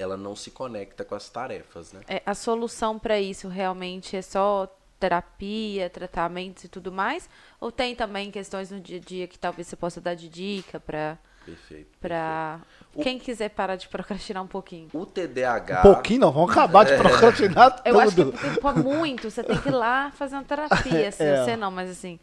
Ela 0.00 0.16
não 0.16 0.34
se 0.34 0.50
conecta 0.50 1.04
com 1.04 1.14
as 1.14 1.28
tarefas, 1.28 1.92
né? 1.92 2.00
É, 2.08 2.22
a 2.24 2.34
solução 2.34 2.98
para 2.98 3.20
isso 3.20 3.48
realmente 3.48 4.16
é 4.16 4.22
só 4.22 4.66
terapia, 4.98 5.88
tratamentos 5.90 6.64
e 6.64 6.68
tudo 6.68 6.92
mais? 6.92 7.28
Ou 7.60 7.72
tem 7.72 7.94
também 7.94 8.30
questões 8.30 8.70
no 8.70 8.78
dia 8.80 8.98
a 8.98 9.00
dia 9.00 9.26
que 9.26 9.38
talvez 9.38 9.66
você 9.66 9.76
possa 9.76 10.00
dar 10.00 10.14
de 10.14 10.28
dica 10.28 10.78
para 10.78 11.18
Perfeito. 11.44 11.88
para 11.98 12.60
quem 13.02 13.18
quiser 13.18 13.48
parar 13.50 13.76
de 13.76 13.88
procrastinar 13.88 14.42
um 14.42 14.46
pouquinho? 14.46 14.88
O 14.92 15.06
TDAH. 15.06 15.78
Um 15.80 15.82
pouquinho 15.82 16.20
não, 16.20 16.32
vamos 16.32 16.50
acabar 16.50 16.84
de 16.84 16.94
procrastinar 16.96 17.80
Eu 17.84 17.98
acho 17.98 18.14
que 18.14 18.24
tudo. 18.24 18.60
pô, 18.60 18.72
muito, 18.74 19.30
você 19.30 19.42
tem 19.42 19.56
que 19.58 19.68
ir 19.68 19.72
lá 19.72 20.10
fazer 20.12 20.36
uma 20.36 20.44
terapia, 20.44 21.08
assim, 21.08 21.24
É. 21.24 21.44
você 21.44 21.56
não, 21.56 21.70
mas 21.70 21.90
assim, 21.90 22.20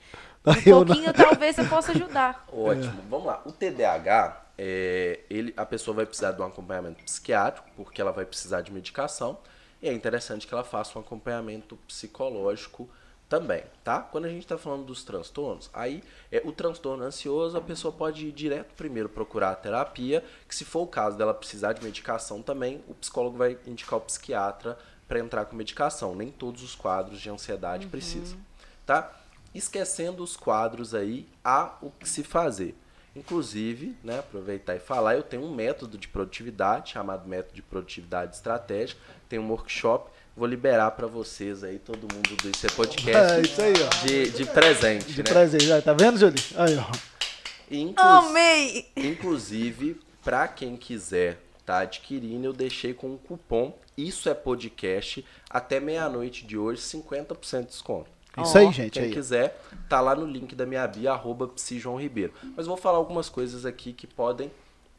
Eu 0.65 0.77
um 0.77 0.79
não. 0.81 0.85
pouquinho 0.85 1.13
talvez 1.13 1.55
você 1.55 1.63
possa 1.63 1.91
ajudar. 1.93 2.45
Ótimo. 2.53 3.01
Vamos 3.09 3.25
lá. 3.25 3.41
O 3.43 3.51
TDAH, 3.51 4.39
é, 4.57 5.19
ele, 5.29 5.53
a 5.55 5.65
pessoa 5.65 5.95
vai 5.95 6.05
precisar 6.05 6.31
de 6.31 6.41
um 6.41 6.45
acompanhamento 6.45 7.03
psiquiátrico, 7.03 7.69
porque 7.75 8.01
ela 8.01 8.11
vai 8.11 8.25
precisar 8.25 8.61
de 8.61 8.71
medicação. 8.71 9.38
E 9.81 9.88
é 9.88 9.93
interessante 9.93 10.47
que 10.47 10.53
ela 10.53 10.63
faça 10.63 10.97
um 10.97 11.01
acompanhamento 11.01 11.77
psicológico 11.88 12.89
também, 13.29 13.63
tá? 13.84 13.99
Quando 13.99 14.25
a 14.25 14.29
gente 14.29 14.43
está 14.43 14.57
falando 14.57 14.85
dos 14.85 15.03
transtornos, 15.03 15.69
aí 15.73 16.01
é, 16.31 16.41
o 16.45 16.51
transtorno 16.51 17.03
ansioso, 17.03 17.57
a 17.57 17.61
pessoa 17.61 17.91
pode 17.91 18.25
ir 18.25 18.31
direto 18.31 18.73
primeiro 18.73 19.09
procurar 19.09 19.51
a 19.51 19.55
terapia, 19.55 20.23
que 20.47 20.55
se 20.55 20.63
for 20.63 20.81
o 20.81 20.88
caso 20.88 21.17
dela 21.17 21.34
precisar 21.34 21.73
de 21.73 21.84
medicação 21.84 22.41
também, 22.41 22.81
o 22.88 22.93
psicólogo 22.93 23.38
vai 23.38 23.57
indicar 23.67 23.99
o 23.99 24.01
psiquiatra 24.01 24.77
para 25.07 25.19
entrar 25.19 25.45
com 25.45 25.55
medicação. 25.55 26.15
Nem 26.15 26.31
todos 26.31 26.63
os 26.63 26.73
quadros 26.73 27.19
de 27.19 27.29
ansiedade 27.29 27.88
precisam, 27.88 28.39
tá? 28.85 29.13
Esquecendo 29.53 30.23
os 30.23 30.38
quadros 30.38 30.95
aí, 30.95 31.27
há 31.43 31.75
o 31.81 31.91
que 31.91 32.07
se 32.07 32.23
fazer. 32.23 32.75
Inclusive, 33.18 33.95
né, 34.03 34.19
aproveitar 34.19 34.76
e 34.76 34.80
falar, 34.80 35.15
eu 35.15 35.23
tenho 35.23 35.44
um 35.44 35.53
método 35.53 35.98
de 35.98 36.07
produtividade 36.07 36.91
chamado 36.91 37.27
método 37.27 37.56
de 37.56 37.61
produtividade 37.61 38.35
estratégica. 38.35 38.99
Tem 39.27 39.39
um 39.39 39.49
workshop, 39.49 40.10
vou 40.35 40.45
liberar 40.48 40.91
para 40.91 41.07
vocês 41.07 41.64
aí, 41.64 41.80
todo 41.80 42.02
mundo 42.14 42.35
do 42.35 42.49
IC 42.49 42.68
É 42.68 42.69
Podcast, 42.69 43.41
isso 43.41 43.61
aí, 43.61 43.73
ó. 43.84 44.06
de, 44.06 44.30
de 44.31 44.45
presente, 44.45 45.11
De 45.14 45.23
né? 45.23 45.30
presente. 45.30 45.72
Aí, 45.72 45.81
Tá 45.81 45.94
vendo, 45.94 46.18
Julie? 46.19 46.44
Aí, 46.56 46.77
ó. 46.77 46.85
Inclus- 47.69 47.98
Amei! 48.07 48.88
Inclusive, 48.95 49.99
para 50.23 50.48
quem 50.48 50.77
quiser 50.77 51.39
tá 51.65 51.80
adquirindo, 51.80 52.45
eu 52.48 52.53
deixei 52.53 52.94
com 52.94 53.07
um 53.14 53.18
cupom 53.18 53.77
Isso 53.98 54.30
é 54.30 54.34
Podcast 54.34 55.26
até 55.49 55.80
meia-noite 55.81 56.45
de 56.45 56.57
hoje, 56.57 56.81
50% 56.81 57.61
de 57.61 57.68
desconto. 57.68 58.10
Isso 58.43 58.57
aí, 58.57 58.72
gente. 58.72 58.93
Quem 58.93 59.03
Aí. 59.03 59.14
quiser, 59.14 59.59
tá 59.89 59.99
lá 59.99 60.15
no 60.15 60.26
link 60.26 60.55
da 60.55 60.65
minha 60.65 60.88
bio, 60.88 61.11
arroba 61.11 61.51
João 61.72 61.99
Ribeiro. 61.99 62.34
Mas 62.55 62.68
vou 62.68 62.77
falar 62.77 62.97
algumas 62.97 63.30
coisas 63.30 63.65
aqui 63.65 63.93
que 63.93 64.05
podem 64.05 64.51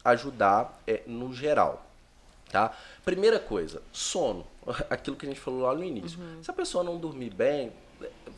ajudar 0.05 0.81
é, 0.86 1.02
no 1.06 1.32
geral. 1.32 1.85
Tá? 2.51 2.73
Primeira 3.05 3.39
coisa, 3.39 3.82
sono. 3.93 4.47
Aquilo 4.89 5.16
que 5.16 5.27
a 5.27 5.28
gente 5.28 5.40
falou 5.40 5.60
lá 5.60 5.74
no 5.74 5.85
início. 5.85 6.19
Se 6.43 6.51
a 6.51 6.55
pessoa 6.55 6.82
não 6.82 6.98
dormir 6.98 7.31
bem, 7.31 7.73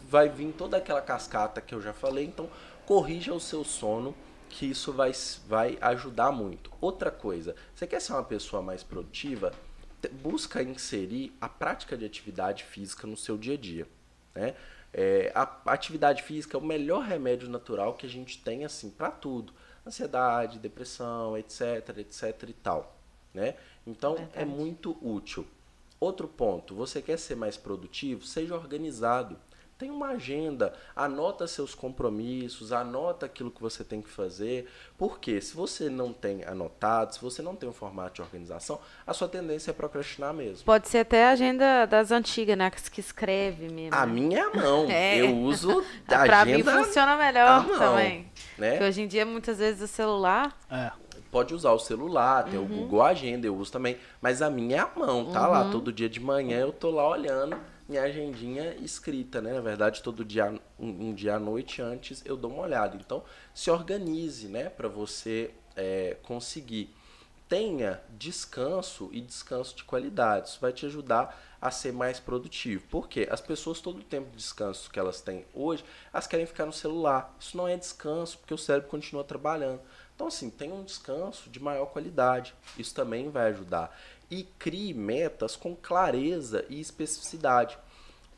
vai 0.09 0.29
vir 0.29 0.53
toda 0.53 0.77
aquela 0.77 1.01
cascata 1.01 1.61
que 1.61 1.75
eu 1.75 1.81
já 1.81 1.93
falei. 1.93 2.25
Então, 2.25 2.49
corrija 2.85 3.33
o 3.33 3.41
seu 3.41 3.65
sono, 3.65 4.15
que 4.49 4.67
isso 4.67 4.93
vai, 4.93 5.13
vai 5.47 5.79
ajudar 5.81 6.33
muito. 6.33 6.71
Outra 6.81 7.11
coisa, 7.11 7.55
você 7.75 7.87
quer 7.87 8.01
ser 8.01 8.13
uma 8.13 8.25
pessoa 8.25 8.61
mais 8.61 8.83
produtiva? 8.83 9.53
Busca 10.23 10.63
inserir 10.63 11.33
a 11.41 11.49
prática 11.49 11.97
de 11.97 12.05
atividade 12.05 12.65
física 12.65 13.07
no 13.07 13.17
seu 13.17 13.39
dia 13.39 13.55
a 13.55 13.57
dia. 13.57 13.87
Né? 14.35 14.55
É, 14.93 15.31
a 15.35 15.43
atividade 15.67 16.23
física 16.23 16.57
é 16.57 16.61
o 16.61 16.65
melhor 16.65 17.05
remédio 17.05 17.49
natural 17.49 17.95
que 17.95 18.07
a 18.07 18.09
gente 18.09 18.39
tem 18.43 18.65
assim 18.65 18.91
para 18.91 19.11
tudo. 19.11 19.53
Ansiedade, 19.87 20.59
depressão, 20.59 21.39
etc, 21.39 21.97
etc 21.99 22.49
e 22.49 22.53
tal. 22.53 22.97
Né? 23.33 23.55
Então 23.87 24.17
é 24.35 24.45
muito 24.45 24.97
útil. 25.01 25.47
Outro 25.99 26.27
ponto, 26.27 26.75
você 26.75 27.03
quer 27.03 27.19
ser 27.19 27.37
mais 27.37 27.57
produtivo? 27.57 28.25
Seja 28.25 28.55
organizado. 28.55 29.37
Tem 29.81 29.91
uma 29.91 30.09
agenda, 30.09 30.75
anota 30.95 31.47
seus 31.47 31.75
compromissos, 31.75 32.71
anota 32.71 33.25
aquilo 33.25 33.51
que 33.51 33.63
você 33.63 33.83
tem 33.83 34.03
que 34.03 34.11
fazer. 34.11 34.69
Porque 34.99 35.41
se 35.41 35.57
você 35.57 35.89
não 35.89 36.13
tem 36.13 36.45
anotado, 36.45 37.15
se 37.15 37.21
você 37.23 37.41
não 37.41 37.57
tem 37.57 37.67
um 37.67 37.73
formato 37.73 38.17
de 38.17 38.21
organização, 38.21 38.79
a 39.07 39.15
sua 39.15 39.27
tendência 39.27 39.71
é 39.71 39.73
procrastinar 39.73 40.35
mesmo. 40.35 40.67
Pode 40.67 40.87
ser 40.87 40.99
até 40.99 41.25
a 41.25 41.31
agenda 41.31 41.87
das 41.87 42.11
antigas, 42.11 42.59
né? 42.59 42.71
Que 42.71 42.91
que 42.91 43.01
escreve 43.01 43.71
mesmo. 43.71 43.95
A 43.97 44.05
minha 44.05 44.41
é 44.41 44.43
a 44.43 44.51
mão. 44.55 44.87
É. 44.93 45.19
Eu 45.23 45.35
uso 45.35 45.83
a 46.09 46.19
pra 46.27 46.45
mim 46.45 46.53
agenda 46.61 46.85
funciona 46.85 47.13
à 47.13 47.17
melhor 47.17 47.67
mão, 47.67 47.79
também. 47.79 48.31
né? 48.59 48.73
Porque 48.73 48.85
hoje 48.85 49.01
em 49.01 49.07
dia, 49.09 49.25
muitas 49.25 49.57
vezes, 49.57 49.81
o 49.81 49.89
celular. 49.89 50.55
É. 50.71 50.91
Pode 51.31 51.55
usar 51.55 51.71
o 51.73 51.79
celular, 51.79 52.43
tem 52.45 52.59
Uhum. 52.59 52.65
o 52.67 52.69
Google 52.69 53.03
Agenda, 53.03 53.47
eu 53.47 53.57
uso 53.57 53.71
também. 53.73 53.97
Mas 54.21 54.43
a 54.43 54.51
minha 54.51 54.77
é 54.77 54.81
a 54.81 54.91
mão, 54.95 55.31
tá 55.33 55.45
Uhum. 55.47 55.51
lá. 55.53 55.71
Todo 55.71 55.91
dia 55.93 56.09
de 56.09 56.21
manhã 56.21 56.59
eu 56.59 56.73
tô 56.73 56.91
lá 56.91 57.09
olhando 57.09 57.57
minha 57.91 58.03
agendinha 58.03 58.77
escrita, 58.77 59.41
né? 59.41 59.53
Na 59.53 59.61
verdade, 59.61 60.01
todo 60.01 60.25
dia, 60.25 60.55
um, 60.79 61.09
um 61.09 61.13
dia 61.13 61.35
à 61.35 61.41
noite 61.41 61.83
antes, 61.83 62.23
eu 62.25 62.37
dou 62.37 62.53
uma 62.53 62.63
olhada. 62.63 62.97
Então, 62.97 63.25
se 63.53 63.69
organize, 63.69 64.47
né? 64.47 64.71
Pra 64.71 64.87
você 64.87 65.51
é, 65.75 66.17
conseguir. 66.23 66.95
Tenha 67.49 68.01
descanso 68.11 69.11
e 69.13 69.21
descanso 69.21 69.75
de 69.75 69.83
qualidade. 69.83 70.51
Isso 70.51 70.61
vai 70.61 70.73
te 70.73 70.87
ajudar 70.87 71.37
a 71.61 71.69
ser 71.73 71.93
mais 71.93 72.21
produtivo. 72.21 72.87
Por 72.87 73.09
quê? 73.09 73.27
As 73.29 73.41
pessoas, 73.41 73.81
todo 73.81 73.99
o 73.99 74.05
tempo 74.05 74.31
de 74.31 74.37
descanso 74.37 74.89
que 74.89 74.99
elas 75.01 75.21
têm 75.21 75.45
hoje, 75.53 75.85
elas 76.13 76.29
querem 76.29 76.47
ficar 76.47 76.65
no 76.65 76.73
celular. 76.73 77.35
Isso 77.41 77.57
não 77.57 77.67
é 77.67 77.77
descanso, 77.77 78.39
porque 78.39 78.55
o 78.55 78.59
cérebro 78.59 78.89
continua 78.89 79.25
trabalhando. 79.25 79.81
Então, 80.15 80.29
assim, 80.29 80.49
tenha 80.49 80.73
um 80.73 80.85
descanso 80.85 81.51
de 81.51 81.59
maior 81.59 81.87
qualidade. 81.87 82.55
Isso 82.79 82.95
também 82.95 83.31
vai 83.31 83.49
ajudar. 83.51 83.99
E 84.31 84.45
crie 84.59 84.95
metas 84.95 85.57
com 85.57 85.75
clareza 85.75 86.65
e 86.69 86.81
especificidade. 86.81 87.77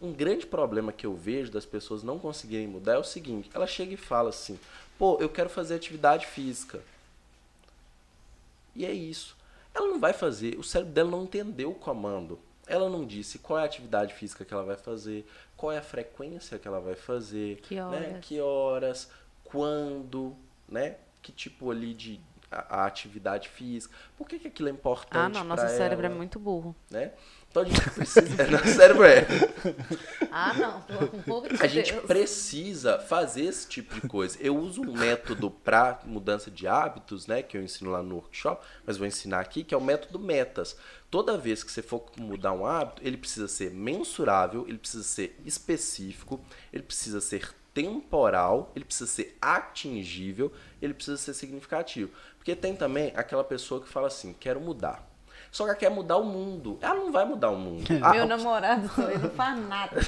Um 0.01 0.13
grande 0.13 0.47
problema 0.47 0.91
que 0.93 1.07
eu 1.07 1.15
vejo 1.15 1.53
das 1.53 1.67
pessoas 1.67 2.03
não 2.03 2.19
conseguirem 2.19 2.67
mudar 2.67 2.95
é 2.95 2.99
o 2.99 3.05
seguinte: 3.05 3.51
ela 3.55 3.67
chega 3.67 3.93
e 3.95 3.97
fala 3.97 4.31
assim, 4.31 4.59
pô, 4.99 5.19
eu 5.21 5.29
quero 5.29 5.51
fazer 5.51 5.75
atividade 5.75 6.27
física. 6.27 6.81
E 8.75 8.85
é 8.87 8.93
isso. 8.93 9.37
Ela 9.75 9.89
não 9.89 10.01
vai 10.01 10.13
fazer, 10.13 10.59
o 10.59 10.63
cérebro 10.63 10.93
dela 10.93 11.11
não 11.11 11.25
entendeu 11.25 11.71
o 11.71 11.75
comando. 11.75 12.39
Ela 12.67 12.89
não 12.89 13.05
disse 13.07 13.39
qual 13.39 13.59
é 13.59 13.63
a 13.63 13.67
atividade 13.67 14.15
física 14.15 14.45
que 14.45 14.53
ela 14.55 14.63
vai 14.63 14.77
fazer, 14.77 15.27
qual 15.57 15.73
é 15.73 15.79
a 15.79 15.83
frequência 15.83 16.59
que 16.59 16.69
ela 16.69 16.81
vai 16.81 16.95
fazer, 16.95 17.57
Que 17.63 17.75
né? 17.75 17.83
horas. 17.85 18.25
que 18.25 18.41
horas, 18.41 19.11
quando, 19.45 20.35
né? 20.69 20.97
Que 21.21 21.33
tipo 21.33 21.71
ali 21.71 21.93
de 21.95 22.21
a, 22.53 22.83
a 22.83 22.87
atividade 22.87 23.49
física. 23.49 23.95
Por 24.17 24.29
que, 24.29 24.39
que 24.39 24.49
aquilo 24.49 24.69
é 24.69 24.73
importante? 24.73 25.17
Ah, 25.17 25.29
não, 25.29 25.45
nosso 25.45 25.67
cérebro 25.69 26.05
é 26.05 26.09
ela, 26.09 26.15
muito 26.17 26.39
burro. 26.39 26.75
né? 26.91 27.13
Então 27.51 27.63
a 27.63 27.67
gente 27.67 27.91
precisa. 27.91 28.47
nosso 28.51 28.69
cérebro 28.69 29.05
é. 29.05 29.27
Ah, 30.31 30.55
não, 30.55 30.81
pelo 30.83 31.23
amor 31.27 31.49
de 31.49 31.63
A 31.63 31.67
gente 31.67 31.93
Deus. 31.93 32.07
precisa 32.07 32.99
fazer 32.99 33.43
esse 33.45 33.69
tipo 33.69 33.95
de 33.95 34.09
coisa. 34.09 34.39
Eu 34.41 34.57
uso 34.57 34.81
um 34.83 34.97
método 34.97 35.51
para 35.51 36.01
mudança 36.05 36.51
de 36.51 36.67
hábitos, 36.67 37.27
né, 37.27 37.43
que 37.43 37.57
eu 37.57 37.63
ensino 37.63 37.91
lá 37.91 38.03
no 38.03 38.15
workshop, 38.17 38.65
mas 38.87 38.97
vou 38.97 39.07
ensinar 39.07 39.41
aqui, 39.41 39.65
que 39.65 39.75
é 39.75 39.77
o 39.77 39.83
método 39.83 40.19
metas. 40.19 40.77
Toda 41.11 41.37
vez 41.37 41.63
que 41.63 41.71
você 41.71 41.83
for 41.83 42.07
mudar 42.17 42.53
um 42.53 42.65
hábito, 42.65 43.03
ele 43.05 43.19
precisa 43.19 43.47
ser 43.47 43.71
mensurável, 43.71 44.65
ele 44.67 44.79
precisa 44.79 45.03
ser 45.03 45.39
específico, 45.45 46.41
ele 46.73 46.83
precisa 46.83 47.21
ser 47.21 47.55
temporal, 47.75 48.71
ele 48.75 48.85
precisa 48.85 49.11
ser 49.11 49.37
atingível, 49.41 50.53
ele 50.81 50.95
precisa 50.95 51.17
ser 51.17 51.35
significativo. 51.35 52.11
Porque 52.37 52.55
tem 52.55 52.75
também 52.75 53.13
aquela 53.17 53.45
pessoa 53.45 53.81
que 53.81 53.89
fala 53.89 54.09
assim: 54.09 54.35
"Quero 54.39 54.61
mudar". 54.61 55.13
Só 55.53 55.65
que 55.65 55.71
ela 55.71 55.79
quer 55.79 55.91
mudar 55.91 56.17
o 56.17 56.25
mundo. 56.25 56.79
Ela 56.81 56.95
não 56.95 57.13
vai 57.13 57.27
mudar 57.27 57.51
o 57.51 57.57
mundo. 57.57 57.85
Meu 58.11 58.27
namorado 58.27 58.89
sou 58.89 59.11
ele 59.11 59.19
não 59.19 59.31
faz 59.31 59.59
nada. 59.69 60.01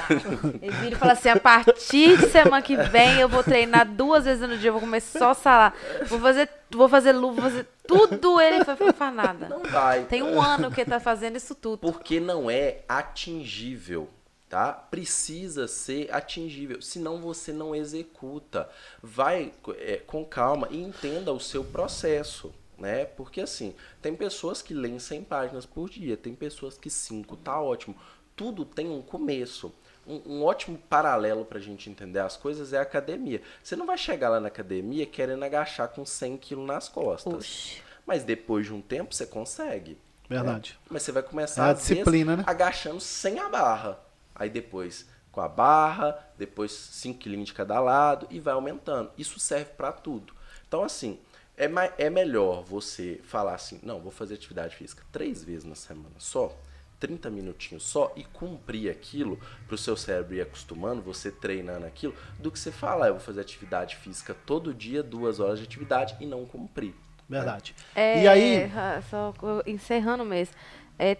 Ele 0.63 0.73
vira 0.77 0.97
e 0.97 0.99
fala 0.99 1.13
assim: 1.13 1.29
a 1.29 1.39
partir 1.39 2.17
de 2.17 2.31
semana 2.31 2.63
que 2.63 2.75
vem 2.77 3.21
eu 3.21 3.29
vou 3.29 3.45
treinar 3.45 3.87
duas 3.87 4.25
vezes 4.25 4.49
no 4.49 4.57
dia, 4.57 4.71
eu 4.71 4.73
vou 4.73 4.81
comer 4.81 5.03
só 5.03 5.35
salada. 5.35 5.77
Vou 6.07 6.19
fazer, 6.19 6.49
vou 6.71 6.89
fazer 6.89 7.13
luva, 7.13 7.43
vou 7.43 7.51
fazer 7.51 7.67
tudo. 7.87 8.41
Ele 8.41 8.59
não 8.59 8.93
faz 8.95 9.15
nada. 9.15 9.49
Não 9.51 9.63
vai. 9.65 10.05
Tem 10.05 10.23
um 10.23 10.41
ano 10.41 10.71
que 10.71 10.81
ele 10.81 10.91
tá 10.91 10.99
fazendo 10.99 11.37
isso 11.37 11.55
tudo. 11.55 11.79
Porque 11.79 12.19
não 12.19 12.51
é 12.51 12.79
atingível 12.89 14.09
tá? 14.49 14.73
Precisa 14.73 15.67
ser 15.67 16.13
atingível, 16.15 16.81
senão 16.81 17.19
você 17.19 17.53
não 17.53 17.75
executa. 17.75 18.69
Vai 19.03 19.53
é, 19.79 19.97
com 19.97 20.25
calma 20.25 20.69
e 20.71 20.83
entenda 20.83 21.33
o 21.33 21.41
seu 21.41 21.65
processo, 21.65 22.55
né? 22.79 23.05
Porque 23.05 23.41
assim, 23.41 23.75
tem 24.01 24.15
pessoas 24.15 24.63
que 24.63 24.75
leem 24.75 24.99
100 24.99 25.25
páginas 25.25 25.67
por 25.67 25.89
dia, 25.89 26.17
tem 26.17 26.35
pessoas 26.35 26.77
que 26.77 26.91
5, 26.91 27.37
tá 27.37 27.61
ótimo. 27.61 27.97
Tudo 28.37 28.65
tem 28.65 28.89
um 28.89 29.03
começo. 29.03 29.73
Um, 30.07 30.21
um 30.27 30.45
ótimo 30.45 30.77
paralelo 30.77 31.45
para 31.45 31.59
a 31.59 31.63
gente 31.63 31.89
entender 31.89 32.19
as 32.19 32.37
coisas 32.37 32.73
é 32.73 32.79
a 32.79 32.83
academia. 32.83 33.41
Você 33.63 33.75
não 33.75 33.87
vai 33.87 33.97
chegar 33.97 34.29
lá 34.29 34.41
na 34.41 34.49
academia 34.49 35.07
querendo 35.07 35.43
agachar 35.43 35.89
com 35.89 36.05
100 36.05 36.37
quilos 36.37 36.67
nas 36.67 36.89
costas. 36.89 37.33
Oxi. 37.33 37.83
Mas 38.07 38.23
depois 38.23 38.67
de 38.67 38.75
um 38.75 38.83
tempo 38.83 39.15
você 39.15 39.25
consegue. 39.25 39.97
Verdade. 40.29 40.73
Né? 40.73 40.87
Mas 40.91 41.03
você 41.03 41.13
vai 41.13 41.23
começar 41.23 41.69
é 41.69 41.71
a 41.71 41.73
disciplina, 41.75 42.37
vezes, 42.37 42.47
né? 42.47 42.53
agachando 42.53 43.01
sem 43.01 43.39
a 43.39 43.49
barra. 43.49 44.04
Aí 44.35 44.51
depois 44.51 45.07
com 45.31 45.41
a 45.41 45.49
barra, 45.49 46.17
depois 46.39 46.73
5 46.73 47.19
kg 47.19 47.43
de 47.43 47.53
cada 47.53 47.81
lado 47.81 48.27
e 48.31 48.39
vai 48.39 48.55
aumentando. 48.55 49.11
Isso 49.19 49.41
serve 49.41 49.73
para 49.77 49.93
tudo. 49.93 50.33
Então, 50.67 50.85
assim, 50.85 51.19
é, 51.57 51.69
é 51.99 52.11
melhor 52.11 52.63
você 52.63 53.21
falar 53.25 53.55
assim: 53.55 53.81
não, 53.83 54.01
vou 54.01 54.13
fazer 54.13 54.35
atividade 54.35 54.77
física 54.77 55.03
três 55.11 55.43
vezes 55.43 55.65
na 55.65 55.75
semana 55.75 56.15
só 56.19 56.57
30 57.01 57.29
minutinhos 57.31 57.83
só 57.83 58.13
e 58.17 58.25
cumprir 58.25 58.91
aquilo 58.91 59.39
para 59.67 59.75
o 59.75 59.79
seu 59.79 59.97
cérebro 59.97 60.35
ir 60.35 60.41
acostumando, 60.41 61.03
você 61.03 61.31
treinando 61.31 61.85
aquilo, 61.85 62.15
do 62.39 62.51
que 62.51 62.59
você 62.59 62.73
falar, 62.73 63.09
eu 63.09 63.15
vou 63.15 63.23
fazer 63.23 63.43
atividade 63.43 63.97
física 63.97 64.35
todo 64.47 64.73
dia, 64.73 65.03
duas 65.03 65.39
horas 65.39 65.59
de 65.59 65.65
atividade 65.67 66.17
e 66.19 66.27
não 66.27 66.47
cumprir. 66.47 66.95
Verdade. 67.29 67.75
É, 67.95 68.23
e 68.23 68.29
aí. 68.29 68.71
Só 69.11 69.35
encerrando 69.67 70.25
mesmo. 70.25 70.55
É, 70.99 71.19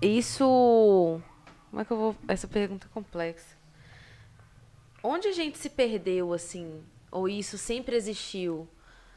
isso. 0.00 1.20
Como 1.74 1.82
é 1.82 1.84
que 1.84 1.90
eu 1.90 1.96
vou. 1.96 2.16
Essa 2.28 2.46
pergunta 2.46 2.86
é 2.86 2.94
complexa. 2.94 3.56
Onde 5.02 5.26
a 5.26 5.32
gente 5.32 5.58
se 5.58 5.68
perdeu, 5.68 6.32
assim? 6.32 6.80
Ou 7.10 7.28
isso 7.28 7.58
sempre 7.58 7.96
existiu? 7.96 8.68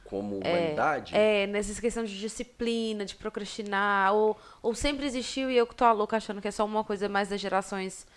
como 0.05 0.37
humanidade? 0.37 1.15
É, 1.15 1.43
é, 1.43 1.47
nessa 1.47 1.79
questão 1.79 2.03
de 2.03 2.17
disciplina, 2.17 3.05
de 3.05 3.13
procrastinar, 3.13 4.11
ou, 4.13 4.35
ou 4.63 4.73
sempre 4.73 5.05
existiu 5.05 5.51
e 5.51 5.57
eu 5.57 5.67
que 5.67 5.75
tô 5.75 5.91
louca 5.91 6.17
achando 6.17 6.41
que 6.41 6.47
é 6.47 6.51
só 6.51 6.65
uma 6.65 6.83
coisa 6.83 7.07
mais 7.07 7.27
das 7.27 7.39
gerações 7.39 8.07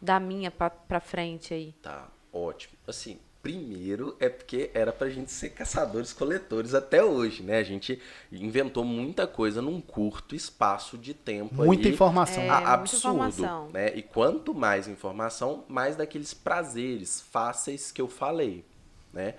da 0.00 0.18
minha 0.18 0.50
pra, 0.50 0.70
pra 0.70 1.00
frente 1.00 1.52
aí. 1.52 1.74
Tá, 1.82 2.08
ótimo. 2.32 2.74
Assim, 2.86 3.18
primeiro 3.42 4.16
é 4.20 4.28
porque 4.28 4.70
era 4.74 4.92
pra 4.92 5.08
gente 5.08 5.30
ser 5.30 5.50
caçadores-coletores 5.50 6.74
até 6.74 7.02
hoje, 7.02 7.42
né? 7.42 7.58
A 7.58 7.62
gente 7.62 8.00
inventou 8.30 8.84
muita 8.84 9.26
coisa 9.26 9.62
num 9.62 9.80
curto 9.80 10.34
espaço 10.34 10.98
de 10.98 11.14
tempo. 11.14 11.54
Muita 11.64 11.88
informação. 11.88 12.42
É, 12.42 12.48
absurdo, 12.50 13.16
muita 13.16 13.28
informação. 13.28 13.68
né? 13.70 13.96
E 13.96 14.02
quanto 14.02 14.54
mais 14.54 14.86
informação, 14.88 15.64
mais 15.68 15.96
daqueles 15.96 16.34
prazeres 16.34 17.20
fáceis 17.20 17.90
que 17.90 18.00
eu 18.00 18.08
falei, 18.08 18.64
né? 19.12 19.34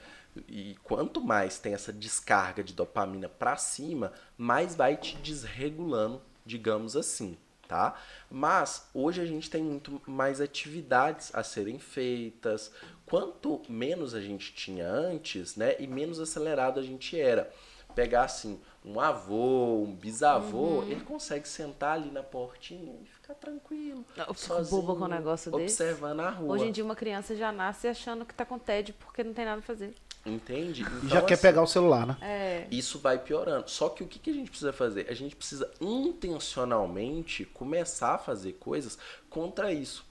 E 0.48 0.76
quanto 0.84 1.22
mais 1.22 1.60
tem 1.60 1.74
essa 1.74 1.92
descarga 1.92 2.64
de 2.64 2.74
dopamina 2.74 3.28
para 3.28 3.58
cima, 3.58 4.14
mais 4.38 4.76
vai 4.76 4.96
te 4.96 5.18
desregulando, 5.18 6.22
digamos 6.46 6.96
assim, 6.96 7.38
tá? 7.68 7.96
Mas 8.30 8.88
hoje 8.94 9.20
a 9.20 9.26
gente 9.26 9.50
tem 9.50 9.62
muito 9.62 10.02
mais 10.08 10.40
atividades 10.40 11.36
a 11.36 11.44
serem 11.44 11.80
feitas. 11.80 12.72
Quanto 13.12 13.62
menos 13.68 14.16
a 14.16 14.22
gente 14.22 14.54
tinha 14.54 14.88
antes, 14.88 15.58
né, 15.58 15.76
e 15.78 15.86
menos 15.86 16.18
acelerado 16.18 16.80
a 16.80 16.82
gente 16.82 17.20
era. 17.20 17.52
Pegar 17.94 18.24
assim, 18.24 18.58
um 18.86 19.02
avô, 19.02 19.84
um 19.84 19.94
bisavô, 19.94 20.80
uhum. 20.80 20.84
ele 20.84 21.02
consegue 21.02 21.46
sentar 21.46 21.96
ali 21.96 22.10
na 22.10 22.24
portinha 22.24 22.96
e 23.04 23.06
ficar 23.06 23.34
tranquilo. 23.34 24.06
Eu 24.16 24.34
fico 24.34 24.40
sozinho, 24.40 24.82
boba 24.82 24.98
com 24.98 25.04
um 25.04 25.10
negócio 25.10 25.52
desse. 25.52 25.84
Observando 25.84 26.22
a 26.22 26.30
rua. 26.30 26.54
Hoje 26.54 26.68
em 26.68 26.72
dia 26.72 26.86
uma 26.86 26.96
criança 26.96 27.36
já 27.36 27.52
nasce 27.52 27.86
achando 27.86 28.24
que 28.24 28.34
tá 28.34 28.46
com 28.46 28.58
tédio 28.58 28.96
porque 28.98 29.26
não 29.26 29.34
tem 29.34 29.44
nada 29.44 29.60
a 29.60 29.62
fazer. 29.62 29.94
Entende? 30.26 30.84
Então, 30.84 31.00
e 31.04 31.10
já 31.10 31.22
quer 31.22 31.34
assim, 31.34 31.42
pegar 31.42 31.64
o 31.64 31.68
celular, 31.68 32.08
né? 32.08 32.18
É. 32.22 32.68
Isso 32.72 32.98
vai 32.98 33.18
piorando. 33.18 33.70
Só 33.70 33.90
que 33.90 34.06
o 34.06 34.08
que, 34.08 34.20
que 34.20 34.30
a 34.30 34.34
gente 34.34 34.50
precisa 34.50 34.72
fazer? 34.72 35.08
A 35.10 35.14
gente 35.14 35.36
precisa 35.36 35.70
intencionalmente 35.82 37.44
começar 37.44 38.14
a 38.14 38.18
fazer 38.18 38.54
coisas 38.54 38.98
contra 39.30 39.74
isso. 39.74 40.10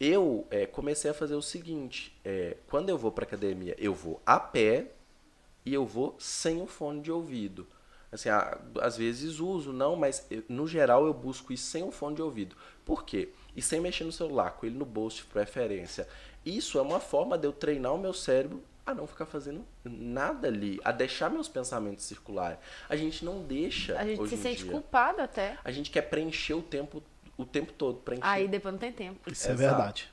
Eu 0.00 0.46
é, 0.50 0.66
comecei 0.66 1.10
a 1.10 1.14
fazer 1.14 1.34
o 1.34 1.42
seguinte: 1.42 2.16
é, 2.24 2.56
quando 2.68 2.88
eu 2.88 2.98
vou 2.98 3.10
para 3.10 3.24
academia, 3.24 3.74
eu 3.78 3.94
vou 3.94 4.20
a 4.24 4.38
pé 4.38 4.92
e 5.64 5.74
eu 5.74 5.84
vou 5.84 6.16
sem 6.18 6.62
o 6.62 6.66
fone 6.66 7.00
de 7.00 7.10
ouvido. 7.10 7.66
Assim, 8.10 8.30
às 8.80 8.96
vezes 8.96 9.38
uso, 9.38 9.70
não, 9.70 9.94
mas 9.94 10.26
no 10.48 10.66
geral 10.66 11.06
eu 11.06 11.12
busco 11.12 11.52
isso 11.52 11.64
sem 11.64 11.82
o 11.82 11.90
fone 11.90 12.16
de 12.16 12.22
ouvido. 12.22 12.56
Por 12.84 13.04
quê? 13.04 13.28
E 13.54 13.60
sem 13.60 13.80
mexer 13.80 14.04
no 14.04 14.12
celular, 14.12 14.52
com 14.52 14.64
ele 14.64 14.78
no 14.78 14.86
bolso 14.86 15.18
de 15.18 15.24
preferência. 15.24 16.08
Isso 16.44 16.78
é 16.78 16.82
uma 16.82 17.00
forma 17.00 17.36
de 17.36 17.46
eu 17.46 17.52
treinar 17.52 17.94
o 17.94 17.98
meu 17.98 18.14
cérebro 18.14 18.62
a 18.86 18.94
não 18.94 19.06
ficar 19.06 19.26
fazendo 19.26 19.62
nada 19.84 20.48
ali, 20.48 20.80
a 20.82 20.90
deixar 20.90 21.28
meus 21.28 21.46
pensamentos 21.46 22.06
circularem. 22.06 22.58
A 22.88 22.96
gente 22.96 23.22
não 23.22 23.42
deixa. 23.42 23.98
A 23.98 24.06
gente 24.06 24.26
se 24.26 24.36
sente 24.38 24.62
dia. 24.62 24.72
culpado 24.72 25.20
até. 25.20 25.58
A 25.62 25.70
gente 25.70 25.90
quer 25.90 26.02
preencher 26.02 26.54
o 26.54 26.62
tempo 26.62 27.02
o 27.38 27.46
tempo 27.46 27.72
todo. 27.72 27.98
Preencher. 28.00 28.26
Aí 28.26 28.46
depois 28.46 28.74
não 28.74 28.78
tem 28.78 28.92
tempo. 28.92 29.18
Isso 29.30 29.48
é 29.48 29.52
Exato. 29.52 29.64
é 29.64 29.68
verdade. 29.68 30.08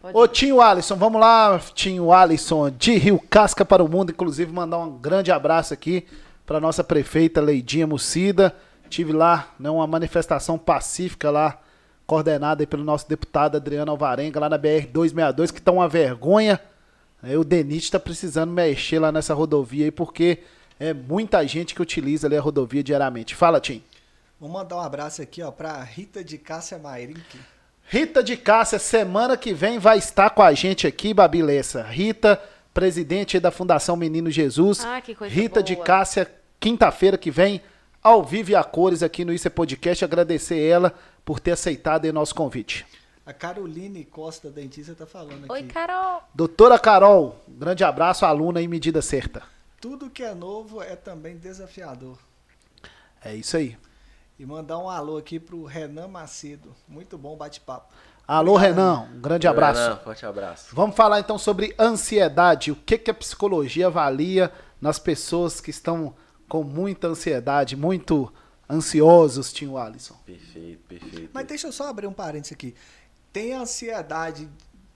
Pode 0.00 0.16
Ô, 0.16 0.26
Tinho 0.28 0.60
Alisson, 0.60 0.96
vamos 0.96 1.20
lá, 1.20 1.60
Tinho 1.74 2.12
Alisson, 2.12 2.70
de 2.70 2.96
Rio 2.96 3.20
Casca 3.28 3.64
para 3.64 3.82
o 3.82 3.88
Mundo. 3.88 4.12
Inclusive, 4.12 4.50
mandar 4.52 4.78
um 4.78 4.96
grande 4.96 5.30
abraço 5.30 5.74
aqui 5.74 6.06
para 6.46 6.60
nossa 6.60 6.82
prefeita 6.82 7.40
Leidinha 7.40 7.86
Mucida. 7.86 8.54
Tive 8.88 9.12
lá 9.12 9.52
né, 9.58 9.68
uma 9.68 9.86
manifestação 9.86 10.56
pacífica 10.56 11.30
lá, 11.30 11.60
coordenada 12.06 12.66
pelo 12.66 12.84
nosso 12.84 13.06
deputado 13.06 13.56
Adriano 13.56 13.90
Alvarenga, 13.90 14.40
lá 14.40 14.48
na 14.48 14.58
BR-262, 14.58 15.52
que 15.52 15.58
está 15.58 15.72
uma 15.72 15.88
vergonha 15.88 16.58
Aí 17.22 17.36
o 17.36 17.44
Denit 17.44 17.84
está 17.84 17.98
precisando 17.98 18.52
mexer 18.52 18.98
lá 18.98 19.10
nessa 19.10 19.34
rodovia 19.34 19.86
aí, 19.86 19.90
porque 19.90 20.38
é 20.78 20.94
muita 20.94 21.44
gente 21.46 21.74
que 21.74 21.82
utiliza 21.82 22.28
ali 22.28 22.36
a 22.36 22.40
rodovia 22.40 22.82
diariamente. 22.82 23.34
Fala, 23.34 23.60
Tim. 23.60 23.82
Vou 24.40 24.48
mandar 24.48 24.76
um 24.76 24.80
abraço 24.80 25.20
aqui, 25.20 25.42
ó, 25.42 25.50
para 25.50 25.82
Rita 25.82 26.22
de 26.22 26.38
Cássia 26.38 26.78
Mairink. 26.78 27.40
Rita 27.82 28.22
de 28.22 28.36
Cássia, 28.36 28.78
semana 28.78 29.36
que 29.36 29.52
vem 29.52 29.78
vai 29.80 29.98
estar 29.98 30.30
com 30.30 30.42
a 30.42 30.52
gente 30.52 30.86
aqui, 30.86 31.12
Babi 31.12 31.42
Lessa. 31.42 31.82
Rita, 31.82 32.40
presidente 32.72 33.40
da 33.40 33.50
Fundação 33.50 33.96
Menino 33.96 34.30
Jesus. 34.30 34.84
Ah, 34.84 35.00
que 35.00 35.14
coisa 35.14 35.34
Rita 35.34 35.54
boa. 35.54 35.62
de 35.64 35.74
Cássia, 35.74 36.30
quinta-feira 36.60 37.18
que 37.18 37.32
vem, 37.32 37.60
ao 38.00 38.22
vivo 38.22 38.52
e 38.52 38.54
a 38.54 38.62
cores 38.62 39.02
aqui 39.02 39.24
no 39.24 39.32
Isso 39.32 39.48
é 39.48 39.50
Podcast. 39.50 40.04
Agradecer 40.04 40.60
ela 40.60 40.94
por 41.24 41.40
ter 41.40 41.50
aceitado 41.52 42.04
o 42.04 42.12
nosso 42.12 42.34
convite. 42.34 42.86
A 43.26 43.32
Caroline 43.32 44.04
Costa, 44.04 44.50
dentista, 44.50 44.92
está 44.92 45.04
falando 45.04 45.44
aqui. 45.44 45.52
Oi, 45.52 45.62
Carol. 45.64 46.22
Doutora 46.32 46.78
Carol, 46.78 47.42
um 47.48 47.58
grande 47.58 47.82
abraço, 47.82 48.24
aluna 48.24 48.62
em 48.62 48.68
medida 48.68 49.02
certa. 49.02 49.42
Tudo 49.80 50.08
que 50.08 50.22
é 50.22 50.34
novo 50.34 50.80
é 50.80 50.94
também 50.94 51.36
desafiador. 51.36 52.16
É 53.24 53.34
isso 53.34 53.56
aí. 53.56 53.76
E 54.38 54.46
mandar 54.46 54.78
um 54.78 54.88
alô 54.88 55.16
aqui 55.16 55.40
pro 55.40 55.64
Renan 55.64 56.08
Macedo. 56.08 56.74
Muito 56.86 57.18
bom 57.18 57.36
bate-papo. 57.36 57.92
Alô, 58.26 58.54
Obrigado, 58.54 58.76
Renan. 58.76 59.08
Um 59.14 59.20
grande 59.20 59.46
Oi, 59.46 59.50
abraço. 59.50 59.80
Renan, 59.80 59.96
forte 59.96 60.26
abraço. 60.26 60.76
Vamos 60.76 60.94
falar 60.94 61.20
então 61.20 61.38
sobre 61.38 61.74
ansiedade. 61.78 62.70
O 62.70 62.76
que, 62.76 62.98
que 62.98 63.10
a 63.10 63.14
psicologia 63.14 63.88
avalia 63.88 64.52
nas 64.80 64.98
pessoas 64.98 65.60
que 65.60 65.70
estão 65.70 66.14
com 66.48 66.62
muita 66.62 67.08
ansiedade, 67.08 67.74
muito 67.74 68.32
ansiosos, 68.70 69.52
Tio 69.52 69.76
Alisson? 69.76 70.14
Perfeito, 70.24 70.82
perfeito. 70.86 71.30
Mas 71.32 71.46
deixa 71.46 71.66
eu 71.66 71.72
só 71.72 71.88
abrir 71.88 72.06
um 72.06 72.12
parênteses 72.12 72.52
aqui 72.52 72.74
tem 73.32 73.54
a 73.54 73.60
ansiedade 73.60 74.48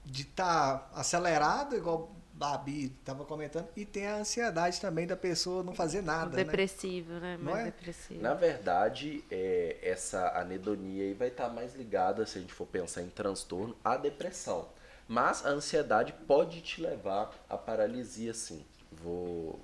de 0.04 0.22
estar 0.22 0.78
tá 0.78 1.00
acelerado, 1.00 1.76
igual 1.76 2.10
Babi 2.42 2.92
estava 2.98 3.24
comentando, 3.24 3.68
e 3.76 3.84
tem 3.84 4.06
a 4.06 4.16
ansiedade 4.16 4.80
também 4.80 5.06
da 5.06 5.16
pessoa 5.16 5.62
não 5.62 5.74
fazer 5.74 6.02
nada. 6.02 6.36
Né? 6.36 6.44
Depressivo, 6.44 7.12
né? 7.14 7.36
né? 7.36 7.38
Mais 7.38 7.58
é? 7.60 7.64
depressivo. 7.66 8.20
Na 8.20 8.34
verdade, 8.34 9.24
é, 9.30 9.78
essa 9.82 10.38
anedonia 10.38 11.04
aí 11.04 11.14
vai 11.14 11.28
estar 11.28 11.48
tá 11.48 11.52
mais 11.52 11.74
ligada, 11.74 12.26
se 12.26 12.38
a 12.38 12.40
gente 12.40 12.52
for 12.52 12.66
pensar 12.66 13.02
em 13.02 13.08
transtorno, 13.08 13.76
à 13.84 13.96
depressão. 13.96 14.68
Mas 15.06 15.46
a 15.46 15.50
ansiedade 15.50 16.12
pode 16.26 16.60
te 16.62 16.80
levar 16.80 17.32
à 17.48 17.56
paralisia, 17.56 18.34
sim. 18.34 18.64
Vou, 18.90 19.60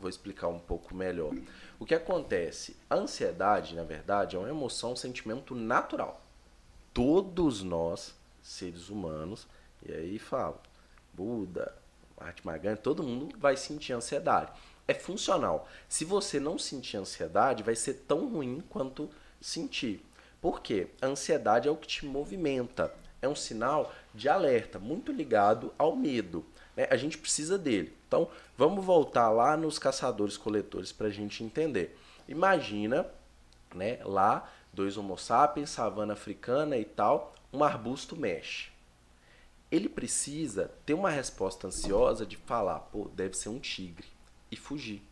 vou 0.00 0.08
explicar 0.10 0.48
um 0.48 0.58
pouco 0.58 0.94
melhor. 0.94 1.32
O 1.78 1.86
que 1.86 1.94
acontece? 1.94 2.76
A 2.90 2.96
ansiedade, 2.96 3.74
na 3.74 3.84
verdade, 3.84 4.36
é 4.36 4.38
uma 4.38 4.48
emoção, 4.48 4.92
um 4.92 4.96
sentimento 4.96 5.54
natural 5.54 6.26
todos 6.96 7.62
nós, 7.62 8.14
seres 8.42 8.88
humanos, 8.88 9.46
e 9.84 9.92
aí 9.92 10.18
falo, 10.18 10.58
Buda, 11.12 11.74
Mahatma 12.18 12.56
Gandhi, 12.56 12.80
todo 12.80 13.02
mundo 13.02 13.36
vai 13.38 13.56
sentir 13.56 13.92
ansiedade. 13.92 14.52
É 14.88 14.94
funcional. 14.94 15.68
Se 15.88 16.04
você 16.04 16.38
não 16.38 16.58
sentir 16.58 16.96
ansiedade, 16.96 17.62
vai 17.62 17.74
ser 17.74 17.94
tão 18.08 18.28
ruim 18.28 18.62
quanto 18.68 19.10
sentir. 19.40 20.04
Por 20.40 20.60
quê? 20.60 20.88
A 21.00 21.06
ansiedade 21.06 21.68
é 21.68 21.70
o 21.70 21.76
que 21.76 21.86
te 21.86 22.06
movimenta. 22.06 22.92
É 23.20 23.28
um 23.28 23.34
sinal 23.34 23.92
de 24.14 24.28
alerta, 24.28 24.78
muito 24.78 25.10
ligado 25.10 25.72
ao 25.76 25.96
medo. 25.96 26.44
Né? 26.76 26.86
A 26.90 26.96
gente 26.96 27.18
precisa 27.18 27.58
dele. 27.58 27.96
Então, 28.06 28.30
vamos 28.56 28.84
voltar 28.84 29.30
lá 29.30 29.56
nos 29.56 29.78
caçadores-coletores 29.78 30.92
para 30.92 31.08
a 31.08 31.10
gente 31.10 31.42
entender. 31.42 31.98
Imagina, 32.28 33.06
né, 33.74 33.98
lá, 34.04 34.48
dois 34.72 34.96
homo 34.96 35.16
sapiens, 35.16 35.70
savana 35.70 36.12
africana 36.12 36.76
e 36.76 36.84
tal, 36.84 37.34
um 37.52 37.64
arbusto 37.64 38.16
mexe. 38.16 38.75
Ele 39.76 39.88
precisa 39.88 40.70
ter 40.84 40.94
uma 40.94 41.10
resposta 41.10 41.66
ansiosa 41.66 42.24
de 42.24 42.36
falar, 42.36 42.80
pô, 42.80 43.08
deve 43.14 43.36
ser 43.36 43.48
um 43.48 43.58
tigre, 43.58 44.08
e 44.50 44.56
fugir. 44.56 45.02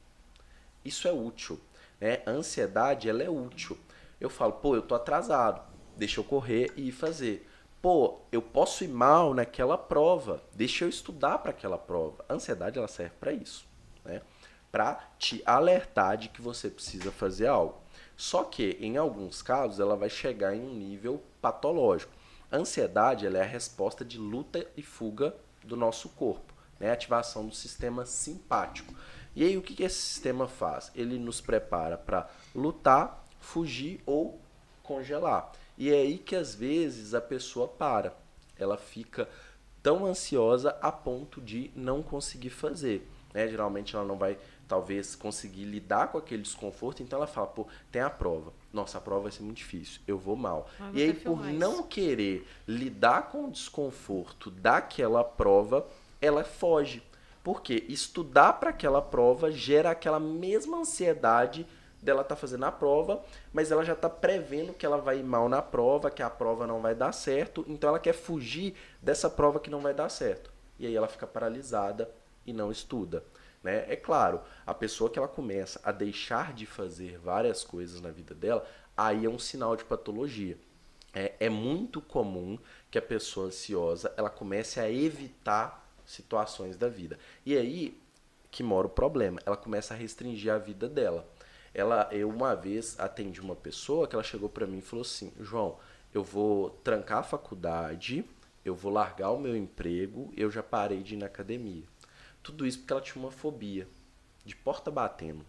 Isso 0.85 1.07
é 1.07 1.13
útil. 1.13 1.61
Né? 2.01 2.23
A 2.27 2.31
ansiedade, 2.31 3.09
ela 3.09 3.23
é 3.23 3.31
útil. 3.31 3.79
Eu 4.21 4.31
falo, 4.31 4.55
pô, 4.55 4.75
eu 4.75 4.83
tô 4.83 4.95
atrasado, 4.95 5.63
deixa 5.97 6.21
eu 6.21 6.25
correr 6.25 6.73
e 6.77 6.89
ir 6.89 6.93
fazer 6.93 7.47
pô, 7.85 8.21
eu 8.33 8.41
posso 8.41 8.83
ir 8.83 8.89
mal 8.89 9.35
naquela 9.35 9.77
prova, 9.77 10.43
deixa 10.55 10.87
eu 10.87 10.89
estudar 10.89 11.37
para 11.41 11.51
aquela 11.51 11.77
prova. 11.77 12.25
A 12.27 12.33
ansiedade 12.33 12.79
ela 12.79 12.89
serve 12.89 13.13
para 13.21 13.31
isso, 13.31 13.67
né? 14.03 14.23
Para 14.73 15.07
te 15.19 15.43
alertar 15.45 16.17
de 16.17 16.31
que 16.31 16.41
você 16.41 16.71
precisa 16.71 17.13
fazer 17.13 17.47
algo. 17.47 17.77
Só 18.17 18.43
que 18.43 18.79
em 18.81 18.97
alguns 18.97 19.43
casos 19.43 19.81
ela 19.81 19.97
vai 19.97 20.09
chegar 20.09 20.57
em 20.57 20.63
um 20.63 20.73
nível 20.73 21.23
patológico. 21.43 22.11
A 22.55 22.57
ansiedade 22.57 23.27
é 23.27 23.41
a 23.41 23.45
resposta 23.45 24.05
de 24.05 24.17
luta 24.17 24.65
e 24.77 24.83
fuga 24.83 25.35
do 25.65 25.77
nosso 25.77 26.09
corpo, 26.11 26.55
né? 26.79 26.89
Ativação 26.89 27.49
do 27.49 27.53
sistema 27.53 28.07
simpático. 28.07 28.95
E 29.35 29.43
aí 29.43 29.57
o 29.57 29.61
que, 29.61 29.75
que 29.75 29.83
esse 29.83 30.01
sistema 30.01 30.47
faz? 30.47 30.93
Ele 30.95 31.19
nos 31.19 31.41
prepara 31.41 31.99
para 31.99 32.31
lutar, 32.55 33.27
fugir 33.41 34.01
ou 34.07 34.39
congelar. 34.85 35.51
E 35.77 35.91
é 35.91 35.95
aí 35.97 36.17
que 36.17 36.37
às 36.37 36.55
vezes 36.55 37.13
a 37.13 37.21
pessoa 37.21 37.67
para. 37.67 38.17
Ela 38.57 38.77
fica 38.77 39.29
tão 39.83 40.07
ansiosa 40.07 40.79
a 40.81 40.93
ponto 40.93 41.41
de 41.41 41.73
não 41.75 42.05
conseguir 42.05 42.51
fazer. 42.51 43.11
Né? 43.33 43.49
Geralmente 43.49 43.97
ela 43.97 44.05
não 44.05 44.17
vai, 44.17 44.39
talvez, 44.67 45.15
conseguir 45.15 45.65
lidar 45.65 46.09
com 46.09 46.19
aquele 46.19 46.43
desconforto, 46.43 47.03
então 47.03 47.19
ela 47.19 47.27
fala, 47.27 47.47
pô, 47.47 47.67
tem 47.91 48.03
a 48.03 48.11
prova. 48.11 48.53
Nossa, 48.73 48.99
a 48.99 49.01
prova 49.01 49.23
vai 49.23 49.33
ser 49.33 49.43
muito 49.43 49.59
difícil, 49.59 50.01
eu 50.07 50.19
vou 50.19 50.37
mal. 50.37 50.69
Ah, 50.81 50.91
e 50.93 51.03
aí, 51.03 51.13
por 51.13 51.45
não 51.45 51.83
querer 51.83 52.47
lidar 52.67 53.31
com 53.31 53.47
o 53.47 53.51
desconforto 53.51 54.51
daquela 54.51 55.23
prova, 55.23 55.87
ela 56.21 56.45
foge. 56.45 57.03
Porque 57.43 57.85
estudar 57.89 58.55
para 58.55 58.71
aquela 58.71 59.03
prova 59.03 59.53
gera 59.53 59.91
aquela 59.91 60.19
mesma 60.19 60.79
ansiedade 60.79 61.67
dela 62.05 62.23
tá 62.23 62.37
fazendo 62.37 62.65
a 62.65 62.73
prova, 62.73 63.23
mas 63.53 63.71
ela 63.71 63.85
já 63.85 63.97
tá 63.97 64.11
prevendo 64.11 64.75
que 64.75 64.85
ela 64.85 64.99
vai 64.99 65.19
ir 65.19 65.23
mal 65.23 65.49
na 65.49 65.63
prova, 65.63 66.11
que 66.11 66.23
a 66.23 66.29
prova 66.29 66.67
não 66.67 66.81
vai 66.81 66.95
dar 66.95 67.13
certo, 67.13 67.65
então 67.67 67.89
ela 67.89 67.99
quer 67.99 68.13
fugir 68.13 68.75
dessa 69.01 69.31
prova 69.31 69.59
que 69.59 69.71
não 69.71 69.81
vai 69.81 69.95
dar 69.95 70.11
certo. 70.11 70.53
E 70.79 70.87
aí 70.87 70.95
ela 70.95 71.09
fica 71.09 71.27
paralisada 71.27 72.11
e 72.47 72.53
não 72.53 72.71
estuda. 72.71 73.25
Né? 73.65 73.87
É 73.89 73.97
claro, 73.97 74.43
a 74.67 74.75
pessoa 74.75 75.11
que 75.11 75.19
ela 75.19 75.27
começa 75.27 75.81
a 75.83 75.91
deixar 75.91 76.53
de 76.53 76.67
fazer 76.67 77.19
várias 77.19 77.65
coisas 77.65 78.01
na 78.01 78.11
vida 78.11 78.35
dela, 78.35 78.65
aí 78.95 79.25
é 79.25 79.29
um 79.29 79.39
sinal 79.39 79.75
de 79.75 79.85
patologia. 79.85 80.57
É, 81.15 81.33
é 81.41 81.49
muito 81.49 82.01
comum 82.03 82.59
que 82.91 82.99
a 82.99 83.03
pessoa 83.03 83.47
ansiosa 83.47 84.13
ela 84.17 84.29
comece 84.29 84.79
a 84.79 84.91
evitar 84.91 85.83
situações 86.05 86.77
da 86.77 86.89
vida. 86.89 87.19
E 87.47 87.57
aí 87.57 87.99
que 88.51 88.63
mora 88.63 88.87
o 88.87 88.91
problema. 88.91 89.41
Ela 89.45 89.57
começa 89.57 89.95
a 89.95 89.97
restringir 89.97 90.53
a 90.53 90.59
vida 90.59 90.89
dela. 90.89 91.27
Ela, 91.73 92.09
eu 92.13 92.29
uma 92.29 92.55
vez 92.55 92.95
atendi 93.01 93.41
uma 93.41 93.57
pessoa 93.57 94.07
que 94.07 94.15
ela 94.15 94.23
chegou 94.23 94.49
para 94.49 94.67
mim 94.67 94.79
e 94.79 94.83
falou 94.83 95.03
assim: 95.03 95.33
João, 95.41 95.77
eu 96.13 96.23
vou 96.23 96.71
trancar 96.85 97.19
a 97.19 97.23
faculdade, 97.25 98.25
eu 98.65 98.75
vou 98.75 98.93
largar 98.93 99.33
o 99.33 99.41
meu 99.41 99.57
emprego, 99.57 100.33
eu 100.37 100.53
já 100.53 100.63
parei 100.63 101.03
de 101.03 101.15
ir 101.15 101.17
na 101.17 101.27
academia. 101.27 101.83
Tudo 102.45 102.65
isso 102.67 102.79
porque 102.79 102.93
ela 102.93 103.03
tinha 103.03 103.25
uma 103.25 103.33
fobia 103.33 103.89
de 104.45 104.55
porta 104.55 104.91
batendo. 104.91 105.45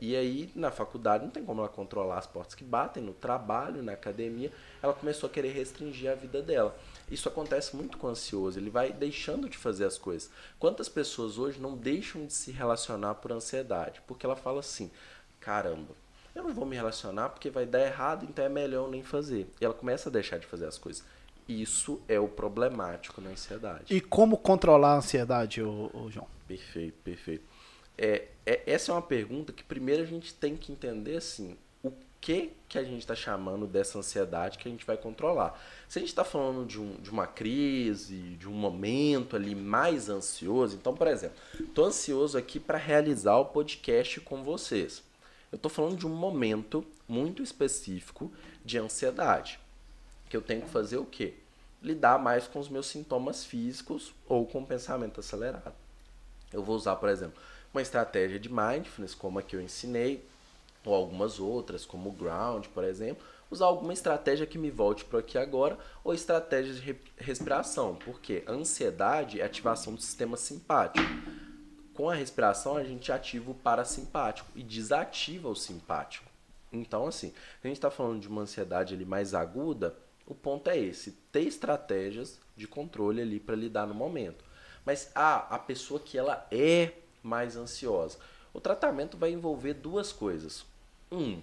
E 0.00 0.16
aí, 0.16 0.50
na 0.54 0.70
faculdade, 0.70 1.24
não 1.24 1.30
tem 1.30 1.44
como 1.44 1.60
ela 1.60 1.68
controlar 1.68 2.18
as 2.18 2.26
portas 2.26 2.54
que 2.54 2.64
batem, 2.64 3.02
no 3.02 3.12
trabalho, 3.12 3.82
na 3.82 3.92
academia, 3.92 4.50
ela 4.82 4.94
começou 4.94 5.28
a 5.28 5.32
querer 5.32 5.52
restringir 5.52 6.10
a 6.10 6.14
vida 6.14 6.40
dela. 6.40 6.74
Isso 7.10 7.28
acontece 7.28 7.76
muito 7.76 7.98
com 7.98 8.06
o 8.06 8.10
ansioso, 8.10 8.58
ele 8.58 8.70
vai 8.70 8.90
deixando 8.90 9.50
de 9.50 9.58
fazer 9.58 9.84
as 9.84 9.98
coisas. 9.98 10.30
Quantas 10.58 10.88
pessoas 10.88 11.36
hoje 11.36 11.60
não 11.60 11.76
deixam 11.76 12.24
de 12.24 12.32
se 12.32 12.50
relacionar 12.50 13.16
por 13.16 13.32
ansiedade? 13.32 14.00
Porque 14.06 14.24
ela 14.24 14.34
fala 14.34 14.60
assim: 14.60 14.90
caramba, 15.38 15.94
eu 16.34 16.42
não 16.42 16.54
vou 16.54 16.64
me 16.64 16.76
relacionar 16.76 17.28
porque 17.28 17.50
vai 17.50 17.66
dar 17.66 17.80
errado, 17.80 18.24
então 18.24 18.42
é 18.42 18.48
melhor 18.48 18.86
eu 18.86 18.90
nem 18.90 19.02
fazer. 19.02 19.46
E 19.60 19.64
ela 19.64 19.74
começa 19.74 20.08
a 20.08 20.12
deixar 20.12 20.38
de 20.38 20.46
fazer 20.46 20.66
as 20.66 20.78
coisas. 20.78 21.04
Isso 21.50 22.00
é 22.06 22.20
o 22.20 22.28
problemático 22.28 23.20
na 23.20 23.30
ansiedade. 23.30 23.92
E 23.92 24.00
como 24.00 24.36
controlar 24.36 24.92
a 24.92 24.96
ansiedade, 24.98 25.60
ô, 25.60 25.90
ô 25.92 26.08
João? 26.08 26.28
Perfeito, 26.46 26.96
perfeito. 27.02 27.44
É, 27.98 28.28
é, 28.46 28.62
essa 28.66 28.92
é 28.92 28.94
uma 28.94 29.02
pergunta 29.02 29.52
que 29.52 29.64
primeiro 29.64 30.02
a 30.02 30.06
gente 30.06 30.32
tem 30.32 30.56
que 30.56 30.70
entender 30.70 31.16
assim, 31.16 31.56
o 31.82 31.92
que 32.20 32.52
que 32.68 32.78
a 32.78 32.84
gente 32.84 33.00
está 33.00 33.16
chamando 33.16 33.66
dessa 33.66 33.98
ansiedade 33.98 34.58
que 34.58 34.68
a 34.68 34.70
gente 34.70 34.86
vai 34.86 34.96
controlar. 34.96 35.60
Se 35.88 35.98
a 35.98 36.00
gente 36.00 36.10
está 36.10 36.22
falando 36.22 36.64
de, 36.64 36.80
um, 36.80 37.00
de 37.00 37.10
uma 37.10 37.26
crise, 37.26 38.36
de 38.36 38.48
um 38.48 38.52
momento 38.52 39.34
ali 39.34 39.56
mais 39.56 40.08
ansioso, 40.08 40.76
então, 40.76 40.94
por 40.94 41.08
exemplo, 41.08 41.36
estou 41.58 41.86
ansioso 41.86 42.38
aqui 42.38 42.60
para 42.60 42.78
realizar 42.78 43.36
o 43.38 43.46
podcast 43.46 44.20
com 44.20 44.44
vocês. 44.44 45.02
Eu 45.50 45.56
estou 45.56 45.70
falando 45.70 45.96
de 45.96 46.06
um 46.06 46.14
momento 46.14 46.86
muito 47.08 47.42
específico 47.42 48.30
de 48.64 48.78
ansiedade, 48.78 49.58
que 50.28 50.36
eu 50.36 50.40
tenho 50.40 50.62
que 50.62 50.70
fazer 50.70 50.96
o 50.96 51.04
quê? 51.04 51.34
Lidar 51.82 52.18
mais 52.18 52.46
com 52.46 52.58
os 52.58 52.68
meus 52.68 52.86
sintomas 52.86 53.44
físicos 53.44 54.14
ou 54.28 54.46
com 54.46 54.62
o 54.62 54.66
pensamento 54.66 55.20
acelerado. 55.20 55.74
Eu 56.52 56.62
vou 56.62 56.76
usar, 56.76 56.96
por 56.96 57.08
exemplo, 57.08 57.40
uma 57.72 57.80
estratégia 57.80 58.38
de 58.38 58.48
mindfulness, 58.52 59.14
como 59.14 59.38
a 59.38 59.42
que 59.42 59.56
eu 59.56 59.60
ensinei, 59.60 60.24
ou 60.84 60.94
algumas 60.94 61.38
outras, 61.38 61.84
como 61.84 62.10
o 62.10 62.12
ground, 62.12 62.66
por 62.68 62.84
exemplo, 62.84 63.24
usar 63.50 63.66
alguma 63.66 63.92
estratégia 63.92 64.46
que 64.46 64.58
me 64.58 64.70
volte 64.70 65.04
para 65.04 65.20
aqui 65.20 65.38
agora, 65.38 65.78
ou 66.02 66.14
estratégia 66.14 66.74
de 66.74 66.96
respiração, 67.16 67.96
porque 67.96 68.44
ansiedade 68.46 69.40
é 69.40 69.44
ativação 69.44 69.94
do 69.94 70.00
sistema 70.00 70.36
simpático. 70.36 71.06
Com 71.94 72.08
a 72.08 72.14
respiração, 72.14 72.76
a 72.76 72.84
gente 72.84 73.12
ativa 73.12 73.50
o 73.50 73.54
parasimpático 73.54 74.50
e 74.54 74.62
desativa 74.62 75.48
o 75.48 75.56
simpático. 75.56 76.30
Então, 76.72 77.06
assim, 77.06 77.32
a 77.62 77.66
gente 77.66 77.76
está 77.76 77.90
falando 77.90 78.20
de 78.20 78.28
uma 78.28 78.42
ansiedade 78.42 78.94
ali 78.94 79.04
mais 79.04 79.34
aguda, 79.34 79.94
o 80.30 80.34
ponto 80.34 80.70
é 80.70 80.78
esse: 80.78 81.10
ter 81.32 81.42
estratégias 81.42 82.38
de 82.56 82.66
controle 82.66 83.20
ali 83.20 83.40
para 83.40 83.56
lidar 83.56 83.86
no 83.86 83.94
momento. 83.94 84.44
Mas 84.86 85.10
ah, 85.14 85.46
a 85.50 85.58
pessoa 85.58 85.98
que 85.98 86.16
ela 86.16 86.46
é 86.50 86.92
mais 87.22 87.56
ansiosa. 87.56 88.16
O 88.54 88.60
tratamento 88.60 89.16
vai 89.16 89.32
envolver 89.32 89.74
duas 89.74 90.12
coisas. 90.12 90.64
Um, 91.10 91.42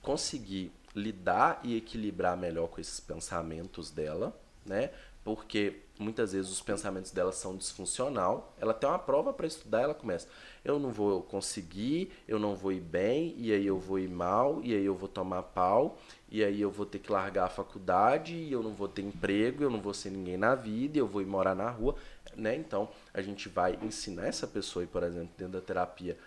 conseguir 0.00 0.72
lidar 0.94 1.60
e 1.62 1.76
equilibrar 1.76 2.36
melhor 2.36 2.68
com 2.68 2.80
esses 2.80 2.98
pensamentos 2.98 3.90
dela, 3.90 4.34
né? 4.64 4.90
Porque 5.22 5.82
muitas 5.98 6.32
vezes 6.32 6.50
os 6.50 6.62
pensamentos 6.62 7.10
dela 7.10 7.32
são 7.32 7.56
disfuncional. 7.56 8.54
Ela 8.58 8.72
tem 8.72 8.88
uma 8.88 8.98
prova 8.98 9.32
para 9.32 9.46
estudar, 9.46 9.82
ela 9.82 9.94
começa: 9.94 10.26
eu 10.66 10.78
não 10.78 10.90
vou 10.90 11.22
conseguir, 11.22 12.12
eu 12.26 12.38
não 12.38 12.54
vou 12.54 12.72
ir 12.72 12.80
bem, 12.80 13.34
e 13.38 13.52
aí 13.52 13.66
eu 13.66 13.78
vou 13.78 13.98
ir 13.98 14.08
mal, 14.08 14.60
e 14.62 14.74
aí 14.74 14.84
eu 14.84 14.94
vou 14.94 15.08
tomar 15.08 15.42
pau, 15.42 15.98
e 16.28 16.42
aí 16.42 16.60
eu 16.60 16.70
vou 16.70 16.84
ter 16.84 16.98
que 16.98 17.10
largar 17.10 17.46
a 17.46 17.50
faculdade, 17.50 18.34
e 18.34 18.52
eu 18.52 18.62
não 18.62 18.72
vou 18.72 18.88
ter 18.88 19.02
emprego, 19.02 19.62
eu 19.62 19.70
não 19.70 19.80
vou 19.80 19.94
ser 19.94 20.10
ninguém 20.10 20.36
na 20.36 20.54
vida, 20.54 20.98
eu 20.98 21.06
vou 21.06 21.22
ir 21.22 21.26
morar 21.26 21.54
na 21.54 21.70
rua 21.70 21.94
né? 22.36 22.54
Então, 22.54 22.88
a 23.12 23.22
gente 23.22 23.48
vai 23.48 23.78
ensinar 23.82 24.26
essa 24.26 24.46
pessoa, 24.46 24.86
por 24.86 25.02
exemplo, 25.02 25.30
dentro 25.36 25.54
da 25.54 25.60
terapia, 25.60 26.18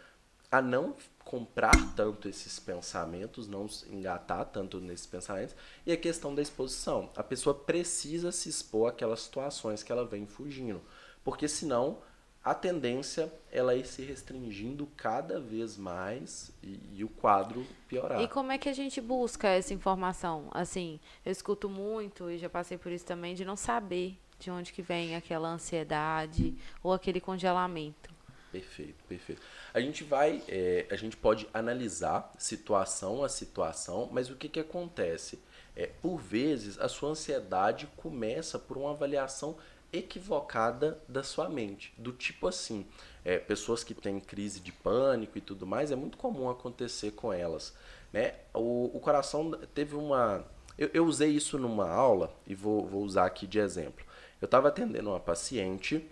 a 0.51 0.61
não 0.61 0.95
comprar 1.23 1.75
tanto 1.95 2.27
esses 2.27 2.59
pensamentos, 2.59 3.47
não 3.47 3.67
engatar 3.87 4.45
tanto 4.45 4.79
nesses 4.79 5.05
pensamentos, 5.05 5.55
e 5.85 5.91
a 5.91 5.97
questão 5.97 6.33
da 6.33 6.41
exposição. 6.41 7.11
A 7.15 7.23
pessoa 7.23 7.53
precisa 7.53 8.31
se 8.31 8.49
expor 8.49 8.89
àquelas 8.89 9.21
situações 9.21 9.83
que 9.83 9.91
ela 9.91 10.05
vem 10.05 10.25
fugindo, 10.25 10.81
porque 11.23 11.47
senão 11.47 11.99
a 12.43 12.53
tendência 12.53 13.31
ela 13.51 13.75
ir 13.75 13.85
se 13.85 14.01
restringindo 14.01 14.87
cada 14.95 15.39
vez 15.39 15.77
mais 15.77 16.51
e, 16.63 16.79
e, 16.95 17.03
o 17.03 17.09
quadro 17.09 17.65
piorar. 17.87 18.21
E 18.21 18.27
como 18.27 18.51
é 18.51 18.57
que 18.57 18.69
a 18.69 18.73
gente 18.73 19.01
busca 19.01 19.47
essa 19.47 19.73
informação? 19.73 20.47
Assim, 20.51 20.99
eu 21.25 21.31
escuto 21.31 21.69
muito 21.69 22.29
e 22.29 22.37
já 22.37 22.49
passei 22.49 22.77
por 22.77 22.91
isso 22.91 23.05
também 23.05 23.35
de 23.35 23.43
não 23.43 23.55
saber 23.55 24.17
de 24.39 24.49
onde 24.49 24.71
que 24.71 24.81
vem 24.81 25.15
aquela 25.15 25.49
ansiedade 25.49 26.55
ou 26.81 26.93
aquele 26.93 27.19
congelamento. 27.19 28.09
Perfeito, 28.51 29.03
perfeito. 29.07 29.41
A 29.73 29.79
gente 29.79 30.03
vai, 30.03 30.41
é, 30.47 30.87
a 30.89 30.95
gente 30.95 31.15
pode 31.15 31.47
analisar 31.53 32.31
situação 32.37 33.23
a 33.23 33.29
situação, 33.29 34.09
mas 34.11 34.29
o 34.29 34.35
que, 34.35 34.49
que 34.49 34.59
acontece? 34.59 35.39
É, 35.75 35.85
por 35.85 36.17
vezes, 36.17 36.79
a 36.79 36.89
sua 36.89 37.09
ansiedade 37.09 37.87
começa 37.95 38.57
por 38.57 38.77
uma 38.77 38.91
avaliação 38.91 39.55
equivocada 39.91 40.99
da 41.07 41.23
sua 41.23 41.49
mente. 41.49 41.93
Do 41.97 42.11
tipo 42.11 42.47
assim, 42.47 42.85
é, 43.23 43.37
pessoas 43.37 43.83
que 43.83 43.93
têm 43.93 44.19
crise 44.19 44.59
de 44.59 44.71
pânico 44.71 45.37
e 45.37 45.41
tudo 45.41 45.65
mais, 45.65 45.91
é 45.91 45.95
muito 45.95 46.17
comum 46.17 46.49
acontecer 46.49 47.11
com 47.11 47.33
elas. 47.33 47.73
Né? 48.13 48.35
O, 48.53 48.91
o 48.93 48.99
coração 48.99 49.51
teve 49.73 49.95
uma. 49.95 50.45
Eu, 50.77 50.89
eu 50.93 51.05
usei 51.05 51.31
isso 51.31 51.57
numa 51.57 51.89
aula 51.89 52.33
e 52.47 52.55
vou, 52.55 52.85
vou 52.85 53.03
usar 53.03 53.25
aqui 53.25 53.45
de 53.45 53.59
exemplo. 53.59 54.05
Eu 54.41 54.45
estava 54.45 54.69
atendendo 54.69 55.09
uma 55.09 55.19
paciente 55.19 56.05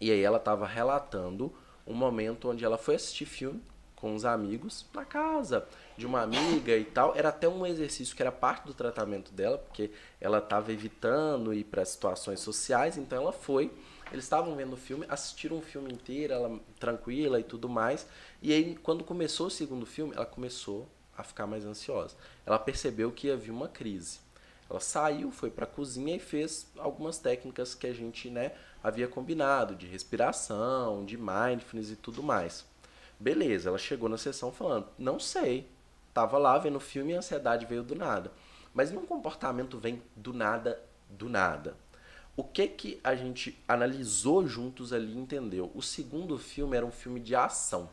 e 0.00 0.10
aí 0.10 0.22
ela 0.22 0.38
estava 0.38 0.66
relatando 0.66 1.52
um 1.86 1.94
momento 1.94 2.50
onde 2.50 2.64
ela 2.64 2.78
foi 2.78 2.94
assistir 2.94 3.26
filme 3.26 3.62
com 3.96 4.14
os 4.14 4.24
amigos 4.24 4.86
na 4.94 5.04
casa 5.04 5.66
de 5.98 6.06
uma 6.06 6.22
amiga 6.22 6.76
e 6.76 6.84
tal. 6.84 7.14
Era 7.16 7.28
até 7.30 7.48
um 7.48 7.66
exercício 7.66 8.14
que 8.14 8.22
era 8.22 8.30
parte 8.30 8.64
do 8.64 8.72
tratamento 8.72 9.32
dela, 9.32 9.58
porque 9.58 9.90
ela 10.20 10.38
estava 10.38 10.72
evitando 10.72 11.52
ir 11.52 11.64
para 11.64 11.84
situações 11.84 12.38
sociais, 12.38 12.96
então 12.96 13.20
ela 13.20 13.32
foi. 13.32 13.72
Eles 14.12 14.24
estavam 14.24 14.54
vendo 14.54 14.74
o 14.74 14.76
filme, 14.76 15.04
assistiram 15.08 15.58
o 15.58 15.60
filme 15.60 15.92
inteiro, 15.92 16.32
ela 16.32 16.60
tranquila 16.78 17.40
e 17.40 17.42
tudo 17.42 17.68
mais. 17.68 18.06
E 18.40 18.52
aí, 18.52 18.76
quando 18.76 19.02
começou 19.04 19.48
o 19.48 19.50
segundo 19.50 19.84
filme, 19.84 20.14
ela 20.14 20.24
começou 20.24 20.88
a 21.16 21.24
ficar 21.24 21.46
mais 21.46 21.66
ansiosa. 21.66 22.14
Ela 22.46 22.58
percebeu 22.58 23.10
que 23.10 23.30
havia 23.30 23.52
uma 23.52 23.68
crise. 23.68 24.20
Ela 24.70 24.80
saiu, 24.80 25.32
foi 25.32 25.50
para 25.50 25.64
a 25.64 25.68
cozinha 25.68 26.14
e 26.14 26.20
fez 26.20 26.70
algumas 26.78 27.18
técnicas 27.18 27.74
que 27.74 27.86
a 27.86 27.92
gente 27.92 28.30
né, 28.30 28.52
havia 28.82 29.08
combinado, 29.08 29.74
de 29.74 29.86
respiração, 29.86 31.04
de 31.04 31.16
mindfulness 31.16 31.90
e 31.90 31.96
tudo 31.96 32.22
mais. 32.22 32.64
Beleza, 33.18 33.68
ela 33.68 33.78
chegou 33.78 34.08
na 34.08 34.16
sessão 34.16 34.52
falando, 34.52 34.86
não 34.96 35.18
sei, 35.18 35.68
tava 36.18 36.36
lá 36.36 36.58
vendo 36.58 36.76
o 36.76 36.80
filme 36.80 37.12
e 37.12 37.14
a 37.14 37.18
ansiedade 37.18 37.64
veio 37.64 37.84
do 37.84 37.94
nada. 37.94 38.32
Mas 38.74 38.90
nenhum 38.90 39.06
comportamento 39.06 39.78
vem 39.78 40.02
do 40.16 40.32
nada, 40.32 40.82
do 41.08 41.28
nada. 41.28 41.76
O 42.36 42.42
que 42.42 42.66
que 42.66 43.00
a 43.04 43.14
gente 43.14 43.56
analisou 43.68 44.44
juntos 44.44 44.92
ali 44.92 45.12
e 45.12 45.16
entendeu? 45.16 45.70
O 45.76 45.82
segundo 45.82 46.36
filme 46.36 46.76
era 46.76 46.84
um 46.84 46.90
filme 46.90 47.20
de 47.20 47.36
ação. 47.36 47.88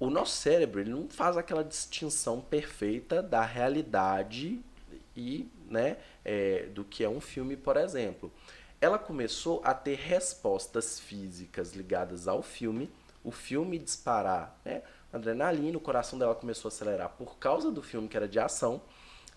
O 0.00 0.08
nosso 0.08 0.32
cérebro 0.32 0.80
ele 0.80 0.90
não 0.90 1.06
faz 1.08 1.36
aquela 1.36 1.62
distinção 1.62 2.40
perfeita 2.40 3.22
da 3.22 3.42
realidade 3.42 4.62
e 5.14 5.46
né, 5.68 5.98
é, 6.24 6.66
do 6.74 6.84
que 6.84 7.04
é 7.04 7.08
um 7.08 7.20
filme, 7.20 7.54
por 7.54 7.76
exemplo. 7.76 8.32
Ela 8.80 8.98
começou 8.98 9.60
a 9.62 9.74
ter 9.74 9.96
respostas 9.96 10.98
físicas 10.98 11.74
ligadas 11.74 12.26
ao 12.26 12.42
filme 12.42 12.90
o 13.24 13.30
filme 13.30 13.78
disparar, 13.78 14.54
né? 14.64 14.82
Adrenalina, 15.14 15.78
o 15.78 15.80
coração 15.80 16.18
dela 16.18 16.34
começou 16.34 16.68
a 16.68 16.72
acelerar 16.72 17.10
por 17.10 17.38
causa 17.38 17.70
do 17.70 17.80
filme 17.80 18.08
que 18.08 18.16
era 18.16 18.26
de 18.26 18.40
ação. 18.40 18.82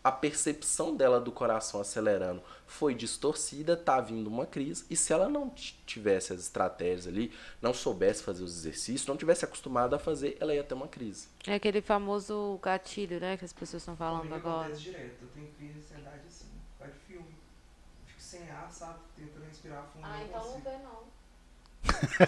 A 0.04 0.12
percepção 0.12 0.96
dela 0.96 1.20
do 1.20 1.32
coração 1.32 1.82
acelerando 1.82 2.42
foi 2.66 2.96
distorcida, 2.96 3.76
tá 3.76 4.00
vindo 4.00 4.28
uma 4.28 4.46
crise, 4.46 4.86
e 4.90 4.96
se 4.96 5.12
ela 5.12 5.28
não 5.28 5.50
tivesse 5.86 6.32
as 6.34 6.40
estratégias 6.40 7.08
ali, 7.08 7.32
não 7.62 7.74
soubesse 7.74 8.24
fazer 8.24 8.44
os 8.44 8.58
exercícios, 8.58 9.06
não 9.06 9.18
tivesse 9.18 9.44
acostumada 9.44 9.98
a 9.98 10.00
fazer, 10.00 10.38
ela 10.40 10.56
ia 10.56 10.64
ter 10.64 10.74
uma 10.76 10.88
crise. 10.88 11.28
É 11.46 11.56
aquele 11.56 11.82
famoso 11.82 12.58
gatilho, 12.62 13.20
né, 13.20 13.36
que 13.38 13.44
as 13.46 13.52
pessoas 13.54 13.82
estão 13.82 13.98
falando 13.98 14.20
Comigo 14.20 14.36
agora. 14.36 14.62
acontece 14.68 14.82
direto. 14.82 15.24
Eu 15.24 15.28
tenho 15.30 15.48
crise 15.58 15.74
de 15.74 15.80
ansiedade 15.80 16.22
assim, 16.28 16.48
vai 16.80 16.90
de 16.90 17.00
filme. 17.00 17.36
Fico 18.06 18.22
sem 18.22 18.50
ar, 18.50 18.72
sabe? 18.72 19.00
Tentando 19.16 19.46
respirar 19.46 19.84
fundo. 19.94 20.06
Ah, 20.06 20.24
então 20.24 20.52
não 20.52 20.62
vê 20.62 20.78
não. 20.78 21.17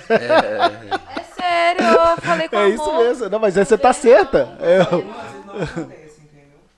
É, 0.10 1.20
É 1.20 1.24
sério, 1.24 1.86
eu 1.86 2.18
falei 2.22 2.48
com 2.50 2.56
É 2.58 2.70
isso 2.70 2.84
amor. 2.84 3.04
mesmo. 3.04 3.30
Não, 3.30 3.40
mas 3.40 3.58
aí 3.58 3.66
você 3.66 3.78
tá 3.78 3.94
certa. 3.94 4.58
É, 4.60 4.78
vezes 4.84 6.18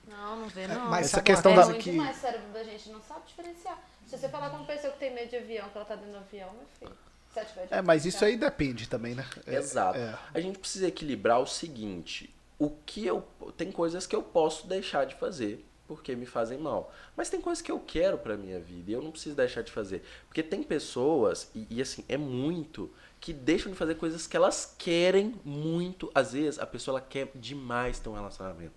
não? 0.08 0.16
Não, 0.16 0.36
não 0.40 0.48
vê 0.48 0.66
não. 0.66 0.86
Mas 0.86 1.06
Essa 1.06 1.20
questão 1.22 1.54
da- 1.54 1.62
é 1.62 1.64
coisa 1.64 1.72
ruim 1.72 1.82
que... 1.82 1.90
demais, 1.90 2.16
o 2.16 2.20
cérebro 2.20 2.46
da 2.52 2.64
gente 2.64 2.88
não 2.90 3.00
sabe 3.02 3.20
diferenciar. 3.26 3.78
Se 4.06 4.18
você 4.18 4.28
falar 4.28 4.50
com 4.50 4.56
uma 4.56 4.66
pessoa 4.66 4.92
que 4.92 4.98
tem 4.98 5.14
medo 5.14 5.30
de 5.30 5.36
avião, 5.36 5.68
que 5.70 5.76
ela 5.78 5.84
tá 5.86 5.94
dentro 5.94 6.12
do 6.12 6.18
avião, 6.18 6.50
meu 6.52 6.66
filho. 6.78 7.02
É, 7.70 7.80
mas 7.80 8.04
isso 8.04 8.22
aí 8.26 8.36
depende 8.36 8.86
também, 8.86 9.14
né? 9.14 9.24
É, 9.46 9.54
Exato. 9.54 9.98
é. 9.98 10.14
A 10.34 10.38
gente 10.38 10.58
precisa 10.58 10.86
equilibrar 10.86 11.40
o 11.40 11.46
seguinte: 11.46 12.34
o 12.58 12.68
que 12.84 13.06
eu 13.06 13.26
tem 13.56 13.72
coisas 13.72 14.06
que 14.06 14.14
eu 14.14 14.22
posso 14.22 14.66
deixar 14.66 15.06
de 15.06 15.14
fazer 15.14 15.64
porque 15.94 16.14
me 16.14 16.26
fazem 16.26 16.58
mal, 16.58 16.92
mas 17.16 17.30
tem 17.30 17.40
coisas 17.40 17.62
que 17.62 17.70
eu 17.70 17.78
quero 17.80 18.18
para 18.18 18.36
minha 18.36 18.58
vida 18.58 18.90
e 18.90 18.94
eu 18.94 19.02
não 19.02 19.10
preciso 19.10 19.36
deixar 19.36 19.62
de 19.62 19.70
fazer, 19.70 20.02
porque 20.26 20.42
tem 20.42 20.62
pessoas 20.62 21.50
e, 21.54 21.66
e, 21.70 21.82
assim 21.82 22.04
é 22.08 22.16
muito 22.16 22.90
que 23.20 23.32
deixam 23.32 23.70
de 23.70 23.78
fazer 23.78 23.94
coisas 23.94 24.26
que 24.26 24.36
elas 24.36 24.74
querem 24.78 25.40
muito. 25.44 26.10
Às 26.14 26.32
vezes 26.32 26.58
a 26.58 26.66
pessoa 26.66 26.98
ela 26.98 27.06
quer 27.08 27.30
demais 27.34 27.98
ter 27.98 28.08
um 28.08 28.14
relacionamento, 28.14 28.74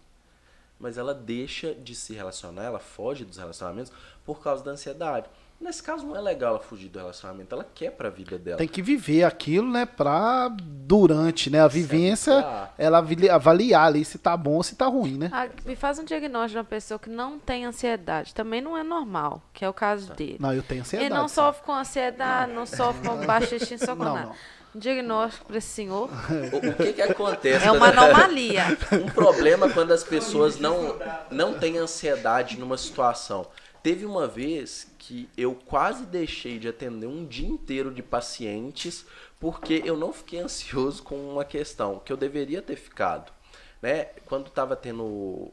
mas 0.80 0.98
ela 0.98 1.14
deixa 1.14 1.74
de 1.74 1.96
se 1.96 2.14
relacionar, 2.14 2.64
ela 2.64 2.80
foge 2.80 3.26
dos 3.26 3.38
relacionamentos 3.38 3.92
por 4.24 4.42
causa 4.42 4.64
da 4.64 4.72
ansiedade. 4.72 5.30
Nesse 5.60 5.82
caso 5.82 6.06
não 6.06 6.16
é 6.16 6.22
legal 6.22 6.56
ela 6.56 6.60
fugir 6.64 6.90
do 6.90 7.00
relacionamento, 7.00 7.56
ela 7.56 7.66
quer 7.74 7.90
pra 7.92 8.10
vida 8.10 8.38
dela. 8.38 8.58
Tem 8.58 8.68
que 8.68 8.82
viver 8.82 9.24
aquilo, 9.24 9.72
né? 9.72 9.86
Pra 9.86 10.50
durante 10.60 11.50
né, 11.50 11.62
a 11.62 11.68
vivência, 11.68 12.34
ela 12.78 12.98
avali- 13.00 13.30
avaliar 13.30 13.88
ali 13.88 14.04
se 14.04 14.18
tá 14.20 14.36
bom 14.36 14.56
ou 14.56 14.64
se 14.64 14.76
tá 14.76 14.86
ruim, 14.86 15.18
né? 15.18 15.30
Ah, 15.34 15.48
me 15.66 15.76
faz 15.76 15.98
um 15.98 16.04
diagnóstico 16.04 16.52
de 16.52 16.58
uma 16.58 16.64
pessoa 16.66 17.00
que 17.00 17.10
não 17.10 17.40
tem 17.40 17.66
ansiedade. 17.66 18.34
Também 18.36 18.62
não 18.62 18.78
é 18.78 18.84
normal, 18.84 19.42
que 19.54 19.64
é 19.64 19.70
o 19.70 19.74
caso 19.74 20.14
dele. 20.14 20.38
Não, 20.40 20.54
eu 20.54 20.62
tenho 20.62 20.82
ansiedade. 20.82 21.10
Ele 21.12 21.20
não 21.20 21.28
sim. 21.28 21.36
sofre 21.36 21.64
com 21.64 21.72
ansiedade, 21.74 22.52
não 22.52 22.66
sofre 22.66 23.08
com 23.08 23.26
baixa 23.26 23.56
extinção, 23.56 23.96
com 23.98 24.04
Não, 24.04 24.14
nada. 24.14 24.28
não. 24.28 24.36
Um 24.76 24.80
diagnóstico 24.80 25.46
para 25.46 25.58
esse 25.58 25.70
senhor 25.70 26.10
O, 26.52 26.58
o 26.70 26.74
que 26.76 26.92
que 26.94 27.02
acontece? 27.02 27.66
é 27.66 27.72
uma 27.72 27.88
anomalia. 27.88 28.78
Um 28.92 29.10
problema 29.10 29.70
quando 29.70 29.94
as 29.94 30.04
pessoas 30.04 30.60
não, 30.60 30.98
não 31.32 31.58
têm 31.58 31.78
ansiedade 31.78 32.60
numa 32.60 32.78
situação. 32.78 33.48
Teve 33.86 34.04
uma 34.04 34.28
vez 34.28 34.88
que 34.98 35.30
eu 35.38 35.54
quase 35.54 36.08
deixei 36.08 36.58
de 36.58 36.68
atender 36.68 37.06
um 37.06 37.24
dia 37.24 37.48
inteiro 37.48 37.94
de 37.94 38.02
pacientes 38.02 39.06
porque 39.40 39.84
eu 39.86 39.96
não 39.96 40.12
fiquei 40.12 40.40
ansioso 40.40 41.04
com 41.04 41.16
uma 41.34 41.46
questão 41.46 42.00
que 42.00 42.12
eu 42.12 42.18
deveria 42.18 42.64
ter 42.64 42.78
ficado. 42.78 43.32
Né? 43.80 44.06
Quando 44.26 44.48
estava 44.48 44.76
tendo. 44.76 45.52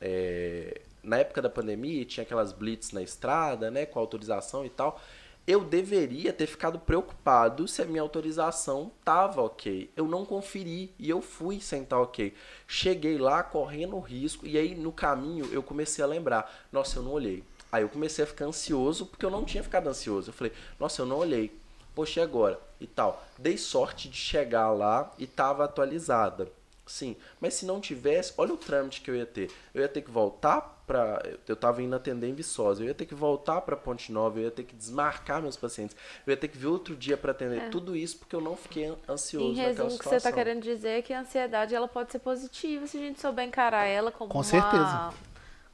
é, 0.00 0.80
na 1.02 1.18
época 1.18 1.42
da 1.42 1.50
pandemia, 1.50 2.06
tinha 2.06 2.24
aquelas 2.24 2.52
blitz 2.52 2.90
na 2.90 3.02
estrada, 3.02 3.70
né? 3.70 3.84
Com 3.84 3.98
autorização 3.98 4.64
e 4.64 4.70
tal. 4.70 4.98
Eu 5.46 5.62
deveria 5.62 6.32
ter 6.32 6.46
ficado 6.46 6.78
preocupado 6.78 7.68
se 7.68 7.82
a 7.82 7.84
minha 7.84 8.00
autorização 8.00 8.90
tava 9.04 9.42
ok. 9.42 9.90
Eu 9.94 10.08
não 10.08 10.24
conferi 10.24 10.90
e 10.98 11.10
eu 11.10 11.20
fui 11.20 11.60
sem 11.60 11.82
estar 11.82 12.00
ok. 12.00 12.32
Cheguei 12.66 13.18
lá 13.18 13.42
correndo 13.42 13.98
risco 13.98 14.46
e 14.46 14.56
aí 14.56 14.74
no 14.74 14.90
caminho 14.90 15.44
eu 15.52 15.62
comecei 15.62 16.02
a 16.02 16.06
lembrar: 16.06 16.50
nossa, 16.72 16.98
eu 16.98 17.02
não 17.02 17.12
olhei. 17.12 17.44
Aí 17.74 17.82
eu 17.82 17.88
comecei 17.88 18.22
a 18.22 18.26
ficar 18.28 18.44
ansioso 18.44 19.04
porque 19.06 19.26
eu 19.26 19.30
não 19.30 19.44
tinha 19.44 19.60
ficado 19.60 19.88
ansioso. 19.88 20.28
Eu 20.30 20.32
falei: 20.32 20.52
nossa, 20.78 21.02
eu 21.02 21.06
não 21.06 21.16
olhei. 21.18 21.52
Poxa, 21.92 22.20
e 22.20 22.22
agora? 22.22 22.56
E 22.80 22.86
tal. 22.86 23.20
Dei 23.36 23.58
sorte 23.58 24.08
de 24.08 24.16
chegar 24.16 24.70
lá 24.70 25.12
e 25.18 25.26
tava 25.26 25.64
atualizada. 25.64 26.48
Sim, 26.86 27.16
mas 27.40 27.54
se 27.54 27.66
não 27.66 27.80
tivesse, 27.80 28.32
olha 28.36 28.52
o 28.52 28.56
trâmite 28.56 29.00
que 29.00 29.10
eu 29.10 29.16
ia 29.16 29.26
ter. 29.26 29.50
Eu 29.74 29.82
ia 29.82 29.88
ter 29.88 30.02
que 30.02 30.10
voltar 30.10 30.60
para, 30.86 31.20
eu 31.48 31.56
tava 31.56 31.82
indo 31.82 31.96
atender 31.96 32.28
em 32.28 32.34
Viçosa, 32.34 32.82
eu 32.82 32.86
ia 32.88 32.94
ter 32.94 33.06
que 33.06 33.14
voltar 33.14 33.60
para 33.62 33.74
Ponte 33.74 34.12
Nova, 34.12 34.38
eu 34.38 34.44
ia 34.44 34.50
ter 34.50 34.62
que 34.64 34.76
desmarcar 34.76 35.40
meus 35.42 35.56
pacientes, 35.56 35.96
eu 36.26 36.30
ia 36.30 36.36
ter 36.36 36.46
que 36.46 36.58
vir 36.58 36.66
outro 36.66 36.94
dia 36.94 37.16
para 37.16 37.32
atender. 37.32 37.70
Tudo 37.70 37.96
isso 37.96 38.18
porque 38.18 38.36
eu 38.36 38.40
não 38.40 38.54
fiquei 38.54 38.84
an- 38.84 38.96
ansioso 39.08 39.46
Em 39.46 39.56
naquela 39.56 39.68
resumo, 39.68 39.94
o 39.94 39.98
que 39.98 40.04
você 40.04 40.16
está 40.16 40.30
querendo 40.30 40.62
dizer 40.62 40.90
é 40.98 41.02
que 41.02 41.12
a 41.12 41.20
ansiedade 41.20 41.74
ela 41.74 41.88
pode 41.88 42.12
ser 42.12 42.18
positiva 42.20 42.86
se 42.86 42.98
a 42.98 43.00
gente 43.00 43.20
souber 43.20 43.46
encarar 43.46 43.86
ela 43.86 44.12
como 44.12 44.30
Com 44.30 44.38
uma 44.38 44.44
certeza. 44.44 45.10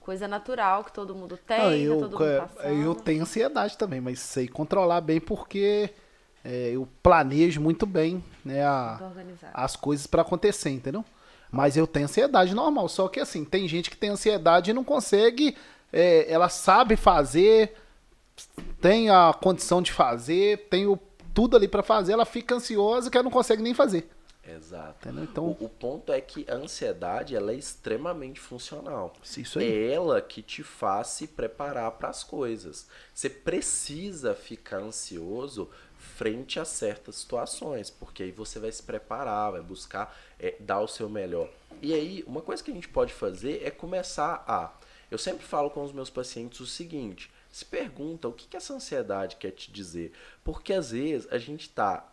Coisa 0.01 0.27
natural 0.27 0.83
que 0.85 0.93
todo 0.93 1.15
mundo 1.15 1.37
tem, 1.47 1.79
que 1.81 1.85
eu, 1.85 2.01
todo 2.01 2.13
mundo 2.13 2.25
é, 2.25 2.41
passando. 2.41 2.83
eu 2.83 2.95
tenho 2.95 3.23
ansiedade 3.23 3.77
também, 3.79 4.01
mas 4.01 4.19
sei 4.19 4.49
controlar 4.49 5.01
bem 5.01 5.21
porque 5.21 5.91
é, 6.45 6.71
eu 6.73 6.89
planejo 7.03 7.61
muito 7.61 7.87
bem 7.87 8.25
né, 8.45 8.65
a- 8.65 8.97
as 9.55 9.77
coisas 9.77 10.07
pra 10.07 10.23
acontecer, 10.23 10.71
entendeu? 10.71 11.05
Mas 11.53 11.77
eu 11.77 11.87
tenho 11.87 12.05
ansiedade 12.07 12.55
normal, 12.55 12.89
só 12.89 13.09
que 13.09 13.21
assim, 13.21 13.45
tem 13.45 13.67
gente 13.69 13.91
que 13.91 13.97
tem 13.97 14.11
ansiedade 14.11 14.71
e 14.71 14.75
não 14.75 14.85
consegue, 14.85 15.57
é, 15.93 16.33
ela 16.33 16.49
sabe 16.49 16.97
fazer, 16.97 17.75
tem 18.81 19.11
a 19.11 19.33
condição 19.39 19.83
de 19.83 19.93
fazer, 19.93 20.69
tem 20.71 20.87
o, 20.87 20.99
tudo 21.35 21.57
ali 21.57 21.69
pra 21.69 21.83
fazer, 21.83 22.13
ela 22.13 22.25
fica 22.25 22.55
ansiosa 22.55 23.11
que 23.11 23.17
ela 23.17 23.25
não 23.25 23.31
consegue 23.31 23.63
nem 23.63 23.75
fazer. 23.75 24.09
Exato. 24.57 25.09
Entendeu? 25.09 25.25
Então, 25.25 25.47
O, 25.47 25.65
o 25.65 25.69
ponto 25.69 26.13
é 26.13 26.21
que 26.21 26.45
a 26.51 26.55
ansiedade 26.55 27.35
ela 27.35 27.53
é 27.53 27.57
extremamente 27.57 28.41
funcional. 28.41 29.15
isso 29.41 29.59
aí. 29.59 29.67
É 29.67 29.93
ela 29.93 30.21
que 30.21 30.43
te 30.43 30.63
faz 30.63 31.09
se 31.09 31.27
preparar 31.27 31.91
para 31.93 32.09
as 32.09 32.23
coisas. 32.25 32.87
Você 33.15 33.29
precisa 33.29 34.35
ficar 34.35 34.79
ansioso 34.79 35.71
frente 35.99 36.59
a 36.59 36.65
certas 36.65 37.17
situações, 37.17 37.91
porque 37.91 38.23
aí 38.23 38.31
você 38.31 38.59
vai 38.59 38.73
se 38.73 38.83
preparar, 38.83 39.53
vai 39.53 39.63
buscar 39.63 40.17
é, 40.39 40.55
dar 40.61 40.81
o 40.81 40.89
seu 40.89 41.09
melhor. 41.09 41.49
E 41.83 41.95
aí, 41.95 42.25
uma 42.27 42.41
coisa 42.41 42.63
que 42.63 42.71
a 42.71 42.75
gente 42.75 42.89
pode 42.89 43.13
fazer 43.13 43.63
é 43.65 43.71
começar 43.71 44.45
a. 44.47 44.73
Eu 45.11 45.19
sempre 45.19 45.45
falo 45.45 45.71
com 45.71 45.83
os 45.83 45.93
meus 45.93 46.11
pacientes 46.11 46.61
o 46.61 46.67
seguinte: 46.67 47.31
se 47.51 47.65
pergunta 47.65 48.29
o 48.29 48.33
que, 48.33 48.47
que 48.47 48.57
essa 48.57 48.73
ansiedade 48.75 49.37
quer 49.37 49.51
te 49.51 49.73
dizer. 49.73 50.13
Porque 50.45 50.73
às 50.73 50.91
vezes 50.91 51.27
a 51.31 51.39
gente 51.39 51.63
está 51.63 52.07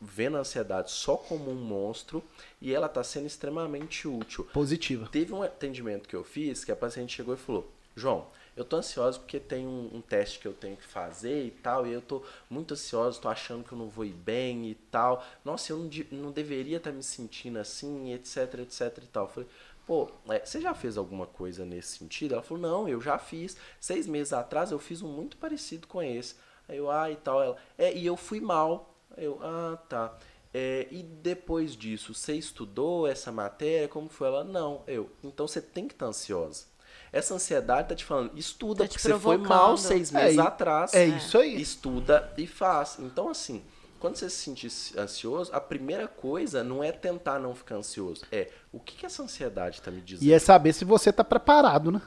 vendo 0.00 0.36
a 0.36 0.40
ansiedade 0.40 0.90
só 0.90 1.16
como 1.16 1.50
um 1.50 1.54
monstro 1.54 2.22
e 2.60 2.74
ela 2.74 2.86
está 2.86 3.02
sendo 3.02 3.26
extremamente 3.26 4.06
útil. 4.06 4.44
Positiva. 4.52 5.08
Teve 5.10 5.32
um 5.32 5.42
atendimento 5.42 6.08
que 6.08 6.16
eu 6.16 6.24
fiz 6.24 6.64
que 6.64 6.72
a 6.72 6.76
paciente 6.76 7.16
chegou 7.16 7.34
e 7.34 7.38
falou: 7.38 7.70
João, 7.96 8.26
eu 8.56 8.64
tô 8.64 8.76
ansiosa 8.76 9.18
porque 9.20 9.38
tem 9.38 9.66
um, 9.66 9.88
um, 9.94 10.00
teste 10.00 10.40
que 10.40 10.48
eu 10.48 10.52
tenho 10.52 10.76
que 10.76 10.84
fazer 10.84 11.44
e 11.44 11.50
tal, 11.50 11.86
e 11.86 11.92
eu 11.92 12.00
tô 12.00 12.24
muito 12.50 12.74
ansiosa, 12.74 13.20
tô 13.20 13.28
achando 13.28 13.62
que 13.62 13.72
eu 13.72 13.78
não 13.78 13.88
vou 13.88 14.04
ir 14.04 14.12
bem 14.12 14.68
e 14.68 14.74
tal. 14.74 15.24
Nossa, 15.44 15.72
eu 15.72 15.78
não, 15.78 15.90
não 16.10 16.32
deveria 16.32 16.78
estar 16.78 16.90
tá 16.90 16.96
me 16.96 17.02
sentindo 17.02 17.58
assim, 17.58 18.12
etc, 18.12 18.54
etc 18.60 18.98
e 18.98 19.06
tal. 19.06 19.26
Eu 19.26 19.30
falei, 19.30 19.48
pô, 19.86 20.10
é, 20.28 20.44
você 20.44 20.60
já 20.60 20.74
fez 20.74 20.96
alguma 20.98 21.24
coisa 21.26 21.64
nesse 21.64 21.98
sentido? 21.98 22.34
Ela 22.34 22.42
falou, 22.42 22.60
não, 22.60 22.88
eu 22.88 23.00
já 23.00 23.16
fiz. 23.16 23.56
Seis 23.80 24.08
meses 24.08 24.32
atrás 24.32 24.72
eu 24.72 24.78
fiz 24.80 25.02
um 25.02 25.08
muito 25.08 25.36
parecido 25.36 25.86
com 25.86 26.02
esse. 26.02 26.34
Aí 26.68 26.78
eu, 26.78 26.90
ah, 26.90 27.10
e 27.10 27.16
tal. 27.16 27.40
Ela, 27.40 27.56
é, 27.78 27.96
e 27.96 28.04
eu 28.04 28.16
fui 28.16 28.40
mal. 28.40 28.94
Eu, 29.18 29.38
ah, 29.42 29.78
tá. 29.88 30.16
É, 30.52 30.86
e 30.90 31.02
depois 31.02 31.76
disso, 31.76 32.14
você 32.14 32.34
estudou 32.34 33.06
essa 33.06 33.30
matéria? 33.30 33.88
Como 33.88 34.08
foi? 34.08 34.28
Ela, 34.28 34.44
não. 34.44 34.82
Eu, 34.86 35.10
então 35.22 35.46
você 35.46 35.60
tem 35.60 35.86
que 35.86 35.94
estar 35.94 36.06
ansiosa. 36.06 36.64
Essa 37.12 37.34
ansiedade 37.34 37.88
tá 37.88 37.94
te 37.94 38.04
falando, 38.04 38.36
estuda, 38.36 38.84
tá 38.84 38.88
porque 38.88 39.00
você 39.00 39.18
foi 39.18 39.36
mal 39.38 39.76
seis 39.76 40.10
meses 40.10 40.38
é, 40.38 40.40
atrás. 40.40 40.94
É 40.94 41.06
isso 41.06 41.38
aí. 41.38 41.60
Estuda 41.60 42.32
e 42.36 42.46
faz. 42.46 42.98
Então, 42.98 43.30
assim, 43.30 43.62
quando 43.98 44.16
você 44.16 44.28
se 44.28 44.36
sentir 44.36 44.70
ansioso, 44.98 45.52
a 45.54 45.60
primeira 45.60 46.06
coisa 46.06 46.62
não 46.62 46.84
é 46.84 46.92
tentar 46.92 47.38
não 47.38 47.54
ficar 47.54 47.76
ansioso. 47.76 48.24
É 48.30 48.50
o 48.72 48.78
que, 48.78 48.96
que 48.96 49.06
essa 49.06 49.22
ansiedade 49.22 49.78
está 49.78 49.90
me 49.90 50.00
dizendo. 50.00 50.28
E 50.28 50.32
é 50.32 50.38
saber 50.38 50.72
se 50.72 50.84
você 50.84 51.10
está 51.10 51.24
preparado, 51.24 51.90
né? 51.90 52.02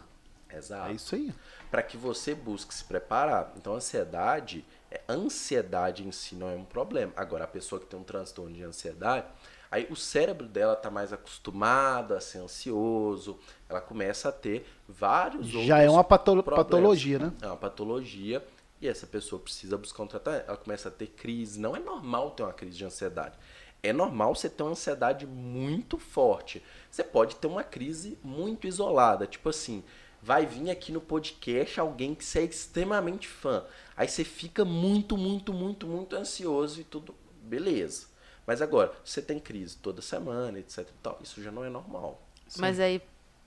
Exato. 0.49 0.89
É 0.89 0.93
isso 0.93 1.15
aí. 1.15 1.33
Para 1.69 1.81
que 1.81 1.97
você 1.97 2.35
busque 2.35 2.73
se 2.73 2.83
preparar. 2.83 3.53
Então, 3.57 3.73
a 3.73 3.77
ansiedade, 3.77 4.65
é, 4.91 5.01
ansiedade 5.07 6.05
em 6.05 6.11
si 6.11 6.35
não 6.35 6.49
é 6.49 6.55
um 6.55 6.65
problema. 6.65 7.13
Agora, 7.15 7.45
a 7.45 7.47
pessoa 7.47 7.79
que 7.79 7.87
tem 7.87 7.97
um 7.97 8.03
transtorno 8.03 8.53
de 8.53 8.63
ansiedade, 8.63 9.25
aí 9.71 9.87
o 9.89 9.95
cérebro 9.95 10.47
dela 10.47 10.73
está 10.73 10.91
mais 10.91 11.13
acostumado 11.13 12.13
a 12.13 12.19
ser 12.19 12.39
ansioso, 12.39 13.39
ela 13.69 13.79
começa 13.79 14.29
a 14.29 14.31
ter 14.31 14.67
vários 14.87 15.47
Já 15.47 15.53
outros. 15.53 15.67
Já 15.67 15.81
é 15.81 15.89
uma 15.89 16.03
patologia, 16.03 17.19
né? 17.19 17.33
É 17.41 17.47
uma 17.47 17.57
patologia 17.57 18.45
e 18.81 18.87
essa 18.87 19.07
pessoa 19.07 19.41
precisa 19.41 19.77
buscar 19.77 20.03
um 20.03 20.07
tratamento. 20.07 20.47
Ela 20.47 20.57
começa 20.57 20.89
a 20.89 20.91
ter 20.91 21.07
crise. 21.07 21.59
Não 21.59 21.75
é 21.75 21.79
normal 21.79 22.31
ter 22.31 22.43
uma 22.43 22.51
crise 22.51 22.77
de 22.77 22.83
ansiedade. 22.83 23.37
É 23.83 23.93
normal 23.93 24.35
você 24.35 24.49
ter 24.49 24.61
uma 24.61 24.71
ansiedade 24.71 25.25
muito 25.25 25.97
forte. 25.97 26.63
Você 26.89 27.03
pode 27.03 27.35
ter 27.35 27.47
uma 27.47 27.63
crise 27.63 28.17
muito 28.23 28.67
isolada. 28.67 29.25
Tipo 29.25 29.49
assim, 29.49 29.83
vai 30.21 30.45
vir 30.45 30.69
aqui 30.69 30.91
no 30.91 31.01
podcast 31.01 31.79
alguém 31.79 32.13
que 32.13 32.23
você 32.23 32.39
é 32.39 32.43
extremamente 32.43 33.27
fã. 33.27 33.63
Aí 33.97 34.07
você 34.07 34.23
fica 34.23 34.63
muito, 34.63 35.17
muito, 35.17 35.53
muito, 35.53 35.87
muito 35.87 36.15
ansioso 36.15 36.81
e 36.81 36.83
tudo. 36.83 37.15
Beleza. 37.43 38.05
Mas 38.45 38.61
agora, 38.61 38.91
você 39.03 39.21
tem 39.21 39.39
crise 39.39 39.77
toda 39.77 40.01
semana, 40.01 40.59
etc 40.59 40.79
e 40.79 40.93
tal, 41.01 41.19
isso 41.21 41.41
já 41.41 41.51
não 41.51 41.63
é 41.63 41.69
normal. 41.69 42.21
Mas 42.57 42.79
aí, 42.79 43.01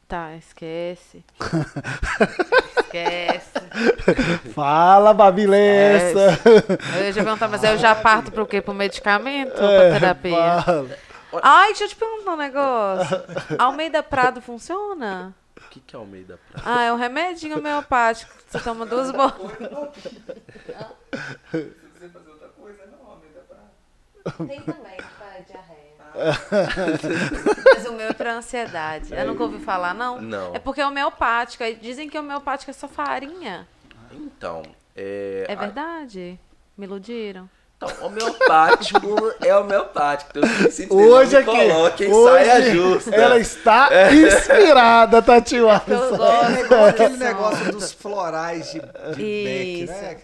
tá, 0.09 0.35
esquece. 0.37 1.25
Esquece. 2.79 3.61
Fala, 4.55 5.13
Babilessa. 5.13 6.41
Eu 6.99 7.13
já 7.13 7.25
perguntar, 7.25 7.49
mas 7.49 7.65
eu 7.65 7.77
já 7.77 7.95
parto 7.95 8.31
pro 8.31 8.47
quê? 8.47 8.61
Pro 8.63 8.73
medicamento 8.73 9.61
ou 9.61 9.69
é, 9.69 9.91
pra 9.91 10.01
terapia? 10.01 10.63
Fala. 10.63 10.99
Ai, 11.43 11.69
deixa 11.69 11.85
eu 11.85 11.89
te 11.89 11.97
perguntar 11.97 12.33
um 12.33 12.37
negócio. 12.37 13.23
Almeida 13.59 14.03
Prado 14.03 14.41
funciona? 14.41 15.35
O 15.75 15.77
que, 15.77 15.81
que 15.81 15.97
é 15.97 15.99
Almeida 15.99 16.39
Prado? 16.53 16.63
Ah, 16.65 16.85
é 16.85 16.93
um 16.93 16.97
remedinho 16.97 17.59
homeopático. 17.59 18.33
Você 18.47 18.61
toma 18.61 18.87
duas 18.87 19.11
bolas. 19.11 19.35
Se 19.35 19.99
quiser 21.93 22.11
fazer 22.13 22.31
outra 22.31 22.49
coisa, 22.51 22.87
não, 22.87 23.11
Almeida 23.11 23.41
Prado. 23.49 24.47
Tem 24.47 24.61
também, 24.61 24.97
para 25.19 25.41
diarreia. 25.41 25.95
Mas 27.75 27.87
o 27.87 27.93
meu 27.93 28.07
é 28.07 28.13
pra 28.13 28.37
ansiedade. 28.37 29.13
Eu 29.13 29.27
nunca 29.27 29.43
ouvi 29.43 29.59
falar, 29.59 29.93
não? 29.95 30.21
Não. 30.21 30.55
É 30.55 30.61
porque 30.61 30.81
é 30.81 30.87
homeopática. 30.87 31.75
Dizem 31.75 32.09
que 32.09 32.17
homeopática 32.17 32.71
é 32.71 32.75
só 32.75 32.87
farinha. 32.87 33.67
Então, 34.13 34.63
é... 34.95 35.45
É 35.49 35.57
verdade? 35.57 36.39
Me 36.79 36.87
iludiram. 36.87 37.51
Então, 37.77 38.07
homeopático 38.07 39.35
é 39.45 39.57
homeopático. 39.57 40.31
Então, 40.35 40.97
hoje 40.97 41.37
aqui, 41.37 41.47
coloquem 41.47 42.13
hoje 42.13 42.45
saia 42.45 42.73
justa. 42.73 43.15
Ela 43.15 43.39
está 43.39 43.89
é. 43.91 44.15
inspirada, 44.15 45.21
Tatiana. 45.21 45.83
É. 46.71 46.75
É 46.75 46.89
aquele 46.89 47.17
negócio 47.17 47.73
dos 47.73 47.93
florais 47.93 48.73
de, 48.73 48.81
de 48.81 49.45
Beck, 49.45 49.87
né? 49.87 50.17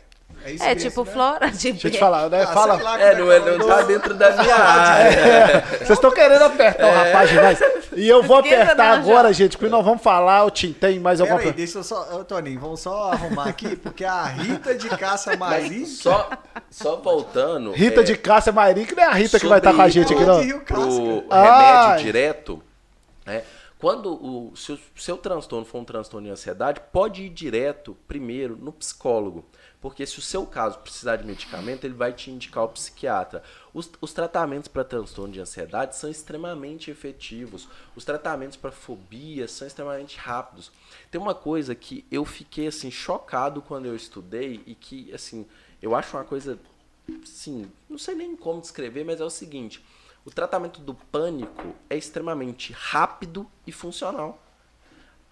É, 0.45 0.53
isso 0.53 0.65
é 0.65 0.75
mesmo, 0.75 0.91
tipo 0.91 1.05
né? 1.05 1.12
flora 1.12 1.51
de 1.51 1.73
Deixa 1.73 1.89
eu 1.89 1.91
te 1.93 1.99
falar, 1.99 2.31
né? 2.31 2.43
Ah, 2.43 2.47
Fala. 2.47 3.01
É, 3.01 3.15
não, 3.17 3.31
é, 3.31 3.59
não 3.59 3.67
tá 3.67 3.83
dentro 3.83 4.15
da 4.15 4.31
minha 4.37 4.55
área. 4.57 5.11
É. 5.11 5.61
Vocês 5.61 5.91
estão 5.91 6.11
querendo 6.11 6.43
apertar 6.43 6.87
o 6.87 6.95
rapaz 6.95 7.31
demais. 7.31 7.59
E 7.95 8.09
eu 8.09 8.23
vou 8.23 8.37
apertar 8.39 8.99
agora, 8.99 9.29
já. 9.29 9.45
gente, 9.45 9.59
porque 9.59 9.71
nós 9.71 9.85
vamos 9.85 10.03
falar, 10.03 10.45
o 10.45 10.51
Tim 10.51 10.73
tem 10.73 10.99
mais 10.99 11.21
alguma 11.21 11.39
coisa. 11.39 11.53
deixa 11.53 11.79
eu 11.79 11.85
só, 11.85 12.21
ô, 12.21 12.25
Toninho, 12.25 12.59
vamos 12.61 12.81
só 12.81 13.12
arrumar 13.12 13.49
aqui, 13.49 13.77
porque 13.77 14.05
a 14.05 14.25
Rita 14.25 14.75
de 14.75 14.89
Caça 14.89 15.37
Marim. 15.37 15.85
Só, 15.85 16.31
só 16.71 16.97
voltando. 16.97 17.73
Rita 17.73 18.01
é, 18.01 18.05
de 18.05 18.17
Caça 18.17 18.51
Marim, 18.51 18.85
que 18.85 18.95
não 18.95 19.03
é 19.03 19.07
a 19.07 19.12
Rita 19.15 19.39
que 19.39 19.47
vai 19.47 19.59
estar 19.59 19.75
com 19.75 19.83
a 19.83 19.89
gente 19.89 20.12
aqui, 20.15 20.25
não. 20.25 20.61
Pro 20.61 20.83
remédio 20.83 21.29
Ai. 21.31 22.03
direto, 22.03 22.62
né? 23.27 23.43
Quando 23.81 24.12
o 24.12 24.55
seu, 24.55 24.79
seu 24.95 25.17
transtorno 25.17 25.65
for 25.65 25.79
um 25.79 25.85
transtorno 25.85 26.27
de 26.27 26.33
ansiedade, 26.33 26.83
pode 26.93 27.23
ir 27.23 27.31
direto 27.31 27.97
primeiro 28.07 28.55
no 28.55 28.73
psicólogo. 28.73 29.43
Porque 29.81 30.05
se 30.05 30.19
o 30.19 30.23
seu 30.23 30.47
caso 30.47 30.78
precisar 30.81 31.16
de 31.16 31.27
medicamento, 31.27 31.85
ele 31.85 31.94
vai 31.94 32.12
te 32.12 32.31
indicar 32.31 32.65
o 32.65 32.69
psiquiatra. 32.69 33.43
Os, 33.73 33.90
os 34.01 34.12
tratamentos 34.12 34.69
para 34.69 34.85
transtorno 34.85 35.32
de 35.32 35.40
ansiedade 35.40 35.97
são 35.97 36.11
extremamente 36.11 36.90
efetivos. 36.90 37.66
Os 37.97 38.05
tratamentos 38.05 38.57
para 38.57 38.70
fobia 38.70 39.48
são 39.48 39.66
extremamente 39.66 40.19
rápidos. 40.19 40.70
Tem 41.11 41.20
uma 41.20 41.35
coisa 41.35 41.74
que 41.74 42.05
eu 42.11 42.27
fiquei 42.27 42.66
assim 42.66 42.90
chocado 42.90 43.62
quando 43.62 43.86
eu 43.86 43.97
estudei 43.97 44.62
e 44.66 44.74
que 44.74 45.12
assim, 45.15 45.47
eu 45.81 45.94
acho 45.94 46.15
uma 46.16 46.24
coisa 46.24 46.59
sim, 47.24 47.70
não 47.89 47.98
sei 47.98 48.15
nem 48.15 48.36
como 48.36 48.61
descrever, 48.61 49.05
mas 49.05 49.20
é 49.20 49.24
o 49.24 49.31
seguinte: 49.31 49.82
o 50.24 50.31
tratamento 50.31 50.81
do 50.81 50.94
pânico 50.94 51.74
é 51.89 51.97
extremamente 51.97 52.73
rápido 52.73 53.51
e 53.66 53.73
funcional. 53.73 54.39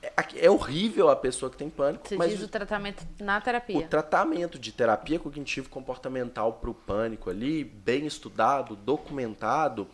É, 0.01 0.49
horrível 0.49 1.11
a 1.11 1.17
pessoa 1.17 1.51
que 1.51 1.57
tem 1.57 1.69
pânico. 1.69 2.09
Você 2.09 2.17
mas 2.17 2.31
diz 2.31 2.43
o 2.43 2.49
tratamento 2.49 3.05
na 3.19 3.41
terapia. 3.41 3.79
O 3.79 3.89
tratamento 3.89 4.59
de 4.59 4.71
terapia 4.71 5.19
cognitivo-comportamental 5.19 6.53
para 6.55 6.71
o 6.71 6.75
pânico 6.75 7.29
ali, 7.31 7.65
bem 7.65 8.07
estudado, 8.07 8.77
documentado, 8.77 9.89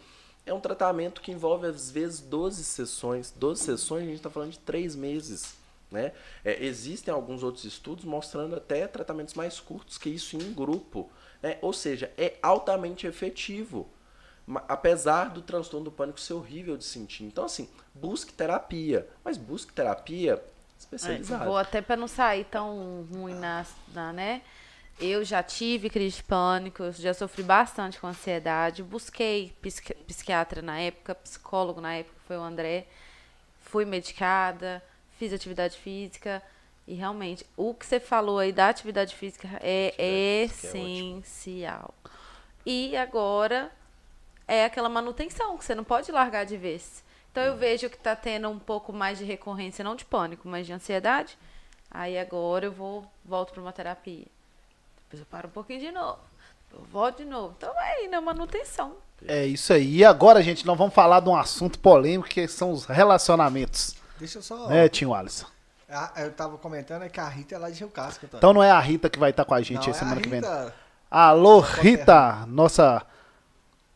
é 0.44 0.52
um 0.52 0.60
tratamento 0.60 1.22
que 1.22 1.32
envolve 1.32 1.66
às 1.66 1.90
vezes 1.90 2.20
12 2.20 2.64
sessões. 2.64 3.32
12 3.34 3.62
sessões, 3.62 4.02
a 4.02 4.06
gente 4.06 4.16
está 4.16 4.28
falando 4.28 4.50
de 4.50 4.58
3 4.58 4.94
meses. 4.94 5.56
Né? 5.90 6.12
É, 6.44 6.62
existem 6.62 7.12
alguns 7.14 7.42
outros 7.42 7.64
estudos 7.64 8.04
mostrando 8.04 8.56
até 8.56 8.86
tratamentos 8.86 9.32
mais 9.34 9.58
curtos 9.58 9.96
que 9.96 10.10
isso 10.10 10.36
em 10.36 10.52
grupo. 10.52 11.10
Né? 11.42 11.56
Ou 11.62 11.72
seja, 11.72 12.12
é 12.18 12.36
altamente 12.42 13.06
efetivo 13.06 13.88
apesar 14.68 15.30
do 15.30 15.40
transtorno 15.40 15.84
do 15.84 15.92
pânico 15.92 16.20
ser 16.20 16.34
horrível 16.34 16.76
de 16.76 16.84
sentir. 16.84 17.24
Então, 17.24 17.44
assim, 17.44 17.68
busque 17.94 18.32
terapia, 18.32 19.08
mas 19.24 19.36
busque 19.36 19.72
terapia 19.72 20.42
especializada. 20.78 21.44
É, 21.44 21.46
vou 21.46 21.56
até 21.56 21.80
para 21.80 21.96
não 21.96 22.08
sair 22.08 22.44
tão 22.44 23.06
ruim 23.12 23.34
na, 23.34 23.64
na, 23.92 24.12
né? 24.12 24.42
Eu 25.00 25.24
já 25.24 25.42
tive 25.42 25.90
crise 25.90 26.16
de 26.16 26.22
pânico, 26.22 26.92
já 26.92 27.12
sofri 27.12 27.42
bastante 27.42 27.98
com 27.98 28.06
ansiedade, 28.06 28.82
busquei 28.82 29.52
psiqui 29.60 29.92
psiquiatra 29.94 30.62
na 30.62 30.78
época, 30.78 31.16
psicólogo 31.16 31.80
na 31.80 31.94
época, 31.94 32.14
foi 32.28 32.36
o 32.36 32.42
André, 32.42 32.86
fui 33.64 33.84
medicada, 33.84 34.80
fiz 35.18 35.32
atividade 35.32 35.76
física, 35.76 36.40
e 36.86 36.94
realmente, 36.94 37.46
o 37.56 37.74
que 37.74 37.86
você 37.86 37.98
falou 37.98 38.38
aí 38.38 38.52
da 38.52 38.68
atividade 38.68 39.16
física 39.16 39.48
é, 39.60 39.94
é 39.96 40.44
essencial. 40.44 41.94
É 42.04 42.10
e 42.66 42.96
agora 42.96 43.70
é 44.46 44.64
aquela 44.64 44.88
manutenção, 44.88 45.56
que 45.56 45.64
você 45.64 45.74
não 45.74 45.84
pode 45.84 46.10
largar 46.12 46.44
de 46.44 46.56
vez. 46.56 47.02
Então 47.30 47.42
eu 47.42 47.52
uhum. 47.52 47.58
vejo 47.58 47.90
que 47.90 47.96
está 47.96 48.14
tendo 48.14 48.48
um 48.48 48.58
pouco 48.58 48.92
mais 48.92 49.18
de 49.18 49.24
recorrência, 49.24 49.82
não 49.82 49.96
de 49.96 50.04
pânico, 50.04 50.48
mas 50.48 50.66
de 50.66 50.72
ansiedade. 50.72 51.36
Aí 51.90 52.18
agora 52.18 52.66
eu 52.66 52.72
vou 52.72 53.04
volto 53.24 53.52
para 53.52 53.62
uma 53.62 53.72
terapia. 53.72 54.26
Depois 55.04 55.20
eu 55.20 55.26
paro 55.26 55.48
um 55.48 55.50
pouquinho 55.50 55.80
de 55.80 55.90
novo. 55.90 56.18
Eu 56.72 56.84
volto 56.92 57.18
de 57.18 57.24
novo. 57.24 57.54
Então 57.56 57.72
é 57.80 57.98
aí 57.98 58.08
na 58.08 58.20
manutenção. 58.20 58.94
É 59.26 59.44
isso 59.46 59.72
aí. 59.72 59.96
E 59.96 60.04
agora, 60.04 60.42
gente, 60.42 60.66
nós 60.66 60.76
vamos 60.76 60.94
falar 60.94 61.20
de 61.20 61.28
um 61.28 61.36
assunto 61.36 61.78
polêmico 61.78 62.28
que 62.28 62.46
são 62.46 62.70
os 62.72 62.84
relacionamentos. 62.84 63.96
Deixa 64.18 64.38
eu 64.38 64.42
só. 64.42 64.70
É, 64.70 64.88
Tio 64.88 65.14
Alisson. 65.14 65.46
Ah, 65.88 66.12
eu 66.16 66.32
tava 66.32 66.58
comentando 66.58 67.02
é 67.02 67.08
que 67.08 67.20
a 67.20 67.28
Rita 67.28 67.54
é 67.54 67.58
lá 67.58 67.70
de 67.70 67.78
Rio 67.78 67.88
Casca. 67.88 68.28
Então 68.32 68.52
não 68.52 68.62
é 68.62 68.70
a 68.70 68.80
Rita 68.80 69.08
que 69.08 69.18
vai 69.18 69.30
estar 69.30 69.44
com 69.44 69.54
a 69.54 69.62
gente 69.62 69.86
não, 69.86 69.94
semana 69.94 70.16
é 70.16 70.18
a 70.18 70.22
que 70.22 70.28
vem. 70.28 70.42
Alô, 71.10 71.60
Rita, 71.60 72.44
nossa 72.46 73.06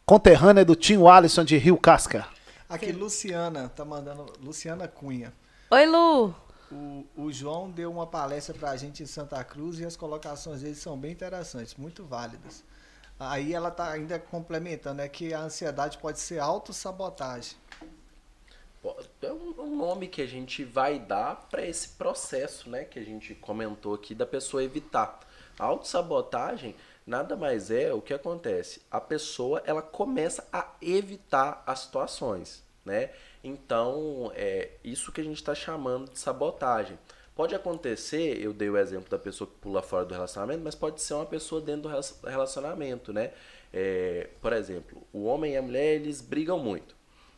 conterrânea 0.09 0.65
do 0.65 0.75
Tim 0.75 1.07
Alisson 1.07 1.45
de 1.45 1.59
Rio 1.59 1.77
Casca. 1.77 2.27
Aqui, 2.67 2.93
Luciana, 2.93 3.69
tá 3.69 3.85
mandando. 3.85 4.25
Luciana 4.43 4.89
Cunha. 4.89 5.35
Oi, 5.71 5.85
Lu. 5.85 6.35
O, 6.73 7.05
o 7.15 7.31
João 7.31 7.71
deu 7.71 7.93
uma 7.93 8.07
palestra 8.07 8.55
pra 8.55 8.75
gente 8.75 9.03
em 9.03 9.07
Santa 9.07 9.45
Cruz 9.45 9.79
e 9.79 9.85
as 9.85 9.97
colocações 9.97 10.63
dele 10.63 10.77
são 10.77 10.97
bem 10.97 11.13
interessantes, 11.13 11.75
muito 11.75 12.07
válidas. 12.07 12.65
Aí 13.21 13.53
ela 13.53 13.71
tá 13.71 13.91
ainda 13.91 14.19
complementando, 14.19 15.03
é 15.03 15.09
que 15.11 15.35
a 15.35 15.41
ansiedade 15.41 15.99
pode 15.99 16.21
ser 16.21 16.39
autossabotagem. 16.39 17.59
É 19.21 19.31
um 19.31 19.77
nome 19.77 20.09
que 20.09 20.23
a 20.23 20.27
gente 20.27 20.65
vai 20.65 20.99
dar 20.99 21.49
para 21.51 21.67
esse 21.67 21.91
processo, 21.91 22.71
né, 22.71 22.85
que 22.85 22.99
a 22.99 23.05
gente 23.05 23.35
comentou 23.35 23.95
aqui 23.95 24.15
da 24.15 24.25
pessoa 24.25 24.65
evitar. 24.65 25.21
A 25.59 25.65
autossabotagem 25.65 26.75
nada 27.09 27.35
mais 27.37 27.71
é 27.71 27.93
o 27.93 28.03
que 28.03 28.13
acontece. 28.13 28.83
A 28.91 29.01
pessoa 29.01 29.63
ela 29.65 29.81
começa 29.81 30.47
a 30.53 30.75
evitar 30.83 31.63
as 31.67 31.81
situações, 31.81 32.63
né? 32.85 33.11
Então 33.43 34.31
é 34.35 34.73
isso 34.85 35.11
que 35.11 35.21
a 35.21 35.25
gente 35.25 35.39
está 35.39 35.55
chamando 35.55 36.11
de 36.13 36.19
sabotagem. 36.19 36.99
Pode 37.35 37.55
acontecer, 37.55 38.39
eu 38.43 38.53
dei 38.53 38.69
o 38.69 38.77
exemplo 38.77 39.09
da 39.09 39.19
pessoa 39.19 39.49
que 39.49 39.55
pula 39.57 39.81
fora 39.81 40.05
do 40.05 40.13
relacionamento, 40.13 40.61
mas 40.63 40.75
pode 40.75 41.01
ser 41.01 41.15
uma 41.15 41.25
pessoa 41.25 41.61
dentro 41.61 41.89
do 41.89 42.29
relacionamento, 42.29 43.13
né? 43.13 43.31
É, 43.73 44.29
por 44.41 44.53
exemplo, 44.53 45.03
o 45.13 45.25
homem 45.25 45.55
e 45.55 45.57
a 45.57 45.63
mulher 45.63 45.95
eles 45.95 46.21
brigam 46.21 46.59
muito. 46.59 46.95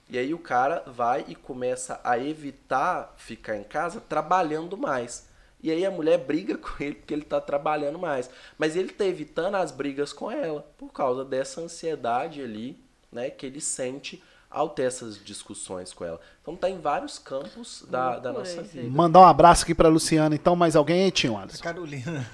E 0.08 0.18
aí 0.18 0.34
o 0.34 0.38
cara 0.38 0.82
vai 0.86 1.24
e 1.28 1.36
começa 1.36 2.00
a 2.02 2.18
evitar 2.18 3.14
ficar 3.16 3.56
em 3.56 3.62
casa 3.62 4.00
trabalhando 4.00 4.76
mais. 4.76 5.29
E 5.62 5.70
aí 5.70 5.84
a 5.84 5.90
mulher 5.90 6.18
briga 6.18 6.56
com 6.58 6.82
ele 6.82 6.94
porque 6.94 7.14
ele 7.14 7.22
está 7.22 7.40
trabalhando 7.40 7.98
mais. 7.98 8.30
Mas 8.58 8.76
ele 8.76 8.90
está 8.90 9.04
evitando 9.04 9.56
as 9.56 9.70
brigas 9.70 10.12
com 10.12 10.30
ela 10.30 10.62
por 10.76 10.92
causa 10.92 11.24
dessa 11.24 11.60
ansiedade 11.60 12.42
ali, 12.42 12.78
né, 13.10 13.30
que 13.30 13.46
ele 13.46 13.60
sente 13.60 14.22
ao 14.50 14.68
ter 14.68 14.82
essas 14.82 15.22
discussões 15.24 15.92
com 15.92 16.04
ela. 16.04 16.20
Então 16.42 16.56
tá 16.56 16.68
em 16.68 16.80
vários 16.80 17.18
campos 17.18 17.84
da, 17.88 18.18
da 18.18 18.32
nossa 18.32 18.62
vida. 18.62 18.88
Mandar 18.90 19.20
um 19.20 19.24
abraço 19.24 19.62
aqui 19.62 19.74
para 19.74 19.88
Luciana, 19.88 20.34
então, 20.34 20.56
mais 20.56 20.74
alguém 20.74 21.04
aí, 21.04 21.10
Tio 21.12 21.38
Anderson? 21.38 21.60
A 21.60 21.64
Carolina. 21.64 22.26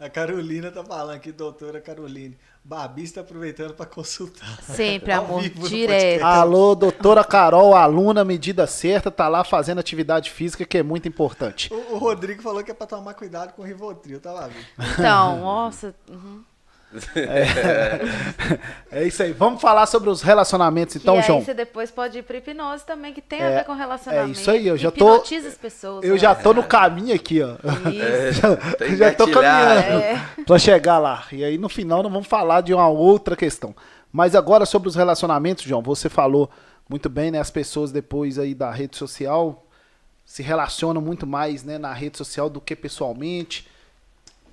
A 0.00 0.08
Carolina 0.08 0.70
tá 0.72 0.82
falando 0.82 1.14
aqui, 1.14 1.30
doutora 1.30 1.80
Caroline. 1.80 2.36
Babi 2.64 3.04
está 3.04 3.20
aproveitando 3.20 3.74
para 3.74 3.86
consultar. 3.86 4.60
Sempre, 4.62 5.12
amor, 5.12 5.42
direto. 5.42 6.24
Alô, 6.24 6.74
doutora 6.74 7.22
Carol, 7.22 7.76
aluna 7.76 8.24
medida 8.24 8.66
certa, 8.66 9.10
tá 9.10 9.28
lá 9.28 9.44
fazendo 9.44 9.78
atividade 9.78 10.30
física, 10.30 10.64
que 10.64 10.78
é 10.78 10.82
muito 10.82 11.06
importante. 11.06 11.72
O, 11.72 11.94
o 11.94 11.98
Rodrigo 11.98 12.42
falou 12.42 12.64
que 12.64 12.70
é 12.70 12.74
para 12.74 12.86
tomar 12.86 13.14
cuidado 13.14 13.52
com 13.52 13.62
o 13.62 13.64
Rivotril, 13.64 14.20
tá 14.20 14.32
lá, 14.32 14.48
viu? 14.48 14.62
Então, 14.78 15.40
nossa... 15.40 15.94
Uhum. 16.08 16.42
É, 17.14 18.00
é, 19.02 19.06
isso 19.06 19.22
aí. 19.22 19.32
Vamos 19.32 19.60
falar 19.60 19.86
sobre 19.86 20.10
os 20.10 20.22
relacionamentos, 20.22 20.96
então, 20.96 21.16
e 21.16 21.18
aí 21.18 21.24
João. 21.24 21.40
você 21.40 21.54
depois 21.54 21.90
pode 21.90 22.18
ir 22.18 22.22
para 22.22 22.36
hipnose 22.38 22.84
também, 22.84 23.12
que 23.12 23.20
tem 23.20 23.40
é, 23.40 23.46
a 23.46 23.58
ver 23.58 23.64
com 23.64 23.74
relacionamento. 23.74 24.28
É 24.28 24.32
isso 24.32 24.50
aí, 24.50 24.66
eu 24.66 24.76
já 24.76 24.90
tô. 24.90 25.14
Hipnotiza 25.14 25.48
as 25.48 25.54
pessoas. 25.56 26.04
Eu 26.04 26.18
já 26.18 26.34
tô 26.34 26.52
no 26.52 26.64
caminho 26.64 27.14
aqui, 27.14 27.40
ó. 27.42 27.54
É, 27.88 28.32
já, 28.34 28.96
já 28.96 29.14
tô 29.14 29.28
caminhando 29.28 30.00
é. 30.00 30.26
para 30.44 30.58
chegar 30.58 30.98
lá. 30.98 31.24
E 31.30 31.44
aí 31.44 31.56
no 31.56 31.68
final 31.68 32.02
nós 32.02 32.12
vamos 32.12 32.26
falar 32.26 32.60
de 32.60 32.74
uma 32.74 32.88
outra 32.88 33.36
questão. 33.36 33.74
Mas 34.12 34.34
agora 34.34 34.66
sobre 34.66 34.88
os 34.88 34.96
relacionamentos, 34.96 35.64
João, 35.64 35.82
você 35.82 36.08
falou 36.08 36.50
muito 36.88 37.08
bem, 37.08 37.30
né? 37.30 37.38
As 37.38 37.50
pessoas 37.50 37.92
depois 37.92 38.36
aí 38.36 38.52
da 38.52 38.72
rede 38.72 38.96
social 38.96 39.64
se 40.24 40.42
relacionam 40.42 41.00
muito 41.00 41.26
mais, 41.26 41.64
né, 41.64 41.76
na 41.76 41.92
rede 41.92 42.16
social 42.16 42.48
do 42.48 42.60
que 42.60 42.76
pessoalmente 42.76 43.66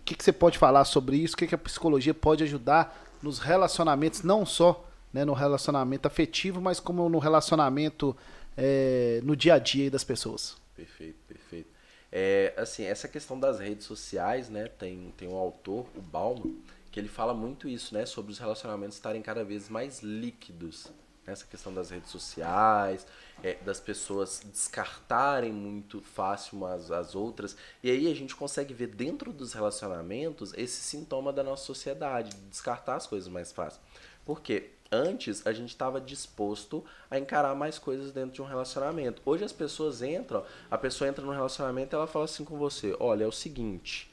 que, 0.07 0.15
que 0.15 0.23
você 0.23 0.31
pode 0.31 0.57
falar 0.57 0.85
sobre 0.85 1.17
isso? 1.17 1.35
O 1.35 1.37
que, 1.37 1.47
que 1.47 1.55
a 1.55 1.57
psicologia 1.57 2.13
pode 2.13 2.43
ajudar 2.43 3.05
nos 3.21 3.39
relacionamentos, 3.39 4.23
não 4.23 4.45
só 4.45 4.85
né, 5.11 5.25
no 5.25 5.33
relacionamento 5.33 6.07
afetivo, 6.07 6.61
mas 6.61 6.79
como 6.79 7.09
no 7.09 7.19
relacionamento 7.19 8.15
é, 8.55 9.19
no 9.23 9.35
dia 9.35 9.55
a 9.55 9.59
dia 9.59 9.91
das 9.91 10.03
pessoas? 10.03 10.55
Perfeito, 10.75 11.17
perfeito. 11.27 11.67
É, 12.09 12.53
assim, 12.55 12.85
essa 12.85 13.07
questão 13.07 13.37
das 13.37 13.59
redes 13.59 13.85
sociais, 13.85 14.49
né, 14.49 14.67
tem, 14.67 15.13
tem 15.17 15.27
um 15.27 15.35
autor, 15.35 15.85
o 15.95 16.01
Bauman, 16.01 16.55
que 16.89 16.99
ele 16.99 17.09
fala 17.09 17.33
muito 17.33 17.67
isso, 17.67 17.93
né, 17.93 18.05
sobre 18.05 18.31
os 18.31 18.39
relacionamentos 18.39 18.95
estarem 18.95 19.21
cada 19.21 19.43
vez 19.43 19.67
mais 19.67 20.01
líquidos. 20.01 20.87
Essa 21.25 21.45
questão 21.45 21.73
das 21.73 21.89
redes 21.89 22.09
sociais, 22.09 23.05
é, 23.43 23.55
das 23.55 23.79
pessoas 23.79 24.41
descartarem 24.45 25.51
muito 25.51 26.01
fácil 26.01 26.57
umas 26.57 26.91
as 26.91 27.15
outras. 27.15 27.55
E 27.83 27.89
aí 27.89 28.11
a 28.11 28.15
gente 28.15 28.35
consegue 28.35 28.73
ver 28.73 28.87
dentro 28.87 29.31
dos 29.31 29.53
relacionamentos 29.53 30.53
esse 30.55 30.81
sintoma 30.81 31.31
da 31.31 31.43
nossa 31.43 31.65
sociedade, 31.65 32.31
de 32.31 32.41
descartar 32.49 32.95
as 32.95 33.07
coisas 33.07 33.27
mais 33.27 33.51
fácil. 33.51 33.81
Porque 34.25 34.71
antes 34.91 35.45
a 35.45 35.53
gente 35.53 35.69
estava 35.69 36.01
disposto 36.01 36.83
a 37.09 37.17
encarar 37.17 37.55
mais 37.55 37.77
coisas 37.77 38.11
dentro 38.11 38.31
de 38.31 38.41
um 38.41 38.45
relacionamento. 38.45 39.21
Hoje 39.25 39.43
as 39.43 39.53
pessoas 39.53 40.01
entram, 40.01 40.43
a 40.69 40.77
pessoa 40.77 41.07
entra 41.07 41.23
no 41.23 41.31
relacionamento 41.31 41.93
e 41.93 41.95
ela 41.95 42.07
fala 42.07 42.25
assim 42.25 42.43
com 42.43 42.57
você: 42.57 42.95
olha, 42.99 43.23
é 43.23 43.27
o 43.27 43.31
seguinte, 43.31 44.11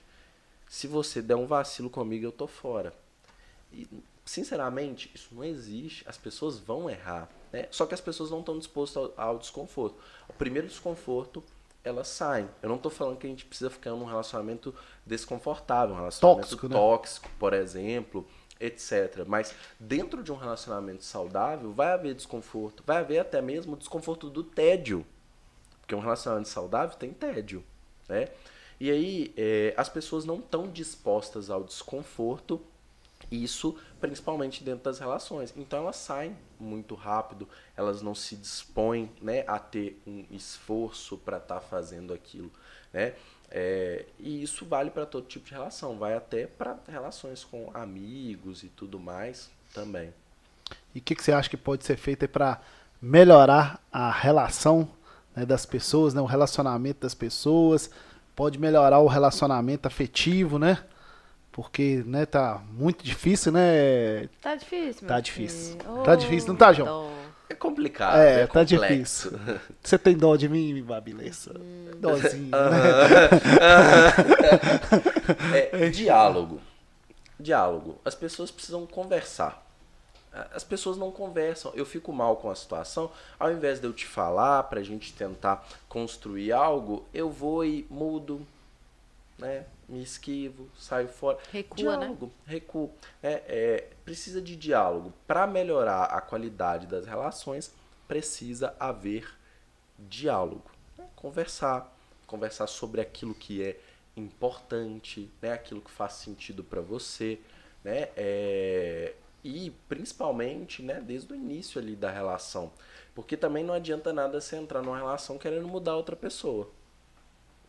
se 0.69 0.87
você 0.87 1.23
der 1.23 1.37
um 1.37 1.47
vacilo 1.47 1.91
comigo, 1.91 2.27
eu 2.27 2.33
tô 2.33 2.47
fora. 2.47 2.93
E, 3.73 3.89
sinceramente, 4.25 5.11
isso 5.15 5.35
não 5.35 5.45
existe. 5.45 6.09
As 6.09 6.17
pessoas 6.17 6.59
vão 6.59 6.89
errar. 6.89 7.29
Né? 7.55 7.69
Só 7.71 7.87
que 7.87 7.95
as 7.95 8.01
pessoas 8.01 8.33
não 8.33 8.41
estão 8.41 8.59
dispostas 8.59 9.13
ao, 9.17 9.29
ao 9.29 9.39
desconforto. 9.39 9.97
O 10.29 10.33
primeiro 10.33 10.67
desconforto, 10.67 11.41
elas 11.85 12.09
saem. 12.09 12.49
Eu 12.61 12.69
não 12.69 12.75
estou 12.75 12.91
falando 12.91 13.17
que 13.17 13.29
a 13.29 13.31
gente 13.31 13.45
precisa 13.45 13.71
ficar 13.71 13.91
num 13.91 14.05
relacionamento 14.05 14.75
desconfortável, 15.07 15.95
um 15.95 15.99
relacionamento 15.99 16.41
tóxico, 16.41 16.69
né? 16.69 16.75
tóxico 16.75 17.31
por 17.39 17.53
exemplo, 17.53 18.27
etc. 18.59 19.25
Mas 19.25 19.55
dentro 19.79 20.21
de 20.21 20.33
um 20.33 20.37
relacionamento 20.37 21.05
saudável, 21.05 21.73
vai 21.73 21.93
haver 21.93 22.17
desconforto. 22.17 22.83
Vai 22.85 22.97
haver 22.97 23.21
até 23.21 23.41
mesmo 23.41 23.75
o 23.75 23.77
desconforto 23.77 24.29
do 24.29 24.43
tédio. 24.43 25.07
Porque 25.81 25.95
um 25.95 26.01
relacionamento 26.01 26.49
saudável 26.49 26.99
tem 26.99 27.13
tédio. 27.13 27.63
Né? 28.09 28.31
E 28.81 28.91
aí, 28.91 29.33
é, 29.37 29.73
as 29.77 29.89
pessoas 29.89 30.25
não 30.25 30.41
estão 30.41 30.67
dispostas 30.67 31.51
ao 31.51 31.63
desconforto 31.63 32.61
isso 33.43 33.77
principalmente 34.01 34.63
dentro 34.63 34.85
das 34.85 34.99
relações. 34.99 35.53
Então 35.57 35.79
elas 35.81 35.97
saem 35.97 36.37
muito 36.61 36.95
rápido, 36.95 37.49
elas 37.77 38.03
não 38.03 38.15
se 38.15 38.37
dispõem 38.37 39.11
né, 39.21 39.45
a 39.47 39.59
ter 39.59 40.01
um 40.07 40.25
esforço 40.31 41.17
para 41.17 41.39
estar 41.39 41.57
tá 41.57 41.61
fazendo 41.61 42.13
aquilo. 42.13 42.51
Né? 42.93 43.15
É, 43.51 44.05
e 44.19 44.43
isso 44.43 44.65
vale 44.67 44.91
para 44.91 45.07
todo 45.07 45.27
tipo 45.27 45.47
de 45.47 45.53
relação, 45.53 45.97
vai 45.97 46.15
até 46.15 46.47
para 46.47 46.77
relações 46.89 47.45
com 47.45 47.71
amigos 47.73 48.63
e 48.63 48.69
tudo 48.69 48.99
mais 48.99 49.51
também. 49.73 50.13
E 50.95 50.99
o 50.99 51.03
que, 51.03 51.15
que, 51.15 51.23
você 51.23 51.33
acha 51.33 51.49
que 51.49 51.57
pode 51.57 51.85
ser 51.85 51.97
feito 51.97 52.29
para 52.29 52.61
melhorar 53.01 53.81
a 53.93 54.11
relação 54.11 54.89
né, 55.35 55.45
das 55.45 55.67
pessoas, 55.67 56.15
né, 56.15 56.21
o 56.21 56.27
relacionamento 56.27 57.01
das 57.01 57.15
pessoas? 57.15 57.91
Pode 58.35 58.59
melhorar 58.59 58.99
o 58.99 59.07
relacionamento 59.07 59.87
afetivo, 59.87 60.59
né? 60.59 60.83
Porque, 61.55 62.03
né, 62.05 62.27
tá 62.27 62.61
muito 62.73 63.05
difícil, 63.05 63.53
né? 63.53 64.29
Tá 64.43 64.57
difícil, 64.57 65.07
Tá 65.07 65.21
difícil. 65.21 65.79
Oh, 65.89 66.03
tá 66.03 66.17
difícil, 66.17 66.49
não 66.49 66.57
tá, 66.57 66.73
João? 66.73 67.13
É 67.49 67.55
complicado. 67.55 68.17
É, 68.17 68.41
é 68.41 68.47
tá 68.49 68.65
difícil. 68.65 69.39
Você 69.81 69.97
tem 69.97 70.17
dó 70.17 70.35
de 70.35 70.49
mim, 70.49 70.83
Babilessa? 70.83 71.57
Hum. 71.57 71.93
Dózinho. 72.01 72.51
né? 72.51 72.59
é, 75.87 75.89
diálogo. 75.91 76.61
Diálogo. 77.39 78.01
As 78.05 78.17
pessoas 78.17 78.51
precisam 78.51 78.85
conversar. 78.85 79.65
As 80.53 80.65
pessoas 80.65 80.97
não 80.97 81.13
conversam. 81.13 81.71
Eu 81.77 81.87
fico 81.87 82.13
mal 82.13 82.35
com 82.35 82.51
a 82.51 82.55
situação. 82.57 83.13
Ao 83.39 83.53
invés 83.53 83.79
de 83.79 83.87
eu 83.87 83.93
te 83.93 84.07
falar 84.07 84.65
pra 84.65 84.83
gente 84.83 85.13
tentar 85.13 85.65
construir 85.89 86.51
algo, 86.51 87.07
eu 87.15 87.31
vou 87.31 87.65
e 87.65 87.87
mudo, 87.89 88.45
né? 89.39 89.67
me 89.89 90.03
esquivo, 90.03 90.69
saio 90.77 91.09
fora. 91.09 91.39
Recua, 91.53 91.77
né? 91.77 91.99
diálogo, 91.99 92.27
né? 92.27 92.33
Recuo. 92.47 92.93
É, 93.23 93.43
é, 93.47 93.91
precisa 94.05 94.41
de 94.41 94.57
diálogo. 94.57 95.13
Para 95.27 95.47
melhorar 95.47 96.05
a 96.05 96.21
qualidade 96.21 96.87
das 96.87 97.07
relações, 97.07 97.75
precisa 98.09 98.75
haver 98.79 99.33
diálogo. 99.99 100.71
Né? 100.97 101.07
Conversar. 101.17 101.93
Conversar 102.27 102.67
sobre 102.67 103.01
aquilo 103.01 103.35
que 103.35 103.63
é 103.63 103.79
importante, 104.17 105.31
né? 105.43 105.53
aquilo 105.53 105.81
que 105.81 105.91
faz 105.91 106.15
sentido 106.15 106.65
para 106.65 106.81
você. 106.81 107.39
Né? 107.83 108.09
É, 108.17 109.15
e 109.43 109.71
principalmente 109.89 110.83
né, 110.83 111.03
desde 111.03 111.33
o 111.33 111.37
início 111.37 111.81
ali 111.81 111.95
da 111.95 112.11
relação. 112.11 112.73
Porque 113.15 113.37
também 113.37 113.63
não 113.63 113.75
adianta 113.75 114.13
nada 114.13 114.41
você 114.41 114.57
entrar 114.57 114.83
numa 114.83 114.97
relação 114.97 115.39
querendo 115.39 115.69
mudar 115.69 115.95
outra 115.95 116.17
pessoa. 116.17 116.71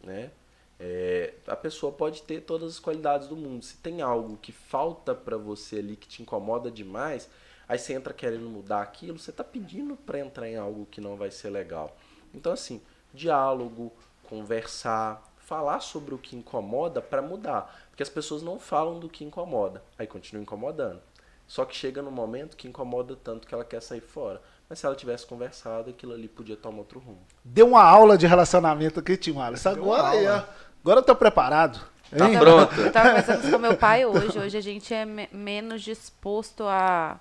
Né? 0.02 0.32
É, 0.80 1.34
a 1.48 1.56
pessoa 1.56 1.92
pode 1.92 2.24
ter 2.24 2.42
todas 2.42 2.74
as 2.74 2.80
qualidades 2.80 3.28
do 3.28 3.36
mundo. 3.36 3.64
Se 3.64 3.78
tem 3.78 4.02
algo 4.02 4.38
que 4.38 4.52
falta 4.52 5.16
para 5.16 5.38
você 5.38 5.78
ali 5.78 5.96
que 5.96 6.08
te 6.08 6.22
incomoda 6.22 6.70
demais, 6.70 7.30
aí 7.68 7.80
você 7.80 7.94
entra 7.94 8.14
querendo 8.14 8.50
mudar 8.50 8.82
aquilo, 8.82 9.18
você 9.18 9.32
está 9.32 9.44
pedindo 9.44 9.96
para 9.96 10.20
entrar 10.20 10.50
em 10.50 10.58
algo 10.58 10.86
que 10.86 11.00
não 11.00 11.16
vai 11.16 11.32
ser 11.32 11.50
legal. 11.50 11.96
Então, 12.34 12.52
assim, 12.52 12.82
diálogo, 13.14 13.94
conversar, 14.24 15.24
falar 15.38 15.80
sobre 15.80 16.14
o 16.14 16.18
que 16.18 16.36
incomoda 16.36 17.02
para 17.02 17.22
mudar. 17.22 17.88
Porque 17.90 18.04
as 18.04 18.10
pessoas 18.10 18.42
não 18.42 18.60
falam 18.60 19.00
do 19.00 19.08
que 19.08 19.24
incomoda, 19.24 19.82
aí 19.98 20.06
continua 20.06 20.42
incomodando. 20.44 21.02
Só 21.48 21.64
que 21.64 21.76
chega 21.76 22.02
no 22.02 22.12
momento 22.12 22.58
que 22.58 22.68
incomoda 22.68 23.16
tanto 23.16 23.48
que 23.48 23.54
ela 23.54 23.64
quer 23.64 23.82
sair 23.82 24.02
fora. 24.02 24.42
Mas 24.70 24.80
se 24.80 24.86
ela 24.86 24.96
tivesse 24.96 25.26
conversado, 25.26 25.92
aquilo 25.92 26.14
ali 26.14 26.28
podia 26.28 26.56
tomar 26.56 26.80
outro 26.80 27.00
rumo. 27.00 27.22
Deu 27.44 27.68
uma 27.68 27.84
aula 27.84 28.18
de 28.18 28.26
relacionamento 28.26 29.00
aqui, 29.00 29.16
Tim 29.16 29.32
Wallace. 29.32 29.68
Agora 29.68 30.10
aí, 30.10 30.28
ó. 30.28 30.44
Agora 30.82 31.00
eu 31.00 31.04
tô 31.04 31.16
preparado. 31.16 31.80
Tá 32.16 32.30
pronto. 32.40 32.82
Eu 32.82 32.92
tava 32.92 33.10
conversando 33.10 33.52
com 33.52 33.58
meu 33.58 33.78
pai 33.78 34.06
hoje. 34.06 34.38
Hoje 34.40 34.58
a 34.58 34.62
gente 34.62 34.94
é 34.94 35.06
me 35.06 35.28
menos 35.32 35.82
disposto 35.82 36.64
a 36.64 37.20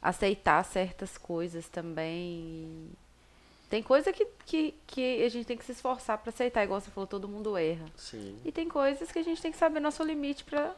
aceitar 0.00 0.64
certas 0.64 1.16
coisas 1.18 1.68
também. 1.68 2.90
Tem 3.68 3.82
coisa 3.82 4.12
que, 4.12 4.26
que, 4.46 4.74
que 4.86 5.22
a 5.22 5.28
gente 5.28 5.46
tem 5.46 5.56
que 5.56 5.64
se 5.64 5.72
esforçar 5.72 6.18
para 6.18 6.30
aceitar, 6.30 6.64
igual 6.64 6.80
você 6.80 6.90
falou, 6.90 7.06
todo 7.06 7.28
mundo 7.28 7.56
erra. 7.56 7.86
Sim. 7.96 8.36
E 8.44 8.50
tem 8.50 8.68
coisas 8.68 9.12
que 9.12 9.18
a 9.18 9.22
gente 9.22 9.40
tem 9.40 9.52
que 9.52 9.58
saber 9.58 9.78
nosso 9.78 10.02
limite 10.02 10.42
para 10.42 10.74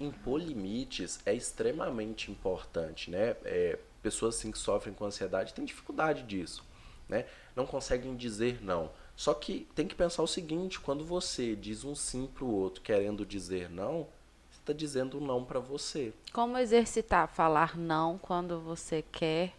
impor 0.00 0.40
limites 0.40 1.20
é 1.24 1.34
extremamente 1.34 2.30
importante, 2.30 3.10
né? 3.10 3.36
É, 3.44 3.78
pessoas 4.04 4.36
assim 4.36 4.52
que 4.52 4.58
sofrem 4.58 4.94
com 4.94 5.06
ansiedade 5.06 5.54
têm 5.54 5.64
dificuldade 5.64 6.24
disso, 6.24 6.62
né? 7.08 7.24
Não 7.56 7.64
conseguem 7.64 8.14
dizer 8.14 8.62
não. 8.62 8.90
Só 9.16 9.32
que 9.32 9.66
tem 9.74 9.88
que 9.88 9.94
pensar 9.94 10.22
o 10.22 10.26
seguinte, 10.26 10.78
quando 10.78 11.04
você 11.06 11.56
diz 11.56 11.84
um 11.84 11.94
sim 11.94 12.26
pro 12.26 12.46
outro 12.46 12.82
querendo 12.82 13.24
dizer 13.24 13.70
não, 13.70 14.06
você 14.50 14.60
está 14.60 14.72
dizendo 14.74 15.20
não 15.22 15.42
para 15.42 15.58
você. 15.58 16.12
Como 16.34 16.58
exercitar 16.58 17.26
falar 17.28 17.78
não 17.78 18.18
quando 18.18 18.60
você 18.60 19.02
quer? 19.10 19.54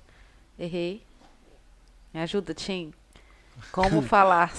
Errei. 0.60 1.02
Me 2.14 2.22
ajuda, 2.22 2.54
Tim. 2.54 2.94
Como 3.72 4.04
falar 4.04 4.54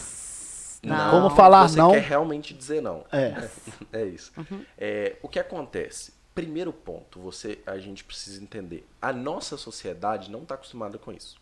não? 0.82 1.10
Como 1.10 1.30
falar 1.30 1.68
você 1.68 1.78
não? 1.78 1.90
Você 1.90 2.00
quer 2.00 2.08
realmente 2.08 2.52
dizer 2.52 2.80
não. 2.82 3.04
É. 3.12 3.48
é 3.92 4.04
isso. 4.04 4.32
Uhum. 4.36 4.64
É, 4.76 5.16
o 5.22 5.28
que 5.28 5.38
acontece? 5.38 6.15
Primeiro 6.36 6.70
ponto, 6.70 7.18
você, 7.18 7.60
a 7.64 7.78
gente 7.78 8.04
precisa 8.04 8.42
entender. 8.42 8.86
A 9.00 9.10
nossa 9.10 9.56
sociedade 9.56 10.30
não 10.30 10.42
está 10.42 10.54
acostumada 10.54 10.98
com 10.98 11.10
isso, 11.10 11.40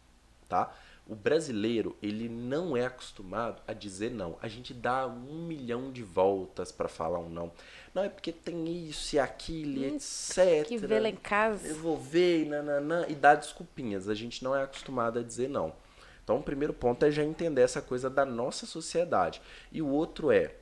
tá? 0.49 0.73
O 1.05 1.17
brasileiro, 1.17 1.97
ele 2.01 2.29
não 2.29 2.77
é 2.77 2.87
acostumado 2.87 3.61
a 3.67 3.73
dizer 3.73 4.13
não. 4.13 4.39
A 4.41 4.47
gente 4.47 4.73
dá 4.73 5.05
um 5.09 5.47
milhão 5.47 5.91
de 5.91 6.05
voltas 6.05 6.71
para 6.71 6.89
falar 6.89 7.19
um 7.19 7.29
não. 7.29 7.51
Não, 7.93 8.05
é 8.05 8.09
porque 8.09 8.31
tem 8.31 8.89
isso 8.89 9.17
e 9.17 9.19
aquilo, 9.19 9.83
Hum, 9.83 9.97
etc. 9.97 10.65
Que 10.69 10.79
vê 10.79 11.01
lá 11.01 11.09
em 11.09 11.17
casa. 11.17 11.67
Eu 11.67 11.75
vou 11.75 11.97
ver, 11.99 12.47
nananã, 12.47 13.05
e 13.09 13.17
dá 13.17 13.35
desculpinhas. 13.35 14.09
A 14.09 14.15
gente 14.15 14.45
não 14.45 14.55
é 14.55 14.63
acostumado 14.63 15.19
a 15.19 15.23
dizer 15.25 15.49
não. 15.49 15.75
Então, 16.23 16.39
o 16.39 16.43
primeiro 16.43 16.73
ponto 16.73 17.05
é 17.05 17.11
já 17.11 17.25
entender 17.25 17.63
essa 17.63 17.83
coisa 17.83 18.09
da 18.09 18.25
nossa 18.25 18.65
sociedade. 18.65 19.43
E 19.73 19.83
o 19.83 19.89
outro 19.89 20.31
é, 20.31 20.55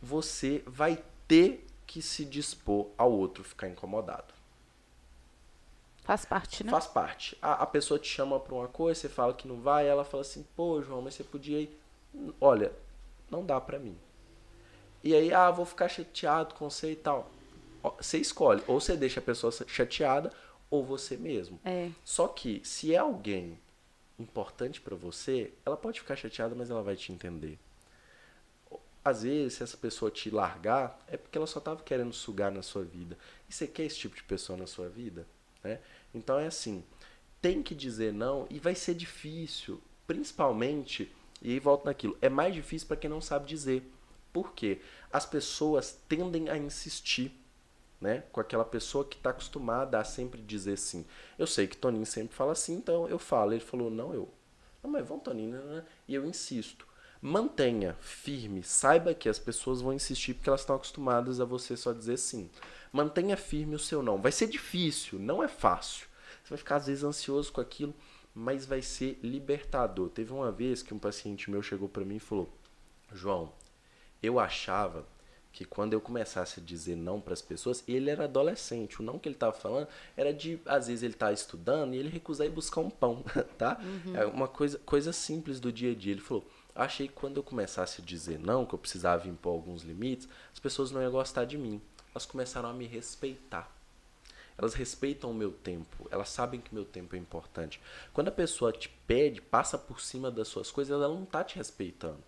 você 0.00 0.62
vai 0.66 1.02
ter 1.26 1.66
que 1.86 2.02
se 2.02 2.24
dispor 2.24 2.88
ao 2.98 3.12
outro 3.12 3.44
ficar 3.44 3.68
incomodado. 3.68 4.34
Faz 6.02 6.24
parte, 6.24 6.62
né? 6.62 6.70
Faz 6.70 6.86
parte. 6.86 7.36
A, 7.42 7.64
a 7.64 7.66
pessoa 7.66 7.98
te 7.98 8.08
chama 8.08 8.38
pra 8.38 8.54
uma 8.54 8.68
coisa, 8.68 9.00
você 9.00 9.08
fala 9.08 9.34
que 9.34 9.48
não 9.48 9.60
vai, 9.60 9.88
ela 9.88 10.04
fala 10.04 10.20
assim, 10.20 10.46
pô, 10.54 10.80
João, 10.80 11.02
mas 11.02 11.14
você 11.14 11.24
podia 11.24 11.60
ir. 11.60 11.80
Olha, 12.40 12.72
não 13.30 13.44
dá 13.44 13.60
pra 13.60 13.78
mim. 13.78 13.98
E 15.02 15.14
aí, 15.14 15.32
ah, 15.32 15.50
vou 15.50 15.66
ficar 15.66 15.88
chateado 15.88 16.54
com 16.54 16.70
você 16.70 16.92
e 16.92 16.96
tal. 16.96 17.30
Você 17.98 18.18
escolhe, 18.18 18.62
ou 18.66 18.80
você 18.80 18.96
deixa 18.96 19.20
a 19.20 19.22
pessoa 19.22 19.52
chateada, 19.66 20.32
ou 20.70 20.84
você 20.84 21.16
mesmo. 21.16 21.60
É. 21.64 21.90
Só 22.04 22.28
que, 22.28 22.60
se 22.64 22.94
é 22.94 22.98
alguém 22.98 23.58
importante 24.18 24.80
pra 24.80 24.96
você, 24.96 25.52
ela 25.64 25.76
pode 25.76 26.00
ficar 26.00 26.16
chateada, 26.16 26.54
mas 26.54 26.70
ela 26.70 26.82
vai 26.82 26.96
te 26.96 27.12
entender. 27.12 27.58
Às 29.06 29.22
vezes, 29.22 29.54
se 29.54 29.62
essa 29.62 29.76
pessoa 29.76 30.10
te 30.10 30.30
largar, 30.30 30.98
é 31.06 31.16
porque 31.16 31.38
ela 31.38 31.46
só 31.46 31.60
tava 31.60 31.80
querendo 31.80 32.12
sugar 32.12 32.50
na 32.50 32.60
sua 32.60 32.82
vida. 32.82 33.16
E 33.48 33.54
você 33.54 33.64
quer 33.64 33.84
esse 33.84 33.96
tipo 33.96 34.16
de 34.16 34.24
pessoa 34.24 34.58
na 34.58 34.66
sua 34.66 34.88
vida? 34.88 35.24
Né? 35.62 35.78
Então 36.12 36.40
é 36.40 36.48
assim, 36.48 36.82
tem 37.40 37.62
que 37.62 37.72
dizer 37.72 38.12
não 38.12 38.48
e 38.50 38.58
vai 38.58 38.74
ser 38.74 38.94
difícil, 38.94 39.80
principalmente, 40.08 41.08
e 41.40 41.52
aí 41.52 41.60
volto 41.60 41.84
naquilo, 41.84 42.18
é 42.20 42.28
mais 42.28 42.52
difícil 42.52 42.88
para 42.88 42.96
quem 42.96 43.08
não 43.08 43.20
sabe 43.20 43.46
dizer. 43.46 43.88
Por 44.32 44.52
quê? 44.54 44.80
As 45.12 45.24
pessoas 45.24 45.96
tendem 46.08 46.50
a 46.50 46.58
insistir 46.58 47.30
né, 48.00 48.24
com 48.32 48.40
aquela 48.40 48.64
pessoa 48.64 49.04
que 49.04 49.16
está 49.16 49.30
acostumada 49.30 50.00
a 50.00 50.04
sempre 50.04 50.42
dizer 50.42 50.76
sim. 50.78 51.06
Eu 51.38 51.46
sei 51.46 51.68
que 51.68 51.76
Toninho 51.76 52.04
sempre 52.06 52.34
fala 52.34 52.56
sim, 52.56 52.74
então 52.74 53.08
eu 53.08 53.20
falo. 53.20 53.52
Ele 53.52 53.60
falou, 53.60 53.88
não, 53.88 54.12
eu. 54.12 54.28
Não, 54.82 54.90
mas 54.90 55.06
vamos, 55.06 55.22
Toninho, 55.22 55.62
né? 55.62 55.84
e 56.08 56.14
eu 56.16 56.26
insisto. 56.26 56.84
Mantenha 57.28 57.96
firme, 57.98 58.62
saiba 58.62 59.12
que 59.12 59.28
as 59.28 59.36
pessoas 59.36 59.80
vão 59.80 59.92
insistir 59.92 60.32
porque 60.32 60.48
elas 60.48 60.60
estão 60.60 60.76
acostumadas 60.76 61.40
a 61.40 61.44
você 61.44 61.76
só 61.76 61.92
dizer 61.92 62.18
sim. 62.18 62.48
Mantenha 62.92 63.36
firme 63.36 63.74
o 63.74 63.80
seu 63.80 64.00
não. 64.00 64.22
Vai 64.22 64.30
ser 64.30 64.46
difícil, 64.46 65.18
não 65.18 65.42
é 65.42 65.48
fácil. 65.48 66.06
Você 66.44 66.50
vai 66.50 66.58
ficar 66.58 66.76
às 66.76 66.86
vezes 66.86 67.02
ansioso 67.02 67.52
com 67.52 67.60
aquilo, 67.60 67.92
mas 68.32 68.64
vai 68.64 68.80
ser 68.80 69.18
libertador. 69.24 70.08
Teve 70.08 70.32
uma 70.32 70.52
vez 70.52 70.84
que 70.84 70.94
um 70.94 71.00
paciente 71.00 71.50
meu 71.50 71.62
chegou 71.62 71.88
para 71.88 72.04
mim 72.04 72.14
e 72.14 72.20
falou: 72.20 72.48
"João, 73.12 73.52
eu 74.22 74.38
achava 74.38 75.04
que 75.52 75.64
quando 75.64 75.94
eu 75.94 76.00
começasse 76.00 76.60
a 76.60 76.62
dizer 76.62 76.94
não 76.94 77.20
para 77.20 77.32
as 77.32 77.42
pessoas, 77.42 77.82
ele 77.88 78.08
era 78.08 78.22
adolescente, 78.22 79.00
o 79.00 79.02
não 79.02 79.18
que 79.18 79.28
ele 79.28 79.34
estava 79.34 79.52
falando 79.52 79.88
era 80.16 80.32
de, 80.32 80.60
às 80.64 80.86
vezes 80.86 81.02
ele 81.02 81.14
tá 81.14 81.32
estudando 81.32 81.92
e 81.92 81.96
ele 81.96 82.08
recusar 82.08 82.46
ir 82.46 82.50
buscar 82.50 82.82
um 82.82 82.90
pão, 82.90 83.24
tá? 83.58 83.80
É 84.14 84.24
uma 84.26 84.46
coisa, 84.46 84.78
coisa 84.86 85.12
simples 85.12 85.58
do 85.58 85.72
dia 85.72 85.90
a 85.90 85.94
dia. 85.96 86.12
Ele 86.12 86.20
falou: 86.20 86.46
"Achei 86.76 87.08
que 87.08 87.14
quando 87.14 87.38
eu 87.38 87.42
começasse 87.42 88.00
a 88.00 88.04
dizer 88.04 88.38
não, 88.38 88.66
que 88.66 88.74
eu 88.74 88.78
precisava 88.78 89.28
impor 89.28 89.54
alguns 89.54 89.82
limites, 89.82 90.28
as 90.52 90.58
pessoas 90.58 90.90
não 90.90 91.02
iam 91.02 91.10
gostar 91.10 91.44
de 91.44 91.56
mim. 91.56 91.80
Elas 92.10 92.26
começaram 92.26 92.68
a 92.68 92.72
me 92.74 92.86
respeitar. 92.86 93.74
Elas 94.58 94.74
respeitam 94.74 95.30
o 95.30 95.34
meu 95.34 95.52
tempo, 95.52 96.08
elas 96.10 96.30
sabem 96.30 96.60
que 96.60 96.74
meu 96.74 96.84
tempo 96.84 97.14
é 97.14 97.18
importante. 97.18 97.80
Quando 98.12 98.28
a 98.28 98.32
pessoa 98.32 98.72
te 98.72 98.88
pede, 99.06 99.42
passa 99.42 99.76
por 99.76 100.00
cima 100.00 100.30
das 100.30 100.48
suas 100.48 100.70
coisas, 100.70 100.94
ela 100.94 101.08
não 101.08 101.26
tá 101.26 101.44
te 101.44 101.56
respeitando. 101.56 102.22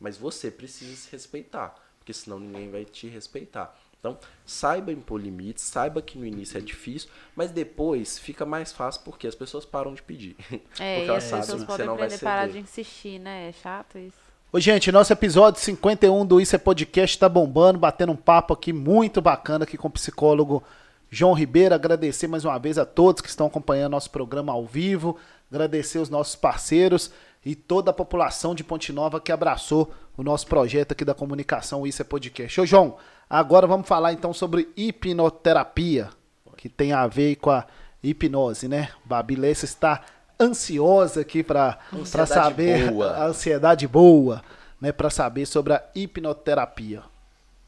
Mas 0.00 0.16
você 0.16 0.50
precisa 0.50 0.96
se 0.96 1.10
respeitar, 1.10 1.74
porque 1.98 2.14
senão 2.14 2.38
ninguém 2.38 2.70
vai 2.70 2.84
te 2.84 3.06
respeitar. 3.08 3.78
Então, 4.00 4.16
saiba 4.46 4.92
impor 4.92 5.20
limites, 5.20 5.64
saiba 5.64 6.00
que 6.00 6.16
no 6.16 6.24
início 6.24 6.56
é 6.56 6.60
difícil, 6.60 7.08
mas 7.34 7.50
depois 7.50 8.18
fica 8.18 8.46
mais 8.46 8.72
fácil 8.72 9.02
porque 9.04 9.26
as 9.26 9.34
pessoas 9.34 9.64
param 9.64 9.92
de 9.92 10.02
pedir. 10.02 10.36
É, 10.78 10.96
porque 10.96 11.10
e 11.10 11.10
elas 11.10 11.24
as 11.24 11.24
sabem 11.24 11.44
pessoas 11.44 11.60
que 11.62 11.66
você 11.66 11.66
podem 11.66 11.86
não 11.86 11.96
vai 11.96 12.06
aprender 12.06 12.24
a 12.24 12.28
parar 12.28 12.46
de 12.46 12.52
ceder. 12.52 12.62
insistir, 12.62 13.18
né? 13.18 13.48
É 13.48 13.52
chato 13.52 13.98
isso. 13.98 14.28
Ô, 14.50 14.58
gente, 14.60 14.90
nosso 14.90 15.12
episódio 15.12 15.60
51 15.60 16.24
do 16.24 16.40
Isso 16.40 16.54
é 16.56 16.58
Podcast 16.58 17.18
tá 17.18 17.28
bombando, 17.28 17.78
batendo 17.78 18.12
um 18.12 18.16
papo 18.16 18.54
aqui 18.54 18.72
muito 18.72 19.20
bacana 19.20 19.64
aqui 19.64 19.76
com 19.76 19.88
o 19.88 19.90
psicólogo 19.90 20.62
João 21.10 21.34
Ribeiro. 21.34 21.74
Agradecer 21.74 22.28
mais 22.28 22.44
uma 22.44 22.58
vez 22.58 22.78
a 22.78 22.86
todos 22.86 23.20
que 23.20 23.28
estão 23.28 23.46
acompanhando 23.46 23.92
nosso 23.92 24.10
programa 24.10 24.52
ao 24.52 24.64
vivo, 24.64 25.18
agradecer 25.50 25.98
os 25.98 26.08
nossos 26.08 26.34
parceiros 26.34 27.10
e 27.44 27.54
toda 27.54 27.90
a 27.90 27.94
população 27.94 28.54
de 28.54 28.64
Ponte 28.64 28.92
Nova 28.92 29.20
que 29.20 29.32
abraçou 29.32 29.92
o 30.16 30.22
nosso 30.22 30.46
projeto 30.46 30.92
aqui 30.92 31.04
da 31.04 31.14
comunicação 31.14 31.86
Isso 31.86 32.00
é 32.00 32.04
Podcast. 32.04 32.60
Ô, 32.60 32.64
João, 32.64 32.96
agora 33.28 33.66
vamos 33.66 33.86
falar 33.88 34.12
então 34.12 34.32
sobre 34.32 34.68
hipnoterapia, 34.76 36.10
que 36.56 36.68
tem 36.68 36.92
a 36.92 37.06
ver 37.06 37.36
com 37.36 37.50
a 37.50 37.66
hipnose, 38.02 38.68
né? 38.68 38.90
Babi 39.04 39.36
Lessa 39.36 39.64
está 39.64 40.04
ansiosa 40.40 41.20
aqui 41.20 41.42
para 41.42 41.78
saber 42.26 42.90
boa. 42.90 43.10
a 43.16 43.26
ansiedade 43.26 43.86
boa, 43.88 44.42
né, 44.80 44.92
para 44.92 45.10
saber 45.10 45.46
sobre 45.46 45.72
a 45.74 45.84
hipnoterapia. 45.94 47.02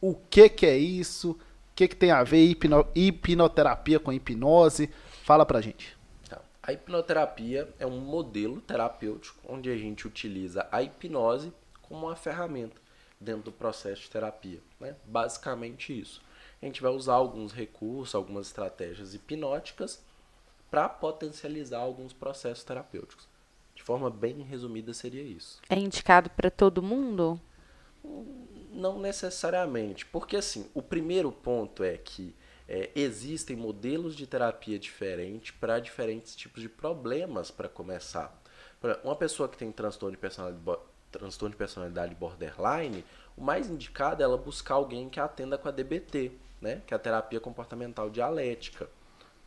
O 0.01 0.15
que 0.15 0.49
que 0.49 0.67
é 0.67 0.77
isso? 0.77 1.33
O 1.33 1.39
que 1.75 1.89
que 1.89 1.97
tem 1.97 2.11
a 2.11 2.23
ver 2.23 2.45
hipno- 2.45 2.87
hipnoterapia 2.95 3.99
com 3.99 4.13
hipnose? 4.13 4.91
Fala 5.25 5.45
pra 5.45 5.61
gente. 5.61 5.97
Tá. 6.29 6.39
A 6.63 6.73
hipnoterapia 6.73 7.69
é 7.79 7.87
um 7.87 7.99
modelo 8.01 8.61
terapêutico 8.61 9.39
onde 9.49 9.71
a 9.71 9.77
gente 9.77 10.07
utiliza 10.07 10.67
a 10.71 10.83
hipnose 10.83 11.53
como 11.83 12.07
uma 12.07 12.17
ferramenta 12.17 12.81
dentro 13.21 13.43
do 13.45 13.53
processo 13.53 14.03
de 14.03 14.11
terapia. 14.11 14.61
Né? 14.81 14.97
Basicamente 15.05 15.99
isso. 15.99 16.23
A 16.63 16.67
gente 16.67 16.81
vai 16.81 16.91
usar 16.91 17.15
alguns 17.15 17.53
recursos, 17.53 18.15
algumas 18.15 18.47
estratégias 18.47 19.15
hipnóticas 19.15 20.03
para 20.71 20.89
potencializar 20.89 21.79
alguns 21.79 22.13
processos 22.13 22.65
terapêuticos. 22.65 23.29
De 23.75 23.83
forma 23.83 24.11
bem 24.11 24.43
resumida, 24.43 24.93
seria 24.93 25.23
isso. 25.23 25.61
É 25.69 25.75
indicado 25.75 26.31
para 26.31 26.51
todo 26.51 26.83
mundo? 26.83 27.41
Não 28.73 29.01
necessariamente, 29.01 30.07
porque 30.07 30.37
assim, 30.37 30.71
o 30.75 30.83
primeiro 30.83 31.33
ponto 31.33 31.83
é 31.83 31.97
que 31.97 32.35
é, 32.69 32.91
existem 32.95 33.57
modelos 33.57 34.15
de 34.15 34.27
terapia 34.27 34.79
diferentes 34.79 35.51
para 35.51 35.81
diferentes 35.81 36.37
tipos 36.37 36.63
de 36.63 36.69
problemas 36.69 37.51
para 37.51 37.69
começar. 37.69 38.41
Uma 39.03 39.17
pessoa 39.17 39.49
que 39.49 39.59
tem 39.59 39.73
transtorno 39.73 40.13
de 40.13 40.21
personalidade, 40.21 40.79
transtorno 41.11 41.51
de 41.51 41.57
personalidade 41.57 42.15
borderline, 42.15 43.05
o 43.37 43.43
mais 43.43 43.69
indicado 43.69 44.23
é 44.23 44.25
ela 44.25 44.37
buscar 44.37 44.75
alguém 44.75 45.09
que 45.09 45.19
atenda 45.21 45.57
com 45.57 45.69
a 45.69 45.71
DBT, 45.71 46.33
né? 46.61 46.83
que 46.87 46.95
é 46.95 46.97
a 46.97 47.01
terapia 47.01 47.41
comportamental 47.41 48.11
dialética. 48.11 48.89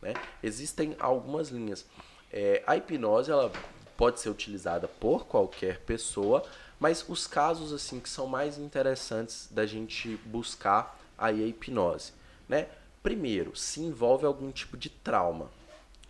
Né? 0.00 0.14
Existem 0.42 0.96
algumas 0.98 1.48
linhas. 1.48 1.86
É, 2.32 2.62
a 2.66 2.76
hipnose 2.76 3.30
ela 3.30 3.50
pode 3.96 4.20
ser 4.20 4.28
utilizada 4.28 4.88
por 4.88 5.26
qualquer 5.26 5.80
pessoa, 5.80 6.42
mas 6.78 7.04
os 7.08 7.26
casos 7.26 7.72
assim 7.72 8.00
que 8.00 8.08
são 8.08 8.26
mais 8.26 8.58
interessantes 8.58 9.48
da 9.50 9.64
gente 9.64 10.16
buscar 10.26 10.98
aí 11.16 11.42
a 11.42 11.46
hipnose, 11.46 12.12
né? 12.48 12.68
Primeiro, 13.02 13.54
se 13.54 13.80
envolve 13.80 14.26
algum 14.26 14.50
tipo 14.50 14.76
de 14.76 14.88
trauma. 14.88 15.50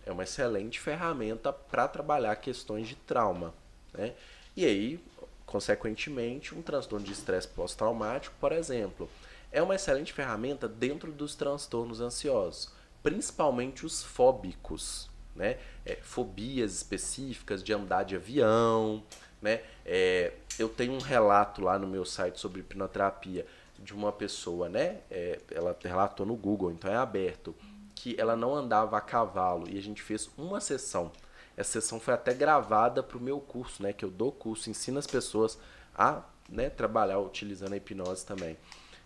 É 0.05 0.11
uma 0.11 0.23
excelente 0.23 0.79
ferramenta 0.79 1.51
para 1.51 1.87
trabalhar 1.87 2.35
questões 2.37 2.87
de 2.87 2.95
trauma, 2.95 3.53
né? 3.93 4.13
E 4.55 4.65
aí, 4.65 5.03
consequentemente, 5.45 6.55
um 6.55 6.61
transtorno 6.61 7.05
de 7.05 7.13
estresse 7.13 7.47
pós-traumático, 7.47 8.35
por 8.39 8.51
exemplo, 8.51 9.09
é 9.51 9.61
uma 9.61 9.75
excelente 9.75 10.11
ferramenta 10.11 10.67
dentro 10.67 11.11
dos 11.11 11.35
transtornos 11.35 12.01
ansiosos, 12.01 12.71
principalmente 13.01 13.85
os 13.85 14.03
fóbicos, 14.03 15.09
né? 15.35 15.57
É, 15.85 15.95
fobias 15.95 16.73
específicas 16.75 17.63
de 17.63 17.73
andar 17.73 18.03
de 18.03 18.15
avião, 18.15 19.03
né? 19.41 19.61
É, 19.85 20.33
eu 20.57 20.67
tenho 20.67 20.93
um 20.93 20.99
relato 20.99 21.61
lá 21.61 21.77
no 21.77 21.87
meu 21.87 22.05
site 22.05 22.39
sobre 22.39 22.61
hipnoterapia 22.61 23.45
de 23.77 23.93
uma 23.93 24.11
pessoa, 24.11 24.67
né? 24.67 24.99
É, 25.11 25.39
ela 25.51 25.77
relatou 25.83 26.25
no 26.25 26.35
Google, 26.35 26.71
então 26.71 26.91
é 26.91 26.95
aberto, 26.95 27.55
que 27.93 28.15
ela 28.17 28.35
não 28.35 28.55
andava 28.55 28.97
a 28.97 29.01
cavalo 29.01 29.69
e 29.69 29.77
a 29.77 29.81
gente 29.81 30.01
fez 30.01 30.29
uma 30.37 30.59
sessão. 30.59 31.11
Essa 31.57 31.79
sessão 31.79 31.99
foi 31.99 32.13
até 32.13 32.33
gravada 32.33 33.01
para 33.01 33.17
o 33.17 33.21
meu 33.21 33.39
curso, 33.39 33.81
né? 33.81 33.93
Que 33.93 34.03
eu 34.03 34.09
dou 34.09 34.31
curso, 34.31 34.69
ensino 34.69 34.99
as 34.99 35.07
pessoas 35.07 35.57
a 35.97 36.21
né, 36.49 36.69
trabalhar 36.69 37.19
utilizando 37.19 37.73
a 37.73 37.77
hipnose 37.77 38.25
também. 38.25 38.57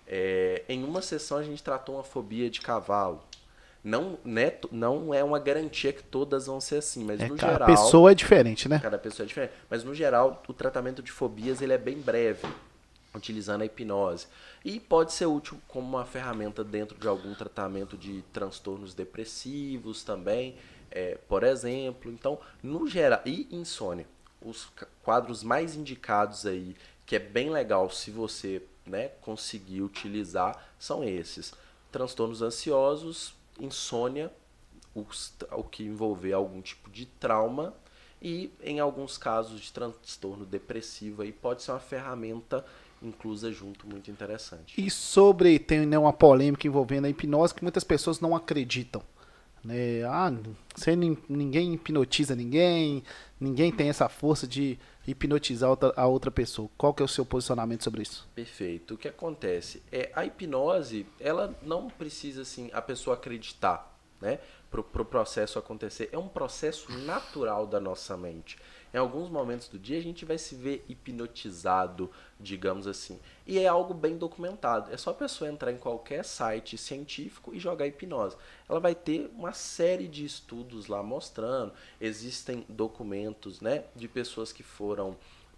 É, 0.07 0.63
em 0.67 0.83
uma 0.83 1.01
sessão 1.01 1.37
a 1.37 1.43
gente 1.43 1.61
tratou 1.61 1.95
uma 1.95 2.03
fobia 2.03 2.49
de 2.49 2.61
cavalo. 2.61 3.23
Não, 3.81 4.17
né, 4.25 4.53
não 4.71 5.13
é 5.13 5.23
uma 5.23 5.39
garantia 5.39 5.93
que 5.93 6.03
todas 6.03 6.47
vão 6.47 6.59
ser 6.59 6.77
assim, 6.77 7.03
mas 7.05 7.21
é, 7.21 7.27
no 7.27 7.37
cada 7.37 7.53
geral. 7.53 7.67
Cada 7.67 7.81
pessoa 7.81 8.11
é 8.11 8.15
diferente, 8.15 8.67
né? 8.67 8.79
Cada 8.79 8.97
pessoa 8.97 9.25
é 9.25 9.27
diferente. 9.27 9.53
Mas 9.69 9.83
no 9.83 9.95
geral, 9.95 10.43
o 10.47 10.53
tratamento 10.53 11.01
de 11.01 11.11
fobias 11.11 11.61
ele 11.61 11.71
é 11.71 11.77
bem 11.77 11.97
breve, 11.97 12.45
utilizando 13.15 13.61
a 13.61 13.65
hipnose. 13.65 14.27
E 14.65 14.79
pode 14.79 15.13
ser 15.13 15.27
útil 15.27 15.57
como 15.67 15.87
uma 15.87 16.05
ferramenta 16.05 16.63
dentro 16.63 16.97
de 16.97 17.07
algum 17.07 17.33
tratamento 17.33 17.95
de 17.95 18.21
transtornos 18.33 18.93
depressivos 18.93 20.03
também, 20.03 20.57
é, 20.91 21.17
por 21.27 21.43
exemplo. 21.43 22.11
Então, 22.11 22.39
no 22.61 22.87
geral. 22.87 23.21
E 23.25 23.47
insônia. 23.51 24.07
Os 24.41 24.69
quadros 25.03 25.43
mais 25.43 25.75
indicados 25.75 26.45
aí, 26.45 26.75
que 27.05 27.15
é 27.15 27.19
bem 27.19 27.49
legal 27.49 27.89
se 27.89 28.09
você 28.09 28.61
né, 28.85 29.09
conseguir 29.21 29.81
utilizar, 29.81 30.71
são 30.79 31.03
esses: 31.03 31.53
transtornos 31.91 32.41
ansiosos, 32.41 33.33
insônia, 33.59 34.31
os, 34.95 35.33
o 35.51 35.63
que 35.63 35.83
envolver 35.83 36.33
algum 36.33 36.61
tipo 36.61 36.89
de 36.89 37.05
trauma 37.05 37.73
e 38.21 38.51
em 38.61 38.79
alguns 38.79 39.17
casos 39.17 39.61
de 39.61 39.71
transtorno 39.71 40.45
depressivo 40.45 41.21
aí 41.21 41.31
pode 41.31 41.63
ser 41.63 41.71
uma 41.71 41.79
ferramenta 41.79 42.65
inclusa 43.01 43.51
junto 43.51 43.87
muito 43.87 44.11
interessante. 44.11 44.73
E 44.77 44.89
sobre 44.89 45.57
tem 45.57 45.85
né, 45.85 45.97
uma 45.97 46.11
polêmica 46.11 46.67
envolvendo 46.67 47.05
a 47.05 47.09
hipnose 47.09 47.53
que 47.53 47.63
muitas 47.63 47.83
pessoas 47.83 48.19
não 48.19 48.35
acreditam. 48.35 49.01
Né? 49.63 50.03
Ah, 50.05 50.31
você, 50.75 50.95
ninguém 50.95 51.73
hipnotiza 51.73 52.35
ninguém, 52.35 53.03
ninguém 53.39 53.71
tem 53.71 53.89
essa 53.89 54.07
força 54.07 54.47
de 54.47 54.79
hipnotizar 55.07 55.75
a 55.95 56.05
outra 56.07 56.31
pessoa. 56.31 56.69
Qual 56.77 56.93
que 56.93 57.01
é 57.01 57.05
o 57.05 57.09
seu 57.09 57.25
posicionamento 57.25 57.83
sobre 57.83 58.03
isso? 58.03 58.27
Perfeito. 58.33 58.93
O 58.93 58.97
que 58.97 59.07
acontece 59.07 59.81
é 59.91 60.11
a 60.15 60.25
hipnose, 60.25 61.05
ela 61.19 61.57
não 61.61 61.89
precisa 61.89 62.43
assim 62.43 62.69
a 62.73 62.81
pessoa 62.81 63.15
acreditar, 63.15 63.97
né, 64.21 64.39
para 64.69 64.81
o 64.81 64.83
pro 64.83 65.03
processo 65.03 65.57
acontecer. 65.57 66.09
É 66.11 66.17
um 66.17 66.27
processo 66.27 66.91
natural 66.99 67.65
da 67.65 67.79
nossa 67.79 68.15
mente. 68.15 68.57
Em 68.93 68.97
alguns 68.97 69.29
momentos 69.29 69.67
do 69.67 69.77
dia 69.77 69.97
a 69.97 70.01
gente 70.01 70.25
vai 70.25 70.37
se 70.37 70.55
ver 70.55 70.83
hipnotizado, 70.89 72.09
digamos 72.39 72.87
assim. 72.87 73.19
E 73.45 73.59
é 73.59 73.67
algo 73.67 73.93
bem 73.93 74.17
documentado. 74.17 74.91
É 74.91 74.97
só 74.97 75.11
a 75.11 75.13
pessoa 75.13 75.49
entrar 75.49 75.71
em 75.71 75.77
qualquer 75.77 76.25
site 76.25 76.77
científico 76.77 77.53
e 77.53 77.59
jogar 77.59 77.85
hipnose. 77.87 78.35
Ela 78.67 78.79
vai 78.79 78.95
ter 78.95 79.31
uma 79.35 79.53
série 79.53 80.07
de 80.07 80.25
estudos 80.25 80.87
lá 80.87 81.03
mostrando. 81.03 81.71
Existem 82.01 82.65
documentos 82.67 83.61
né, 83.61 83.83
de 83.95 84.07
pessoas 84.07 84.51
que 84.51 84.63
foram. 84.63 85.15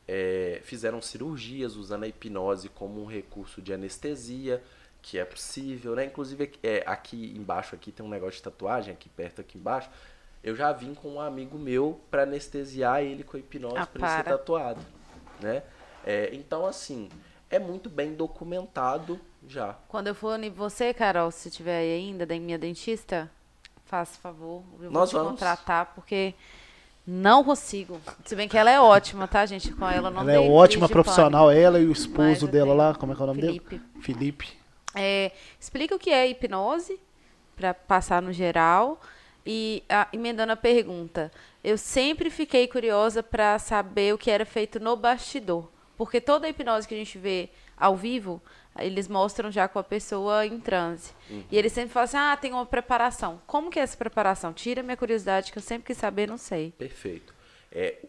É, 0.08 0.60
fizeram 0.64 1.02
cirurgias 1.02 1.76
usando 1.76 2.04
a 2.04 2.08
hipnose 2.08 2.68
como 2.68 3.02
um 3.02 3.06
recurso 3.06 3.62
de 3.62 3.72
anestesia, 3.72 4.62
que 5.02 5.18
é 5.18 5.24
possível, 5.24 5.96
né? 5.96 6.06
Inclusive 6.06 6.52
é, 6.62 6.84
aqui 6.86 7.34
embaixo 7.36 7.76
aqui 7.76 7.92
tem 7.92 8.06
um 8.06 8.10
negócio 8.10 8.38
de 8.38 8.44
tatuagem, 8.44 8.94
aqui 8.94 9.08
perto 9.08 9.42
aqui 9.42 9.58
embaixo 9.58 9.90
eu 10.44 10.56
já 10.56 10.72
vim 10.72 10.94
com 10.94 11.10
um 11.16 11.22
amigo 11.22 11.58
meu 11.58 12.00
para 12.10 12.24
anestesiar 12.24 13.02
ele 13.02 13.24
com 13.24 13.38
hipnose 13.38 13.78
ah, 13.78 13.86
para 13.86 14.08
ele 14.08 14.18
ser 14.18 14.24
tatuado, 14.24 14.82
né? 15.40 15.64
É, 16.04 16.30
então, 16.34 16.66
assim, 16.66 17.10
é 17.50 17.60
muito 17.60 17.90
bem 17.90 18.14
documentado 18.16 19.20
já. 19.48 19.76
Quando 19.88 20.08
eu 20.08 20.16
for 20.16 20.40
você, 20.56 20.94
Carol, 20.94 21.30
se 21.32 21.52
tiver 21.52 21.78
aí 21.80 21.94
ainda, 21.94 22.26
da 22.26 22.38
minha 22.40 22.58
dentista, 22.58 23.30
faça 23.86 24.20
favor, 24.20 24.64
eu 24.74 24.84
vou 24.84 24.92
Nós 24.92 25.10
te 25.10 25.16
vamos. 25.16 25.32
contratar, 25.32 25.94
porque 25.94 26.34
não 27.06 27.44
consigo. 27.44 28.00
Se 28.26 28.36
bem 28.36 28.48
que 28.48 28.58
ela 28.58 28.72
é 28.72 28.80
ótima, 28.80 29.28
tá, 29.28 29.46
gente? 29.46 29.72
Com 29.74 29.88
ela 29.88 30.10
não 30.10 30.22
Ela 30.22 30.34
é 30.34 30.40
ótima 30.40 30.88
profissional, 30.88 31.48
pânico. 31.48 31.66
ela 31.66 31.80
e 31.80 31.86
o 31.86 31.92
esposo 31.92 32.48
dela 32.48 32.74
lá, 32.74 32.96
como 32.96 33.12
é 33.12 33.16
que 33.16 33.22
é 33.22 33.24
o 33.24 33.28
nome 33.28 33.42
Felipe. 33.42 33.70
dele? 33.70 33.84
Felipe. 34.02 34.50
É, 34.96 35.32
explica 35.60 35.96
o 35.96 36.00
que 36.00 36.10
é 36.10 36.28
hipnose, 36.28 37.00
para 37.56 37.74
passar 37.74 38.22
no 38.22 38.32
geral. 38.32 39.00
E 39.46 39.84
a, 39.90 40.08
emendando 40.14 40.52
a 40.52 40.56
pergunta, 40.56 41.32
eu 41.64 41.78
sempre 41.78 42.30
fiquei 42.30 42.68
curiosa 42.68 43.24
para 43.24 43.58
saber 43.60 44.14
o 44.14 44.18
que 44.18 44.30
era 44.30 44.46
feito 44.46 44.80
no 44.80 44.96
bastidor. 44.96 45.70
Porque 45.98 46.20
toda 46.22 46.48
a 46.48 46.50
hipnose 46.50 46.88
que 46.88 46.94
a 46.94 46.98
gente 46.98 47.18
vê 47.18 47.50
ao 47.78 47.96
vivo, 47.96 48.42
eles 48.78 49.08
mostram 49.08 49.52
já 49.52 49.68
com 49.68 49.80
a 49.80 49.84
pessoa 49.84 50.46
em 50.46 50.60
transe. 50.60 51.12
Uhum. 51.30 51.44
E 51.52 51.58
eles 51.58 51.72
sempre 51.72 51.92
falam 51.92 52.06
assim: 52.06 52.18
ah, 52.18 52.38
tem 52.38 52.52
uma 52.52 52.66
preparação. 52.66 53.42
Como 53.46 53.70
que 53.70 53.80
é 53.80 53.84
essa 53.84 53.98
preparação? 53.98 54.54
Tira 54.54 54.82
minha 54.82 54.98
curiosidade, 54.98 55.52
que 55.52 55.58
eu 55.58 55.62
sempre 55.62 55.88
quis 55.88 55.98
saber, 55.98 56.28
não 56.28 56.38
sei. 56.38 56.72
Perfeito. 56.78 57.34
É, 57.72 58.06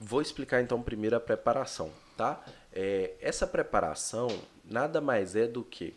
vou 0.00 0.20
explicar 0.20 0.60
então 0.62 0.80
primeiro 0.82 1.16
a 1.16 1.20
preparação, 1.20 1.90
tá? 2.16 2.42
É, 2.72 3.12
essa 3.20 3.46
preparação 3.46 4.28
nada 4.64 5.00
mais 5.00 5.36
é 5.36 5.46
do 5.46 5.62
que 5.62 5.94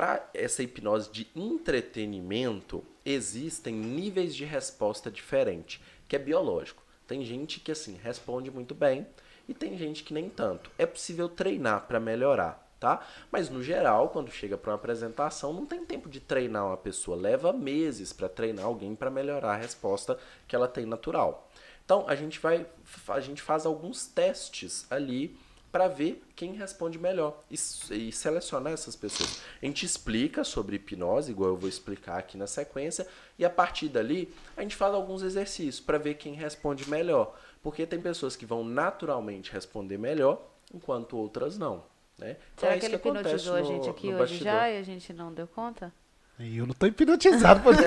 para 0.00 0.30
essa 0.32 0.62
hipnose 0.62 1.10
de 1.10 1.28
entretenimento, 1.36 2.82
existem 3.04 3.74
níveis 3.74 4.34
de 4.34 4.46
resposta 4.46 5.10
diferente, 5.10 5.78
que 6.08 6.16
é 6.16 6.18
biológico. 6.18 6.82
Tem 7.06 7.22
gente 7.22 7.60
que 7.60 7.70
assim 7.70 8.00
responde 8.02 8.50
muito 8.50 8.74
bem 8.74 9.06
e 9.46 9.52
tem 9.52 9.76
gente 9.76 10.02
que 10.02 10.14
nem 10.14 10.30
tanto. 10.30 10.70
É 10.78 10.86
possível 10.86 11.28
treinar 11.28 11.86
para 11.86 12.00
melhorar, 12.00 12.66
tá? 12.80 13.06
Mas 13.30 13.50
no 13.50 13.62
geral, 13.62 14.08
quando 14.08 14.30
chega 14.30 14.56
para 14.56 14.70
uma 14.70 14.76
apresentação, 14.76 15.52
não 15.52 15.66
tem 15.66 15.84
tempo 15.84 16.08
de 16.08 16.18
treinar 16.18 16.68
uma 16.68 16.78
pessoa, 16.78 17.14
leva 17.14 17.52
meses 17.52 18.10
para 18.10 18.26
treinar 18.26 18.64
alguém 18.64 18.94
para 18.94 19.10
melhorar 19.10 19.52
a 19.52 19.58
resposta 19.58 20.18
que 20.48 20.56
ela 20.56 20.66
tem 20.66 20.86
natural. 20.86 21.46
Então, 21.84 22.06
a 22.08 22.14
gente 22.14 22.40
vai 22.40 22.66
a 23.06 23.20
gente 23.20 23.42
faz 23.42 23.66
alguns 23.66 24.06
testes 24.06 24.90
ali 24.90 25.36
para 25.70 25.88
ver 25.88 26.22
quem 26.34 26.52
responde 26.52 26.98
melhor 26.98 27.42
e, 27.50 27.54
e, 27.54 28.12
selecionar 28.12 28.72
essas 28.72 28.96
pessoas. 28.96 29.42
A 29.62 29.66
gente 29.66 29.86
explica 29.86 30.42
sobre 30.42 30.76
hipnose, 30.76 31.30
igual 31.30 31.50
eu 31.50 31.56
vou 31.56 31.68
explicar 31.68 32.18
aqui 32.18 32.36
na 32.36 32.46
sequência, 32.46 33.06
e 33.38 33.44
a 33.44 33.50
partir 33.50 33.88
dali 33.88 34.32
a 34.56 34.62
gente 34.62 34.74
faz 34.76 34.92
alguns 34.94 35.22
exercícios 35.22 35.80
para 35.80 35.98
ver 35.98 36.14
quem 36.14 36.34
responde 36.34 36.88
melhor. 36.88 37.38
Porque 37.62 37.86
tem 37.86 38.00
pessoas 38.00 38.36
que 38.36 38.46
vão 38.46 38.64
naturalmente 38.64 39.52
responder 39.52 39.98
melhor, 39.98 40.42
enquanto 40.74 41.16
outras 41.16 41.58
não. 41.58 41.84
Né? 42.18 42.36
Então, 42.54 42.68
Será 42.68 42.76
é 42.76 42.78
que 42.78 42.86
ele 42.86 42.96
hipnotizou 42.96 43.54
no, 43.54 43.60
a 43.60 43.62
gente 43.62 43.88
aqui 43.88 44.08
hoje 44.08 44.18
bastidor. 44.18 44.44
já 44.44 44.70
e 44.70 44.78
a 44.78 44.82
gente 44.82 45.12
não 45.12 45.32
deu 45.32 45.46
conta? 45.46 45.92
Eu 46.40 46.64
não 46.64 46.72
estou 46.72 46.88
hipnotizado 46.88 47.60
por 47.60 47.74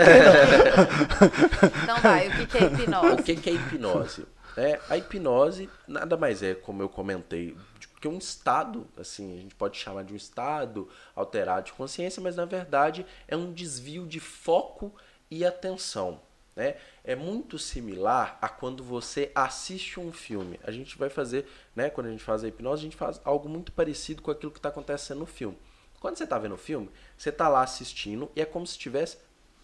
Então 1.84 2.00
vai, 2.02 2.28
o 2.30 2.48
que 2.48 2.58
é 2.58 2.66
hipnose? 2.66 3.32
O 3.32 3.42
que 3.42 3.50
é 3.50 3.54
hipnose? 3.54 4.26
É, 4.56 4.80
a 4.90 4.98
hipnose 4.98 5.68
nada 5.88 6.16
mais 6.16 6.44
é, 6.44 6.54
como 6.54 6.84
eu 6.84 6.88
comentei, 6.88 7.58
que 8.04 8.08
um 8.10 8.18
estado, 8.18 8.86
assim, 8.98 9.34
a 9.34 9.42
gente 9.42 9.56
pode 9.56 9.78
chamar 9.78 10.04
de 10.04 10.12
um 10.12 10.18
estado 10.18 10.90
alterado 11.16 11.68
de 11.68 11.72
consciência, 11.72 12.22
mas 12.22 12.36
na 12.36 12.44
verdade 12.44 13.06
é 13.30 13.38
um 13.38 13.54
desvio 13.54 14.06
de 14.06 14.20
foco 14.20 14.94
e 15.32 15.46
atenção. 15.46 16.20
Né? 16.54 16.76
É 17.02 17.16
muito 17.16 17.58
similar 17.58 18.38
a 18.42 18.50
quando 18.50 18.84
você 18.84 19.32
assiste 19.34 20.02
um 20.02 20.12
filme. 20.12 20.60
A 20.66 20.72
gente 20.72 20.98
vai 20.98 21.10
fazer, 21.10 21.48
né, 21.74 21.90
quando 21.90 22.08
a 22.08 22.12
gente 22.12 22.26
faz 22.26 22.44
a 22.44 22.48
hipnose, 22.50 22.82
a 22.82 22.84
gente 22.84 22.98
faz 22.98 23.22
algo 23.24 23.48
muito 23.48 23.72
parecido 23.72 24.22
com 24.22 24.32
aquilo 24.32 24.52
que 24.52 24.60
está 24.60 24.68
acontecendo 24.68 25.20
no 25.20 25.26
filme. 25.26 25.58
Quando 26.02 26.18
você 26.18 26.26
está 26.26 26.38
vendo 26.38 26.56
o 26.56 26.58
filme, 26.58 26.90
você 27.24 27.30
está 27.30 27.48
lá 27.48 27.64
assistindo 27.64 28.30
e 28.36 28.42
é 28.42 28.46
como 28.46 28.68
se 28.68 28.78
tivesse 28.78 29.18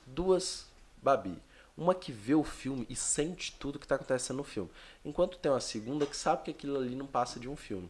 duas 0.08 0.66
Babi. 1.02 1.38
Uma 1.78 1.94
que 1.94 2.12
vê 2.12 2.34
o 2.34 2.44
filme 2.44 2.86
e 2.90 2.96
sente 2.96 3.54
tudo 3.60 3.78
que 3.78 3.86
está 3.86 3.96
acontecendo 3.96 4.38
no 4.38 4.44
filme. 4.46 4.70
Enquanto 5.04 5.38
tem 5.38 5.52
uma 5.52 5.60
segunda 5.60 6.06
que 6.06 6.16
sabe 6.16 6.44
que 6.44 6.52
aquilo 6.52 6.78
ali 6.78 6.96
não 6.96 7.06
passa 7.06 7.40
de 7.40 7.50
um 7.50 7.56
filme. 7.58 7.90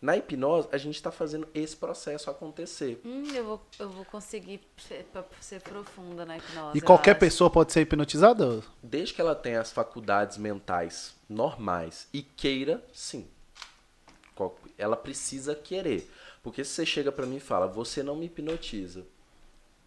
Na 0.00 0.16
hipnose, 0.16 0.68
a 0.72 0.78
gente 0.78 0.96
está 0.96 1.10
fazendo 1.10 1.48
esse 1.54 1.76
processo 1.76 2.30
acontecer. 2.30 3.00
Hum, 3.04 3.24
eu, 3.34 3.44
vou, 3.44 3.66
eu 3.78 3.88
vou 3.88 4.04
conseguir 4.04 4.60
ser, 4.76 5.06
ser 5.40 5.60
profunda 5.60 6.24
na 6.24 6.38
hipnose. 6.38 6.78
E 6.78 6.80
qualquer 6.80 7.14
pessoa 7.14 7.50
pode 7.50 7.72
ser 7.72 7.80
hipnotizada? 7.82 8.62
Desde 8.82 9.14
que 9.14 9.20
ela 9.20 9.34
tenha 9.34 9.60
as 9.60 9.72
faculdades 9.72 10.38
mentais 10.38 11.14
normais 11.28 12.08
e 12.12 12.22
queira, 12.22 12.84
sim. 12.92 13.28
Ela 14.78 14.96
precisa 14.96 15.54
querer. 15.54 16.08
Porque 16.42 16.64
se 16.64 16.70
você 16.70 16.86
chega 16.86 17.12
para 17.12 17.26
mim 17.26 17.36
e 17.36 17.40
fala, 17.40 17.66
você 17.66 18.02
não 18.02 18.16
me 18.16 18.26
hipnotiza 18.26 19.04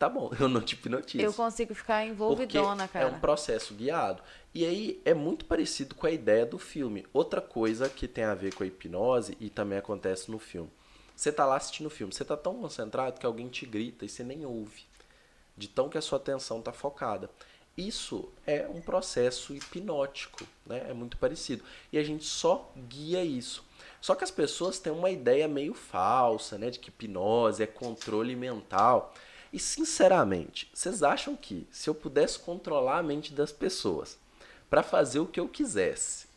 tá 0.03 0.09
bom, 0.09 0.31
eu 0.39 0.49
não 0.49 0.61
te 0.61 0.73
hipnotizo. 0.73 1.23
Eu 1.23 1.33
consigo 1.33 1.73
ficar 1.73 2.05
envolvidona, 2.05 2.87
cara. 2.87 3.05
É 3.05 3.07
um 3.07 3.19
processo 3.19 3.73
guiado. 3.73 4.21
E 4.53 4.65
aí 4.65 5.01
é 5.05 5.13
muito 5.13 5.45
parecido 5.45 5.95
com 5.95 6.05
a 6.05 6.11
ideia 6.11 6.45
do 6.45 6.59
filme. 6.59 7.05
Outra 7.13 7.41
coisa 7.41 7.89
que 7.89 8.07
tem 8.07 8.25
a 8.25 8.35
ver 8.35 8.53
com 8.53 8.63
a 8.63 8.67
hipnose 8.67 9.37
e 9.39 9.49
também 9.49 9.77
acontece 9.77 10.29
no 10.29 10.39
filme. 10.39 10.69
Você 11.15 11.31
tá 11.31 11.45
lá 11.45 11.55
assistindo 11.55 11.87
o 11.87 11.91
filme, 11.91 12.13
você 12.13 12.25
tá 12.25 12.35
tão 12.35 12.55
concentrado 12.55 13.19
que 13.19 13.25
alguém 13.25 13.47
te 13.47 13.65
grita 13.65 14.03
e 14.03 14.09
você 14.09 14.23
nem 14.23 14.45
ouve. 14.45 14.83
De 15.55 15.67
tão 15.67 15.87
que 15.87 15.97
a 15.97 16.01
sua 16.01 16.17
atenção 16.17 16.61
tá 16.61 16.73
focada. 16.73 17.29
Isso 17.77 18.29
é 18.45 18.67
um 18.67 18.81
processo 18.81 19.53
hipnótico, 19.53 20.45
né? 20.65 20.85
É 20.89 20.93
muito 20.93 21.17
parecido. 21.17 21.63
E 21.91 21.97
a 21.97 22.03
gente 22.03 22.23
só 22.23 22.71
guia 22.87 23.23
isso. 23.23 23.63
Só 23.99 24.13
que 24.15 24.23
as 24.23 24.31
pessoas 24.31 24.79
têm 24.79 24.91
uma 24.91 25.09
ideia 25.09 25.47
meio 25.47 25.73
falsa, 25.73 26.57
né, 26.57 26.69
de 26.69 26.77
que 26.77 26.89
hipnose 26.89 27.63
é 27.63 27.67
controle 27.67 28.35
mental. 28.35 29.13
E 29.51 29.57
sinceramente, 29.57 30.69
vocês 30.73 31.01
acham 31.01 31.35
que 31.35 31.67
se 31.71 31.89
eu 31.89 31.95
pudesse 31.95 32.37
controlar 32.39 32.97
a 32.97 33.03
mente 33.03 33.33
das 33.33 33.51
pessoas 33.51 34.17
para 34.69 34.83
fazer 34.83 35.19
o 35.19 35.25
que 35.25 35.39
eu 35.39 35.47
quisesse, 35.47 36.27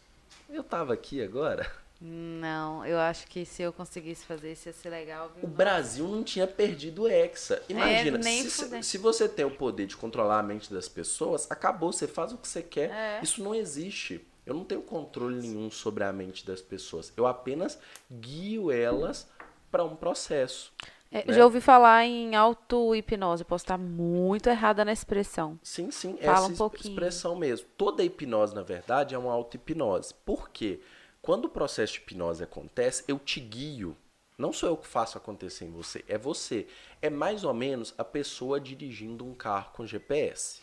eu 0.48 0.62
tava 0.62 0.94
aqui 0.94 1.22
agora? 1.22 1.70
Não, 2.00 2.84
eu 2.84 2.98
acho 2.98 3.26
que 3.26 3.46
se 3.46 3.62
eu 3.62 3.72
conseguisse 3.72 4.26
fazer 4.26 4.52
isso 4.52 4.68
ia 4.68 4.72
ser 4.72 4.90
legal. 4.90 5.30
Viu? 5.34 5.44
O 5.44 5.46
Brasil 5.48 6.06
não 6.06 6.22
tinha 6.22 6.46
perdido 6.46 7.02
o 7.02 7.08
Hexa. 7.08 7.62
Imagina, 7.68 8.18
É, 8.18 8.22
se, 8.22 8.82
se 8.82 8.98
você 8.98 9.28
tem 9.28 9.46
o 9.46 9.50
poder 9.50 9.86
de 9.86 9.96
controlar 9.96 10.40
a 10.40 10.42
mente 10.42 10.72
das 10.72 10.88
pessoas, 10.88 11.50
acabou, 11.50 11.92
você 11.92 12.06
faz 12.06 12.32
o 12.32 12.38
que 12.38 12.46
você 12.46 12.62
quer. 12.62 12.90
É. 12.90 13.20
Isso 13.22 13.42
não 13.42 13.54
existe. 13.54 14.26
Eu 14.44 14.54
não 14.54 14.64
tenho 14.64 14.82
controle 14.82 15.40
nenhum 15.40 15.70
sobre 15.70 16.04
a 16.04 16.12
mente 16.12 16.46
das 16.46 16.60
pessoas. 16.60 17.12
Eu 17.16 17.26
apenas 17.26 17.78
guio 18.12 18.70
elas 18.70 19.26
para 19.70 19.82
um 19.82 19.96
processo. 19.96 20.72
É, 21.10 21.24
né? 21.26 21.34
Já 21.34 21.44
ouvi 21.44 21.60
falar 21.60 22.04
em 22.04 22.34
auto-hipnose, 22.36 23.44
posso 23.44 23.64
estar 23.64 23.78
muito 23.78 24.48
errada 24.48 24.84
na 24.84 24.92
expressão. 24.92 25.58
Sim, 25.62 25.90
sim, 25.90 26.16
Fala 26.18 26.44
essa 26.44 26.48
um 26.48 26.56
pouquinho. 26.56 26.92
expressão 26.92 27.34
mesmo. 27.36 27.66
Toda 27.76 28.04
hipnose, 28.04 28.54
na 28.54 28.62
verdade, 28.62 29.14
é 29.14 29.18
uma 29.18 29.32
auto-hipnose. 29.32 30.12
Por 30.24 30.50
quê? 30.50 30.80
Quando 31.26 31.46
o 31.46 31.50
processo 31.50 31.94
de 31.94 31.98
hipnose 31.98 32.44
acontece, 32.44 33.02
eu 33.08 33.18
te 33.18 33.40
guio. 33.40 33.96
Não 34.38 34.52
sou 34.52 34.68
eu 34.68 34.76
que 34.76 34.86
faço 34.86 35.18
acontecer 35.18 35.64
em 35.64 35.72
você, 35.72 36.04
é 36.06 36.16
você. 36.16 36.68
É 37.02 37.10
mais 37.10 37.42
ou 37.42 37.52
menos 37.52 37.92
a 37.98 38.04
pessoa 38.04 38.60
dirigindo 38.60 39.26
um 39.26 39.34
carro 39.34 39.72
com 39.72 39.84
GPS. 39.84 40.60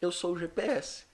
Eu 0.00 0.10
sou 0.10 0.32
o 0.32 0.38
GPS. 0.38 1.04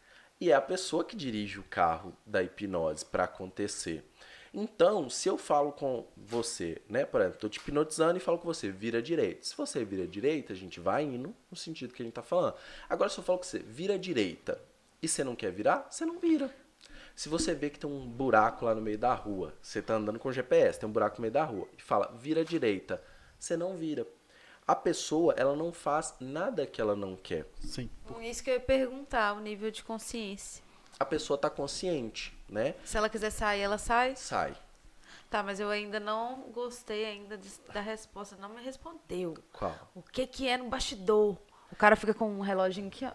E 0.41 0.53
é 0.53 0.55
a 0.55 0.61
pessoa 0.61 1.05
que 1.05 1.17
dirige 1.17 1.59
o 1.59 1.65
carro 1.65 2.17
da 2.25 2.41
hipnose 2.41 3.05
para 3.05 3.25
acontecer. 3.25 4.09
Então, 4.55 5.11
se 5.11 5.29
eu 5.29 5.37
falo 5.37 5.73
com 5.73 6.07
você, 6.17 6.81
né, 6.89 7.05
por 7.05 7.21
exemplo, 7.21 7.39
estou 7.39 7.51
te 7.51 7.59
hipnotizando 7.59 8.17
e 8.17 8.21
falo 8.21 8.39
com 8.39 8.47
você, 8.47 8.71
vira 8.71 9.03
direita. 9.03 9.43
Se 9.43 9.57
você 9.57 9.85
vira 9.85 10.07
direita, 10.07 10.53
a 10.53 10.57
gente 10.57 10.79
vai 10.79 11.03
indo 11.03 11.35
no 11.51 11.57
sentido 11.57 11.93
que 11.93 12.01
a 12.01 12.05
gente 12.05 12.13
está 12.13 12.23
falando. 12.23 12.55
Agora, 12.89 13.11
se 13.11 13.19
eu 13.19 13.25
falo 13.25 13.41
com 13.41 13.45
você, 13.45 13.59
vira 13.59 13.99
direita, 13.99 14.63
e 15.03 15.09
você 15.09 15.25
não 15.25 15.35
quer 15.35 15.51
virar, 15.51 15.89
você 15.91 16.07
não 16.07 16.21
vira. 16.21 16.55
Se 17.19 17.29
você 17.29 17.53
vê 17.53 17.69
que 17.69 17.81
tem 17.81 17.91
um 17.91 18.07
buraco 18.09 18.65
lá 18.65 18.77
no 18.77 18.81
meio 18.81 18.97
da 18.97 19.13
rua, 19.13 19.53
você 19.61 19.81
está 19.81 19.95
andando 19.95 20.21
com 20.21 20.31
GPS, 20.31 20.79
tem 20.79 20.89
um 20.89 20.93
buraco 20.93 21.17
no 21.17 21.23
meio 21.23 21.33
da 21.33 21.43
rua, 21.43 21.67
e 21.77 21.83
fala, 21.83 22.15
vira 22.17 22.45
direita, 22.45 23.03
você 23.37 23.57
não 23.57 23.77
vira. 23.77 24.07
A 24.65 24.73
pessoa, 24.77 25.35
ela 25.37 25.57
não 25.57 25.73
faz 25.73 26.15
nada 26.21 26.65
que 26.65 26.81
ela 26.81 26.95
não 26.95 27.17
quer. 27.17 27.45
Sim. 27.61 27.91
Por 28.07 28.23
isso 28.23 28.41
que 28.45 28.51
eu 28.51 28.55
ia 28.55 28.61
perguntar 28.61 29.33
o 29.33 29.41
nível 29.41 29.69
de 29.69 29.83
consciência. 29.83 30.63
A 30.97 31.05
pessoa 31.05 31.35
está 31.35 31.51
consciente, 31.51 32.39
né? 32.49 32.77
Se 32.85 32.97
ela 32.97 33.09
quiser 33.09 33.31
sair, 33.31 33.63
ela 33.63 33.79
sai? 33.79 34.15
Sai. 34.15 34.57
Tá, 35.29 35.43
mas 35.43 35.59
eu 35.59 35.71
ainda 35.71 35.99
não 35.99 36.43
gostei 36.53 37.05
ainda 37.05 37.37
de- 37.37 37.51
da 37.75 37.81
resposta. 37.81 38.37
Não 38.37 38.49
me 38.51 38.63
respondeu. 38.63 39.35
Qual? 39.53 39.75
O 39.93 40.03
que 40.03 40.25
que 40.25 40.47
é 40.47 40.57
no 40.57 40.69
bastidor? 40.69 41.37
O 41.73 41.75
cara 41.75 41.97
fica 41.97 42.15
com 42.15 42.31
um 42.31 42.41
reloginho 42.43 42.87
aqui, 42.87 43.05
ó. 43.05 43.11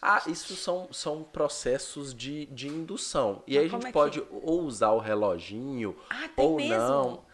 Ah, 0.00 0.22
isso 0.26 0.56
são, 0.56 0.88
são 0.92 1.22
processos 1.22 2.14
de, 2.14 2.46
de 2.46 2.68
indução. 2.68 3.42
E 3.46 3.58
aí 3.58 3.66
a 3.66 3.68
gente 3.68 3.86
é 3.86 3.92
pode 3.92 4.22
ou 4.30 4.62
usar 4.62 4.90
o 4.90 4.98
reloginho 4.98 5.96
Ah, 6.10 6.28
ou 6.36 6.56
mesmo? 6.56 6.76
não. 6.78 7.33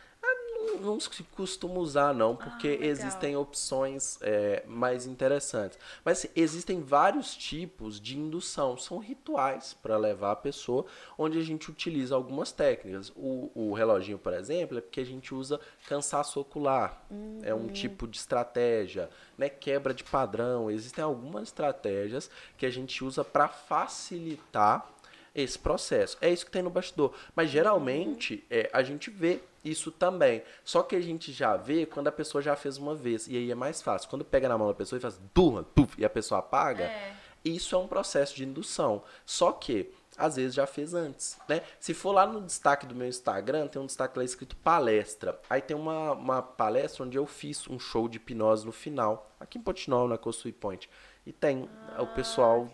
Não. 0.66 0.80
Não 0.80 1.00
se 1.00 1.10
costuma 1.36 1.78
usar, 1.78 2.14
não, 2.14 2.34
porque 2.34 2.78
Ah, 2.80 2.86
existem 2.86 3.36
opções 3.36 4.18
é, 4.22 4.62
mais 4.66 5.06
interessantes. 5.06 5.78
Mas 6.04 6.18
assim, 6.18 6.28
existem 6.34 6.80
vários 6.80 7.34
tipos 7.36 8.00
de 8.00 8.16
indução. 8.18 8.76
São 8.78 8.98
rituais 8.98 9.74
para 9.82 9.96
levar 9.98 10.32
a 10.32 10.36
pessoa, 10.36 10.86
onde 11.18 11.38
a 11.38 11.42
gente 11.42 11.70
utiliza 11.70 12.14
algumas 12.14 12.50
técnicas. 12.52 13.10
O, 13.14 13.50
o 13.54 13.72
reloginho, 13.74 14.18
por 14.18 14.32
exemplo, 14.32 14.78
é 14.78 14.80
porque 14.80 15.00
a 15.00 15.04
gente 15.04 15.34
usa 15.34 15.60
cansaço 15.88 16.40
ocular. 16.40 17.04
É 17.42 17.52
Uhum. 17.54 17.64
um 17.64 17.68
tipo 17.68 18.06
de 18.08 18.16
estratégia, 18.16 19.10
né? 19.36 19.48
Quebra 19.48 19.92
de 19.92 20.04
padrão. 20.04 20.70
Existem 20.70 21.04
algumas 21.04 21.44
estratégias 21.44 22.30
que 22.56 22.64
a 22.64 22.70
gente 22.70 23.04
usa 23.04 23.22
para 23.24 23.48
facilitar 23.48 24.88
esse 25.34 25.58
processo. 25.58 26.16
É 26.20 26.28
isso 26.30 26.44
que 26.44 26.50
tem 26.50 26.62
no 26.62 26.70
bastidor. 26.70 27.14
Mas 27.36 27.50
geralmente 27.50 28.44
é, 28.50 28.68
a 28.72 28.82
gente 28.82 29.10
vê 29.10 29.40
isso 29.64 29.90
também. 29.90 30.42
Só 30.64 30.82
que 30.82 30.96
a 30.96 31.00
gente 31.00 31.32
já 31.32 31.56
vê 31.56 31.86
quando 31.86 32.08
a 32.08 32.12
pessoa 32.12 32.40
já 32.42 32.56
fez 32.56 32.76
uma 32.76 32.94
vez. 32.94 33.26
E 33.28 33.36
aí 33.36 33.50
é 33.50 33.54
mais 33.54 33.82
fácil. 33.82 34.08
Quando 34.08 34.24
pega 34.24 34.48
na 34.48 34.56
mão 34.58 34.68
da 34.68 34.74
pessoa 34.74 34.98
e 34.98 35.00
faz 35.02 35.18
burra, 35.34 35.62
puf, 35.62 35.94
e 36.00 36.04
a 36.04 36.10
pessoa 36.10 36.40
apaga, 36.40 36.84
É. 36.84 37.14
isso 37.44 37.74
é 37.74 37.78
um 37.78 37.86
processo 37.88 38.34
de 38.36 38.44
indução. 38.44 39.02
Só 39.26 39.52
que 39.52 39.92
às 40.16 40.36
vezes 40.36 40.54
já 40.54 40.66
fez 40.66 40.92
antes, 40.92 41.38
né? 41.48 41.62
Se 41.78 41.94
for 41.94 42.12
lá 42.12 42.26
no 42.26 42.42
destaque 42.42 42.84
do 42.84 42.94
meu 42.94 43.06
Instagram, 43.08 43.66
tem 43.68 43.80
um 43.80 43.86
destaque 43.86 44.18
lá 44.18 44.24
escrito 44.24 44.54
palestra. 44.56 45.40
Aí 45.48 45.62
tem 45.62 45.74
uma, 45.74 46.12
uma 46.12 46.42
palestra 46.42 47.04
onde 47.04 47.16
eu 47.16 47.24
fiz 47.24 47.66
um 47.68 47.78
show 47.78 48.06
de 48.06 48.16
hipnose 48.18 48.66
no 48.66 48.72
final, 48.72 49.30
aqui 49.40 49.56
em 49.56 49.62
Portinol, 49.62 50.06
na 50.08 50.18
Coçui 50.18 50.52
Point. 50.52 50.90
E 51.24 51.32
tem 51.32 51.68
o 51.98 52.06
pessoal 52.08 52.68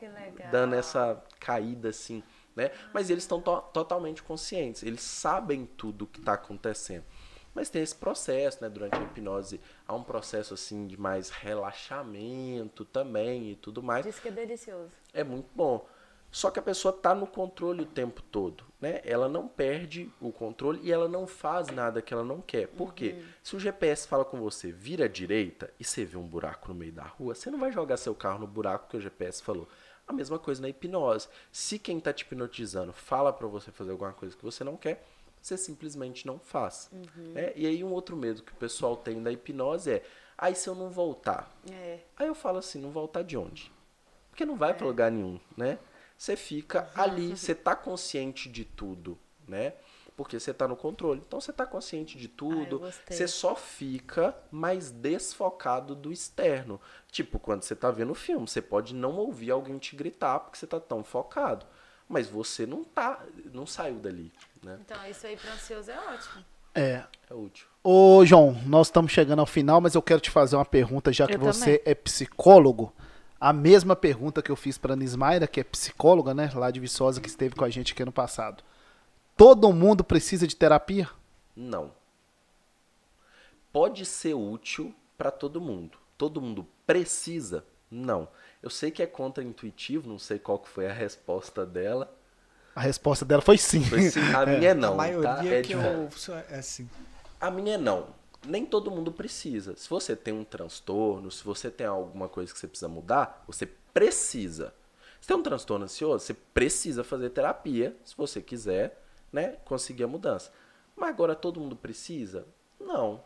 dando 0.50 0.74
essa 0.74 1.22
caída 1.38 1.90
assim, 1.90 2.22
né? 2.56 2.70
Mas 2.92 3.10
eles 3.10 3.22
estão 3.24 3.40
to- 3.40 3.60
totalmente 3.72 4.22
conscientes, 4.22 4.82
eles 4.82 5.02
sabem 5.02 5.66
tudo 5.76 6.02
o 6.02 6.06
que 6.06 6.18
está 6.18 6.32
acontecendo. 6.32 7.04
Mas 7.54 7.70
tem 7.70 7.82
esse 7.82 7.94
processo, 7.94 8.58
né? 8.62 8.68
Durante 8.68 8.96
a 8.96 9.02
hipnose 9.02 9.60
há 9.86 9.94
um 9.94 10.02
processo 10.02 10.52
assim 10.54 10.86
de 10.86 10.98
mais 11.00 11.30
relaxamento 11.30 12.84
também 12.84 13.50
e 13.52 13.56
tudo 13.56 13.82
mais 13.82 14.04
Diz 14.04 14.18
que 14.18 14.28
é 14.28 14.30
delicioso. 14.30 14.90
é 15.12 15.24
muito 15.24 15.48
bom. 15.54 15.86
Só 16.30 16.50
que 16.50 16.58
a 16.58 16.62
pessoa 16.62 16.94
está 16.94 17.14
no 17.14 17.26
controle 17.26 17.82
o 17.82 17.86
tempo 17.86 18.20
todo, 18.20 18.64
né? 18.80 19.00
Ela 19.04 19.26
não 19.26 19.48
perde 19.48 20.10
o 20.20 20.30
controle 20.30 20.80
e 20.82 20.92
ela 20.92 21.08
não 21.08 21.26
faz 21.26 21.68
nada 21.68 22.02
que 22.02 22.12
ela 22.12 22.24
não 22.24 22.42
quer. 22.42 22.66
Por 22.68 22.92
quê? 22.92 23.22
Se 23.42 23.56
o 23.56 23.60
GPS 23.60 24.06
fala 24.06 24.24
com 24.24 24.38
você, 24.38 24.70
vira 24.70 25.06
à 25.06 25.08
direita 25.08 25.72
e 25.80 25.84
você 25.84 26.04
vê 26.04 26.18
um 26.18 26.26
buraco 26.26 26.68
no 26.68 26.74
meio 26.74 26.92
da 26.92 27.04
rua, 27.04 27.34
você 27.34 27.48
não 27.50 27.58
vai 27.58 27.72
jogar 27.72 27.96
seu 27.96 28.14
carro 28.14 28.40
no 28.40 28.46
buraco 28.46 28.88
que 28.90 28.96
o 28.98 29.00
GPS 29.00 29.42
falou. 29.42 29.66
A 30.06 30.12
mesma 30.12 30.38
coisa 30.38 30.62
na 30.62 30.68
hipnose. 30.68 31.28
Se 31.50 31.78
quem 31.78 31.98
está 31.98 32.12
te 32.12 32.22
hipnotizando 32.22 32.92
fala 32.92 33.32
para 33.32 33.46
você 33.46 33.70
fazer 33.72 33.90
alguma 33.90 34.12
coisa 34.12 34.36
que 34.36 34.44
você 34.44 34.62
não 34.62 34.76
quer, 34.76 35.04
você 35.42 35.56
simplesmente 35.56 36.26
não 36.26 36.38
faz. 36.38 36.88
né? 37.32 37.52
E 37.56 37.66
aí 37.66 37.82
um 37.82 37.92
outro 37.92 38.16
medo 38.16 38.42
que 38.42 38.52
o 38.52 38.56
pessoal 38.56 38.96
tem 38.96 39.22
da 39.22 39.32
hipnose 39.32 39.90
é, 39.90 40.04
aí 40.38 40.54
se 40.54 40.68
eu 40.68 40.74
não 40.74 40.90
voltar, 40.90 41.50
É. 41.70 42.00
Aí 42.16 42.26
eu 42.26 42.34
falo 42.34 42.58
assim, 42.58 42.80
não 42.80 42.90
voltar 42.90 43.22
de 43.22 43.36
onde? 43.36 43.72
Porque 44.30 44.44
não 44.44 44.56
vai 44.56 44.74
pra 44.74 44.86
lugar 44.86 45.10
nenhum, 45.10 45.40
né? 45.56 45.78
Você 46.16 46.36
fica 46.36 46.90
ali, 46.94 47.36
você 47.36 47.54
tá 47.54 47.74
consciente 47.76 48.48
de 48.48 48.64
tudo, 48.64 49.18
né? 49.46 49.74
Porque 50.16 50.40
você 50.40 50.54
tá 50.54 50.66
no 50.66 50.76
controle. 50.76 51.22
Então 51.26 51.40
você 51.40 51.52
tá 51.52 51.66
consciente 51.66 52.16
de 52.16 52.26
tudo. 52.26 52.80
você 53.08 53.28
só 53.28 53.54
fica 53.54 54.34
mais 54.50 54.90
desfocado 54.90 55.94
do 55.94 56.10
externo. 56.10 56.80
Tipo, 57.10 57.38
quando 57.38 57.62
você 57.62 57.76
tá 57.76 57.90
vendo 57.90 58.12
o 58.12 58.14
filme, 58.14 58.48
você 58.48 58.62
pode 58.62 58.94
não 58.94 59.16
ouvir 59.16 59.50
alguém 59.50 59.76
te 59.78 59.94
gritar 59.94 60.40
porque 60.40 60.58
você 60.58 60.66
tá 60.66 60.80
tão 60.80 61.04
focado. 61.04 61.66
Mas 62.08 62.28
você 62.28 62.66
não 62.66 62.84
tá, 62.84 63.22
não 63.52 63.66
saiu 63.66 63.96
dali, 63.96 64.32
né? 64.62 64.78
Então, 64.80 65.06
isso 65.06 65.26
aí 65.26 65.36
para 65.36 65.52
ansioso 65.52 65.90
é 65.90 65.98
ótimo. 65.98 66.44
É. 66.74 67.02
É 67.28 67.34
útil. 67.34 67.66
Ô, 67.82 68.24
João, 68.24 68.52
nós 68.66 68.88
estamos 68.88 69.10
chegando 69.10 69.40
ao 69.40 69.46
final, 69.46 69.80
mas 69.80 69.94
eu 69.94 70.02
quero 70.02 70.20
te 70.20 70.30
fazer 70.30 70.56
uma 70.56 70.64
pergunta, 70.64 71.12
já 71.12 71.26
que 71.26 71.34
Eu 71.34 71.40
você 71.40 71.82
é 71.84 71.94
psicólogo. 71.94 72.92
A 73.40 73.52
mesma 73.52 73.96
pergunta 73.96 74.42
que 74.42 74.50
eu 74.50 74.56
fiz 74.56 74.78
para 74.78 74.92
a 74.92 74.96
Nismaira, 74.96 75.46
que 75.46 75.60
é 75.60 75.64
psicóloga, 75.64 76.34
né, 76.34 76.50
lá 76.54 76.70
de 76.70 76.80
Viçosa, 76.80 77.20
que 77.20 77.28
esteve 77.28 77.54
com 77.54 77.64
a 77.64 77.70
gente 77.70 77.92
aqui 77.92 78.02
ano 78.02 78.12
passado. 78.12 78.62
Todo 79.36 79.70
mundo 79.70 80.02
precisa 80.02 80.46
de 80.46 80.56
terapia? 80.56 81.10
Não. 81.54 81.92
Pode 83.70 84.06
ser 84.06 84.32
útil 84.32 84.94
para 85.18 85.30
todo 85.30 85.60
mundo. 85.60 85.98
Todo 86.16 86.40
mundo 86.40 86.66
precisa? 86.86 87.62
Não. 87.90 88.26
Eu 88.62 88.70
sei 88.70 88.90
que 88.90 89.02
é 89.02 89.06
contraintuitivo, 89.06 90.08
não 90.08 90.18
sei 90.18 90.38
qual 90.38 90.58
que 90.58 90.68
foi 90.68 90.88
a 90.88 90.92
resposta 90.92 91.66
dela. 91.66 92.10
A 92.74 92.80
resposta 92.80 93.26
dela 93.26 93.42
foi 93.42 93.58
sim. 93.58 93.84
Foi 93.84 94.02
sim, 94.10 94.20
a 94.34 94.44
minha 94.46 94.70
é 94.70 94.74
não, 94.74 94.94
a 94.94 94.96
maioria 94.96 95.34
tá? 95.34 95.46
É 95.46 95.60
que 95.60 95.74
eu. 95.74 95.80
É 96.50 96.56
assim. 96.58 96.88
A 97.38 97.50
minha 97.50 97.74
é 97.74 97.78
não. 97.78 98.08
Nem 98.46 98.64
todo 98.64 98.90
mundo 98.90 99.12
precisa. 99.12 99.76
Se 99.76 99.88
você 99.88 100.16
tem 100.16 100.32
um 100.32 100.44
transtorno, 100.44 101.30
se 101.30 101.44
você 101.44 101.70
tem 101.70 101.86
alguma 101.86 102.28
coisa 102.28 102.52
que 102.52 102.58
você 102.58 102.66
precisa 102.66 102.88
mudar, 102.88 103.44
você 103.46 103.66
precisa. 103.66 104.72
Se 105.20 105.28
tem 105.28 105.36
um 105.36 105.42
transtorno 105.42 105.84
ansioso, 105.84 106.24
você 106.24 106.34
precisa 106.34 107.04
fazer 107.04 107.30
terapia, 107.30 107.94
se 108.04 108.16
você 108.16 108.40
quiser, 108.40 109.02
né, 109.32 109.56
conseguir 109.64 110.04
a 110.04 110.08
mudança. 110.08 110.52
Mas 110.94 111.10
agora 111.10 111.34
todo 111.34 111.60
mundo 111.60 111.76
precisa? 111.76 112.46
Não. 112.80 113.22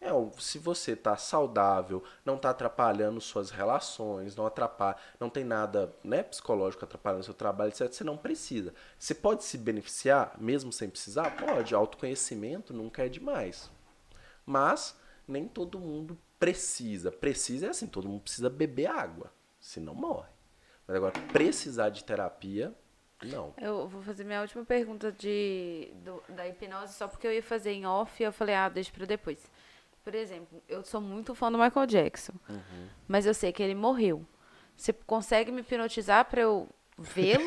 É, 0.00 0.10
se 0.36 0.58
você 0.58 0.96
tá 0.96 1.16
saudável, 1.16 2.02
não 2.24 2.36
tá 2.36 2.50
atrapalhando 2.50 3.20
suas 3.20 3.50
relações, 3.50 4.34
não 4.34 4.44
atrapalha, 4.44 4.96
não 5.20 5.30
tem 5.30 5.44
nada, 5.44 5.94
né, 6.02 6.24
psicológico 6.24 6.84
atrapalhando 6.84 7.22
seu 7.22 7.32
trabalho, 7.32 7.68
etc, 7.68 7.92
você 7.92 8.02
não 8.02 8.16
precisa. 8.16 8.74
Você 8.98 9.14
pode 9.14 9.44
se 9.44 9.56
beneficiar 9.56 10.34
mesmo 10.40 10.72
sem 10.72 10.90
precisar? 10.90 11.36
Pode. 11.36 11.72
Autoconhecimento 11.72 12.74
nunca 12.74 13.06
é 13.06 13.08
demais. 13.08 13.70
Mas 14.44 14.98
nem 15.28 15.46
todo 15.46 15.78
mundo 15.78 16.18
precisa. 16.36 17.12
Precisa 17.12 17.66
é 17.66 17.68
assim, 17.70 17.86
todo 17.86 18.08
mundo 18.08 18.22
precisa 18.22 18.50
beber 18.50 18.86
água, 18.86 19.32
senão 19.60 19.94
morre. 19.94 20.30
Mas 20.84 20.96
agora, 20.96 21.12
precisar 21.32 21.90
de 21.90 22.02
terapia, 22.02 22.74
não. 23.24 23.52
Eu 23.60 23.88
vou 23.88 24.02
fazer 24.02 24.24
minha 24.24 24.40
última 24.40 24.64
pergunta 24.64 25.10
de, 25.12 25.90
do, 26.04 26.22
da 26.28 26.46
hipnose, 26.48 26.94
só 26.94 27.06
porque 27.08 27.26
eu 27.26 27.32
ia 27.32 27.42
fazer 27.42 27.72
em 27.72 27.86
off 27.86 28.22
e 28.22 28.26
eu 28.26 28.32
falei, 28.32 28.54
ah, 28.54 28.68
deixa 28.68 28.90
pra 28.92 29.04
depois. 29.06 29.38
Por 30.04 30.14
exemplo, 30.14 30.60
eu 30.68 30.82
sou 30.84 31.00
muito 31.00 31.34
fã 31.34 31.50
do 31.50 31.58
Michael 31.58 31.86
Jackson, 31.86 32.32
uhum. 32.48 32.86
mas 33.06 33.24
eu 33.26 33.32
sei 33.34 33.52
que 33.52 33.62
ele 33.62 33.74
morreu. 33.74 34.24
Você 34.76 34.92
consegue 34.92 35.52
me 35.52 35.60
hipnotizar 35.60 36.24
pra 36.24 36.40
eu 36.40 36.68
vê-lo? 36.98 37.44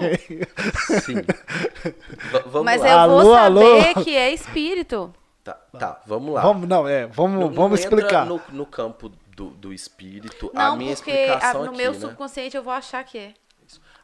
Sim. 1.03 1.15
V 1.15 2.39
vamos 2.45 2.63
mas 2.65 2.81
lá. 2.81 2.89
eu 2.89 2.97
Alô, 2.99 3.21
vou 3.23 3.33
saber 3.35 3.87
alô. 3.89 4.03
que 4.03 4.15
é 4.15 4.31
espírito. 4.33 5.13
Tá, 5.43 5.53
tá, 5.53 6.01
vamos 6.07 6.33
lá. 6.33 6.41
Vamos, 6.41 6.67
não, 6.67 6.87
é, 6.87 7.05
vamos, 7.07 7.39
Não- 7.39 7.51
vamos 7.51 7.79
explicar. 7.81 8.25
No, 8.25 8.41
no 8.49 8.65
campo 8.65 9.09
do, 9.35 9.49
do 9.51 9.73
espírito, 9.73 10.49
Não, 10.53 10.73
a 10.73 10.75
minha 10.77 10.95
porque 10.95 11.11
a- 11.11 11.13
explicação 11.25 11.63
no 11.65 11.69
aqui, 11.69 11.77
meu 11.77 11.91
né? 11.93 11.99
subconsciente 11.99 12.55
eu 12.57 12.63
vou 12.63 12.73
achar 12.73 13.03
que 13.03 13.17
é. 13.17 13.33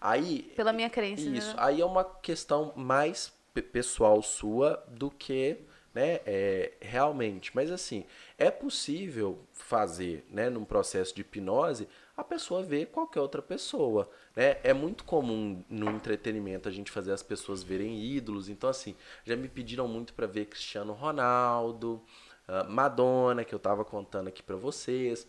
Aí, 0.02 0.52
Pela 0.56 0.74
minha 0.74 0.90
crença. 0.90 1.22
Isso, 1.22 1.56
Né? 1.56 1.64
aí 1.64 1.82
é 1.82 1.86
uma 1.86 2.04
questão 2.04 2.74
mais 2.76 3.32
pe- 3.54 3.62
pessoal 3.62 4.22
sua 4.24 4.84
do 4.88 5.12
que, 5.12 5.58
né, 5.94 6.20
é, 6.26 6.74
realmente. 6.82 7.52
Mas 7.56 7.72
assim, 7.72 8.06
é 8.38 8.50
possível 8.50 9.40
fazer, 9.54 10.26
né, 10.30 10.50
num 10.50 10.66
processo 10.66 11.14
de 11.14 11.22
hipnose, 11.22 11.88
a 12.18 12.24
pessoa 12.24 12.62
ver 12.64 12.88
qualquer 12.88 13.20
outra 13.22 13.42
pessoa, 13.42 14.10
né? 14.36 14.58
É 14.64 14.74
muito 14.74 15.04
comum 15.04 15.64
no 15.70 15.90
entretenimento 15.92 16.68
a 16.70 16.72
gente 16.72 16.92
fazer 16.92 17.12
as 17.12 17.24
pessoas 17.24 17.64
verem 17.64 18.00
ídolos. 18.04 18.50
Então 18.50 18.70
assim, 18.70 18.96
já 19.26 19.36
me 19.36 19.48
pediram 19.48 19.88
muito 19.88 20.14
para 20.14 20.28
ver 20.28 20.46
Cristiano 20.46 20.94
Ronaldo, 20.94 22.02
ah, 22.48 22.64
Madonna, 22.66 23.44
que 23.44 23.54
eu 23.56 23.60
tava 23.60 23.84
contando 23.86 24.28
aqui 24.28 24.44
para 24.44 24.56
vocês, 24.56 25.28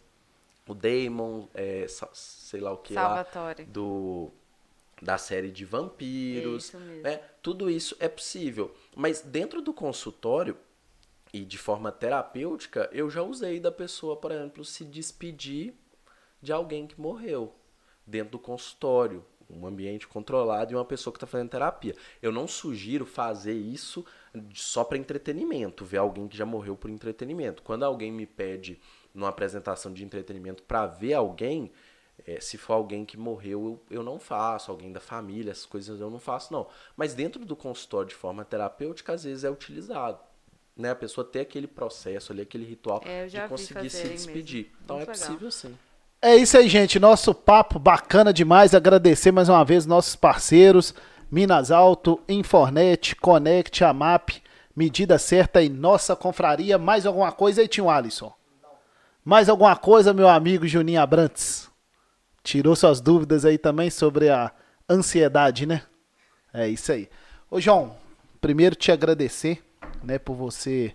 o 0.69 0.75
Damon, 0.75 1.49
é, 1.55 1.87
sei 2.13 2.61
lá 2.61 2.73
o 2.73 2.79
que 2.79 2.95
lá, 2.95 3.25
Salvatore. 3.25 3.65
do 3.65 4.31
da 5.03 5.19
série 5.19 5.51
de 5.51 5.65
vampiros, 5.65 6.67
Isso 6.67 6.79
né? 6.79 7.21
Tudo 7.43 7.69
isso 7.69 7.97
é 7.99 8.09
possível, 8.09 8.73
mas 8.95 9.21
dentro 9.21 9.61
do 9.61 9.75
consultório 9.75 10.57
e 11.33 11.45
de 11.45 11.59
forma 11.59 11.91
terapêutica, 11.91 12.89
eu 12.93 13.11
já 13.11 13.23
usei 13.23 13.59
da 13.59 13.73
pessoa, 13.73 14.17
por 14.17 14.31
exemplo, 14.31 14.65
se 14.65 14.85
despedir 14.85 15.75
de 16.41 16.53
alguém 16.53 16.87
que 16.87 17.01
morreu 17.01 17.53
dentro 18.07 18.33
do 18.33 18.39
consultório, 18.39 19.25
um 19.51 19.67
ambiente 19.67 20.07
controlado 20.07 20.73
e 20.73 20.77
uma 20.77 20.85
pessoa 20.85 21.13
que 21.13 21.17
está 21.17 21.27
fazendo 21.27 21.51
terapia. 21.51 21.97
Eu 22.21 22.31
não 22.31 22.47
sugiro 22.47 23.05
fazer 23.05 23.55
isso 23.55 24.05
só 24.55 24.85
para 24.85 24.99
entretenimento, 24.99 25.85
ver 25.85 25.99
alguém 25.99 26.29
que 26.29 26.37
já 26.37 26.47
morreu 26.47 26.77
por 26.77 26.91
entretenimento. 26.91 27.63
Quando 27.63 27.83
alguém 27.83 28.13
me 28.13 28.27
pede 28.27 28.81
numa 29.13 29.29
apresentação 29.29 29.93
de 29.93 30.05
entretenimento 30.05 30.63
para 30.63 30.87
ver 30.87 31.15
alguém, 31.15 31.73
é, 32.27 32.41
se 32.41 32.57
for 32.57 32.75
alguém 32.75 33.05
que 33.05 33.17
morreu, 33.17 33.81
eu, 33.91 33.99
eu 33.99 34.03
não 34.03 34.19
faço, 34.19 34.71
alguém 34.71 34.93
da 34.93 35.01
família, 35.01 35.51
essas 35.51 35.67
coisas 35.67 36.01
eu 36.01 36.11
não 36.11 36.19
faço, 36.19 36.53
não. 36.53 36.67
Mas 36.97 37.15
dentro 37.15 37.45
do 37.45 37.57
consultório 37.57 38.09
de 38.09 38.15
forma 38.15 38.45
terapêutica, 38.45 39.13
às 39.13 39.25
vezes 39.25 39.45
é 39.45 39.51
utilizado. 39.51 40.19
Né? 40.77 40.91
A 40.91 40.95
pessoa 40.95 41.25
ter 41.25 41.41
aquele 41.41 41.67
processo 41.67 42.33
ali, 42.33 42.43
aquele 42.43 42.65
ritual 42.65 43.03
É, 43.05 43.27
de 43.27 43.41
conseguir 43.49 43.91
se 43.91 44.09
despedir. 44.09 44.65
mesmo. 44.67 44.79
Então 44.85 44.97
é 44.97 44.99
Muito 45.01 45.11
legal. 45.11 45.27
possível 45.27 45.51
sim. 45.51 45.77
É 46.21 46.37
isso 46.37 46.57
aí, 46.57 46.69
gente. 46.69 47.01
Nosso 47.01 47.35
papo 47.35 47.79
bacana 47.79 48.33
demais. 48.33 48.75
Agradecer 48.75 49.33
mais 49.33 49.49
uma 49.49 49.65
vez 49.65 49.85
nossos 49.87 50.15
parceiros: 50.15 50.95
Minas 51.31 51.73
Alto, 51.73 52.21
Infornet, 52.29 53.17
Connect, 53.17 53.83
Amap, 53.83 54.31
Medida 54.75 55.19
Certa 55.19 55.61
e 55.61 55.69
Nossa 55.69 56.15
Confraria. 56.15 56.79
Mais 56.79 57.05
alguma 57.07 57.33
coisa 57.33 57.61
aí, 57.61 57.67
tio 57.69 57.91
Alisson? 57.91 58.33
Mais 59.25 59.49
alguma 59.49 59.75
coisa, 59.77 60.15
meu 60.15 60.29
amigo 60.29 60.67
Juninho 60.67 61.01
Abrantes? 61.03 61.69
Tirou 62.43 62.75
suas 62.75 63.01
dúvidas 63.01 63.45
aí 63.45 63.57
também 63.59 63.91
sobre 63.91 64.29
a 64.29 64.53
ansiedade, 64.89 65.67
né? 65.67 65.83
É 66.53 66.69
isso 66.69 66.93
aí. 66.93 67.09
Ô, 67.51 67.61
João, 67.61 67.97
primeiro 68.41 68.75
te 68.75 68.91
agradecer, 68.91 69.63
né, 70.03 70.19
por 70.19 70.35
você 70.35 70.95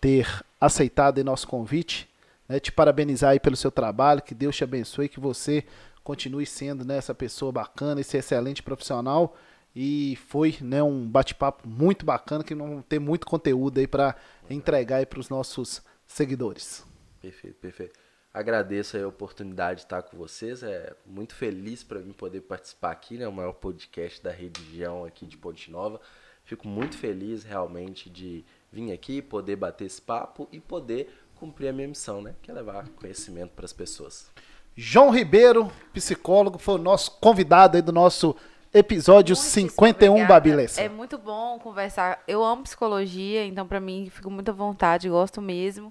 ter 0.00 0.26
aceitado 0.60 1.22
nosso 1.24 1.46
convite, 1.46 2.08
né, 2.48 2.58
te 2.58 2.72
parabenizar 2.72 3.30
aí 3.30 3.40
pelo 3.40 3.56
seu 3.56 3.70
trabalho, 3.70 4.22
que 4.22 4.34
Deus 4.34 4.56
te 4.56 4.64
abençoe, 4.64 5.08
que 5.08 5.20
você 5.20 5.64
continue 6.02 6.46
sendo, 6.46 6.84
né, 6.84 6.96
essa 6.96 7.14
pessoa 7.14 7.52
bacana, 7.52 8.00
esse 8.00 8.16
excelente 8.16 8.62
profissional 8.62 9.36
e 9.74 10.16
foi, 10.28 10.56
né, 10.60 10.82
um 10.82 11.06
bate-papo 11.06 11.68
muito 11.68 12.06
bacana 12.06 12.42
que 12.42 12.54
vamos 12.54 12.84
ter 12.88 12.98
muito 12.98 13.26
conteúdo 13.26 13.78
aí 13.78 13.86
para 13.86 14.16
entregar 14.48 15.04
para 15.06 15.20
os 15.20 15.28
nossos 15.28 15.82
seguidores. 16.06 16.84
Perfeito, 17.20 17.56
perfeito. 17.56 18.05
Agradeço 18.36 18.98
a 18.98 19.08
oportunidade 19.08 19.76
de 19.76 19.86
estar 19.86 20.02
com 20.02 20.14
vocês. 20.14 20.62
É 20.62 20.92
muito 21.06 21.34
feliz 21.34 21.82
para 21.82 22.00
mim 22.00 22.12
poder 22.12 22.42
participar 22.42 22.90
aqui, 22.90 23.16
né? 23.16 23.26
O 23.26 23.32
maior 23.32 23.54
podcast 23.54 24.22
da 24.22 24.30
região 24.30 25.06
aqui 25.06 25.24
de 25.24 25.38
Ponte 25.38 25.70
Nova. 25.70 25.98
Fico 26.44 26.68
muito 26.68 26.98
feliz 26.98 27.44
realmente 27.44 28.10
de 28.10 28.44
vir 28.70 28.92
aqui, 28.92 29.22
poder 29.22 29.56
bater 29.56 29.86
esse 29.86 30.02
papo 30.02 30.46
e 30.52 30.60
poder 30.60 31.18
cumprir 31.36 31.68
a 31.68 31.72
minha 31.72 31.88
missão, 31.88 32.20
né? 32.20 32.34
Que 32.42 32.50
é 32.50 32.54
levar 32.54 32.86
conhecimento 32.90 33.52
para 33.52 33.64
as 33.64 33.72
pessoas. 33.72 34.30
João 34.76 35.08
Ribeiro, 35.08 35.72
psicólogo, 35.94 36.58
foi 36.58 36.74
o 36.74 36.78
nosso 36.78 37.12
convidado 37.12 37.78
aí 37.78 37.82
do 37.82 37.90
nosso 37.90 38.36
episódio 38.70 39.34
Muitíssimo 39.34 39.70
51, 39.70 40.10
obrigada. 40.10 40.34
Babi 40.34 40.54
Lessa. 40.54 40.82
É 40.82 40.90
muito 40.90 41.16
bom 41.16 41.58
conversar. 41.58 42.22
Eu 42.28 42.44
amo 42.44 42.64
psicologia, 42.64 43.46
então 43.46 43.66
pra 43.66 43.80
mim 43.80 44.10
fico 44.12 44.30
muito 44.30 44.50
à 44.50 44.54
vontade, 44.54 45.08
gosto 45.08 45.40
mesmo. 45.40 45.90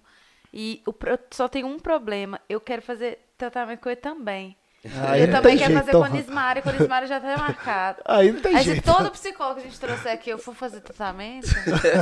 E 0.55 0.81
o 0.87 0.93
só 1.31 1.49
tem 1.49 1.65
um 1.65 1.77
problema. 1.77 2.39
Eu 2.47 2.61
quero 2.61 2.81
fazer 2.81 3.19
tratamento 3.37 3.81
com 3.81 3.89
ele 3.89 3.97
também. 3.97 4.55
Aí 5.09 5.21
eu 5.23 5.31
também 5.31 5.57
quero 5.57 5.71
jeito, 5.73 5.79
fazer 5.79 5.91
com 5.93 6.03
a 6.03 6.07
então. 6.07 6.17
Nismara, 6.19 6.59
e 6.59 6.61
com 6.61 6.69
a 6.69 6.71
Nismara 6.73 7.07
já 7.07 7.19
tá 7.19 7.35
marcado. 7.41 8.01
Aí 8.05 8.31
não 8.31 8.39
tem 8.39 8.55
Aí 8.55 8.63
se 8.63 8.71
jeito. 8.73 8.83
todo 8.85 9.09
psicólogo 9.11 9.55
que 9.59 9.67
a 9.67 9.69
gente 9.69 9.79
trouxer 9.79 10.11
aqui 10.13 10.29
eu 10.29 10.37
for 10.37 10.53
fazer 10.55 10.79
tratamento, 10.81 11.47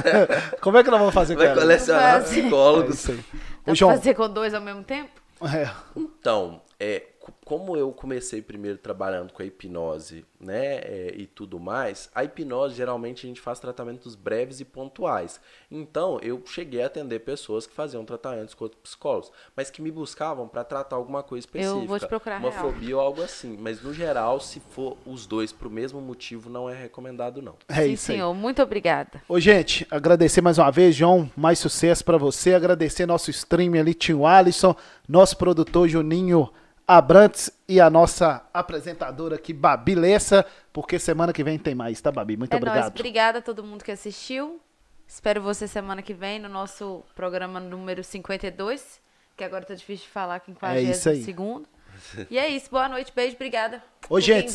Como 0.61 0.77
é 0.77 0.83
que 0.83 0.91
nós 0.91 0.99
vamos 0.99 1.13
fazer 1.13 1.33
com 1.35 1.39
Vai 1.39 1.47
ela? 1.51 1.61
colecionar 1.61 2.21
Fazer. 2.21 2.39
É 2.39 2.41
psicólogos. 2.43 3.09
aí. 3.09 3.23
dá 3.65 3.71
Ô, 3.71 3.75
João, 3.75 3.91
fazer 3.95 4.13
com 4.13 4.29
dois 4.29 4.53
ao 4.53 4.61
mesmo 4.61 4.83
tempo? 4.83 5.09
é, 5.41 5.69
Então, 5.95 6.61
é, 6.79 7.03
como 7.45 7.77
eu 7.77 7.91
comecei 7.91 8.41
primeiro 8.41 8.77
trabalhando 8.77 9.31
com 9.31 9.41
a 9.41 9.45
hipnose, 9.45 10.25
né, 10.39 10.77
é, 10.77 11.13
e 11.15 11.25
tudo 11.25 11.59
mais, 11.59 12.09
a 12.13 12.23
hipnose 12.23 12.75
geralmente 12.75 13.25
a 13.25 13.27
gente 13.27 13.39
faz 13.39 13.59
tratamentos 13.59 14.15
breves 14.15 14.59
e 14.59 14.65
pontuais. 14.65 15.39
Então, 15.71 16.19
eu 16.21 16.41
cheguei 16.45 16.83
a 16.83 16.87
atender 16.87 17.19
pessoas 17.19 17.65
que 17.65 17.73
faziam 17.73 18.03
tratamentos 18.03 18.53
com 18.53 18.65
outros 18.65 18.81
psicólogos, 18.81 19.31
mas 19.55 19.69
que 19.69 19.81
me 19.81 19.91
buscavam 19.91 20.47
para 20.47 20.63
tratar 20.63 20.95
alguma 20.95 21.23
coisa 21.23 21.45
específica. 21.45 21.87
vou 21.87 21.99
te 21.99 22.07
procurar 22.07 22.39
uma 22.39 22.49
real. 22.49 22.71
fobia 22.71 22.95
ou 22.95 23.01
algo 23.01 23.21
assim. 23.21 23.57
Mas 23.59 23.81
no 23.81 23.93
geral, 23.93 24.39
se 24.39 24.59
for 24.59 24.97
os 25.05 25.25
dois 25.25 25.51
pro 25.51 25.69
mesmo 25.69 26.01
motivo, 26.01 26.49
não 26.49 26.69
é 26.69 26.75
recomendado 26.75 27.41
não. 27.41 27.55
é 27.67 27.83
Sim, 27.83 27.91
isso 27.93 28.11
aí. 28.11 28.17
senhor. 28.17 28.33
Muito 28.33 28.61
obrigada. 28.61 29.21
Ô, 29.27 29.39
gente, 29.39 29.87
agradecer 29.89 30.41
mais 30.41 30.57
uma 30.57 30.71
vez, 30.71 30.95
João. 30.95 31.29
Mais 31.35 31.59
sucesso 31.59 32.03
pra 32.03 32.17
você. 32.17 32.53
Agradecer 32.53 33.05
nosso 33.05 33.31
stream 33.31 33.73
ali, 33.73 33.93
Tio 33.93 34.25
Alisson, 34.25 34.75
nosso 35.07 35.37
produtor 35.37 35.87
Juninho 35.87 36.49
Abrantes 36.87 37.51
e 37.67 37.79
a 37.79 37.89
nossa 37.89 38.45
apresentadora 38.53 39.35
aqui, 39.35 39.53
Babi 39.53 39.95
Lessa, 39.95 40.45
porque 40.71 40.99
semana 40.99 41.31
que 41.31 41.43
vem 41.43 41.57
tem 41.57 41.73
mais, 41.73 42.01
tá, 42.01 42.11
Babi? 42.11 42.35
Muito 42.35 42.53
é 42.53 42.59
nóis. 42.59 42.69
obrigado. 42.69 42.99
Obrigada 42.99 43.39
a 43.39 43.41
todo 43.41 43.63
mundo 43.63 43.83
que 43.83 43.91
assistiu. 43.91 44.59
Espero 45.07 45.41
você 45.41 45.67
semana 45.67 46.01
que 46.01 46.13
vem 46.13 46.39
no 46.39 46.49
nosso 46.49 47.03
programa 47.15 47.59
número 47.59 48.03
52, 48.03 48.99
que 49.37 49.43
agora 49.43 49.65
tá 49.65 49.75
difícil 49.75 50.05
de 50.05 50.11
falar 50.11 50.35
aqui 50.35 50.51
em 50.51 50.57
É 50.61 50.81
isso 50.81 51.09
aí. 51.09 51.23
42 51.23 52.27
E 52.29 52.37
é 52.37 52.47
isso. 52.49 52.69
Boa 52.69 52.89
noite, 52.89 53.13
beijo, 53.15 53.35
obrigada. 53.35 53.83
Ô, 54.05 54.15
por 54.15 54.21
gente, 54.21 54.53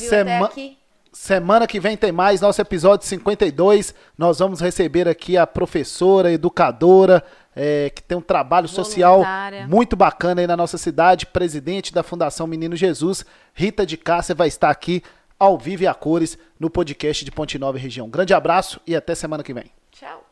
quem 0.55 0.79
Semana 1.13 1.67
que 1.67 1.81
vem 1.81 1.97
tem 1.97 2.13
mais, 2.13 2.41
nosso 2.41 2.61
episódio 2.61 3.07
52. 3.07 3.95
Nós 4.17 4.39
vamos 4.39 4.61
receber 4.61 5.09
aqui 5.09 5.37
a 5.37 5.47
professora, 5.47 6.31
educadora, 6.31 7.25
é, 7.57 7.91
que 7.91 8.03
tem 8.03 8.17
um 8.17 8.23
trabalho 8.23 8.69
social 8.69 9.15
Voluntária. 9.15 9.67
muito 9.67 9.97
bacana 9.97 10.41
aí 10.41 10.47
na 10.47 10.57
nossa 10.57 10.79
cidade, 10.79 11.27
presidente 11.27 11.93
da 11.93 12.03
Fundação 12.03 12.47
Menino 12.47 12.77
Jesus, 12.77 13.25
Rita 13.55 13.85
de 13.85 13.97
Cássia, 13.97 14.35
vai 14.35 14.49
estar 14.49 14.71
aqui 14.71 15.03
ao 15.39 15.57
vivo 15.59 15.85
e 15.85 15.87
a 15.87 15.95
cores 15.95 16.37
no 16.59 16.69
podcast 16.69 17.25
de 17.25 17.31
Ponte 17.31 17.59
Nova 17.59 17.79
e 17.79 17.81
Região. 17.81 18.09
Grande 18.09 18.35
abraço 18.35 18.81
e 18.87 18.95
até 18.95 19.15
semana 19.15 19.43
que 19.43 19.55
vem. 19.55 19.71
Tchau. 19.91 20.28